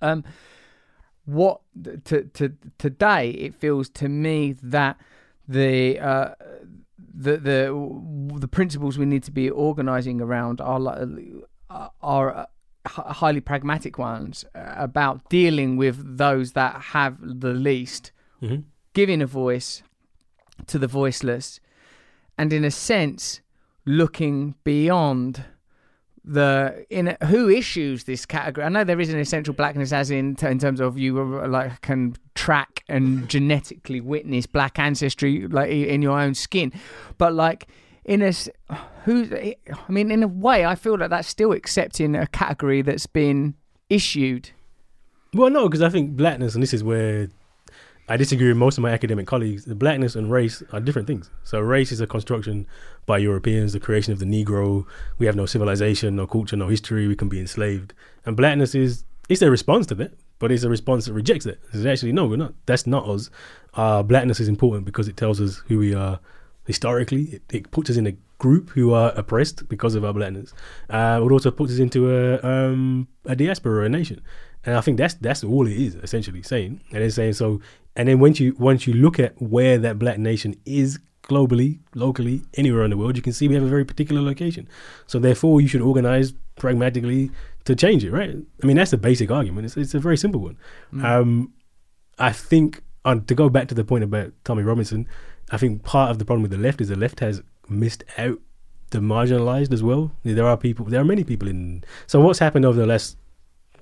Um, 0.00 0.24
what 1.28 1.60
to, 2.04 2.22
to 2.22 2.54
today 2.78 3.28
it 3.30 3.54
feels 3.54 3.90
to 3.90 4.08
me 4.08 4.54
that 4.62 4.98
the 5.46 6.00
uh, 6.00 6.34
the 7.14 7.36
the 7.36 8.38
the 8.38 8.48
principles 8.48 8.96
we 8.96 9.04
need 9.04 9.22
to 9.22 9.30
be 9.30 9.50
organizing 9.50 10.22
around 10.22 10.58
are 10.62 10.80
uh, 11.68 11.88
are 12.00 12.34
uh, 12.34 12.46
highly 12.86 13.40
pragmatic 13.40 13.98
ones 13.98 14.46
uh, 14.54 14.72
about 14.76 15.28
dealing 15.28 15.76
with 15.76 16.16
those 16.16 16.52
that 16.52 16.80
have 16.80 17.18
the 17.20 17.52
least, 17.52 18.10
mm-hmm. 18.42 18.62
giving 18.94 19.20
a 19.20 19.26
voice 19.26 19.82
to 20.66 20.78
the 20.78 20.86
voiceless, 20.86 21.60
and 22.38 22.54
in 22.54 22.64
a 22.64 22.70
sense 22.70 23.42
looking 23.84 24.54
beyond 24.64 25.44
the 26.28 26.86
in 26.90 27.16
who 27.24 27.48
issues 27.48 28.04
this 28.04 28.26
category. 28.26 28.66
I 28.66 28.68
know 28.68 28.84
there 28.84 29.00
is 29.00 29.12
an 29.12 29.18
essential 29.18 29.54
blackness, 29.54 29.92
as 29.92 30.10
in 30.10 30.36
in 30.42 30.58
terms 30.58 30.80
of 30.80 30.98
you 30.98 31.18
uh, 31.18 31.44
uh, 31.44 31.48
like 31.48 31.80
can 31.80 32.16
track 32.34 32.84
and 32.88 33.28
genetically 33.34 34.00
witness 34.00 34.46
black 34.46 34.78
ancestry 34.78 35.46
like 35.48 35.70
in 35.70 36.02
your 36.02 36.18
own 36.18 36.34
skin, 36.34 36.72
but 37.16 37.32
like 37.32 37.66
in 38.04 38.22
a 38.22 38.32
who 39.04 39.26
I 39.34 39.56
mean, 39.88 40.10
in 40.10 40.22
a 40.22 40.28
way, 40.28 40.66
I 40.66 40.74
feel 40.74 40.98
like 40.98 41.10
that's 41.10 41.28
still 41.28 41.52
accepting 41.52 42.14
a 42.14 42.26
category 42.26 42.82
that's 42.82 43.06
been 43.06 43.54
issued. 43.88 44.50
Well, 45.34 45.50
no, 45.50 45.68
because 45.68 45.82
I 45.82 45.88
think 45.88 46.16
blackness, 46.16 46.54
and 46.54 46.62
this 46.62 46.72
is 46.72 46.82
where 46.84 47.28
I 48.08 48.16
disagree 48.16 48.48
with 48.48 48.56
most 48.56 48.78
of 48.78 48.82
my 48.82 48.90
academic 48.90 49.26
colleagues. 49.26 49.66
The 49.66 49.74
blackness 49.74 50.14
and 50.16 50.30
race 50.30 50.62
are 50.72 50.80
different 50.80 51.06
things. 51.06 51.30
So 51.44 51.60
race 51.60 51.92
is 51.92 52.00
a 52.00 52.06
construction 52.06 52.66
by 53.08 53.18
Europeans, 53.18 53.72
the 53.72 53.80
creation 53.80 54.12
of 54.12 54.20
the 54.20 54.26
Negro. 54.26 54.84
We 55.18 55.26
have 55.26 55.34
no 55.34 55.46
civilization, 55.46 56.14
no 56.14 56.28
culture, 56.28 56.56
no 56.56 56.68
history. 56.68 57.08
We 57.08 57.16
can 57.16 57.28
be 57.28 57.40
enslaved. 57.40 57.94
And 58.24 58.36
blackness 58.36 58.76
is 58.76 59.02
it's 59.28 59.42
a 59.42 59.50
response 59.50 59.86
to 59.86 59.96
that, 59.96 60.12
but 60.38 60.52
it's 60.52 60.62
a 60.62 60.68
response 60.68 61.06
that 61.06 61.14
rejects 61.14 61.46
it. 61.46 61.58
It's 61.72 61.86
actually 61.86 62.12
no, 62.12 62.26
we're 62.26 62.36
not. 62.36 62.54
That's 62.66 62.86
not 62.86 63.08
us. 63.08 63.30
Uh, 63.74 64.02
blackness 64.04 64.38
is 64.38 64.48
important 64.48 64.84
because 64.84 65.08
it 65.08 65.16
tells 65.16 65.40
us 65.40 65.62
who 65.66 65.78
we 65.78 65.94
are 65.94 66.20
historically. 66.66 67.22
It, 67.22 67.42
it 67.50 67.70
puts 67.70 67.90
us 67.90 67.96
in 67.96 68.06
a 68.06 68.14
group 68.38 68.70
who 68.70 68.92
are 68.92 69.10
oppressed 69.16 69.68
because 69.68 69.94
of 69.94 70.04
our 70.04 70.12
blackness. 70.12 70.52
Uh, 70.90 71.20
it 71.24 71.32
also 71.32 71.50
puts 71.50 71.72
us 71.72 71.78
into 71.78 72.14
a 72.14 72.40
um, 72.46 73.08
a 73.24 73.34
diaspora, 73.34 73.86
a 73.86 73.88
nation. 73.88 74.20
And 74.66 74.76
I 74.76 74.82
think 74.82 74.98
that's 74.98 75.14
that's 75.14 75.42
all 75.42 75.66
it 75.66 75.76
is 75.76 75.94
essentially 75.96 76.42
saying. 76.42 76.82
And 76.92 77.02
it's 77.02 77.16
saying 77.16 77.32
so 77.32 77.60
and 77.98 78.08
then 78.08 78.20
once 78.20 78.38
you 78.38 78.54
once 78.58 78.86
you 78.86 78.94
look 78.94 79.18
at 79.18 79.40
where 79.42 79.76
that 79.78 79.98
black 79.98 80.18
nation 80.18 80.54
is 80.64 81.00
globally, 81.28 81.78
locally, 81.94 82.42
anywhere 82.54 82.84
in 82.84 82.90
the 82.90 82.96
world, 82.96 83.16
you 83.16 83.22
can 83.22 83.32
see 83.32 83.48
we 83.48 83.54
have 83.54 83.64
a 83.64 83.68
very 83.68 83.84
particular 83.84 84.22
location. 84.22 84.68
So 85.06 85.18
therefore, 85.18 85.60
you 85.60 85.68
should 85.68 85.82
organize 85.82 86.32
pragmatically 86.56 87.30
to 87.64 87.76
change 87.76 88.04
it, 88.04 88.10
right? 88.10 88.36
I 88.62 88.66
mean, 88.66 88.76
that's 88.76 88.90
the 88.90 88.96
basic 88.96 89.30
argument. 89.30 89.66
It's, 89.66 89.76
it's 89.76 89.94
a 89.94 89.98
very 89.98 90.16
simple 90.16 90.40
one. 90.40 90.56
Um, 91.04 91.52
I 92.18 92.32
think, 92.32 92.82
on, 93.04 93.24
to 93.26 93.34
go 93.34 93.48
back 93.48 93.68
to 93.68 93.74
the 93.74 93.84
point 93.84 94.04
about 94.04 94.32
Tommy 94.44 94.62
Robinson, 94.62 95.06
I 95.50 95.58
think 95.58 95.82
part 95.84 96.10
of 96.10 96.18
the 96.18 96.24
problem 96.24 96.42
with 96.42 96.50
the 96.50 96.58
left 96.58 96.80
is 96.80 96.88
the 96.88 96.96
left 96.96 97.20
has 97.20 97.42
missed 97.68 98.04
out 98.16 98.38
the 98.90 98.98
marginalized 98.98 99.72
as 99.72 99.82
well. 99.82 100.12
There 100.24 100.46
are 100.46 100.56
people, 100.56 100.86
there 100.86 101.00
are 101.00 101.04
many 101.04 101.24
people 101.24 101.48
in. 101.48 101.84
So 102.06 102.20
what's 102.20 102.38
happened 102.38 102.64
over 102.64 102.78
the 102.78 102.86
last 102.86 103.16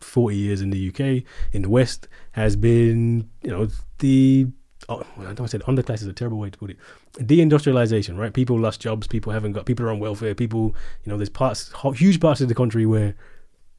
40 0.01 0.37
years 0.37 0.61
in 0.61 0.71
the 0.71 0.89
UK, 0.89 1.25
in 1.53 1.63
the 1.63 1.69
West, 1.69 2.09
has 2.33 2.57
been, 2.57 3.29
you 3.43 3.51
know, 3.51 3.69
the. 3.99 4.49
Oh, 4.89 5.03
I 5.19 5.33
don't 5.33 5.49
say 5.49 5.59
underclass 5.59 6.03
is 6.03 6.07
a 6.07 6.13
terrible 6.13 6.39
way 6.39 6.51
to 6.51 6.59
put 6.59 6.71
it. 6.71 6.77
Deindustrialization, 7.15 8.17
right? 8.17 8.33
People 8.33 8.59
lost 8.59 8.81
jobs. 8.81 9.07
People 9.07 9.33
haven't 9.33 9.53
got. 9.53 9.67
People 9.67 9.87
are 9.87 9.91
on 9.91 9.99
welfare. 9.99 10.35
People, 10.35 10.77
you 11.05 11.11
know, 11.11 11.17
there's 11.17 11.29
parts, 11.29 11.73
huge 11.95 12.21
parts 12.21 12.41
of 12.41 12.49
the 12.49 12.55
country 12.55 12.87
where 12.87 13.15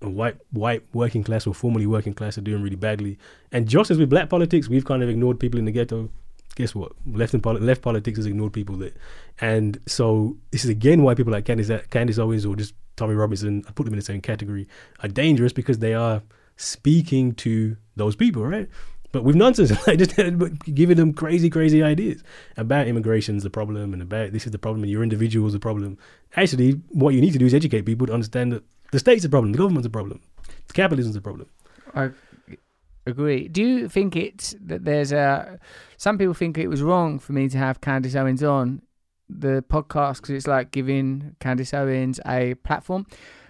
white 0.02 0.36
white 0.52 0.84
working 0.94 1.24
class 1.24 1.48
or 1.48 1.54
formerly 1.54 1.86
working 1.86 2.14
class 2.14 2.38
are 2.38 2.42
doing 2.42 2.62
really 2.62 2.76
badly. 2.76 3.18
And 3.52 3.68
just 3.68 3.90
as 3.92 3.98
with 3.98 4.10
black 4.10 4.30
politics, 4.30 4.68
we've 4.68 4.86
kind 4.86 5.02
of 5.04 5.10
ignored 5.10 5.40
people 5.40 5.60
in 5.60 5.66
the 5.66 5.72
ghetto. 5.72 6.10
Guess 6.56 6.74
what? 6.74 6.92
Left 7.06 7.34
in 7.34 7.42
poli- 7.42 7.62
left 7.62 7.82
politics 7.82 8.18
has 8.18 8.26
ignored 8.26 8.52
people 8.52 8.76
that, 8.78 8.98
and 9.40 9.80
so 9.86 10.38
this 10.52 10.64
is 10.64 10.70
again 10.70 11.04
why 11.04 11.14
people 11.14 11.32
like 11.32 11.46
Candace 11.46 11.72
Candace 11.90 12.18
Owens 12.18 12.46
or 12.46 12.56
just 12.56 12.74
Tommy 12.96 13.14
Robinson, 13.14 13.64
I 13.68 13.72
put 13.72 13.84
them 13.84 13.94
in 13.94 14.00
the 14.00 14.06
same 14.06 14.22
category, 14.22 14.68
are 15.02 15.08
dangerous 15.08 15.54
because 15.54 15.80
they 15.80 15.94
are 15.94 16.24
speaking 16.58 17.34
to 17.36 17.78
those 17.96 18.16
people, 18.16 18.44
right? 18.44 18.68
But 19.18 19.24
with 19.24 19.36
nonsense, 19.36 19.72
like 19.88 19.98
just 19.98 20.16
giving 20.76 20.96
them 20.96 21.12
crazy, 21.12 21.50
crazy 21.50 21.82
ideas 21.82 22.24
about 22.56 22.88
immigration's 22.88 23.42
the 23.42 23.50
problem 23.50 23.92
and 23.92 24.00
about 24.00 24.32
this 24.32 24.46
is 24.46 24.52
the 24.52 24.60
problem 24.60 24.84
and 24.84 24.92
your 24.92 25.02
individual's 25.02 25.54
the 25.54 25.60
problem. 25.60 25.98
Actually, 26.36 26.74
what 26.90 27.16
you 27.16 27.22
need 27.22 27.34
to 27.34 27.40
do 27.40 27.48
is 27.48 27.54
educate 27.56 27.82
people 27.82 28.06
to 28.06 28.14
understand 28.14 28.52
that 28.52 28.64
the 28.92 29.00
state's 29.00 29.26
a 29.26 29.30
problem, 29.30 29.54
the 29.54 29.58
government's 29.58 29.88
a 29.88 29.90
problem, 29.90 30.22
capitalism's 30.76 31.16
a 31.16 31.22
problem. 31.22 31.50
I 31.96 32.12
agree. 33.08 33.48
Do 33.48 33.64
you 33.64 33.90
think 33.90 34.16
it's 34.16 34.54
that 34.64 34.86
there's 34.86 35.12
a? 35.12 35.60
Some 35.98 36.20
people 36.20 36.36
think 36.36 36.60
it 36.60 36.68
was 36.68 36.84
wrong 36.84 37.18
for 37.18 37.34
me 37.34 37.50
to 37.50 37.58
have 37.58 37.82
Candace 37.82 38.14
Owens 38.14 38.44
on 38.44 38.84
the 39.28 39.64
podcast 39.68 40.18
because 40.18 40.30
it's 40.30 40.46
like 40.46 40.70
giving 40.70 41.36
Candace 41.40 41.74
Owens 41.74 42.20
a 42.28 42.54
platform. 42.54 43.08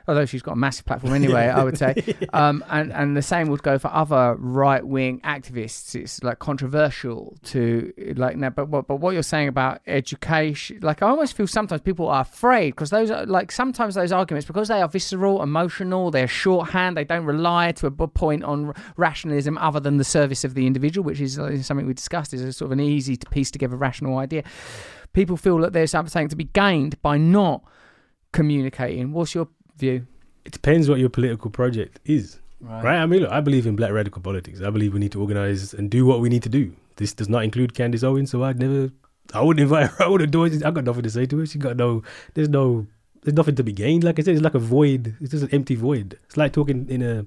Although 0.08 0.26
she's 0.26 0.42
got 0.42 0.54
a 0.54 0.58
massive 0.58 0.86
platform 0.86 1.14
anyway, 1.22 1.48
I 1.48 1.64
would 1.64 1.78
say, 1.78 1.96
um, 2.34 2.64
and 2.70 2.94
and 2.94 3.18
the 3.18 3.22
same 3.22 3.50
would 3.50 3.64
go 3.64 3.78
for 3.78 3.90
other 3.90 4.36
right 4.38 4.86
wing 4.86 5.20
activists. 5.22 5.96
It's 5.96 6.24
like 6.24 6.40
controversial 6.40 7.36
to 7.46 7.94
like 8.16 8.38
now, 8.38 8.50
but 8.50 8.70
what 8.70 8.88
but 8.88 8.98
what 8.98 9.14
you're 9.14 9.24
saying 9.24 9.48
about 9.50 9.82
education, 9.86 10.80
like 10.82 11.02
I 11.02 11.10
almost 11.10 11.36
feel 11.36 11.48
sometimes 11.48 11.82
people 11.82 12.08
are 12.08 12.22
afraid 12.22 12.72
because 12.72 12.90
those 12.90 13.12
are 13.12 13.26
like 13.26 13.52
sometimes 13.52 13.96
those 13.96 14.12
arguments 14.12 14.48
because 14.48 14.70
they 14.70 14.82
are 14.82 14.88
visceral, 14.88 15.44
emotional, 15.44 16.10
they're 16.10 16.28
shorthand, 16.28 16.96
they 16.96 17.04
don't 17.04 17.26
rely 17.26 17.72
to 17.74 17.88
a 17.88 17.92
point 17.92 18.44
on 18.44 18.74
rationalism 18.96 19.58
other 19.58 19.80
than 19.80 19.98
the 19.98 20.04
service 20.04 20.44
of 20.44 20.54
the 20.54 20.66
individual, 20.68 21.04
which 21.04 21.20
is 21.20 21.38
uh, 21.38 21.62
something 21.62 21.86
we 21.86 21.94
discussed 21.94 22.34
is 22.34 22.42
a 22.42 22.54
sort 22.54 22.68
of 22.68 22.72
an 22.72 22.80
easy 22.80 23.18
to 23.18 23.30
piece 23.30 23.52
together 23.52 23.76
rational 23.76 24.18
idea. 24.18 24.44
People 25.14 25.38
feel 25.38 25.58
that 25.60 25.74
there's 25.74 25.92
something 25.92 26.28
to 26.30 26.36
be 26.36 26.46
gained 26.46 27.02
by 27.02 27.18
not 27.18 27.64
communicating. 28.32 29.14
What's 29.14 29.34
your 29.34 29.48
view? 29.78 30.08
It 30.46 30.52
depends 30.52 30.90
what 30.90 31.00
your 31.00 31.10
political 31.10 31.50
project 31.50 32.00
is. 32.06 32.40
Right. 32.60 32.98
I 32.98 33.06
mean, 33.06 33.22
look, 33.22 33.32
I 33.32 33.42
believe 33.42 33.68
in 33.68 33.76
black 33.76 33.92
radical 33.92 34.22
politics. 34.22 34.62
I 34.62 34.70
believe 34.70 34.94
we 34.94 35.00
need 35.00 35.12
to 35.12 35.22
organize 35.22 35.74
and 35.74 35.90
do 35.90 36.06
what 36.06 36.22
we 36.22 36.30
need 36.30 36.44
to 36.44 36.50
do. 36.50 36.74
This 36.96 37.14
does 37.14 37.30
not 37.30 37.44
include 37.44 37.76
Candace 37.76 38.04
Owens, 38.04 38.32
so 38.32 38.44
I'd 38.44 38.60
never, 38.60 38.90
I 39.34 39.42
wouldn't 39.42 39.62
invite 39.64 39.92
her. 39.92 40.06
I 40.06 40.08
wouldn't 40.08 40.32
do 40.32 40.44
it. 40.46 40.66
I 40.66 40.72
got 40.72 40.84
nothing 40.84 41.04
to 41.04 41.10
say 41.10 41.26
to 41.28 41.38
her. 41.40 41.46
She 41.46 41.60
got 41.60 41.78
no, 41.78 42.02
there's 42.34 42.50
no, 42.50 42.88
there's 43.22 43.36
nothing 43.36 43.56
to 43.56 43.64
be 43.64 43.74
gained. 43.74 44.04
Like 44.04 44.20
I 44.20 44.24
said, 44.24 44.36
it's 44.36 44.44
like 44.44 44.56
a 44.56 44.60
void. 44.60 45.16
It's 45.22 45.32
just 45.32 45.44
an 45.44 45.50
empty 45.52 45.76
void. 45.76 46.18
It's 46.26 46.38
like 46.38 46.54
talking 46.54 46.88
in 46.90 47.04
a, 47.04 47.26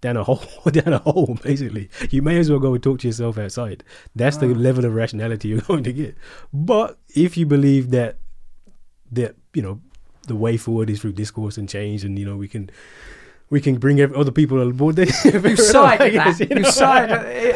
down 0.00 0.16
a 0.16 0.24
hole, 0.28 0.42
down 0.70 0.92
a 0.92 0.98
hole, 0.98 1.38
basically. 1.42 1.88
You 2.10 2.22
may 2.22 2.38
as 2.38 2.50
well 2.50 2.58
go 2.58 2.74
and 2.74 2.82
talk 2.82 2.98
to 3.00 3.06
yourself 3.06 3.38
outside. 3.38 3.84
That's 4.16 4.38
the 4.38 4.46
level 4.46 4.84
of 4.84 4.94
rationality 4.94 5.48
you're 5.48 5.60
going 5.60 5.84
to 5.84 5.92
get. 5.92 6.16
But 6.52 6.98
if 7.14 7.36
you 7.36 7.46
believe 7.46 7.90
that, 7.90 8.18
that, 9.12 9.36
you 9.52 9.62
know, 9.62 9.80
the 10.26 10.36
way 10.36 10.56
forward 10.56 10.90
is 10.90 11.00
through 11.00 11.12
discourse 11.12 11.56
and 11.58 11.68
change, 11.68 12.04
and 12.04 12.18
you 12.18 12.24
know 12.24 12.36
we 12.36 12.48
can 12.48 12.70
we 13.50 13.60
can 13.60 13.76
bring 13.76 14.00
other 14.00 14.30
people 14.32 14.60
on 14.60 14.72
board. 14.72 14.96
Then 14.96 15.06
You 15.06 15.56
sighed 15.56 16.00
at 16.00 16.38
that. 16.38 16.50
You 16.58 16.64
sighed, 16.64 17.10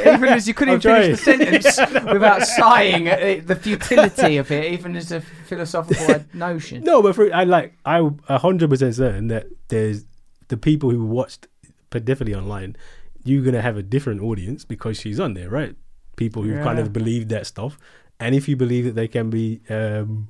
even 0.07 0.25
as 0.29 0.47
you 0.47 0.55
couldn't 0.55 0.85
even 0.85 1.17
finish 1.17 1.65
the 1.65 1.71
sentence 1.73 2.13
without 2.13 2.43
sighing 2.43 3.09
at 3.09 3.23
it, 3.23 3.47
the 3.47 3.57
futility 3.57 4.37
of 4.37 4.51
it, 4.51 4.73
even 4.73 4.97
as 4.97 5.13
a 5.13 5.21
philosophical 5.21 6.25
notion. 6.35 6.85
No, 6.85 7.03
but 7.03 7.15
for, 7.15 7.33
I 7.35 7.45
like 7.45 7.75
I 7.85 8.09
a 8.29 8.39
hundred 8.39 8.71
percent 8.71 8.95
certain 8.95 9.29
that 9.29 9.47
there's 9.69 10.05
the 10.49 10.57
people 10.57 10.91
who 10.91 11.05
watched 11.05 11.47
definitely 11.91 12.35
online. 12.35 12.77
You're 13.25 13.45
gonna 13.45 13.63
have 13.63 13.77
a 13.77 13.83
different 13.83 14.23
audience 14.23 14.65
because 14.65 15.01
she's 15.01 15.19
on 15.19 15.35
there, 15.35 15.49
right? 15.49 15.75
People 16.17 16.43
who 16.43 16.63
kind 16.63 16.79
of 16.79 16.93
believe 16.93 17.29
that 17.29 17.47
stuff, 17.47 17.79
and 18.21 18.35
if 18.35 18.49
you 18.49 18.57
believe 18.57 18.85
that 18.85 18.95
they 18.95 19.09
can 19.09 19.31
be 19.31 19.61
um, 19.71 20.29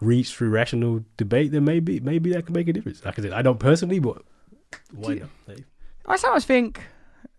reached 0.00 0.34
through 0.34 0.50
rational 0.50 1.04
debate, 1.16 1.52
then 1.52 1.64
maybe 1.64 2.00
maybe 2.00 2.32
that 2.32 2.46
could 2.46 2.54
make 2.54 2.68
a 2.68 2.72
difference. 2.72 3.04
Like 3.04 3.18
I 3.18 3.22
said, 3.22 3.32
I 3.32 3.42
don't 3.42 3.60
personally, 3.60 3.98
but 3.98 4.22
why 4.92 5.14
not? 5.14 5.30
I 6.06 6.16
sometimes 6.16 6.44
think, 6.44 6.80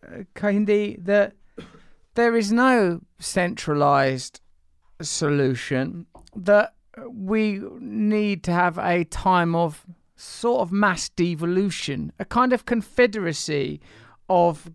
uh, 0.05 0.23
Kehinde, 0.35 1.03
that 1.05 1.33
there 2.15 2.35
is 2.35 2.51
no 2.51 3.01
centralized 3.19 4.41
solution, 5.01 6.07
that 6.35 6.73
we 7.07 7.61
need 7.79 8.43
to 8.43 8.51
have 8.51 8.77
a 8.77 9.03
time 9.05 9.55
of 9.55 9.85
sort 10.15 10.61
of 10.61 10.71
mass 10.71 11.09
devolution, 11.09 12.11
a 12.19 12.25
kind 12.25 12.53
of 12.53 12.65
confederacy 12.65 13.81
of 14.29 14.71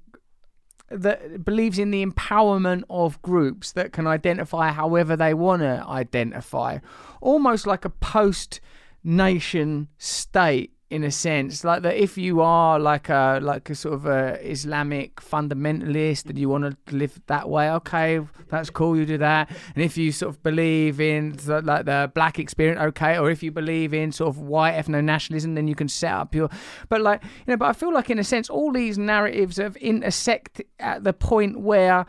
that 0.91 1.45
believes 1.45 1.79
in 1.79 1.91
the 1.91 2.05
empowerment 2.05 2.83
of 2.91 3.21
groups 3.23 3.73
that 3.73 3.93
can 3.93 4.07
identify 4.07 4.71
however 4.71 5.17
they 5.17 5.35
want 5.35 5.63
to 5.63 5.85
identify, 5.87 6.79
almost 7.21 7.67
like 7.67 7.85
a 7.85 7.91
post 7.91 8.61
nation 9.03 9.89
state 9.99 10.73
in 10.91 11.05
a 11.05 11.11
sense 11.11 11.63
like 11.63 11.83
that 11.83 11.97
if 11.97 12.19
you 12.19 12.41
are 12.41 12.79
like 12.79 13.09
a 13.09 13.39
like 13.41 13.71
a 13.71 13.75
sort 13.75 13.95
of 13.95 14.07
a 14.07 14.39
islamic 14.49 15.17
fundamentalist 15.17 16.27
and 16.29 16.37
you 16.37 16.49
want 16.49 16.65
to 16.65 16.97
live 16.97 17.21
that 17.29 17.49
way 17.49 17.71
okay 17.71 18.21
that's 18.51 18.69
cool 18.69 18.97
you 18.97 19.07
do 19.07 19.19
that. 19.19 19.49
And 19.75 19.85
if 19.85 19.97
you 19.97 20.13
sort 20.13 20.31
of 20.35 20.43
believe 20.43 21.01
in 21.01 21.37
the, 21.37 21.63
like 21.63 21.87
the 21.87 22.11
black 22.15 22.39
experience 22.39 22.81
okay 22.81 23.17
or 23.17 23.31
if 23.31 23.43
you 23.43 23.53
believe 23.53 23.95
in 23.95 24.13
sort 24.13 24.29
of 24.29 24.39
white 24.39 24.75
ethno-nationalism 24.75 25.55
then 25.55 25.69
you 25.69 25.75
can 25.75 25.89
set 25.89 26.13
up 26.13 26.35
your 26.35 26.51
but 26.89 27.01
like 27.01 27.23
you 27.23 27.53
know 27.53 27.57
but 27.57 27.67
i 27.67 27.73
feel 27.73 27.93
like 27.93 28.11
in 28.11 28.19
a 28.19 28.25
sense 28.25 28.51
all 28.51 28.73
these 28.73 28.99
narratives 28.99 29.57
have 29.57 29.77
intersect 29.77 30.61
at 30.79 31.05
the 31.05 31.13
point 31.13 31.61
where 31.61 32.05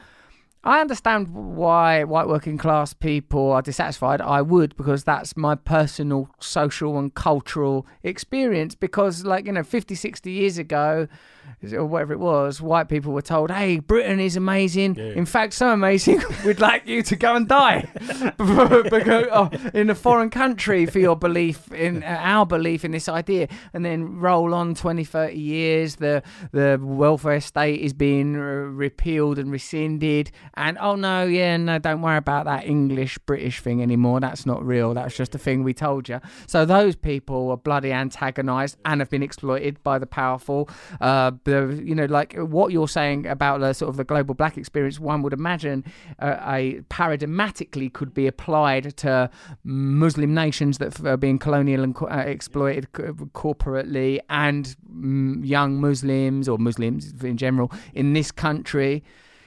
I 0.64 0.80
understand 0.80 1.30
why 1.30 2.04
white 2.04 2.28
working 2.28 2.58
class 2.60 2.94
people 2.94 3.52
are 3.52 3.64
dissatisfied. 3.64 4.22
I 4.22 4.44
would 4.44 4.76
because 4.76 5.04
that's 5.04 5.36
my 5.36 5.56
personal 5.56 6.30
social 6.40 7.00
and 7.00 7.12
cultural 7.14 7.88
experience. 8.04 8.76
Because, 8.76 9.26
like, 9.26 9.48
you 9.48 9.54
know, 9.54 9.64
50, 9.64 9.96
60 9.96 10.32
years 10.32 10.60
ago, 10.60 11.08
or 11.74 11.86
whatever 11.86 12.14
it 12.14 12.20
was, 12.20 12.60
white 12.62 12.90
people 12.90 13.14
were 13.14 13.22
told, 13.22 13.52
hey, 13.52 13.80
Britain 13.80 14.20
is 14.20 14.36
amazing. 14.36 14.98
In 14.98 15.26
fact, 15.26 15.54
so 15.54 15.70
amazing, 15.70 16.22
we'd 16.46 16.60
like 16.60 16.88
you 16.88 17.04
to 17.04 17.16
go 17.16 17.36
and 17.36 17.48
die 17.48 17.88
because, 18.00 19.28
oh, 19.32 19.50
in 19.74 19.90
a 19.90 19.96
foreign 19.96 20.30
country 20.30 20.86
for 20.86 21.00
your 21.00 21.16
belief 21.16 21.72
in 21.72 22.04
uh, 22.04 22.18
our 22.20 22.46
belief 22.46 22.84
in 22.84 22.92
this 22.92 23.08
idea. 23.08 23.48
And 23.74 23.86
then 23.86 24.20
roll 24.20 24.54
on 24.54 24.74
20, 24.74 25.04
30 25.04 25.38
years, 25.38 25.98
the, 25.98 26.24
the 26.52 26.80
welfare 26.82 27.42
state 27.42 27.82
is 27.82 27.94
being 27.94 28.36
uh, 28.36 28.40
repealed 28.40 29.38
and 29.38 29.52
rescinded. 29.52 30.32
And 30.56 30.78
oh 30.80 30.96
no, 30.96 31.26
yeah, 31.26 31.58
no, 31.58 31.78
don't 31.78 32.02
worry 32.02 32.18
about 32.18 32.46
that 32.46 32.66
English 32.66 33.18
British 33.20 33.62
thing 33.62 33.82
anymore. 33.82 34.20
That's 34.20 34.46
not 34.46 34.66
real. 34.66 34.94
That's 34.94 35.16
just 35.16 35.36
a 35.36 35.38
thing 35.38 35.64
we 35.64 35.74
told 35.74 36.10
you. 36.10 36.20
So 36.48 36.66
those 36.66 36.96
people 36.96 37.52
are 37.52 37.58
bloody 37.58 37.92
antagonized 37.92 38.78
and 38.86 39.02
have 39.02 39.10
been 39.10 39.24
exploited 39.24 39.82
by 39.84 40.00
the 40.00 40.08
powerful. 40.08 40.70
Uh, 41.00 41.32
the, 41.52 41.82
you 41.84 41.94
know, 41.94 42.06
like 42.06 42.36
what 42.36 42.72
you're 42.72 42.88
saying 42.88 43.28
about 43.28 43.60
the 43.60 43.74
sort 43.74 43.90
of 43.90 43.98
the 43.98 44.04
global 44.04 44.34
black 44.34 44.58
experience, 44.58 45.00
one 45.00 45.22
would 45.22 45.34
imagine 45.34 45.84
uh, 46.20 46.38
a 46.42 46.82
paradigmatically 46.90 47.92
could 47.92 48.14
be 48.14 48.28
applied 48.28 48.96
to 48.98 49.30
Muslim 49.64 50.34
nations 50.34 50.78
that 50.80 51.04
are 51.06 51.18
being 51.18 51.38
colonial 51.38 51.84
and 51.84 51.96
co- 51.96 52.10
uh, 52.10 52.18
exploited 52.18 52.92
co- 52.94 53.14
corporately 53.34 54.20
and 54.30 54.76
mm, 54.90 55.46
young 55.46 55.80
Muslims 55.80 56.48
or 56.48 56.58
Muslims 56.58 57.14
in 57.24 57.38
general 57.38 57.72
in 57.94 58.14
this 58.14 58.32
country. 58.32 59.04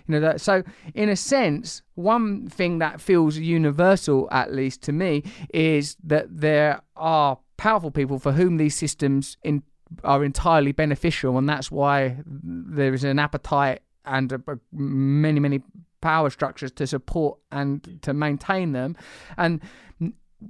You 0.06 0.12
know 0.12 0.20
that 0.20 0.42
so 0.42 0.62
in 0.94 1.08
a 1.08 1.16
sense 1.16 1.80
one 1.94 2.46
thing 2.46 2.78
that 2.78 3.00
feels 3.00 3.38
universal 3.38 4.28
at 4.30 4.52
least 4.52 4.82
to 4.82 4.92
me 4.92 5.22
is 5.54 5.96
that 6.04 6.26
there 6.28 6.82
are 6.94 7.38
powerful 7.56 7.90
people 7.90 8.18
for 8.18 8.32
whom 8.32 8.58
these 8.58 8.74
systems 8.74 9.38
in, 9.42 9.62
are 10.02 10.24
entirely 10.24 10.72
beneficial 10.72 11.38
and 11.38 11.48
that's 11.48 11.70
why 11.70 12.16
there 12.26 12.94
is 12.94 13.04
an 13.04 13.18
appetite 13.18 13.80
and 14.04 14.32
a, 14.32 14.40
a- 14.48 14.58
many 14.72 15.40
many 15.40 15.62
power 16.04 16.28
structures 16.28 16.70
to 16.70 16.86
support 16.86 17.38
and 17.50 17.82
mm. 17.82 18.00
to 18.02 18.12
maintain 18.12 18.72
them. 18.72 18.94
And 19.38 19.60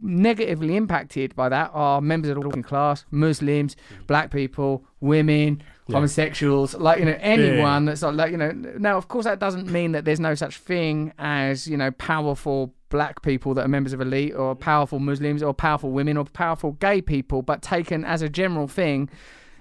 negatively 0.02 0.76
impacted 0.76 1.34
by 1.34 1.48
that 1.48 1.70
are 1.74 2.00
members 2.00 2.30
of 2.30 2.40
the 2.40 2.46
working 2.46 2.62
class, 2.62 3.04
Muslims, 3.10 3.74
mm. 3.74 4.06
black 4.06 4.30
people, 4.30 4.84
women, 5.00 5.62
Yeah. 5.86 5.96
homosexuals, 5.96 6.74
like 6.74 6.98
you 6.98 7.04
know 7.04 7.16
anyone 7.20 7.84
that's 7.84 8.02
not 8.02 8.14
like 8.14 8.30
you 8.30 8.36
know. 8.38 8.52
Now, 8.52 8.96
of 8.96 9.08
course, 9.08 9.24
that 9.24 9.38
doesn't 9.38 9.70
mean 9.70 9.92
that 9.92 10.04
there's 10.04 10.20
no 10.20 10.34
such 10.34 10.56
thing 10.58 11.12
as 11.18 11.66
you 11.68 11.76
know 11.76 11.90
powerful 11.92 12.74
black 12.88 13.22
people 13.22 13.54
that 13.54 13.64
are 13.64 13.68
members 13.68 13.92
of 13.92 14.00
elite, 14.00 14.34
or 14.34 14.54
powerful 14.54 14.98
Muslims, 14.98 15.42
or 15.42 15.52
powerful 15.52 15.90
women, 15.90 16.16
or 16.16 16.24
powerful 16.24 16.72
gay 16.72 17.02
people. 17.02 17.42
But 17.42 17.60
taken 17.60 18.04
as 18.04 18.22
a 18.22 18.28
general 18.28 18.68
thing, 18.68 19.10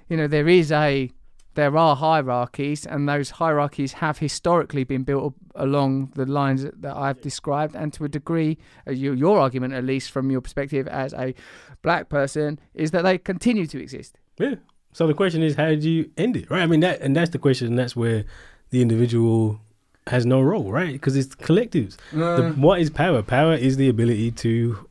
you 0.07 0.15
know, 0.17 0.27
there 0.27 0.47
is 0.47 0.71
a 0.71 1.11
there 1.55 1.77
are 1.77 1.95
hierarchies, 1.95 2.85
and 2.85 3.07
those 3.07 3.31
hierarchies 3.31 3.93
have 3.93 4.17
historically 4.17 4.83
been 4.83 5.03
built 5.03 5.33
along 5.55 6.11
the 6.15 6.25
lines 6.25 6.63
that 6.63 6.95
I've 6.95 7.21
described, 7.21 7.75
and 7.75 7.93
to 7.93 8.05
a 8.05 8.09
degree, 8.09 8.57
uh, 8.87 8.91
your 8.91 9.39
argument, 9.39 9.73
at 9.73 9.83
least 9.83 10.11
from 10.11 10.31
your 10.31 10.41
perspective 10.41 10.87
as 10.87 11.13
a 11.13 11.35
black 11.81 12.09
person, 12.09 12.59
is 12.73 12.91
that 12.91 13.03
they 13.03 13.17
continue 13.17 13.67
to 13.67 13.81
exist. 13.81 14.17
Yeah. 14.39 14.55
So 14.93 15.07
the 15.07 15.13
question 15.13 15.41
is, 15.43 15.55
how 15.55 15.73
do 15.75 15.89
you 15.89 16.09
end 16.17 16.37
it, 16.37 16.49
right? 16.49 16.61
I 16.61 16.67
mean, 16.67 16.81
that 16.81 17.01
and 17.01 17.15
that's 17.15 17.31
the 17.31 17.39
question, 17.39 17.67
and 17.67 17.79
that's 17.79 17.95
where 17.95 18.25
the 18.69 18.81
individual 18.81 19.59
has 20.07 20.25
no 20.25 20.41
role, 20.41 20.71
right? 20.71 20.93
Because 20.93 21.15
it's 21.15 21.35
collectives. 21.35 21.97
The, 22.11 22.53
what 22.57 22.79
is 22.79 22.89
power? 22.89 23.21
Power 23.23 23.55
is 23.55 23.77
the 23.77 23.89
ability 23.89 24.31
to 24.31 24.87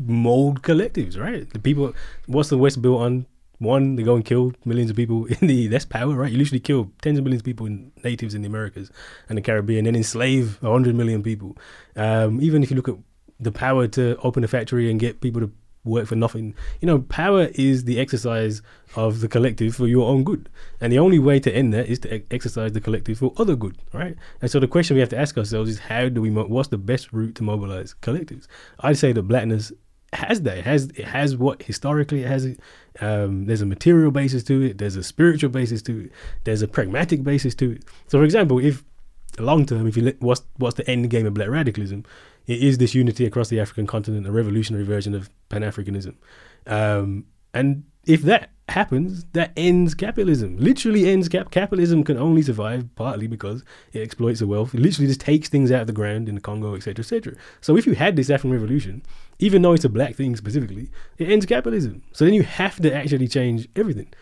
mold 0.00 0.62
collectives, 0.62 1.18
right? 1.18 1.48
The 1.50 1.58
people. 1.58 1.94
What's 2.26 2.48
the 2.48 2.58
West 2.58 2.82
built 2.82 3.00
on? 3.00 3.26
One, 3.64 3.96
they 3.96 4.02
go 4.02 4.14
and 4.14 4.24
kill 4.24 4.52
millions 4.64 4.90
of 4.90 4.96
people 4.96 5.24
in 5.40 5.46
the. 5.46 5.66
That's 5.66 5.84
power, 5.84 6.14
right? 6.14 6.30
You 6.30 6.38
literally 6.38 6.60
kill 6.60 6.90
tens 7.02 7.18
of 7.18 7.24
millions 7.24 7.40
of 7.40 7.46
people, 7.46 7.66
in, 7.66 7.92
natives 8.04 8.34
in 8.34 8.42
the 8.42 8.48
Americas 8.48 8.90
and 9.28 9.36
the 9.36 9.42
Caribbean, 9.42 9.86
and 9.86 9.96
enslave 9.96 10.58
hundred 10.60 10.94
million 10.94 11.22
people. 11.22 11.56
Um, 11.96 12.40
even 12.40 12.62
if 12.62 12.70
you 12.70 12.76
look 12.76 12.88
at 12.88 12.96
the 13.40 13.52
power 13.52 13.86
to 13.88 14.16
open 14.22 14.44
a 14.44 14.48
factory 14.48 14.90
and 14.90 15.00
get 15.00 15.20
people 15.20 15.40
to 15.40 15.50
work 15.84 16.06
for 16.06 16.16
nothing. 16.16 16.54
You 16.80 16.86
know, 16.86 17.00
power 17.00 17.48
is 17.54 17.84
the 17.84 18.00
exercise 18.00 18.62
of 18.96 19.20
the 19.20 19.28
collective 19.28 19.76
for 19.76 19.86
your 19.86 20.08
own 20.08 20.24
good. 20.24 20.48
And 20.80 20.92
the 20.92 20.98
only 20.98 21.18
way 21.18 21.38
to 21.40 21.54
end 21.54 21.74
that 21.74 21.88
is 21.88 21.98
to 22.00 22.14
e- 22.14 22.24
exercise 22.30 22.72
the 22.72 22.80
collective 22.80 23.18
for 23.18 23.32
other 23.36 23.54
good, 23.54 23.76
right? 23.92 24.16
And 24.40 24.50
so 24.50 24.58
the 24.58 24.68
question 24.68 24.94
we 24.94 25.00
have 25.00 25.10
to 25.10 25.18
ask 25.18 25.36
ourselves 25.36 25.70
is 25.70 25.78
how 25.78 26.08
do 26.08 26.22
we, 26.22 26.30
mo- 26.30 26.46
what's 26.46 26.68
the 26.68 26.78
best 26.78 27.12
route 27.12 27.34
to 27.36 27.42
mobilize 27.42 27.94
collectives? 28.00 28.46
I'd 28.80 28.98
say 28.98 29.12
that 29.12 29.22
blackness 29.24 29.72
has 30.16 30.42
that. 30.42 30.58
It 30.58 30.64
has, 30.64 30.84
it 30.96 31.04
has 31.06 31.36
what 31.36 31.62
historically 31.62 32.22
it 32.22 32.28
has. 32.28 32.56
Um, 33.00 33.46
there's 33.46 33.62
a 33.62 33.66
material 33.66 34.10
basis 34.10 34.42
to 34.44 34.62
it. 34.62 34.78
There's 34.78 34.96
a 34.96 35.02
spiritual 35.02 35.50
basis 35.50 35.82
to 35.82 36.04
it. 36.06 36.12
There's 36.44 36.62
a 36.62 36.68
pragmatic 36.68 37.22
basis 37.22 37.54
to 37.56 37.72
it. 37.72 37.84
So 38.08 38.18
for 38.18 38.24
example, 38.24 38.58
if 38.58 38.84
long 39.38 39.66
term, 39.66 39.86
if 39.86 39.96
you 39.96 40.14
what's 40.20 40.42
what's 40.56 40.76
the 40.76 40.88
end 40.88 41.10
game 41.10 41.26
of 41.26 41.34
black 41.34 41.48
radicalism? 41.48 42.04
It 42.46 42.62
is 42.62 42.78
this 42.78 42.94
unity 42.94 43.24
across 43.24 43.48
the 43.48 43.58
African 43.58 43.86
continent, 43.86 44.26
a 44.26 44.32
revolutionary 44.32 44.84
version 44.84 45.14
of 45.14 45.30
Pan 45.48 45.62
Africanism, 45.62 46.16
um, 46.66 47.24
and 47.54 47.84
if 48.06 48.22
that 48.22 48.50
happens, 48.68 49.24
that 49.32 49.52
ends 49.56 49.94
capitalism. 49.94 50.56
Literally 50.58 51.10
ends 51.10 51.28
cap. 51.28 51.50
Capitalism 51.50 52.04
can 52.04 52.18
only 52.18 52.42
survive 52.42 52.88
partly 52.96 53.26
because 53.26 53.64
it 53.92 54.00
exploits 54.00 54.40
the 54.40 54.46
wealth. 54.46 54.74
It 54.74 54.80
literally 54.80 55.06
just 55.06 55.20
takes 55.20 55.48
things 55.48 55.70
out 55.72 55.82
of 55.82 55.86
the 55.86 55.92
ground 55.92 56.28
in 56.28 56.34
the 56.34 56.40
Congo, 56.40 56.74
etc., 56.74 57.02
etc. 57.02 57.34
So 57.60 57.76
if 57.76 57.86
you 57.86 57.94
had 57.94 58.16
this 58.16 58.30
African 58.30 58.52
revolution, 58.52 59.02
even 59.38 59.62
though 59.62 59.72
it's 59.72 59.84
a 59.84 59.88
black 59.88 60.14
thing 60.14 60.36
specifically, 60.36 60.90
it 61.18 61.28
ends 61.28 61.46
capitalism. 61.46 62.02
So 62.12 62.24
then 62.24 62.34
you 62.34 62.42
have 62.42 62.80
to 62.80 62.94
actually 62.94 63.28
change 63.28 63.68
everything. 63.76 64.12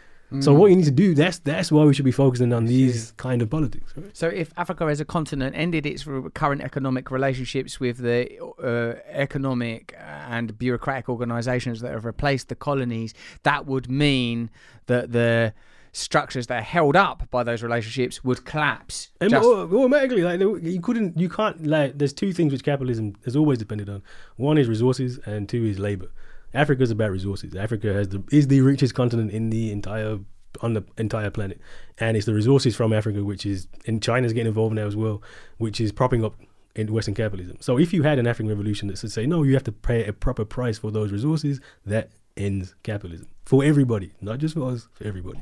So 0.40 0.54
what 0.54 0.70
you 0.70 0.76
need 0.76 0.86
to 0.86 0.90
do, 0.90 1.14
that's 1.14 1.38
that's 1.40 1.70
why 1.70 1.84
we 1.84 1.92
should 1.92 2.06
be 2.06 2.12
focusing 2.12 2.52
on 2.52 2.64
these 2.64 3.12
kind 3.18 3.42
of 3.42 3.50
politics. 3.50 3.92
Right? 3.94 4.16
So, 4.16 4.28
if 4.28 4.52
Africa 4.56 4.84
as 4.84 5.00
a 5.00 5.04
continent 5.04 5.54
ended 5.56 5.84
its 5.84 6.06
current 6.32 6.62
economic 6.62 7.10
relationships 7.10 7.78
with 7.78 7.98
the 7.98 8.38
uh, 8.62 8.98
economic 9.10 9.94
and 9.98 10.56
bureaucratic 10.58 11.08
organisations 11.08 11.80
that 11.80 11.92
have 11.92 12.04
replaced 12.04 12.48
the 12.48 12.54
colonies, 12.54 13.12
that 13.42 13.66
would 13.66 13.90
mean 13.90 14.48
that 14.86 15.12
the 15.12 15.52
structures 15.92 16.46
that 16.46 16.58
are 16.58 16.64
held 16.64 16.96
up 16.96 17.30
by 17.30 17.42
those 17.42 17.62
relationships 17.62 18.24
would 18.24 18.44
collapse. 18.44 19.10
And 19.20 19.30
Just- 19.30 19.46
automatically, 19.46 20.22
like 20.22 20.40
you 20.40 20.80
couldn't, 20.80 21.18
you 21.18 21.28
can't 21.28 21.66
like. 21.66 21.98
There's 21.98 22.12
two 22.12 22.32
things 22.32 22.52
which 22.52 22.64
capitalism 22.64 23.14
has 23.24 23.36
always 23.36 23.58
depended 23.58 23.88
on. 23.88 24.02
One 24.36 24.58
is 24.58 24.68
resources, 24.68 25.18
and 25.26 25.48
two 25.48 25.64
is 25.64 25.78
labor. 25.78 26.10
Africa's 26.54 26.90
about 26.90 27.10
resources. 27.10 27.54
Africa 27.54 27.92
has 27.92 28.08
the 28.08 28.22
is 28.30 28.48
the 28.48 28.60
richest 28.60 28.94
continent 28.94 29.30
in 29.30 29.50
the 29.50 29.70
entire 29.70 30.18
on 30.60 30.74
the 30.74 30.84
entire 30.98 31.30
planet, 31.30 31.60
and 31.98 32.16
it's 32.16 32.26
the 32.26 32.34
resources 32.34 32.76
from 32.76 32.92
Africa 32.92 33.24
which 33.24 33.46
is 33.46 33.68
and 33.86 34.02
China's 34.02 34.32
getting 34.32 34.48
involved 34.48 34.74
now 34.74 34.86
as 34.86 34.96
well, 34.96 35.22
which 35.58 35.80
is 35.80 35.92
propping 35.92 36.24
up 36.24 36.34
in 36.74 36.92
Western 36.92 37.14
capitalism. 37.14 37.56
So 37.60 37.78
if 37.78 37.92
you 37.92 38.02
had 38.02 38.18
an 38.18 38.26
African 38.26 38.48
revolution 38.48 38.88
that 38.88 38.96
said, 38.96 39.12
say, 39.12 39.26
no, 39.26 39.42
you 39.42 39.52
have 39.54 39.64
to 39.64 39.72
pay 39.72 40.06
a 40.06 40.12
proper 40.12 40.44
price 40.44 40.78
for 40.78 40.90
those 40.90 41.12
resources, 41.12 41.60
that 41.84 42.10
ends 42.36 42.74
capitalism 42.82 43.28
for 43.44 43.62
everybody, 43.62 44.12
not 44.22 44.38
just 44.38 44.54
for 44.54 44.70
us, 44.70 44.88
for 44.94 45.06
everybody. 45.06 45.40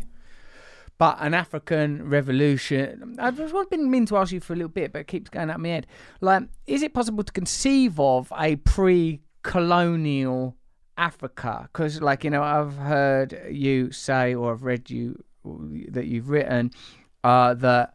But 1.01 1.17
an 1.21 1.33
African 1.33 2.11
revolution. 2.11 3.17
I've 3.19 3.39
been 3.71 3.91
meaning 3.91 4.05
to 4.09 4.19
ask 4.19 4.33
you 4.33 4.41
for 4.41 4.53
a 4.53 4.57
little 4.57 4.69
bit, 4.69 4.93
but 4.93 4.99
it 4.99 5.07
keeps 5.07 5.31
going 5.31 5.49
out 5.49 5.59
my 5.59 5.69
head. 5.69 5.87
Like, 6.21 6.43
is 6.67 6.83
it 6.83 6.93
possible 6.93 7.25
to 7.25 7.33
conceive 7.33 7.99
of 7.99 8.31
a 8.39 8.57
pre-colonial 8.57 10.59
Africa? 10.99 11.71
Because, 11.73 12.03
like, 12.03 12.23
you 12.23 12.29
know, 12.29 12.43
I've 12.43 12.77
heard 12.77 13.47
you 13.51 13.91
say, 13.93 14.35
or 14.35 14.53
I've 14.53 14.63
read 14.63 14.91
you 14.91 15.25
that 15.89 16.05
you've 16.05 16.29
written 16.29 16.71
uh, 17.25 17.55
that 17.55 17.95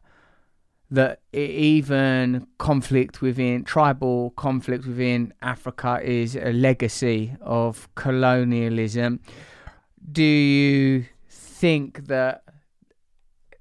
that 0.90 1.20
even 1.32 2.48
conflict 2.58 3.22
within 3.22 3.66
tribal 3.66 4.32
conflict 4.32 4.88
within 4.88 5.32
Africa 5.44 6.00
is 6.04 6.36
a 6.36 6.54
legacy 6.54 7.36
of 7.42 7.88
colonialism. 7.94 9.20
Do 10.12 10.24
you 10.24 11.06
think 11.30 12.08
that 12.08 12.45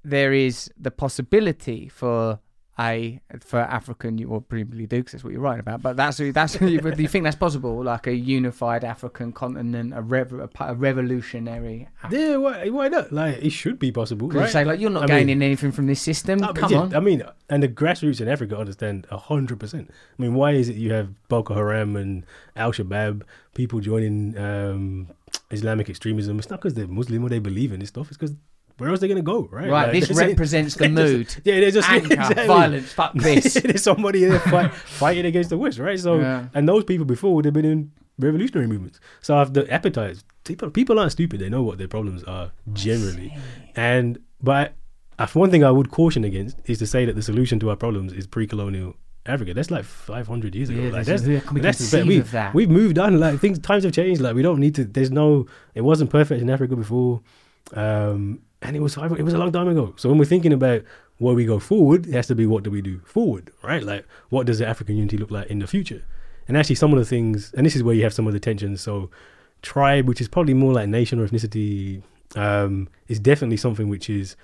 there 0.09 0.33
is 0.33 0.69
the 0.79 0.91
possibility 0.91 1.89
for 1.89 2.39
a 2.77 3.21
for 3.39 3.59
African 3.61 4.17
you 4.17 4.27
well 4.27 4.41
presumably 4.41 4.85
do 4.85 4.97
because 4.97 5.13
that's 5.13 5.23
what 5.23 5.31
you're 5.31 5.41
writing 5.41 5.61
about 5.61 5.81
but 5.81 5.95
that's 5.95 6.17
that's 6.33 6.57
do 6.57 6.67
you 6.67 7.07
think 7.07 7.23
that's 7.23 7.37
possible 7.37 7.81
like 7.81 8.05
a 8.05 8.13
unified 8.13 8.83
African 8.83 9.31
continent 9.31 9.93
a, 9.95 10.01
rev, 10.01 10.33
a, 10.33 10.49
a 10.59 10.75
revolutionary 10.75 11.87
Af- 12.03 12.11
Yeah, 12.11 12.35
why, 12.35 12.67
why 12.69 12.87
not? 12.89 13.13
Like 13.13 13.37
it 13.41 13.51
should 13.51 13.79
be 13.79 13.93
possible, 13.93 14.27
'Cause 14.27 14.35
you 14.35 14.41
right? 14.41 14.49
say 14.51 14.65
like 14.65 14.79
you're 14.81 14.89
not 14.89 15.03
I 15.03 15.07
mean- 15.07 15.27
gaining 15.27 15.41
anything 15.41 15.71
from 15.71 15.87
this 15.87 16.01
system 16.01 16.39
come 16.39 16.71
yeah, 16.71 16.79
on 16.79 16.93
I 16.95 16.99
mean, 16.99 17.23
and 17.49 17.63
the 17.63 17.69
grassroots 17.69 18.19
in 18.19 18.27
Africa 18.27 18.57
understand 18.57 19.07
a 19.09 19.17
hundred 19.17 19.57
percent. 19.59 19.89
I 20.17 20.21
mean, 20.21 20.33
why 20.33 20.51
is 20.51 20.67
it 20.67 20.75
you 20.75 20.91
have 20.91 21.09
Boko 21.29 21.53
Haram 21.53 21.95
and 21.95 22.25
Al 22.57 22.71
Shabaab 22.73 23.21
people 23.53 23.79
joining 23.79 24.37
um, 24.37 25.07
Islamic 25.51 25.89
extremism? 25.89 26.39
It's 26.39 26.49
not 26.49 26.59
because 26.59 26.73
they're 26.73 26.87
Muslim 26.87 27.23
or 27.23 27.29
they 27.29 27.39
believe 27.39 27.71
in 27.71 27.79
this 27.79 27.89
stuff. 27.89 28.07
It's 28.09 28.17
because 28.17 28.35
where 28.77 28.89
else 28.89 28.97
are 28.97 29.01
they 29.01 29.07
going 29.07 29.17
to 29.17 29.21
go, 29.23 29.47
right? 29.51 29.69
right 29.69 29.93
Like, 29.93 30.07
this 30.07 30.17
represents 30.17 30.75
the 30.75 30.89
mood 31.01 31.33
Yeah, 31.43 31.59
there's 31.59 31.73
just 31.75 31.89
anger 31.89 32.13
exactly. 32.13 32.47
violence 32.47 32.91
fuck 32.91 33.13
this 33.13 33.53
there's 33.53 33.83
somebody 33.83 34.25
there 34.25 34.39
fight, 34.39 34.73
fighting 34.73 35.25
against 35.25 35.49
the 35.49 35.57
West, 35.57 35.79
right? 35.79 35.99
So, 35.99 36.19
Yeah. 36.19 36.47
and 36.53 36.67
those 36.67 36.83
people 36.83 37.05
before 37.05 37.35
would 37.35 37.45
have 37.45 37.53
been 37.53 37.65
in 37.65 37.91
revolutionary 38.19 38.67
movements. 38.67 38.99
So, 39.21 39.41
if 39.41 39.53
the 39.53 39.71
appetite, 39.71 40.23
people, 40.43 40.69
people 40.69 40.99
aren't 40.99 41.11
stupid. 41.11 41.39
They 41.39 41.49
know 41.49 41.63
what 41.63 41.77
their 41.77 41.87
problems 41.87 42.23
are 42.23 42.51
generally. 42.73 43.35
And 43.75 44.19
but 44.41 44.73
uh, 45.17 45.27
one 45.33 45.51
thing 45.51 45.63
I 45.63 45.71
would 45.71 45.91
caution 45.91 46.23
against 46.23 46.57
is 46.65 46.77
to 46.79 46.87
say 46.87 47.05
that 47.05 47.15
the 47.15 47.21
solution 47.21 47.59
to 47.61 47.69
our 47.69 47.75
problems 47.75 48.13
is 48.13 48.27
pre-colonial 48.27 48.95
Africa. 49.25 49.53
That's 49.53 49.71
like 49.71 49.85
500 49.85 50.53
years 50.55 50.69
ago. 50.69 50.81
Yeah, 50.81 50.91
like 50.91 51.05
that's, 51.05 51.23
yeah, 51.25 51.41
we 51.51 51.61
that's 51.61 51.91
we, 51.93 52.19
of 52.19 52.31
that? 52.31 52.53
We've 52.53 52.69
moved 52.69 52.99
on. 52.99 53.19
Like 53.19 53.39
things, 53.39 53.57
times 53.59 53.83
have 53.83 53.93
changed. 53.93 54.21
Like 54.21 54.35
we 54.35 54.41
don't 54.41 54.59
need 54.59 54.75
to. 54.75 54.85
There's 54.85 55.11
no. 55.11 55.47
It 55.73 55.81
wasn't 55.81 56.09
perfect 56.09 56.41
in 56.41 56.49
Africa 56.49 56.75
before, 56.75 57.21
um, 57.73 58.41
and 58.67 58.75
it 58.75 58.81
was. 58.81 58.97
It 58.97 59.23
was 59.23 59.33
a 59.33 59.37
long 59.37 59.51
time 59.51 59.67
ago. 59.67 59.93
So 59.97 60.09
when 60.09 60.17
we're 60.17 60.25
thinking 60.25 60.53
about 60.53 60.83
where 61.17 61.33
we 61.33 61.45
go 61.45 61.59
forward, 61.59 62.07
it 62.07 62.13
has 62.13 62.27
to 62.27 62.35
be 62.35 62.45
what 62.45 62.63
do 62.63 62.71
we 62.71 62.81
do 62.81 62.99
forward, 62.99 63.51
right? 63.63 63.83
Like 63.83 64.05
what 64.29 64.45
does 64.45 64.59
the 64.59 64.67
African 64.67 64.97
unity 64.97 65.17
look 65.17 65.31
like 65.31 65.47
in 65.47 65.59
the 65.59 65.67
future? 65.67 66.03
And 66.47 66.57
actually, 66.57 66.75
some 66.75 66.93
of 66.93 66.99
the 66.99 67.05
things, 67.05 67.53
and 67.55 67.65
this 67.65 67.75
is 67.75 67.83
where 67.83 67.95
you 67.95 68.03
have 68.03 68.13
some 68.13 68.27
of 68.27 68.33
the 68.33 68.39
tensions. 68.39 68.81
So 68.81 69.09
tribe, 69.61 70.07
which 70.07 70.21
is 70.21 70.27
probably 70.27 70.53
more 70.53 70.73
like 70.73 70.87
nation 70.89 71.19
or 71.19 71.27
ethnicity, 71.27 72.03
um, 72.35 72.87
is 73.07 73.19
definitely 73.19 73.57
something 73.57 73.87
which 73.89 74.09
is 74.09 74.35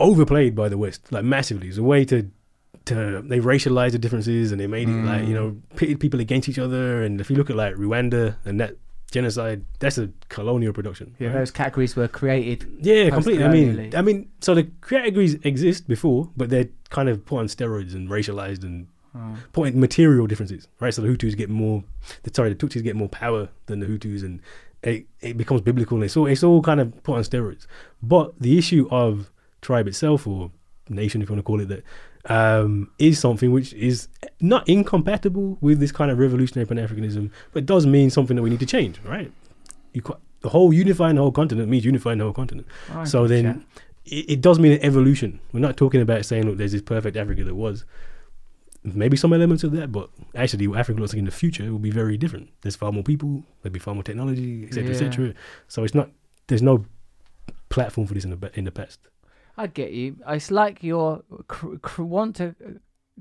overplayed 0.00 0.54
by 0.54 0.68
the 0.68 0.78
West, 0.78 1.12
like 1.12 1.24
massively. 1.24 1.68
It's 1.68 1.78
a 1.78 1.82
way 1.82 2.04
to 2.06 2.30
to 2.86 3.22
they 3.22 3.38
racialized 3.38 3.92
the 3.92 3.98
differences 3.98 4.50
and 4.50 4.60
they 4.60 4.66
made 4.66 4.88
it 4.88 5.04
like 5.04 5.26
you 5.26 5.34
know 5.34 5.56
pitted 5.76 6.00
people 6.00 6.20
against 6.20 6.48
each 6.48 6.58
other. 6.58 7.02
And 7.02 7.20
if 7.20 7.30
you 7.30 7.36
look 7.36 7.50
at 7.50 7.56
like 7.56 7.74
Rwanda 7.74 8.36
and 8.44 8.60
that 8.60 8.76
genocide, 9.10 9.64
that's 9.78 9.98
a 9.98 10.10
colonial 10.28 10.72
production. 10.72 11.14
yeah 11.18 11.28
right? 11.28 11.38
those 11.38 11.50
categories 11.50 11.96
were 11.96 12.08
created 12.08 12.66
Yeah, 12.80 13.10
completely. 13.10 13.44
I 13.44 13.48
mean. 13.48 13.94
I 13.94 14.02
mean, 14.02 14.28
so 14.40 14.54
the 14.54 14.68
categories 14.86 15.34
exist 15.44 15.88
before, 15.88 16.30
but 16.36 16.50
they're 16.50 16.68
kind 16.90 17.08
of 17.08 17.24
put 17.24 17.38
on 17.38 17.46
steroids 17.46 17.94
and 17.94 18.08
racialized 18.08 18.62
and 18.62 18.86
oh. 19.14 19.36
put 19.52 19.68
in 19.68 19.80
material 19.80 20.26
differences, 20.26 20.68
right? 20.80 20.92
So 20.92 21.02
the 21.02 21.08
Hutus 21.08 21.36
get 21.36 21.48
more, 21.48 21.84
the 22.22 22.30
sorry, 22.34 22.52
the 22.52 22.54
Tutsis 22.54 22.82
get 22.82 22.96
more 22.96 23.08
power 23.08 23.48
than 23.66 23.80
the 23.80 23.86
Hutus, 23.86 24.22
and 24.22 24.40
it, 24.82 25.06
it 25.20 25.36
becomes 25.36 25.62
biblical. 25.62 25.96
And 25.96 26.04
it's 26.04 26.16
all 26.16 26.26
it's 26.26 26.44
all 26.44 26.62
kind 26.62 26.80
of 26.80 27.02
put 27.02 27.16
on 27.16 27.22
steroids. 27.22 27.66
But 28.02 28.38
the 28.38 28.58
issue 28.58 28.88
of 28.90 29.30
tribe 29.62 29.88
itself 29.88 30.26
or 30.26 30.50
nation, 30.88 31.22
if 31.22 31.28
you 31.28 31.34
want 31.34 31.44
to 31.44 31.46
call 31.46 31.60
it 31.60 31.68
that, 31.68 31.82
um, 32.26 32.90
is 32.98 33.18
something 33.18 33.52
which 33.52 33.72
is 33.74 34.08
not 34.40 34.68
incompatible 34.68 35.58
with 35.60 35.80
this 35.80 35.92
kind 35.92 36.10
of 36.10 36.18
revolutionary 36.18 36.66
Pan 36.66 36.78
Africanism, 36.78 37.30
but 37.52 37.66
does 37.66 37.86
mean 37.86 38.10
something 38.10 38.36
that 38.36 38.42
we 38.42 38.50
need 38.50 38.60
to 38.60 38.66
change, 38.66 39.00
right? 39.04 39.32
You 39.92 40.02
ca- 40.02 40.18
the 40.40 40.48
whole 40.50 40.72
unifying 40.72 41.16
the 41.16 41.22
whole 41.22 41.32
continent 41.32 41.68
means 41.68 41.84
unifying 41.84 42.18
the 42.18 42.24
whole 42.24 42.32
continent. 42.34 42.66
So 43.04 43.26
then 43.26 43.64
it, 44.04 44.30
it 44.30 44.40
does 44.40 44.58
mean 44.58 44.72
an 44.72 44.82
evolution. 44.82 45.40
We're 45.52 45.60
not 45.60 45.76
talking 45.76 46.00
about 46.00 46.24
saying, 46.24 46.44
look, 46.46 46.58
there's 46.58 46.72
this 46.72 46.82
perfect 46.82 47.16
Africa 47.16 47.44
that 47.44 47.54
was. 47.54 47.84
Maybe 48.84 49.16
some 49.16 49.32
elements 49.32 49.64
of 49.64 49.72
that, 49.72 49.90
but 49.90 50.08
actually, 50.36 50.68
what 50.68 50.78
Africa 50.78 51.00
looks 51.00 51.12
like 51.12 51.18
in 51.18 51.24
the 51.24 51.32
future 51.32 51.70
will 51.72 51.80
be 51.80 51.90
very 51.90 52.16
different. 52.16 52.48
There's 52.62 52.76
far 52.76 52.92
more 52.92 53.02
people, 53.02 53.42
there'll 53.62 53.72
be 53.72 53.80
far 53.80 53.92
more 53.92 54.04
technology, 54.04 54.64
etc., 54.64 54.84
Yeah. 54.84 54.90
etc. 54.92 55.34
So 55.66 55.82
it's 55.82 55.94
not. 55.96 56.10
There's 56.46 56.62
no 56.62 56.86
platform 57.70 58.06
for 58.06 58.14
this 58.14 58.24
in 58.24 58.30
the 58.30 58.50
in 58.54 58.64
the 58.64 58.70
past. 58.70 59.00
I 59.58 59.66
get 59.66 59.92
you. 59.92 60.16
It's 60.28 60.50
like 60.50 60.82
you 60.82 61.24
cr- 61.48 61.76
cr- 61.82 62.02
want 62.02 62.36
to 62.36 62.54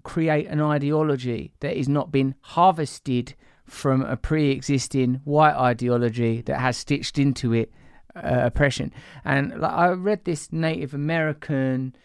create 0.04 0.48
an 0.48 0.62
ideology 0.62 1.54
that 1.62 1.76
is 1.76 1.90
not 1.90 2.12
been 2.12 2.36
harvested 2.42 3.34
from 3.66 4.04
a 4.04 4.16
pre-existing 4.16 5.22
white 5.24 5.56
ideology 5.56 6.42
that 6.42 6.60
has 6.60 6.78
stitched 6.78 7.18
into 7.18 7.54
it 7.54 7.72
uh, 8.16 8.42
oppression. 8.46 8.94
And 9.26 9.60
like, 9.60 9.72
I 9.72 9.90
read 9.90 10.26
this 10.26 10.54
Native 10.54 10.94
American 10.94 11.96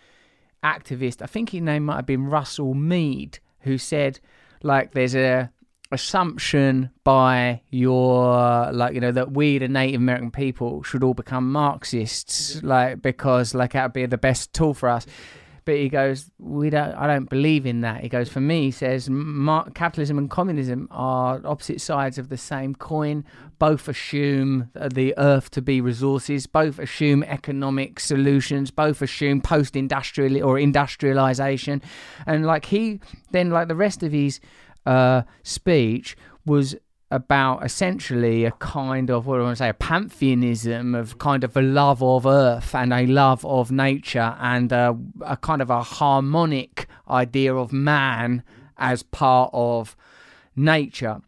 activist. 0.64 1.22
I 1.22 1.26
think 1.26 1.50
his 1.50 1.62
name 1.62 1.84
might 1.84 1.96
have 1.96 2.06
been 2.06 2.26
Russell 2.26 2.74
Means, 2.74 3.38
who 3.60 3.78
said 3.78 4.18
like 4.62 4.92
there's 4.92 5.14
a 5.14 5.50
assumption 5.92 6.90
by 7.04 7.60
your 7.70 8.72
like 8.72 8.94
you 8.94 9.00
know 9.00 9.12
that 9.12 9.32
we 9.32 9.58
the 9.58 9.68
native 9.68 10.00
american 10.00 10.30
people 10.30 10.82
should 10.82 11.02
all 11.04 11.14
become 11.14 11.52
marxists 11.52 12.62
like 12.62 13.02
because 13.02 13.54
like 13.54 13.72
that 13.72 13.84
would 13.84 13.92
be 13.92 14.06
the 14.06 14.18
best 14.18 14.52
tool 14.52 14.74
for 14.74 14.88
us. 14.88 15.06
But 15.64 15.76
he 15.76 15.88
goes 15.88 16.28
we 16.40 16.70
don't 16.70 16.92
i 16.94 17.06
don't 17.06 17.30
believe 17.30 17.66
in 17.66 17.82
that. 17.82 18.00
He 18.00 18.08
goes 18.08 18.28
for 18.28 18.40
me 18.40 18.64
he 18.64 18.70
says 18.72 19.08
capitalism 19.74 20.18
and 20.18 20.28
communism 20.28 20.88
are 20.90 21.40
opposite 21.44 21.80
sides 21.80 22.18
of 22.18 22.30
the 22.30 22.36
same 22.36 22.74
coin. 22.74 23.24
Both 23.60 23.86
assume 23.86 24.70
the 24.74 25.14
earth 25.16 25.52
to 25.52 25.62
be 25.62 25.80
resources. 25.80 26.48
Both 26.48 26.80
assume 26.80 27.22
economic 27.22 28.00
solutions. 28.00 28.72
Both 28.72 29.02
assume 29.02 29.40
post-industrial 29.40 30.42
or 30.42 30.58
industrialization. 30.58 31.80
And 32.26 32.44
like 32.44 32.64
he 32.64 32.98
then 33.30 33.50
like 33.50 33.68
the 33.68 33.76
rest 33.76 34.02
of 34.02 34.10
his 34.10 34.40
uh, 34.86 35.22
speech 35.42 36.16
was 36.44 36.76
about 37.10 37.62
essentially 37.62 38.46
a 38.46 38.50
kind 38.52 39.10
of 39.10 39.26
what 39.26 39.36
do 39.36 39.42
I 39.42 39.44
want 39.44 39.58
to 39.58 39.62
say 39.62 39.68
a 39.68 39.74
pantheism 39.74 40.94
of 40.94 41.18
kind 41.18 41.44
of 41.44 41.54
a 41.56 41.60
love 41.60 42.02
of 42.02 42.24
earth 42.24 42.74
and 42.74 42.92
a 42.92 43.06
love 43.06 43.44
of 43.44 43.70
nature 43.70 44.34
and 44.40 44.72
a, 44.72 44.98
a 45.20 45.36
kind 45.36 45.60
of 45.60 45.68
a 45.68 45.82
harmonic 45.82 46.86
idea 47.10 47.54
of 47.54 47.70
man 47.70 48.42
as 48.78 49.02
part 49.02 49.50
of 49.52 49.94
nature. 50.56 51.20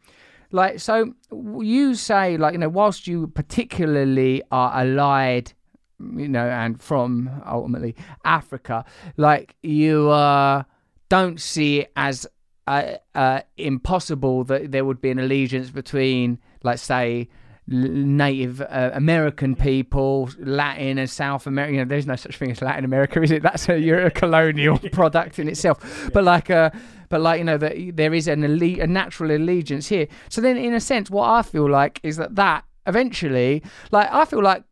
Like 0.50 0.80
so 0.80 1.12
you 1.60 1.94
say 1.94 2.38
like 2.38 2.54
you 2.54 2.58
know 2.58 2.68
whilst 2.70 3.06
you 3.06 3.26
particularly 3.26 4.42
are 4.50 4.72
allied 4.80 5.52
you 6.00 6.28
know 6.28 6.48
and 6.48 6.80
from 6.82 7.30
ultimately 7.46 7.94
africa 8.24 8.84
like 9.16 9.54
you 9.62 10.10
uh 10.10 10.62
don't 11.08 11.40
see 11.40 11.80
it 11.80 11.92
as 11.96 12.26
uh, 12.66 12.94
uh, 13.14 13.40
impossible 13.56 14.44
that 14.44 14.72
there 14.72 14.84
would 14.84 15.00
be 15.00 15.10
an 15.10 15.18
allegiance 15.18 15.70
between, 15.70 16.38
like, 16.62 16.78
say, 16.78 17.28
Native 17.66 18.60
uh, 18.60 18.90
American 18.92 19.54
people, 19.56 20.28
Latin 20.38 20.98
and 20.98 21.08
South 21.08 21.46
America. 21.46 21.72
You 21.72 21.78
know, 21.80 21.84
there's 21.86 22.06
no 22.06 22.16
such 22.16 22.36
thing 22.36 22.50
as 22.50 22.60
Latin 22.60 22.84
America, 22.84 23.22
is 23.22 23.30
it? 23.30 23.42
That's 23.42 23.68
a, 23.70 23.78
you're 23.78 24.04
a 24.04 24.10
colonial 24.10 24.78
product 24.92 25.38
in 25.38 25.48
itself. 25.48 26.10
But 26.12 26.24
like, 26.24 26.50
uh, 26.50 26.70
but 27.08 27.22
like, 27.22 27.38
you 27.38 27.44
know, 27.44 27.56
that 27.56 27.96
there 27.96 28.12
is 28.12 28.28
an 28.28 28.44
alle- 28.44 28.80
a 28.80 28.86
natural 28.86 29.30
allegiance 29.30 29.88
here. 29.88 30.08
So 30.28 30.40
then, 30.42 30.58
in 30.58 30.74
a 30.74 30.80
sense, 30.80 31.10
what 31.10 31.28
I 31.28 31.40
feel 31.42 31.68
like 31.70 32.00
is 32.02 32.16
that 32.18 32.34
that 32.36 32.64
eventually, 32.86 33.62
like, 33.90 34.12
I 34.12 34.26
feel 34.26 34.42
like 34.42 34.64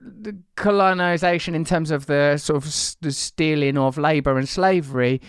the 0.00 0.36
colonization 0.56 1.54
in 1.54 1.64
terms 1.64 1.90
of 1.90 2.06
the 2.06 2.36
sort 2.36 2.56
of 2.56 2.66
s- 2.66 2.96
the 3.00 3.10
stealing 3.12 3.76
of 3.76 3.98
labor 3.98 4.38
and 4.38 4.48
slavery 4.48 5.20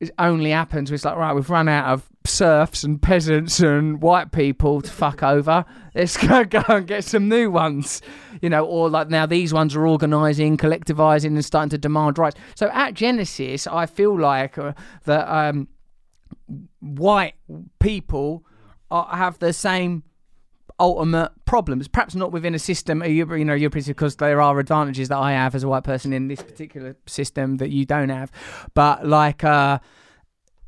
it 0.00 0.10
only 0.18 0.50
happens 0.50 0.90
it's 0.90 1.04
like 1.04 1.16
right 1.16 1.34
we've 1.34 1.50
run 1.50 1.68
out 1.68 1.86
of 1.92 2.10
serfs 2.24 2.84
and 2.84 3.00
peasants 3.00 3.60
and 3.60 4.02
white 4.02 4.30
people 4.32 4.80
to 4.82 4.90
fuck 4.90 5.22
over. 5.22 5.64
Let's 5.94 6.16
go, 6.16 6.44
go 6.58 6.62
and 6.68 6.86
get 6.86 7.04
some 7.04 7.28
new 7.28 7.50
ones 7.50 8.02
you 8.42 8.48
know 8.48 8.64
or 8.64 8.88
like 8.88 9.08
now 9.08 9.26
these 9.26 9.52
ones 9.52 9.74
are 9.74 9.86
organizing 9.86 10.56
collectivizing 10.56 11.26
and 11.26 11.44
starting 11.44 11.70
to 11.70 11.78
demand 11.78 12.18
rights. 12.18 12.36
So 12.54 12.70
at 12.72 12.94
genesis 12.94 13.66
i 13.66 13.86
feel 13.86 14.18
like 14.18 14.58
uh, 14.58 14.72
that 15.04 15.28
um 15.28 15.68
white 16.80 17.34
people 17.78 18.44
are, 18.90 19.16
have 19.16 19.38
the 19.38 19.52
same 19.52 20.02
ultimate 20.80 21.30
problems. 21.44 21.86
Perhaps 21.86 22.14
not 22.14 22.32
within 22.32 22.54
a 22.54 22.58
system, 22.58 23.02
Eu- 23.02 23.36
you 23.36 23.44
know, 23.44 23.54
European, 23.54 23.84
because 23.86 24.16
there 24.16 24.40
are 24.40 24.58
advantages 24.58 25.08
that 25.08 25.18
I 25.18 25.32
have 25.32 25.54
as 25.54 25.62
a 25.62 25.68
white 25.68 25.84
person 25.84 26.12
in 26.12 26.28
this 26.28 26.42
particular 26.42 26.96
system 27.06 27.58
that 27.58 27.70
you 27.70 27.84
don't 27.84 28.08
have. 28.08 28.32
But 28.74 29.06
like, 29.06 29.44
uh, 29.44 29.78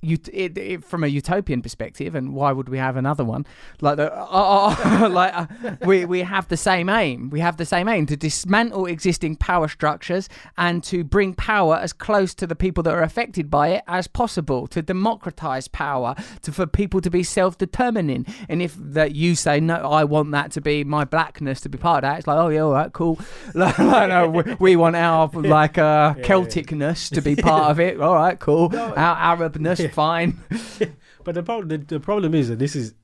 you, 0.02 0.18
it, 0.32 0.58
it, 0.58 0.84
from 0.84 1.04
a 1.04 1.06
utopian 1.06 1.62
perspective, 1.62 2.14
and 2.14 2.34
why 2.34 2.52
would 2.52 2.68
we 2.68 2.78
have 2.78 2.96
another 2.96 3.24
one? 3.24 3.46
Like 3.80 3.96
the, 3.96 4.12
uh, 4.12 4.76
uh, 5.02 5.08
like 5.10 5.34
uh, 5.34 5.46
we 5.84 6.04
we 6.04 6.22
have 6.22 6.48
the 6.48 6.56
same 6.56 6.88
aim. 6.88 7.30
We 7.30 7.40
have 7.40 7.56
the 7.56 7.64
same 7.64 7.88
aim 7.88 8.06
to 8.06 8.16
dismantle 8.16 8.86
existing 8.86 9.36
power 9.36 9.68
structures 9.68 10.28
and 10.58 10.82
to 10.84 11.04
bring 11.04 11.34
power 11.34 11.76
as 11.76 11.92
close 11.92 12.34
to 12.34 12.46
the 12.46 12.56
people 12.56 12.82
that 12.82 12.92
are 12.92 13.02
affected 13.02 13.50
by 13.50 13.68
it 13.68 13.84
as 13.86 14.08
possible. 14.08 14.66
To 14.68 14.82
democratize 14.82 15.68
power, 15.68 16.16
to 16.42 16.52
for 16.52 16.66
people 16.66 17.00
to 17.00 17.10
be 17.10 17.22
self-determining. 17.22 18.26
And 18.48 18.60
if 18.60 18.76
that 18.78 19.14
you 19.14 19.36
say 19.36 19.60
no, 19.60 19.76
I 19.76 20.04
want 20.04 20.32
that 20.32 20.50
to 20.52 20.60
be 20.60 20.82
my 20.84 21.04
blackness 21.04 21.60
to 21.60 21.68
be 21.68 21.78
part 21.78 22.04
of 22.04 22.10
that. 22.10 22.18
It's 22.18 22.26
like, 22.26 22.38
oh 22.38 22.48
yeah, 22.48 22.60
all 22.60 22.72
right, 22.72 22.92
cool. 22.92 23.20
like, 23.54 23.78
like, 23.78 24.08
no, 24.08 24.28
we, 24.28 24.54
we 24.58 24.76
want 24.76 24.96
our 24.96 25.28
like 25.28 25.78
uh, 25.78 26.14
Celticness 26.14 27.10
to 27.14 27.20
be 27.20 27.36
part 27.36 27.70
of 27.70 27.78
it. 27.78 28.00
All 28.00 28.14
right, 28.14 28.38
cool. 28.38 28.74
Our 28.76 29.36
Arabness, 29.36 29.91
fine. 30.02 30.42
But 31.24 31.34
the 31.34 31.42
problem, 31.42 31.68
the, 31.68 31.78
the 31.78 32.00
problem 32.00 32.34
is 32.34 32.48
that 32.48 32.58
this 32.58 32.74
is 32.74 32.94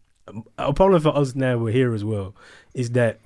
a 0.58 0.72
problem 0.72 1.00
for 1.00 1.16
us 1.16 1.34
now. 1.34 1.56
We're 1.56 1.72
here 1.72 1.94
as 1.94 2.04
well. 2.04 2.34
Is 2.74 2.90
that 2.90 3.20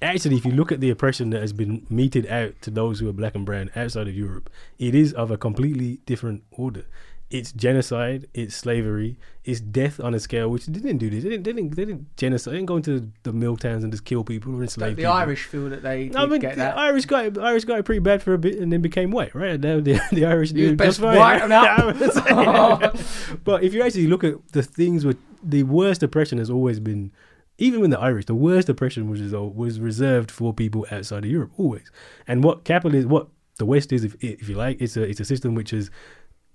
actually, 0.00 0.36
if 0.36 0.44
you 0.44 0.52
look 0.52 0.72
at 0.72 0.80
the 0.80 0.90
oppression 0.90 1.30
that 1.30 1.40
has 1.40 1.52
been 1.52 1.86
meted 1.90 2.26
out 2.28 2.60
to 2.62 2.70
those 2.70 3.00
who 3.00 3.08
are 3.08 3.12
black 3.12 3.34
and 3.34 3.44
brown 3.44 3.70
outside 3.74 4.08
of 4.08 4.14
Europe, 4.14 4.50
it 4.78 4.94
is 4.94 5.12
of 5.12 5.30
a 5.30 5.36
completely 5.36 5.98
different 6.06 6.44
order. 6.52 6.86
It's 7.34 7.50
genocide, 7.50 8.28
it's 8.32 8.54
slavery, 8.54 9.18
it's 9.44 9.58
death 9.58 9.98
on 9.98 10.14
a 10.14 10.20
scale 10.20 10.48
which 10.50 10.66
didn't 10.66 10.98
do 10.98 11.10
this. 11.10 11.24
They 11.24 11.30
didn't, 11.30 11.42
they 11.42 11.52
didn't, 11.52 11.74
they 11.74 11.84
didn't 11.84 12.16
genocide. 12.16 12.52
They 12.52 12.58
didn't 12.58 12.68
go 12.68 12.76
into 12.76 13.10
the 13.24 13.32
mill 13.32 13.56
towns 13.56 13.82
and 13.82 13.92
just 13.92 14.04
kill 14.04 14.22
people 14.22 14.54
or 14.54 14.62
enslave 14.62 14.94
the 14.94 15.02
people. 15.02 15.12
Irish 15.12 15.46
feel 15.46 15.68
that 15.70 15.82
they 15.82 16.12
I 16.14 16.26
mean, 16.26 16.38
get 16.40 16.52
the 16.52 16.58
that. 16.58 16.78
Irish 16.78 17.06
got 17.06 17.36
Irish 17.36 17.64
got 17.64 17.80
it 17.80 17.82
pretty 17.82 17.98
bad 17.98 18.22
for 18.22 18.34
a 18.34 18.38
bit 18.38 18.60
and 18.60 18.72
then 18.72 18.82
became 18.82 19.10
white, 19.10 19.34
right? 19.34 19.60
Now 19.60 19.80
the, 19.80 20.00
the 20.12 20.26
Irish 20.26 20.52
do 20.52 20.76
best 20.76 21.00
just 21.00 21.00
fine. 21.00 21.18
whiten 21.18 21.50
up. 21.50 22.96
but 23.44 23.64
if 23.64 23.74
you 23.74 23.82
actually 23.82 24.06
look 24.06 24.22
at 24.22 24.34
the 24.52 24.62
things 24.62 25.04
with 25.04 25.18
the 25.42 25.64
worst 25.64 26.04
oppression 26.04 26.38
has 26.38 26.50
always 26.50 26.78
been, 26.78 27.10
even 27.58 27.80
with 27.80 27.90
the 27.90 27.98
Irish, 27.98 28.26
the 28.26 28.36
worst 28.36 28.68
oppression 28.68 29.10
was 29.10 29.20
was 29.32 29.80
reserved 29.80 30.30
for 30.30 30.54
people 30.54 30.86
outside 30.92 31.24
of 31.24 31.30
Europe 31.32 31.50
always. 31.56 31.90
And 32.28 32.44
what 32.44 32.62
capitalism, 32.62 33.10
what 33.10 33.26
the 33.56 33.66
West 33.66 33.92
is, 33.92 34.04
if 34.04 34.14
if 34.22 34.48
you 34.48 34.54
like, 34.54 34.80
it's 34.80 34.96
a 34.96 35.02
it's 35.02 35.18
a 35.18 35.24
system 35.24 35.56
which 35.56 35.70
has 35.70 35.90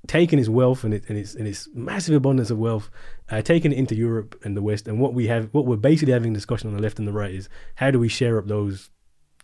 taken 0.07 0.39
his 0.39 0.49
wealth 0.49 0.83
and, 0.83 0.93
it, 0.93 1.03
and 1.09 1.17
its 1.17 1.35
and 1.35 1.47
its 1.47 1.67
massive 1.73 2.15
abundance 2.15 2.49
of 2.49 2.57
wealth, 2.57 2.89
uh, 3.29 3.41
taken 3.41 3.71
it 3.71 3.77
into 3.77 3.95
Europe 3.95 4.39
and 4.43 4.55
the 4.55 4.61
West. 4.61 4.87
And 4.87 4.99
what 4.99 5.13
we 5.13 5.27
have, 5.27 5.53
what 5.53 5.65
we're 5.65 5.77
basically 5.77 6.13
having 6.13 6.33
discussion 6.33 6.69
on 6.69 6.75
the 6.75 6.81
left 6.81 6.99
and 6.99 7.07
the 7.07 7.13
right 7.13 7.33
is 7.33 7.49
how 7.75 7.91
do 7.91 7.99
we 7.99 8.07
share 8.07 8.37
up 8.37 8.47
those 8.47 8.89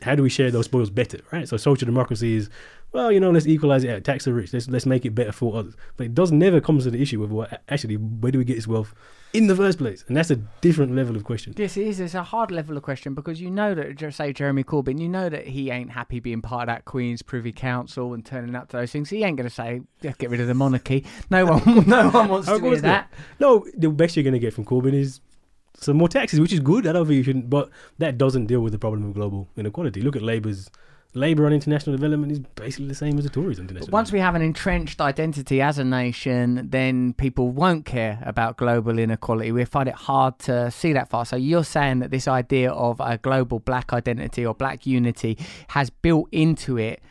how 0.01 0.15
do 0.15 0.23
we 0.23 0.29
share 0.29 0.51
those 0.51 0.65
spoils 0.65 0.89
better, 0.89 1.19
right? 1.31 1.47
So 1.47 1.57
social 1.57 1.85
democracy 1.85 2.35
is, 2.35 2.49
well, 2.91 3.11
you 3.11 3.19
know, 3.19 3.31
let's 3.31 3.47
equalize 3.47 3.83
it 3.83 3.89
out, 3.89 4.03
tax 4.03 4.25
the 4.25 4.33
rich, 4.33 4.53
let's 4.53 4.67
let's 4.67 4.85
make 4.85 5.05
it 5.05 5.15
better 5.15 5.31
for 5.31 5.55
others. 5.55 5.75
But 5.97 6.07
it 6.07 6.15
does 6.15 6.31
never 6.31 6.61
comes 6.61 6.83
to 6.83 6.91
the 6.91 7.01
issue 7.01 7.23
of 7.23 7.31
what 7.31 7.61
actually 7.69 7.95
where 7.97 8.31
do 8.31 8.37
we 8.37 8.45
get 8.45 8.55
this 8.55 8.67
wealth 8.67 8.93
in 9.33 9.47
the 9.47 9.55
first 9.55 9.77
place, 9.77 10.05
and 10.07 10.15
that's 10.15 10.31
a 10.31 10.37
different 10.61 10.95
level 10.95 11.15
of 11.15 11.25
question. 11.25 11.53
Yes, 11.57 11.75
it 11.75 11.87
is. 11.87 11.99
It's 11.99 12.13
a 12.13 12.23
hard 12.23 12.51
level 12.51 12.77
of 12.77 12.83
question 12.83 13.13
because 13.13 13.41
you 13.41 13.51
know 13.51 13.73
that, 13.75 14.13
say 14.13 14.31
Jeremy 14.31 14.63
Corbyn, 14.63 14.99
you 14.99 15.09
know 15.09 15.27
that 15.27 15.47
he 15.47 15.69
ain't 15.69 15.91
happy 15.91 16.21
being 16.21 16.41
part 16.41 16.69
of 16.69 16.75
that 16.75 16.85
Queen's 16.85 17.21
Privy 17.21 17.51
Council 17.51 18.13
and 18.13 18.25
turning 18.25 18.55
up 18.55 18.69
to 18.69 18.77
those 18.77 18.91
things. 18.91 19.09
He 19.09 19.23
ain't 19.23 19.35
going 19.37 19.49
to 19.49 19.53
say, 19.53 19.81
"Yeah, 20.01 20.13
get 20.17 20.29
rid 20.29 20.39
of 20.39 20.47
the 20.47 20.53
monarchy. 20.53 21.05
No 21.29 21.45
one, 21.45 21.83
no 21.87 22.09
one 22.09 22.29
wants 22.29 22.47
to 22.47 22.59
hear 22.59 22.79
that. 22.81 23.11
No, 23.39 23.65
the 23.75 23.89
best 23.89 24.15
you're 24.15 24.23
going 24.23 24.33
to 24.33 24.39
get 24.39 24.53
from 24.53 24.63
Corbyn 24.65 24.93
is 24.93 25.19
some 25.79 25.97
more 25.97 26.09
taxes, 26.09 26.39
which 26.39 26.53
is 26.53 26.59
good. 26.59 26.87
I 26.87 26.93
don't 26.93 27.05
think 27.05 27.17
you 27.17 27.23
shouldn't, 27.23 27.49
but 27.49 27.69
that 27.97 28.17
doesn't 28.17 28.47
deal 28.47 28.61
with 28.61 28.73
the 28.73 28.79
problem 28.79 29.03
of 29.05 29.13
global 29.13 29.47
inequality. 29.55 30.01
Look 30.01 30.15
at 30.15 30.21
Labour's 30.21 30.69
Labour 31.15 31.45
on 31.45 31.53
international 31.53 31.95
development 31.95 32.31
is 32.33 32.39
basically 32.39 32.87
the 32.87 32.95
same 32.95 33.17
as 33.17 33.23
the 33.23 33.29
Tories 33.29 33.57
on 33.57 33.63
international. 33.63 33.87
But 33.87 33.93
once 33.93 34.11
we 34.11 34.19
have 34.19 34.35
an 34.35 34.41
entrenched 34.41 34.99
identity 34.99 35.61
as 35.61 35.77
a 35.77 35.83
nation, 35.85 36.67
then 36.69 37.13
people 37.13 37.49
won't 37.49 37.85
care 37.85 38.21
about 38.25 38.57
global 38.57 38.99
inequality. 38.99 39.53
We 39.53 39.63
find 39.63 39.87
it 39.87 39.95
hard 39.95 40.39
to 40.39 40.69
see 40.71 40.91
that 40.91 41.09
far. 41.09 41.25
So 41.25 41.37
you're 41.37 41.63
saying 41.63 41.99
that 41.99 42.11
this 42.11 42.27
idea 42.27 42.71
of 42.71 42.99
a 42.99 43.17
global 43.17 43.59
black 43.59 43.93
identity 43.93 44.45
or 44.45 44.53
black 44.53 44.85
unity 44.85 45.37
has 45.69 45.89
built 45.89 46.27
into 46.33 46.77
it 46.77 47.01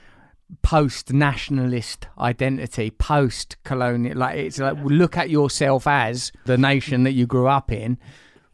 post 0.63 1.13
nationalist 1.13 2.07
identity, 2.19 2.91
post 2.91 3.57
colonial. 3.65 4.19
Like 4.19 4.37
it's 4.37 4.59
like 4.59 4.77
look 4.85 5.17
at 5.17 5.31
yourself 5.31 5.87
as 5.87 6.31
the 6.45 6.59
nation 6.59 7.05
that 7.05 7.13
you 7.13 7.27
grew 7.27 7.49
up 7.49 7.73
in. 7.73 7.99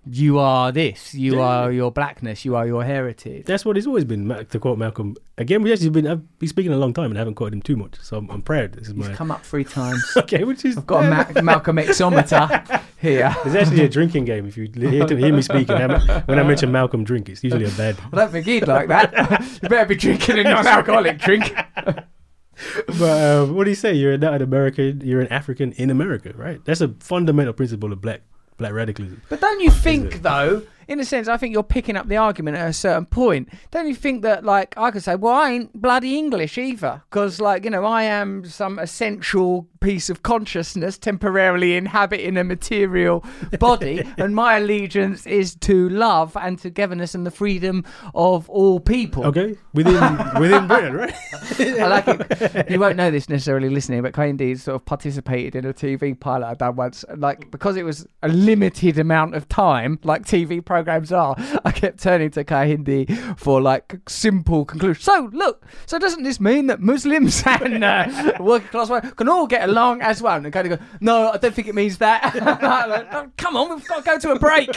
You 0.06 0.38
are 0.38 0.72
this. 0.72 1.14
You 1.14 1.36
Yeah. 1.36 1.40
are 1.40 1.72
your 1.72 1.92
blackness. 1.92 2.44
You 2.46 2.56
are 2.56 2.66
your 2.66 2.82
heritage. 2.84 3.44
That's 3.44 3.66
what 3.66 3.76
it's 3.76 3.86
always 3.86 4.04
been. 4.04 4.28
To 4.48 4.58
quote 4.58 4.78
Malcolm 4.78 5.14
again, 5.36 5.62
we 5.62 5.72
actually 5.72 5.90
been 5.90 6.06
I've 6.06 6.38
been 6.38 6.48
speaking 6.48 6.72
a 6.72 6.78
long 6.78 6.94
time 6.94 7.06
and 7.10 7.18
I 7.18 7.20
haven't 7.20 7.34
quoted 7.34 7.54
him 7.54 7.62
too 7.62 7.76
much, 7.76 8.00
so 8.00 8.16
I'm, 8.16 8.30
I'm 8.30 8.40
proud. 8.40 8.72
This 8.72 8.88
is 8.88 8.94
He's 8.94 9.08
my 9.08 9.14
come 9.14 9.30
up 9.30 9.44
three 9.44 9.64
times. 9.64 10.02
okay, 10.16 10.44
which 10.44 10.64
is 10.64 10.78
I've 10.78 10.86
got 10.86 11.04
a 11.04 11.34
Ma- 11.34 11.42
Malcolm 11.42 11.76
Xometer 11.76 12.82
here. 12.98 13.34
It's 13.44 13.54
actually 13.54 13.84
a 13.84 13.88
drinking 13.90 14.24
game. 14.24 14.46
If 14.46 14.56
you 14.56 14.70
hear, 14.74 15.04
to 15.06 15.16
hear 15.16 15.34
me 15.34 15.42
speaking, 15.42 15.76
when 15.76 16.38
I 16.38 16.42
mention 16.44 16.72
Malcolm 16.72 17.04
drink, 17.04 17.28
it's 17.28 17.44
usually 17.44 17.66
a 17.66 17.70
bad. 17.70 17.96
I 18.10 18.16
don't 18.16 18.32
think 18.32 18.46
he'd 18.46 18.66
like 18.66 18.88
that. 18.88 19.12
you 19.62 19.68
better 19.68 19.86
be 19.86 19.96
drinking 19.96 20.38
a 20.38 20.44
non-alcoholic 20.44 21.18
drink. 21.18 21.54
But 21.84 23.00
uh, 23.02 23.46
what 23.46 23.64
do 23.64 23.70
you 23.70 23.76
say? 23.76 23.94
You're 23.94 24.18
not 24.18 24.34
an 24.34 24.42
American. 24.42 25.00
You're 25.02 25.20
an 25.20 25.28
African 25.28 25.72
in 25.72 25.90
America, 25.90 26.32
right? 26.36 26.62
That's 26.64 26.80
a 26.80 26.88
fundamental 27.00 27.52
principle 27.54 27.92
of 27.92 28.00
black 28.00 28.20
black 28.60 28.72
radicalism. 28.72 29.20
But 29.28 29.40
don't 29.40 29.60
you 29.60 29.70
think, 29.70 30.22
though, 30.22 30.62
in 30.90 30.98
a 30.98 31.04
sense, 31.04 31.28
I 31.28 31.36
think 31.36 31.52
you're 31.52 31.62
picking 31.62 31.96
up 31.96 32.08
the 32.08 32.16
argument 32.16 32.56
at 32.56 32.68
a 32.68 32.72
certain 32.72 33.06
point. 33.06 33.48
Don't 33.70 33.86
you 33.86 33.94
think 33.94 34.22
that, 34.22 34.44
like, 34.44 34.76
I 34.76 34.90
could 34.90 35.04
say, 35.04 35.14
well, 35.14 35.34
I 35.34 35.52
ain't 35.52 35.80
bloody 35.80 36.18
English 36.18 36.58
either, 36.58 37.02
because, 37.08 37.40
like, 37.40 37.62
you 37.62 37.70
know, 37.70 37.84
I 37.84 38.02
am 38.02 38.44
some 38.44 38.76
essential 38.80 39.68
piece 39.80 40.10
of 40.10 40.22
consciousness 40.22 40.98
temporarily 40.98 41.74
inhabiting 41.74 42.36
a 42.36 42.44
material 42.44 43.24
body, 43.58 44.02
and 44.18 44.34
my 44.34 44.58
allegiance 44.58 45.26
is 45.26 45.54
to 45.56 45.88
love 45.88 46.36
and 46.36 46.58
togetherness 46.58 47.14
and 47.14 47.26
the 47.26 47.30
freedom 47.30 47.84
of 48.14 48.48
all 48.50 48.78
people. 48.78 49.24
Okay, 49.26 49.56
within 49.72 50.00
within 50.38 50.66
Britain, 50.68 50.94
right? 50.94 51.14
I 51.58 51.86
like 51.86 52.04
it. 52.08 52.70
You 52.70 52.78
won't 52.78 52.96
know 52.96 53.10
this 53.10 53.28
necessarily 53.28 53.68
listening, 53.68 54.02
but 54.02 54.12
Kehinde 54.12 54.58
sort 54.58 54.74
of 54.74 54.84
participated 54.84 55.54
in 55.54 55.64
a 55.64 55.72
TV 55.72 56.18
pilot 56.18 56.46
I 56.46 56.54
done 56.54 56.76
once. 56.76 57.04
Like 57.16 57.50
because 57.50 57.76
it 57.76 57.84
was 57.84 58.06
a 58.22 58.28
limited 58.28 58.98
amount 58.98 59.34
of 59.34 59.48
time, 59.48 59.98
like 60.04 60.24
TV 60.24 60.64
programs 60.84 61.12
are. 61.12 61.34
I 61.64 61.72
kept 61.72 62.02
turning 62.02 62.30
to 62.30 62.44
Kehinde 62.44 63.38
for 63.38 63.60
like 63.60 63.96
simple 64.08 64.64
conclusions. 64.64 65.04
So 65.04 65.28
look, 65.32 65.66
so 65.86 65.98
doesn't 65.98 66.22
this 66.22 66.40
mean 66.40 66.68
that 66.68 66.80
Muslims 66.80 67.42
and 67.46 67.84
uh, 67.84 68.32
working 68.40 68.68
class 68.68 68.88
white 68.88 69.16
can 69.16 69.28
all 69.28 69.46
get 69.46 69.68
along 69.68 70.00
as 70.00 70.22
one? 70.22 70.44
And 70.44 70.52
kind 70.52 70.72
of 70.72 70.78
go, 70.78 70.84
no, 71.00 71.30
I 71.30 71.36
don't 71.36 71.54
think 71.54 71.68
it 71.68 71.74
means 71.74 71.98
that. 71.98 72.34
Like, 72.34 73.08
"Oh, 73.12 73.30
Come 73.36 73.56
on, 73.56 73.76
we've 73.76 73.86
got 73.86 73.98
to 73.98 74.10
go 74.10 74.18
to 74.18 74.32
a 74.32 74.38
break. 74.38 74.70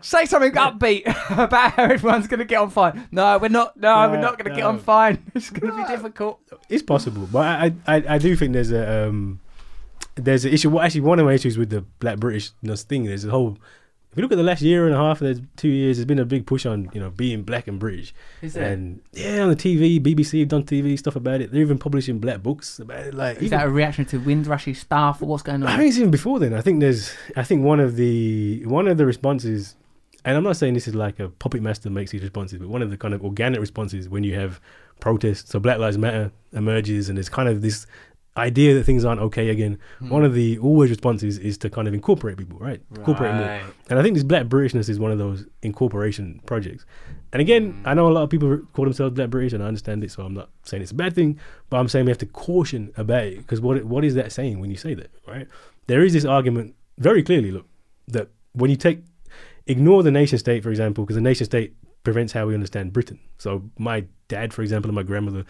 Say 0.00 0.26
something 0.26 0.52
upbeat 0.52 1.02
about 1.30 1.72
how 1.72 1.84
everyone's 1.84 2.28
going 2.28 2.38
to 2.38 2.44
get 2.44 2.60
on 2.60 2.70
fine. 2.70 3.08
No, 3.10 3.38
we're 3.38 3.48
not. 3.48 3.76
No, 3.76 4.08
we're 4.10 4.20
not 4.20 4.38
going 4.38 4.50
to 4.50 4.56
get 4.56 4.64
on 4.64 4.78
fine. 4.78 5.22
It's 5.34 5.50
going 5.50 5.72
to 5.72 5.82
be 5.82 5.88
difficult. 5.88 6.40
it's 6.68 6.82
possible, 6.82 7.28
but 7.32 7.40
I, 7.46 7.72
I 7.86 8.04
I 8.14 8.18
do 8.18 8.36
think 8.36 8.52
there's 8.52 8.70
a 8.70 9.06
um 9.06 9.40
there's 10.14 10.44
an 10.44 10.52
issue. 10.52 10.70
Well, 10.70 10.84
actually, 10.84 11.00
one 11.02 11.18
of 11.18 11.26
my 11.26 11.32
issues 11.32 11.56
with 11.58 11.70
the 11.70 11.80
Black 12.00 12.18
Britishness 12.18 12.82
thing, 12.82 13.04
there's 13.04 13.24
a 13.24 13.30
whole. 13.30 13.58
If 14.12 14.18
you 14.18 14.22
look 14.22 14.32
at 14.32 14.36
the 14.36 14.42
last 14.42 14.60
year 14.60 14.84
and 14.84 14.94
a 14.94 14.98
half, 14.98 15.20
there's 15.20 15.40
two 15.56 15.70
years, 15.70 15.96
there's 15.96 16.04
been 16.04 16.18
a 16.18 16.26
big 16.26 16.44
push 16.46 16.66
on 16.66 16.90
you 16.92 17.00
know 17.00 17.08
being 17.08 17.44
black 17.44 17.66
and 17.66 17.78
British. 17.78 18.12
Is 18.42 18.52
there? 18.52 18.70
And 18.70 19.00
yeah, 19.12 19.40
on 19.42 19.48
the 19.48 19.56
TV, 19.56 19.98
BBC 20.00 20.38
have 20.40 20.48
done 20.48 20.64
TV 20.64 20.98
stuff 20.98 21.16
about 21.16 21.40
it. 21.40 21.50
They're 21.50 21.62
even 21.62 21.78
publishing 21.78 22.18
black 22.18 22.42
books 22.42 22.78
about 22.78 23.06
it. 23.06 23.14
Like, 23.14 23.38
Is 23.38 23.44
even- 23.44 23.58
that 23.58 23.66
a 23.66 23.70
reaction 23.70 24.04
to 24.06 24.20
Windrushy 24.20 24.74
staff 24.76 25.22
or 25.22 25.26
what's 25.26 25.42
going 25.42 25.62
on? 25.62 25.68
I 25.70 25.78
think 25.78 25.88
it's 25.88 25.96
even 25.98 26.10
before 26.10 26.38
then. 26.40 26.52
I 26.52 26.60
think 26.60 26.80
there's. 26.80 27.14
I 27.36 27.42
think 27.42 27.64
one 27.64 27.80
of 27.80 27.96
the 27.96 28.62
one 28.66 28.86
of 28.86 28.98
the 28.98 29.06
responses, 29.06 29.76
and 30.26 30.36
I'm 30.36 30.44
not 30.44 30.58
saying 30.58 30.74
this 30.74 30.86
is 30.86 30.94
like 30.94 31.18
a 31.18 31.30
puppet 31.30 31.62
master 31.62 31.88
makes 31.88 32.10
these 32.10 32.20
responses, 32.22 32.58
but 32.58 32.68
one 32.68 32.82
of 32.82 32.90
the 32.90 32.98
kind 32.98 33.14
of 33.14 33.24
organic 33.24 33.60
responses 33.60 34.10
when 34.10 34.24
you 34.24 34.34
have 34.34 34.60
protests. 35.00 35.50
So 35.50 35.58
Black 35.58 35.78
Lives 35.78 35.96
Matter 35.96 36.30
emerges, 36.52 37.08
and 37.08 37.16
there's 37.16 37.30
kind 37.30 37.48
of 37.48 37.62
this 37.62 37.86
idea 38.36 38.74
that 38.74 38.84
things 38.84 39.04
aren't 39.04 39.20
okay 39.20 39.50
again. 39.50 39.78
Hmm. 39.98 40.08
One 40.08 40.24
of 40.24 40.34
the 40.34 40.58
always 40.58 40.90
responses 40.90 41.38
is 41.38 41.58
to 41.58 41.70
kind 41.70 41.86
of 41.86 41.94
incorporate 41.94 42.38
people, 42.38 42.58
right? 42.58 42.80
Incorporate 42.96 43.34
more. 43.34 43.60
And 43.90 43.98
I 43.98 44.02
think 44.02 44.14
this 44.14 44.24
Black 44.24 44.46
Britishness 44.46 44.88
is 44.88 44.98
one 44.98 45.10
of 45.10 45.18
those 45.18 45.46
incorporation 45.62 46.40
projects. 46.46 46.86
And 47.32 47.40
again, 47.40 47.72
hmm. 47.72 47.88
I 47.88 47.94
know 47.94 48.08
a 48.08 48.12
lot 48.12 48.22
of 48.22 48.30
people 48.30 48.58
call 48.72 48.84
themselves 48.84 49.14
Black 49.14 49.30
British, 49.30 49.52
and 49.52 49.62
I 49.62 49.66
understand 49.66 50.02
it, 50.04 50.10
so 50.10 50.24
I'm 50.24 50.34
not 50.34 50.50
saying 50.64 50.82
it's 50.82 50.92
a 50.92 50.94
bad 50.94 51.14
thing, 51.14 51.38
but 51.70 51.78
I'm 51.78 51.88
saying 51.88 52.06
we 52.06 52.10
have 52.10 52.18
to 52.18 52.26
caution 52.26 52.92
about 52.96 53.24
it 53.24 53.38
because 53.38 53.60
what 53.60 53.84
what 53.84 54.04
is 54.04 54.14
that 54.14 54.32
saying 54.32 54.60
when 54.60 54.70
you 54.70 54.76
say 54.76 54.94
that, 54.94 55.10
right? 55.26 55.46
There 55.86 56.04
is 56.04 56.12
this 56.12 56.24
argument 56.24 56.74
very 56.98 57.22
clearly, 57.22 57.50
look, 57.50 57.66
that 58.08 58.28
when 58.52 58.70
you 58.70 58.76
take 58.76 59.02
ignore 59.66 60.02
the 60.02 60.10
nation 60.10 60.38
state, 60.38 60.62
for 60.62 60.70
example, 60.70 61.04
because 61.04 61.16
the 61.16 61.22
nation 61.22 61.44
state 61.44 61.74
prevents 62.04 62.32
how 62.32 62.46
we 62.46 62.54
understand 62.54 62.92
Britain. 62.92 63.18
So 63.38 63.62
my 63.78 64.04
dad, 64.28 64.52
for 64.52 64.62
example, 64.62 64.88
and 64.88 64.96
my 64.96 65.02
grandmother 65.02 65.44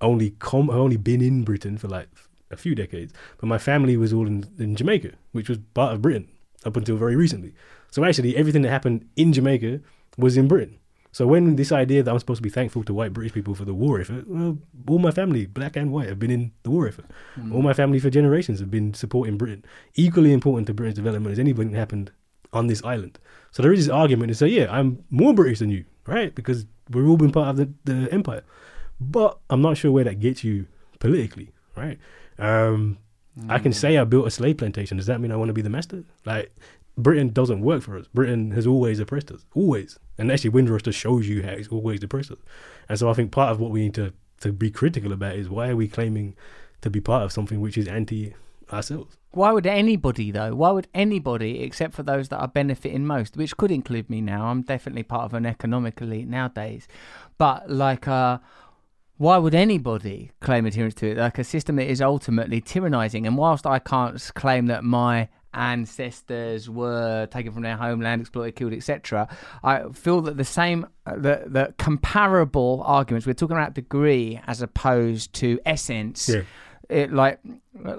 only 0.00 0.30
com- 0.30 0.70
only 0.70 0.96
been 0.96 1.20
in 1.20 1.44
Britain 1.44 1.78
for 1.78 1.88
like 1.88 2.08
a 2.50 2.56
few 2.56 2.74
decades, 2.74 3.12
but 3.38 3.46
my 3.46 3.58
family 3.58 3.96
was 3.96 4.12
all 4.12 4.26
in, 4.26 4.46
in 4.58 4.76
Jamaica, 4.76 5.12
which 5.32 5.48
was 5.48 5.58
part 5.74 5.94
of 5.94 6.02
Britain 6.02 6.28
up 6.64 6.76
until 6.76 6.96
very 6.96 7.16
recently. 7.16 7.54
So 7.90 8.04
actually, 8.04 8.36
everything 8.36 8.62
that 8.62 8.70
happened 8.70 9.08
in 9.16 9.32
Jamaica 9.32 9.80
was 10.18 10.36
in 10.36 10.48
Britain. 10.48 10.78
So 11.12 11.28
when 11.28 11.54
this 11.54 11.70
idea 11.70 12.02
that 12.02 12.10
I'm 12.10 12.18
supposed 12.18 12.38
to 12.38 12.42
be 12.42 12.50
thankful 12.50 12.82
to 12.82 12.92
white 12.92 13.12
British 13.12 13.32
people 13.32 13.54
for 13.54 13.64
the 13.64 13.72
war 13.72 14.00
effort, 14.00 14.24
well, 14.26 14.58
all 14.88 14.98
my 14.98 15.12
family, 15.12 15.46
black 15.46 15.76
and 15.76 15.92
white, 15.92 16.08
have 16.08 16.18
been 16.18 16.32
in 16.32 16.50
the 16.64 16.70
war 16.70 16.88
effort. 16.88 17.04
Hmm. 17.36 17.54
All 17.54 17.62
my 17.62 17.72
family 17.72 18.00
for 18.00 18.10
generations 18.10 18.58
have 18.58 18.70
been 18.70 18.94
supporting 18.94 19.38
Britain. 19.38 19.64
Equally 19.94 20.32
important 20.32 20.66
to 20.66 20.74
Britain's 20.74 20.96
development 20.96 21.32
as 21.32 21.38
anything 21.38 21.70
that 21.70 21.78
happened 21.78 22.10
on 22.52 22.66
this 22.66 22.82
island. 22.82 23.20
So 23.52 23.62
there 23.62 23.72
is 23.72 23.86
this 23.86 23.92
argument 23.92 24.30
to 24.30 24.34
say, 24.34 24.48
yeah, 24.48 24.66
I'm 24.68 25.04
more 25.08 25.34
British 25.34 25.60
than 25.60 25.70
you, 25.70 25.84
right? 26.04 26.34
Because 26.34 26.66
we've 26.90 27.08
all 27.08 27.16
been 27.16 27.30
part 27.30 27.48
of 27.50 27.56
the, 27.58 27.72
the 27.84 28.12
empire. 28.12 28.42
But 29.00 29.38
I'm 29.50 29.62
not 29.62 29.76
sure 29.76 29.90
where 29.90 30.04
that 30.04 30.20
gets 30.20 30.44
you 30.44 30.66
politically, 30.98 31.52
right? 31.76 31.98
Um, 32.38 32.98
I 33.48 33.58
can 33.58 33.72
say 33.72 33.98
I 33.98 34.04
built 34.04 34.26
a 34.26 34.30
slave 34.30 34.58
plantation. 34.58 34.96
Does 34.96 35.06
that 35.06 35.20
mean 35.20 35.32
I 35.32 35.36
want 35.36 35.48
to 35.48 35.54
be 35.54 35.62
the 35.62 35.70
master? 35.70 36.04
Like, 36.24 36.54
Britain 36.96 37.30
doesn't 37.30 37.60
work 37.60 37.82
for 37.82 37.98
us. 37.98 38.06
Britain 38.14 38.52
has 38.52 38.66
always 38.66 39.00
oppressed 39.00 39.30
us, 39.32 39.44
always. 39.54 39.98
And 40.16 40.30
actually, 40.30 40.50
Windrush 40.50 40.82
just 40.82 40.98
shows 40.98 41.28
you 41.28 41.42
how 41.42 41.50
it's 41.50 41.68
always 41.68 42.02
oppressed 42.02 42.30
us. 42.30 42.38
And 42.88 42.98
so 42.98 43.10
I 43.10 43.14
think 43.14 43.32
part 43.32 43.50
of 43.50 43.60
what 43.60 43.72
we 43.72 43.82
need 43.82 43.94
to, 43.94 44.12
to 44.40 44.52
be 44.52 44.70
critical 44.70 45.12
about 45.12 45.34
is 45.34 45.48
why 45.48 45.70
are 45.70 45.76
we 45.76 45.88
claiming 45.88 46.36
to 46.82 46.90
be 46.90 47.00
part 47.00 47.24
of 47.24 47.32
something 47.32 47.60
which 47.60 47.76
is 47.76 47.88
anti 47.88 48.34
ourselves? 48.72 49.16
Why 49.32 49.50
would 49.50 49.66
anybody 49.66 50.30
though? 50.30 50.54
Why 50.54 50.70
would 50.70 50.86
anybody 50.94 51.62
except 51.62 51.94
for 51.94 52.04
those 52.04 52.28
that 52.28 52.38
are 52.38 52.48
benefiting 52.48 53.04
most, 53.04 53.36
which 53.36 53.56
could 53.56 53.72
include 53.72 54.08
me 54.08 54.20
now? 54.20 54.46
I'm 54.46 54.62
definitely 54.62 55.02
part 55.02 55.24
of 55.24 55.34
an 55.34 55.44
economic 55.44 56.00
elite 56.00 56.28
nowadays. 56.28 56.86
But 57.36 57.68
like 57.68 58.06
uh 58.06 58.38
why 59.16 59.36
would 59.38 59.54
anybody 59.54 60.30
claim 60.40 60.66
adherence 60.66 60.94
to 60.96 61.10
it? 61.12 61.16
Like 61.16 61.38
a 61.38 61.44
system 61.44 61.76
that 61.76 61.88
is 61.88 62.02
ultimately 62.02 62.60
tyrannizing. 62.60 63.26
And 63.26 63.36
whilst 63.36 63.66
I 63.66 63.78
can't 63.78 64.20
claim 64.34 64.66
that 64.66 64.82
my 64.84 65.28
ancestors 65.52 66.68
were 66.68 67.26
taken 67.26 67.52
from 67.52 67.62
their 67.62 67.76
homeland, 67.76 68.20
exploited, 68.22 68.56
killed, 68.56 68.72
etc., 68.72 69.28
I 69.62 69.84
feel 69.92 70.20
that 70.22 70.36
the 70.36 70.44
same, 70.44 70.86
uh, 71.06 71.14
the, 71.16 71.44
the 71.46 71.74
comparable 71.78 72.82
arguments, 72.86 73.26
we're 73.26 73.34
talking 73.34 73.56
about 73.56 73.74
degree 73.74 74.40
as 74.46 74.62
opposed 74.62 75.32
to 75.34 75.60
essence 75.64 76.28
Yeah. 76.28 76.42
it 76.88 77.12
like 77.12 77.38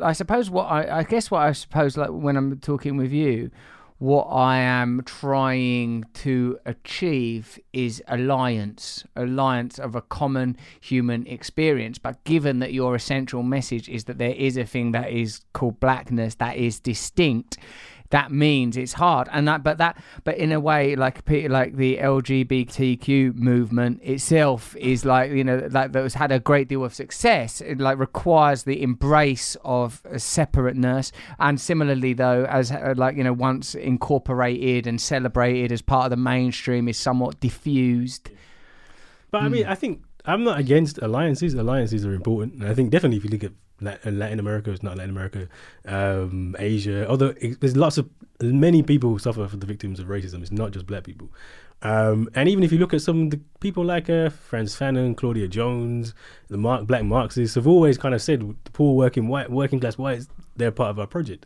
I 0.02 0.14
suppose 0.14 0.50
what 0.50 0.66
I, 0.66 1.00
I 1.00 1.04
guess 1.04 1.32
what 1.32 1.42
I 1.42 1.52
suppose 1.54 1.98
like 1.98 2.10
when 2.10 2.36
I'm 2.38 2.60
talking 2.60 2.98
with 2.98 3.12
you, 3.12 3.52
what 3.98 4.26
I 4.26 4.58
am 4.58 5.04
trying 5.06 6.06
to 6.16 6.60
achieve 6.66 7.58
is 7.72 8.04
alliance, 8.08 9.06
alliance 9.16 9.80
of 9.80 9.96
a 9.96 10.02
common 10.02 10.58
human 10.82 11.26
experience. 11.28 11.98
But 11.98 12.22
given 12.26 12.60
that 12.60 12.74
your 12.74 12.96
essential 12.96 13.42
message 13.42 13.88
is 13.88 14.04
that 14.06 14.18
there 14.18 14.36
is 14.36 14.58
a 14.58 14.66
thing 14.66 14.92
that 14.92 15.12
is 15.12 15.42
called 15.54 15.80
blackness 15.80 16.36
that 16.36 16.58
is 16.58 16.80
distinct, 16.80 17.58
that 18.10 18.32
means 18.32 18.78
it's 18.78 18.94
hard. 18.94 19.28
And 19.32 19.48
that 19.48 19.64
but 19.64 19.78
that 19.78 19.98
but 20.24 20.38
in 20.38 20.52
a 20.52 20.60
way 20.60 20.96
like 20.96 21.30
like 21.30 21.76
the 21.76 21.98
lgbtq 21.98 23.36
movement 23.36 24.02
itself 24.04 24.76
is 24.78 25.06
like 25.06 25.32
you 25.32 25.44
know 25.44 25.68
like 25.72 25.92
that 25.92 26.04
has 26.04 26.14
had 26.14 26.32
a 26.32 26.40
great 26.40 26.68
deal 26.68 26.84
of 26.84 26.94
success. 26.94 27.62
It 27.62 27.80
like 27.80 27.98
requires 27.98 28.64
the 28.64 28.82
embrace 28.82 29.58
of 29.64 30.02
a 30.06 30.20
separateness. 30.20 31.12
And 31.40 31.60
similarly 31.60 32.14
though 32.14 32.46
as 32.46 32.72
uh, 32.72 32.94
like 32.96 33.18
you 33.18 33.24
know 33.24 33.34
once 33.34 33.76
incorporated 33.76 34.88
and 34.88 35.00
celebrated 35.00 35.72
as 35.72 35.82
part 35.82 36.06
of 36.06 36.10
the 36.12 36.18
mainstream 36.18 36.88
is 36.88 36.98
somewhat 36.98 37.40
diffused. 37.40 38.30
But 39.32 39.44
I 39.44 39.50
mean, 39.50 39.66
I 39.66 39.76
think 39.76 40.02
I'm 40.26 40.44
not 40.44 40.60
against 40.60 40.98
alliances. 41.00 41.54
Alliances 41.54 42.06
are 42.06 42.14
important. 42.14 42.62
And 42.62 42.70
I 42.70 42.74
think 42.74 42.92
definitely 42.92 43.18
if 43.18 43.26
you 43.26 43.32
look 43.32 43.44
at 43.44 43.52
Latin 43.82 44.40
America, 44.40 44.72
is 44.72 44.82
not 44.84 44.98
Latin 44.98 45.10
America, 45.12 45.48
um, 45.86 46.56
Asia, 46.60 47.08
although 47.10 47.34
it- 47.42 47.60
there's 47.60 47.76
lots 47.76 47.98
of, 47.98 48.10
many 48.42 48.82
people 48.84 49.20
suffer 49.20 49.48
for 49.48 49.58
the 49.58 49.66
victims 49.66 50.00
of 50.00 50.08
racism. 50.08 50.42
It's 50.42 50.52
not 50.52 50.72
just 50.72 50.86
black 50.86 51.04
people. 51.04 51.32
Um, 51.82 52.30
and 52.34 52.48
even 52.50 52.64
if 52.64 52.72
you 52.72 52.80
look 52.80 52.94
at 52.94 53.02
some 53.02 53.24
of 53.26 53.32
the 53.32 53.40
people 53.60 53.84
like 53.84 54.10
uh, 54.10 54.30
Frantz 54.30 54.76
Fanon, 54.76 55.16
Claudia 55.16 55.48
Jones, 55.48 56.14
the 56.48 56.58
Mark, 56.58 56.88
black 56.88 57.04
Marxists 57.04 57.56
have 57.56 57.68
always 57.68 57.98
kind 57.98 58.16
of 58.16 58.22
said 58.22 58.40
the 58.40 58.72
poor 58.72 58.96
working 58.96 59.28
white, 59.28 59.52
working 59.52 59.80
class 59.80 59.98
whites, 59.98 60.28
they're 60.56 60.72
part 60.72 60.90
of 60.90 61.00
our 61.00 61.06
project. 61.08 61.46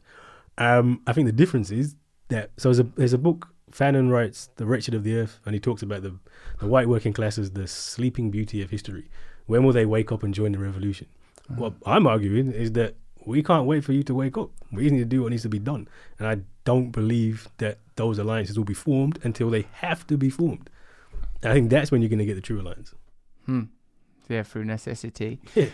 Um, 0.57 1.01
I 1.07 1.13
think 1.13 1.25
the 1.25 1.31
difference 1.33 1.71
is 1.71 1.95
that 2.29 2.51
so 2.57 2.69
there's 2.69 2.79
a 2.79 2.83
there's 2.95 3.13
a 3.13 3.17
book 3.17 3.47
Fanon 3.71 4.11
writes 4.11 4.49
The 4.57 4.65
Wretched 4.65 4.93
of 4.93 5.03
the 5.03 5.15
Earth, 5.17 5.39
and 5.45 5.53
he 5.53 5.59
talks 5.59 5.81
about 5.81 6.03
the 6.03 6.15
the 6.59 6.67
white 6.67 6.87
working 6.87 7.11
class 7.13 7.37
as 7.37 7.51
the 7.51 7.67
sleeping 7.67 8.29
beauty 8.29 8.61
of 8.61 8.69
history, 8.69 9.09
when 9.47 9.63
will 9.63 9.73
they 9.73 9.85
wake 9.85 10.11
up 10.11 10.23
and 10.23 10.33
join 10.33 10.51
the 10.51 10.59
revolution? 10.59 11.07
What 11.55 11.73
I'm 11.85 12.07
arguing 12.07 12.51
is 12.51 12.71
that 12.73 12.95
we 13.25 13.43
can't 13.43 13.65
wait 13.65 13.83
for 13.83 13.93
you 13.93 14.03
to 14.03 14.13
wake 14.13 14.37
up. 14.37 14.49
We 14.71 14.89
need 14.89 14.99
to 14.99 15.05
do 15.05 15.23
what 15.23 15.31
needs 15.31 15.43
to 15.43 15.49
be 15.49 15.59
done. 15.59 15.87
And 16.17 16.27
I 16.27 16.37
don't 16.63 16.91
believe 16.91 17.47
that 17.57 17.79
those 17.95 18.19
alliances 18.19 18.57
will 18.57 18.65
be 18.65 18.73
formed 18.73 19.19
until 19.23 19.49
they 19.49 19.65
have 19.73 20.05
to 20.07 20.17
be 20.17 20.29
formed. 20.29 20.69
I 21.43 21.53
think 21.53 21.69
that's 21.69 21.91
when 21.91 22.01
you're 22.01 22.09
going 22.09 22.19
to 22.19 22.25
get 22.25 22.35
the 22.35 22.41
true 22.41 22.61
alliance. 22.61 22.93
Hmm. 23.45 23.63
Yeah, 24.27 24.43
through 24.43 24.65
necessity. 24.65 25.39
Yeah. 25.55 25.67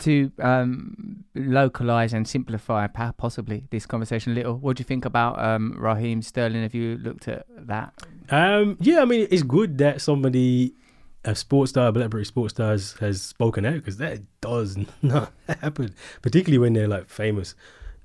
To 0.00 0.30
um, 0.40 1.24
localize 1.34 2.12
and 2.12 2.26
simplify 2.26 2.86
possibly 2.88 3.64
this 3.70 3.86
conversation 3.86 4.32
a 4.32 4.34
little, 4.34 4.56
what 4.58 4.76
do 4.76 4.80
you 4.80 4.84
think 4.84 5.04
about 5.04 5.38
um, 5.38 5.74
Raheem 5.78 6.20
Sterling? 6.20 6.62
Have 6.62 6.74
you 6.74 6.98
looked 6.98 7.28
at 7.28 7.46
that? 7.48 7.94
Um, 8.28 8.76
yeah, 8.80 9.00
I 9.00 9.04
mean, 9.04 9.28
it's 9.30 9.44
good 9.44 9.78
that 9.78 10.00
somebody, 10.00 10.74
a 11.24 11.34
sports 11.34 11.70
star, 11.70 11.88
a 11.88 11.92
Black 11.92 12.10
British 12.10 12.28
sports 12.28 12.54
star, 12.54 12.70
has, 12.72 12.92
has 13.00 13.22
spoken 13.22 13.64
out 13.64 13.74
because 13.74 13.96
that 13.98 14.20
does 14.40 14.76
not 15.02 15.32
happen, 15.48 15.94
particularly 16.22 16.58
when 16.58 16.72
they're 16.74 16.88
like 16.88 17.08
famous 17.08 17.54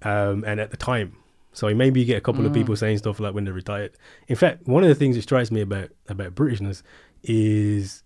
um, 0.04 0.44
and 0.48 0.60
at 0.60 0.72
the 0.72 0.78
time. 0.78 1.16
So 1.52 1.74
maybe 1.74 2.00
you 2.00 2.06
get 2.06 2.18
a 2.18 2.22
couple 2.22 2.46
of 2.46 2.52
Mm. 2.52 2.56
people 2.56 2.76
saying 2.76 3.00
stuff 3.00 3.20
like 3.20 3.34
when 3.34 3.44
they're 3.44 3.54
retired. 3.54 3.92
In 4.28 4.36
fact, 4.36 4.68
one 4.68 4.84
of 4.84 4.90
the 4.90 4.96
things 4.96 5.16
that 5.16 5.24
strikes 5.24 5.52
me 5.52 5.62
about 5.62 5.90
about 6.08 6.36
Britishness 6.36 6.84
is 7.24 8.04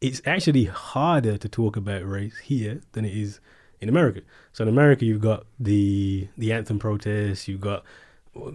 it's 0.00 0.22
actually 0.24 0.64
harder 0.64 1.36
to 1.36 1.48
talk 1.48 1.76
about 1.76 2.04
race 2.08 2.38
here 2.38 2.80
than 2.92 3.04
it 3.04 3.16
is 3.16 3.40
in 3.80 3.88
America. 3.88 4.22
So 4.52 4.62
in 4.62 4.68
America, 4.68 5.04
you've 5.04 5.20
got 5.20 5.44
the 5.58 6.28
the 6.38 6.52
anthem 6.52 6.78
protests, 6.78 7.48
you've 7.48 7.60
got 7.60 7.84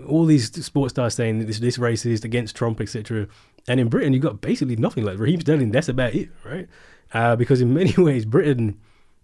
all 0.07 0.25
these 0.25 0.65
sports 0.65 0.93
stars 0.93 1.13
saying 1.13 1.45
this 1.45 1.59
this 1.59 1.77
racist 1.77 2.23
against 2.23 2.55
Trump, 2.55 2.81
etc. 2.81 3.27
And 3.68 3.80
in 3.80 3.89
Britain, 3.89 4.14
you've 4.14 4.23
got 4.23 4.41
basically 4.41 4.76
nothing. 4.77 5.03
Like 5.03 5.19
Raheem 5.19 5.41
Sterling, 5.41 5.72
that's 5.72 5.89
about 5.89 6.15
it, 6.15 6.30
right? 6.45 6.68
Uh, 7.14 7.35
because 7.35 7.61
in 7.61 7.73
many 7.73 7.94
ways, 7.98 8.26
Britain, 8.26 8.80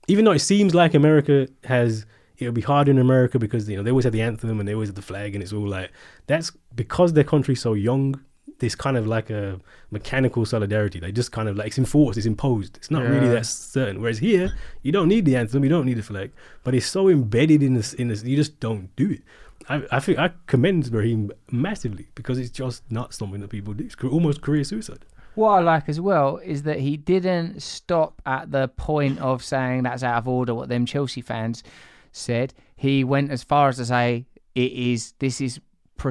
even 0.08 0.26
though 0.26 0.32
it 0.32 0.40
seems 0.40 0.76
like 0.76 0.94
America 0.94 1.48
has, 1.64 2.06
it'll 2.38 2.54
be 2.54 2.62
hard 2.62 2.90
in 2.90 2.98
America 2.98 3.40
because 3.40 3.70
you 3.70 3.78
know 3.78 3.84
they 3.84 3.90
always 3.92 4.04
have 4.04 4.14
the 4.14 4.22
anthem 4.22 4.60
and 4.60 4.68
they 4.68 4.74
always 4.74 4.90
have 4.90 4.96
the 4.96 5.02
flag, 5.02 5.34
and 5.34 5.44
it's 5.44 5.54
all 5.54 5.68
like 5.68 5.92
that's 6.28 6.52
because 6.76 7.14
their 7.14 7.24
country's 7.24 7.62
so 7.62 7.74
young. 7.74 8.20
This 8.60 8.76
kind 8.76 8.96
of 8.96 9.08
like 9.08 9.30
a 9.30 9.60
mechanical 9.92 10.46
solidarity. 10.46 11.00
They 11.00 11.12
just 11.12 11.32
kind 11.32 11.50
of 11.50 11.58
like 11.58 11.68
it's 11.68 11.78
enforced, 11.78 12.18
it's 12.18 12.28
imposed. 12.28 12.78
It's 12.78 12.92
not 12.92 13.04
really 13.04 13.28
that 13.30 13.46
certain. 13.46 14.02
Whereas 14.02 14.20
here, 14.20 14.54
you 14.84 14.92
don't 14.92 15.10
need 15.10 15.26
the 15.26 15.36
anthem, 15.36 15.64
you 15.64 15.70
don't 15.70 15.86
need 15.86 15.98
the 15.98 16.04
flag, 16.04 16.32
but 16.64 16.74
it's 16.74 16.86
so 16.86 17.10
embedded 17.10 17.64
in 17.64 17.74
this. 17.74 17.94
In 17.94 18.10
this, 18.10 18.24
you 18.24 18.36
just 18.38 18.60
don't 18.60 18.96
do 18.96 19.12
it. 19.12 19.22
I, 19.70 19.84
I 19.92 20.00
think 20.00 20.20
I 20.20 20.32
commend 20.48 20.92
Raheem 20.94 21.32
massively 21.52 22.08
because 22.16 22.38
it's 22.38 22.50
just 22.50 22.84
not 22.92 23.14
something 23.14 23.42
that 23.42 23.50
people 23.50 23.74
do. 23.74 23.84
It's 23.84 23.96
almost 24.04 24.42
career 24.42 24.64
suicide. 24.64 25.06
What 25.36 25.50
I 25.50 25.60
like 25.62 25.90
as 25.90 26.00
well 26.00 26.38
is 26.38 26.64
that 26.64 26.80
he 26.80 26.96
didn't 26.96 27.62
stop 27.62 28.22
at 28.26 28.52
the 28.52 28.68
point 28.68 29.20
of 29.20 29.44
saying 29.44 29.84
that's 29.84 30.04
out 30.04 30.18
of 30.18 30.28
order. 30.28 30.54
What 30.54 30.70
them 30.70 30.86
Chelsea 30.86 31.22
fans 31.22 31.64
said. 32.12 32.54
He 32.76 33.04
went 33.04 33.32
as 33.32 33.44
far 33.44 33.70
as 33.70 33.78
to 33.78 33.86
say 33.86 34.26
it 34.54 34.72
is. 34.72 35.14
This 35.20 35.42
is 35.42 35.60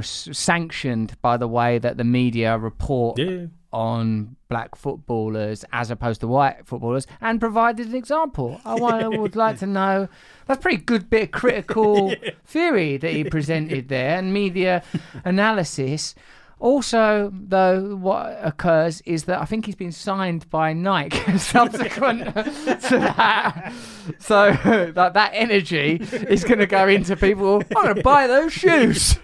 sanctioned 0.01 1.21
by 1.21 1.37
the 1.37 1.47
way 1.49 1.79
that 1.79 1.99
the 1.99 2.05
media 2.05 2.57
report 2.57 3.19
Yeah, 3.19 3.47
on 3.73 4.37
black 4.49 4.75
footballers 4.75 5.65
as 5.73 5.91
opposed 5.91 6.21
to 6.21 6.29
white 6.29 6.67
footballers 6.67 7.07
and 7.21 7.41
provided 7.41 7.89
an 7.89 7.95
example. 7.95 8.61
Oh, 8.65 8.73
I 8.73 8.75
want, 9.05 9.19
would 9.19 9.37
like 9.37 9.59
to 9.59 9.67
know. 9.67 10.09
That's 10.47 10.59
a 10.59 10.63
pretty 10.63 10.83
good 10.83 11.09
bit 11.09 11.25
of 11.25 11.31
critical 11.31 12.15
theory 12.47 12.97
that 12.99 13.13
he 13.13 13.25
presented 13.25 13.89
there 13.89 14.19
and 14.19 14.33
media 14.33 14.83
analysis. 15.25 16.15
Also, 16.59 17.33
though, 17.35 17.97
what 17.97 18.39
occurs 18.41 19.01
is 19.01 19.25
that 19.25 19.41
I 19.41 19.47
think 19.47 19.67
he's 19.67 19.75
been 19.75 19.91
signed 19.91 20.49
by 20.49 20.73
Nike 20.73 21.39
subsequent 21.39 22.25
to 22.27 22.99
that. 23.17 23.73
So 24.21 24.53
that, 24.95 25.15
that 25.15 25.31
energy 25.35 25.99
is 26.01 26.45
going 26.45 26.61
to 26.61 26.67
go 26.67 26.87
into 26.87 27.17
people. 27.17 27.65
I'm 27.75 27.83
going 27.83 27.97
to 27.97 28.03
buy 28.03 28.29
those 28.29 28.53
shoes. 28.53 29.19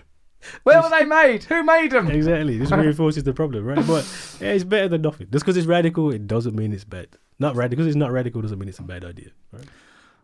Where 0.63 0.81
were 0.81 0.91
they 0.91 1.05
made? 1.05 1.45
Who 1.45 1.63
made 1.63 1.91
them? 1.91 2.09
exactly. 2.11 2.59
This 2.59 2.71
reinforces 2.73 3.25
the 3.25 3.33
problem, 3.33 3.65
right? 3.65 3.87
But 3.87 4.05
yeah, 4.41 4.53
it's 4.53 4.65
better 4.65 4.89
than 4.89 5.03
nothing. 5.03 5.29
Just 5.31 5.45
because 5.45 5.57
it's 5.57 5.67
radical, 5.67 6.11
it 6.11 6.27
doesn't 6.27 6.55
mean 6.55 6.73
it's 6.73 6.85
bad. 6.85 7.09
Not 7.39 7.57
radical. 7.57 7.77
Because 7.79 7.87
it's 7.89 7.97
not 7.97 8.13
radical 8.13 8.43
doesn't 8.43 8.59
mean 8.59 8.69
it's 8.69 8.79
a 8.79 8.83
bad 8.83 9.05
idea. 9.05 9.31
Right? 9.53 9.65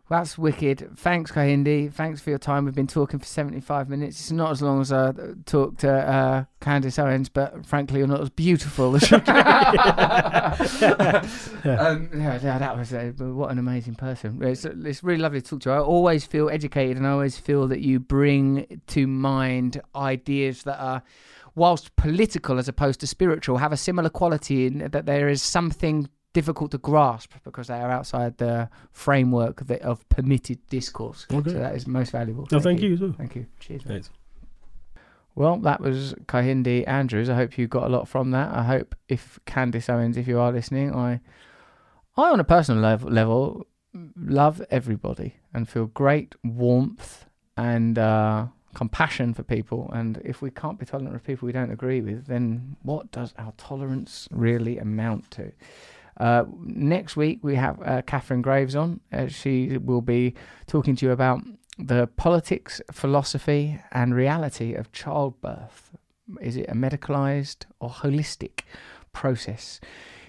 That's 0.07 0.37
wicked. 0.37 0.97
Thanks, 0.97 1.31
Kehinde. 1.31 1.91
Thanks 1.91 2.21
for 2.21 2.29
your 2.29 2.37
time. 2.37 2.65
We've 2.65 2.75
been 2.75 2.85
talking 2.85 3.17
for 3.17 3.25
75 3.25 3.89
minutes. 3.89 4.19
It's 4.19 4.31
not 4.31 4.51
as 4.51 4.61
long 4.61 4.79
as 4.79 4.93
I 4.93 5.13
talked 5.47 5.79
to 5.79 5.91
uh, 5.91 6.43
Candace 6.61 6.99
Owens, 6.99 7.27
but 7.27 7.65
frankly, 7.65 7.97
you're 7.99 8.07
not 8.07 8.21
as 8.21 8.29
beautiful 8.29 8.95
as 8.95 9.09
you. 9.09 9.17
um, 9.17 9.23
yeah, 12.13 12.39
yeah, 12.39 12.59
that 12.59 12.77
was 12.77 12.93
uh, 12.93 13.13
what 13.17 13.49
an 13.49 13.57
amazing 13.57 13.95
person. 13.95 14.43
It's, 14.43 14.63
it's 14.63 15.03
really 15.03 15.21
lovely 15.21 15.41
to 15.41 15.49
talk 15.49 15.61
to 15.61 15.69
you. 15.69 15.75
I 15.75 15.79
always 15.79 16.23
feel 16.23 16.51
educated 16.51 16.97
and 16.97 17.07
I 17.07 17.09
always 17.09 17.39
feel 17.39 17.67
that 17.69 17.79
you 17.79 17.99
bring 17.99 18.81
to 18.85 19.07
mind 19.07 19.81
ideas 19.95 20.61
that 20.63 20.79
are, 20.79 21.01
whilst 21.55 21.95
political 21.95 22.59
as 22.59 22.67
opposed 22.67 22.99
to 22.99 23.07
spiritual, 23.07 23.57
have 23.57 23.71
a 23.71 23.77
similar 23.77 24.09
quality 24.09 24.67
in 24.67 24.87
that 24.91 25.07
there 25.07 25.29
is 25.29 25.41
something 25.41 26.09
difficult 26.35 26.69
to 26.71 26.77
grasp 26.77 27.31
because 27.45 27.67
they 27.67 27.79
are 27.79 27.89
outside 27.89 28.37
the 28.39 28.69
framework 28.91 29.61
of, 29.81 30.09
permitted 30.09 30.59
discourse. 30.67 31.25
Okay. 31.31 31.49
So 31.49 31.57
that 31.57 31.75
is 31.75 31.87
most 31.87 32.11
valuable. 32.11 32.45
No, 32.51 32.59
thank 32.59 32.81
you 32.81 32.93
as 32.93 32.99
well. 32.99 33.15
Thank 33.17 33.37
you. 33.37 33.45
Cheers. 33.61 33.85
mate. 33.85 34.09
Well, 35.33 35.57
that 35.59 35.79
was 35.79 36.13
Kehinde 36.27 36.85
Andrews. 36.87 37.29
I 37.29 37.35
hope 37.35 37.57
you 37.57 37.67
got 37.67 37.85
a 37.85 37.89
lot 37.89 38.09
from 38.09 38.31
that. 38.31 38.53
I 38.53 38.63
hope 38.63 38.95
if 39.07 39.39
Candace 39.45 39.89
Owens, 39.89 40.17
if 40.17 40.27
you 40.27 40.37
are 40.39 40.51
listening, 40.51 40.93
I, 40.93 41.21
I 42.17 42.29
on 42.31 42.41
a 42.41 42.43
personal 42.43 42.81
level, 42.81 43.09
level 43.09 43.67
love 44.17 44.61
everybody 44.69 45.37
and 45.53 45.69
feel 45.69 45.85
great 45.85 46.35
warmth 46.43 47.25
and 47.55 47.97
uh, 47.97 48.47
compassion 48.73 49.33
for 49.33 49.43
people. 49.43 49.89
And 49.93 50.21
if 50.25 50.41
we 50.41 50.51
can't 50.51 50.77
be 50.77 50.85
tolerant 50.85 51.15
of 51.15 51.23
people 51.23 51.45
we 51.45 51.53
don't 51.53 51.71
agree 51.71 52.01
with, 52.01 52.27
then 52.27 52.75
what 52.83 53.11
does 53.11 53.33
our 53.37 53.53
tolerance 53.57 54.27
really 54.31 54.77
amount 54.77 55.31
to? 55.31 55.53
Uh, 56.17 56.45
next 56.63 57.17
week 57.17 57.39
we 57.43 57.55
have 57.55 57.81
uh, 57.83 58.01
Catherine 58.03 58.41
Graves 58.41 58.75
on. 58.75 58.99
Uh, 59.11 59.27
she 59.27 59.77
will 59.77 60.01
be 60.01 60.33
talking 60.67 60.95
to 60.95 61.05
you 61.05 61.11
about 61.11 61.41
the 61.77 62.07
politics, 62.15 62.81
philosophy, 62.91 63.79
and 63.91 64.15
reality 64.15 64.73
of 64.73 64.91
childbirth. 64.91 65.91
Is 66.41 66.55
it 66.55 66.69
a 66.69 66.73
medicalized 66.73 67.65
or 67.79 67.89
holistic 67.89 68.61
process? 69.13 69.79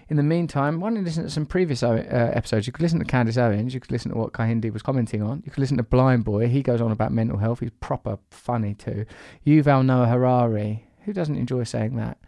In 0.08 0.16
the 0.16 0.22
meantime, 0.22 0.78
why 0.78 0.88
don't 0.88 0.98
you 0.98 1.04
listen 1.04 1.24
to 1.24 1.30
some 1.30 1.46
previous 1.46 1.82
uh, 1.82 1.94
episodes? 2.32 2.66
You 2.66 2.72
could 2.72 2.82
listen 2.82 3.00
to 3.00 3.04
Candace 3.04 3.36
Owens. 3.36 3.74
You 3.74 3.80
could 3.80 3.90
listen 3.90 4.12
to 4.12 4.16
what 4.16 4.32
Kehinde 4.32 4.72
was 4.72 4.82
commenting 4.82 5.20
on. 5.20 5.42
You 5.44 5.50
could 5.50 5.60
listen 5.60 5.78
to 5.78 5.82
Blind 5.82 6.24
Boy. 6.24 6.46
He 6.46 6.62
goes 6.62 6.80
on 6.80 6.92
about 6.92 7.12
mental 7.12 7.38
health. 7.38 7.58
He's 7.58 7.70
proper 7.80 8.18
funny 8.30 8.74
too. 8.74 9.04
Yuval 9.44 9.84
Noah 9.84 10.06
Harari. 10.06 10.86
Who 11.04 11.12
doesn't 11.12 11.36
enjoy 11.36 11.64
saying 11.64 11.96
that? 11.96 12.18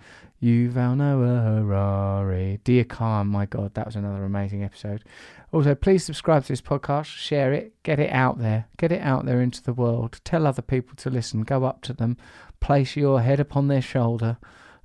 Yuval 0.43 0.97
Noah 0.97 1.40
Harari. 1.40 2.60
Dear 2.62 2.85
Khan, 2.85 3.27
my 3.27 3.44
God, 3.44 3.74
that 3.74 3.86
was 3.86 3.97
another 3.97 4.24
amazing 4.24 4.62
episode. 4.62 5.02
Also, 5.52 5.74
please 5.74 6.05
subscribe 6.05 6.44
to 6.44 6.52
this 6.52 6.60
podcast, 6.60 7.06
share 7.06 7.52
it, 7.52 7.74
get 7.82 7.98
it 7.98 8.12
out 8.12 8.39
there, 8.39 8.66
get 8.77 8.93
it 8.93 9.02
out 9.02 9.27
there 9.27 9.40
into 9.40 9.60
the 9.62 9.73
world. 9.73 10.20
Tell 10.23 10.47
other 10.47 10.62
people 10.62 10.94
to 10.97 11.10
listen. 11.10 11.43
Go 11.43 11.65
up 11.65 11.82
to 11.82 11.93
them, 11.93 12.16
place 12.60 12.94
your 12.94 13.20
head 13.20 13.40
upon 13.40 13.66
their 13.66 13.82
shoulder, 13.82 14.36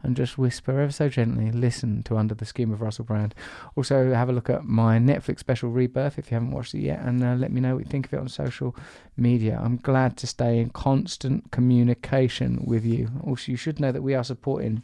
and 0.01 0.17
just 0.17 0.39
whisper 0.39 0.79
ever 0.79 0.91
so 0.91 1.07
gently, 1.07 1.51
listen 1.51 2.01
to 2.03 2.17
Under 2.17 2.33
the 2.33 2.45
Skin 2.45 2.73
of 2.73 2.81
Russell 2.81 3.05
Brand. 3.05 3.35
Also, 3.75 4.11
have 4.11 4.29
a 4.29 4.33
look 4.33 4.49
at 4.49 4.65
my 4.65 4.97
Netflix 4.97 5.39
special 5.39 5.69
Rebirth 5.69 6.17
if 6.17 6.31
you 6.31 6.35
haven't 6.35 6.51
watched 6.51 6.73
it 6.73 6.81
yet, 6.81 6.99
and 6.99 7.23
uh, 7.23 7.35
let 7.35 7.51
me 7.51 7.61
know 7.61 7.75
what 7.75 7.85
you 7.85 7.91
think 7.91 8.07
of 8.07 8.13
it 8.13 8.19
on 8.19 8.27
social 8.27 8.75
media. 9.17 9.61
I'm 9.63 9.77
glad 9.77 10.17
to 10.17 10.27
stay 10.27 10.59
in 10.59 10.71
constant 10.71 11.51
communication 11.51 12.63
with 12.65 12.83
you. 12.85 13.09
Also, 13.23 13.51
you 13.51 13.55
should 13.55 13.79
know 13.79 13.91
that 13.91 14.01
we 14.01 14.15
are 14.15 14.23
supporting 14.23 14.81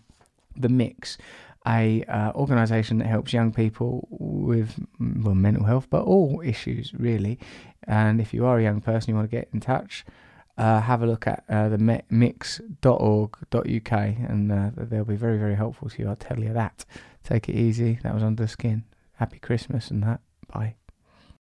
the 0.60 0.70
Mix, 0.70 1.18
a 1.68 2.04
uh, 2.04 2.32
organisation 2.36 3.00
that 3.00 3.08
helps 3.08 3.34
young 3.34 3.52
people 3.52 4.08
with 4.12 4.76
mm, 5.00 5.24
well 5.24 5.36
mental 5.36 5.66
health, 5.66 5.88
but 5.90 6.04
all 6.04 6.42
issues 6.44 6.94
really. 6.94 7.40
And 7.84 8.22
if 8.22 8.34
you 8.34 8.46
are 8.46 8.60
a 8.60 8.64
young 8.64 8.82
person, 8.82 9.12
you 9.12 9.16
want 9.16 9.30
to 9.30 9.36
get 9.36 9.50
in 9.54 9.60
touch. 9.60 10.06
Uh, 10.58 10.82
have 10.82 11.02
a 11.02 11.06
look 11.06 11.26
at 11.26 11.44
uh, 11.48 11.70
the 11.70 12.04
mix.org.uk 12.10 13.92
and 13.94 14.52
uh, 14.52 14.72
they'll 14.76 15.06
be 15.06 15.16
very, 15.16 15.38
very 15.38 15.56
helpful 15.56 15.90
to 15.90 16.02
you. 16.02 16.10
I'll 16.10 16.18
tell 16.18 16.38
you 16.38 16.52
that. 16.52 16.84
Take 17.24 17.48
it 17.48 17.56
easy. 17.56 17.98
That 18.04 18.14
was 18.14 18.24
under 18.24 18.44
the 18.44 18.50
skin. 18.50 18.84
Happy 19.14 19.40
Christmas 19.40 19.90
and 19.90 20.04
that. 20.04 20.20
Bye. 20.54 20.79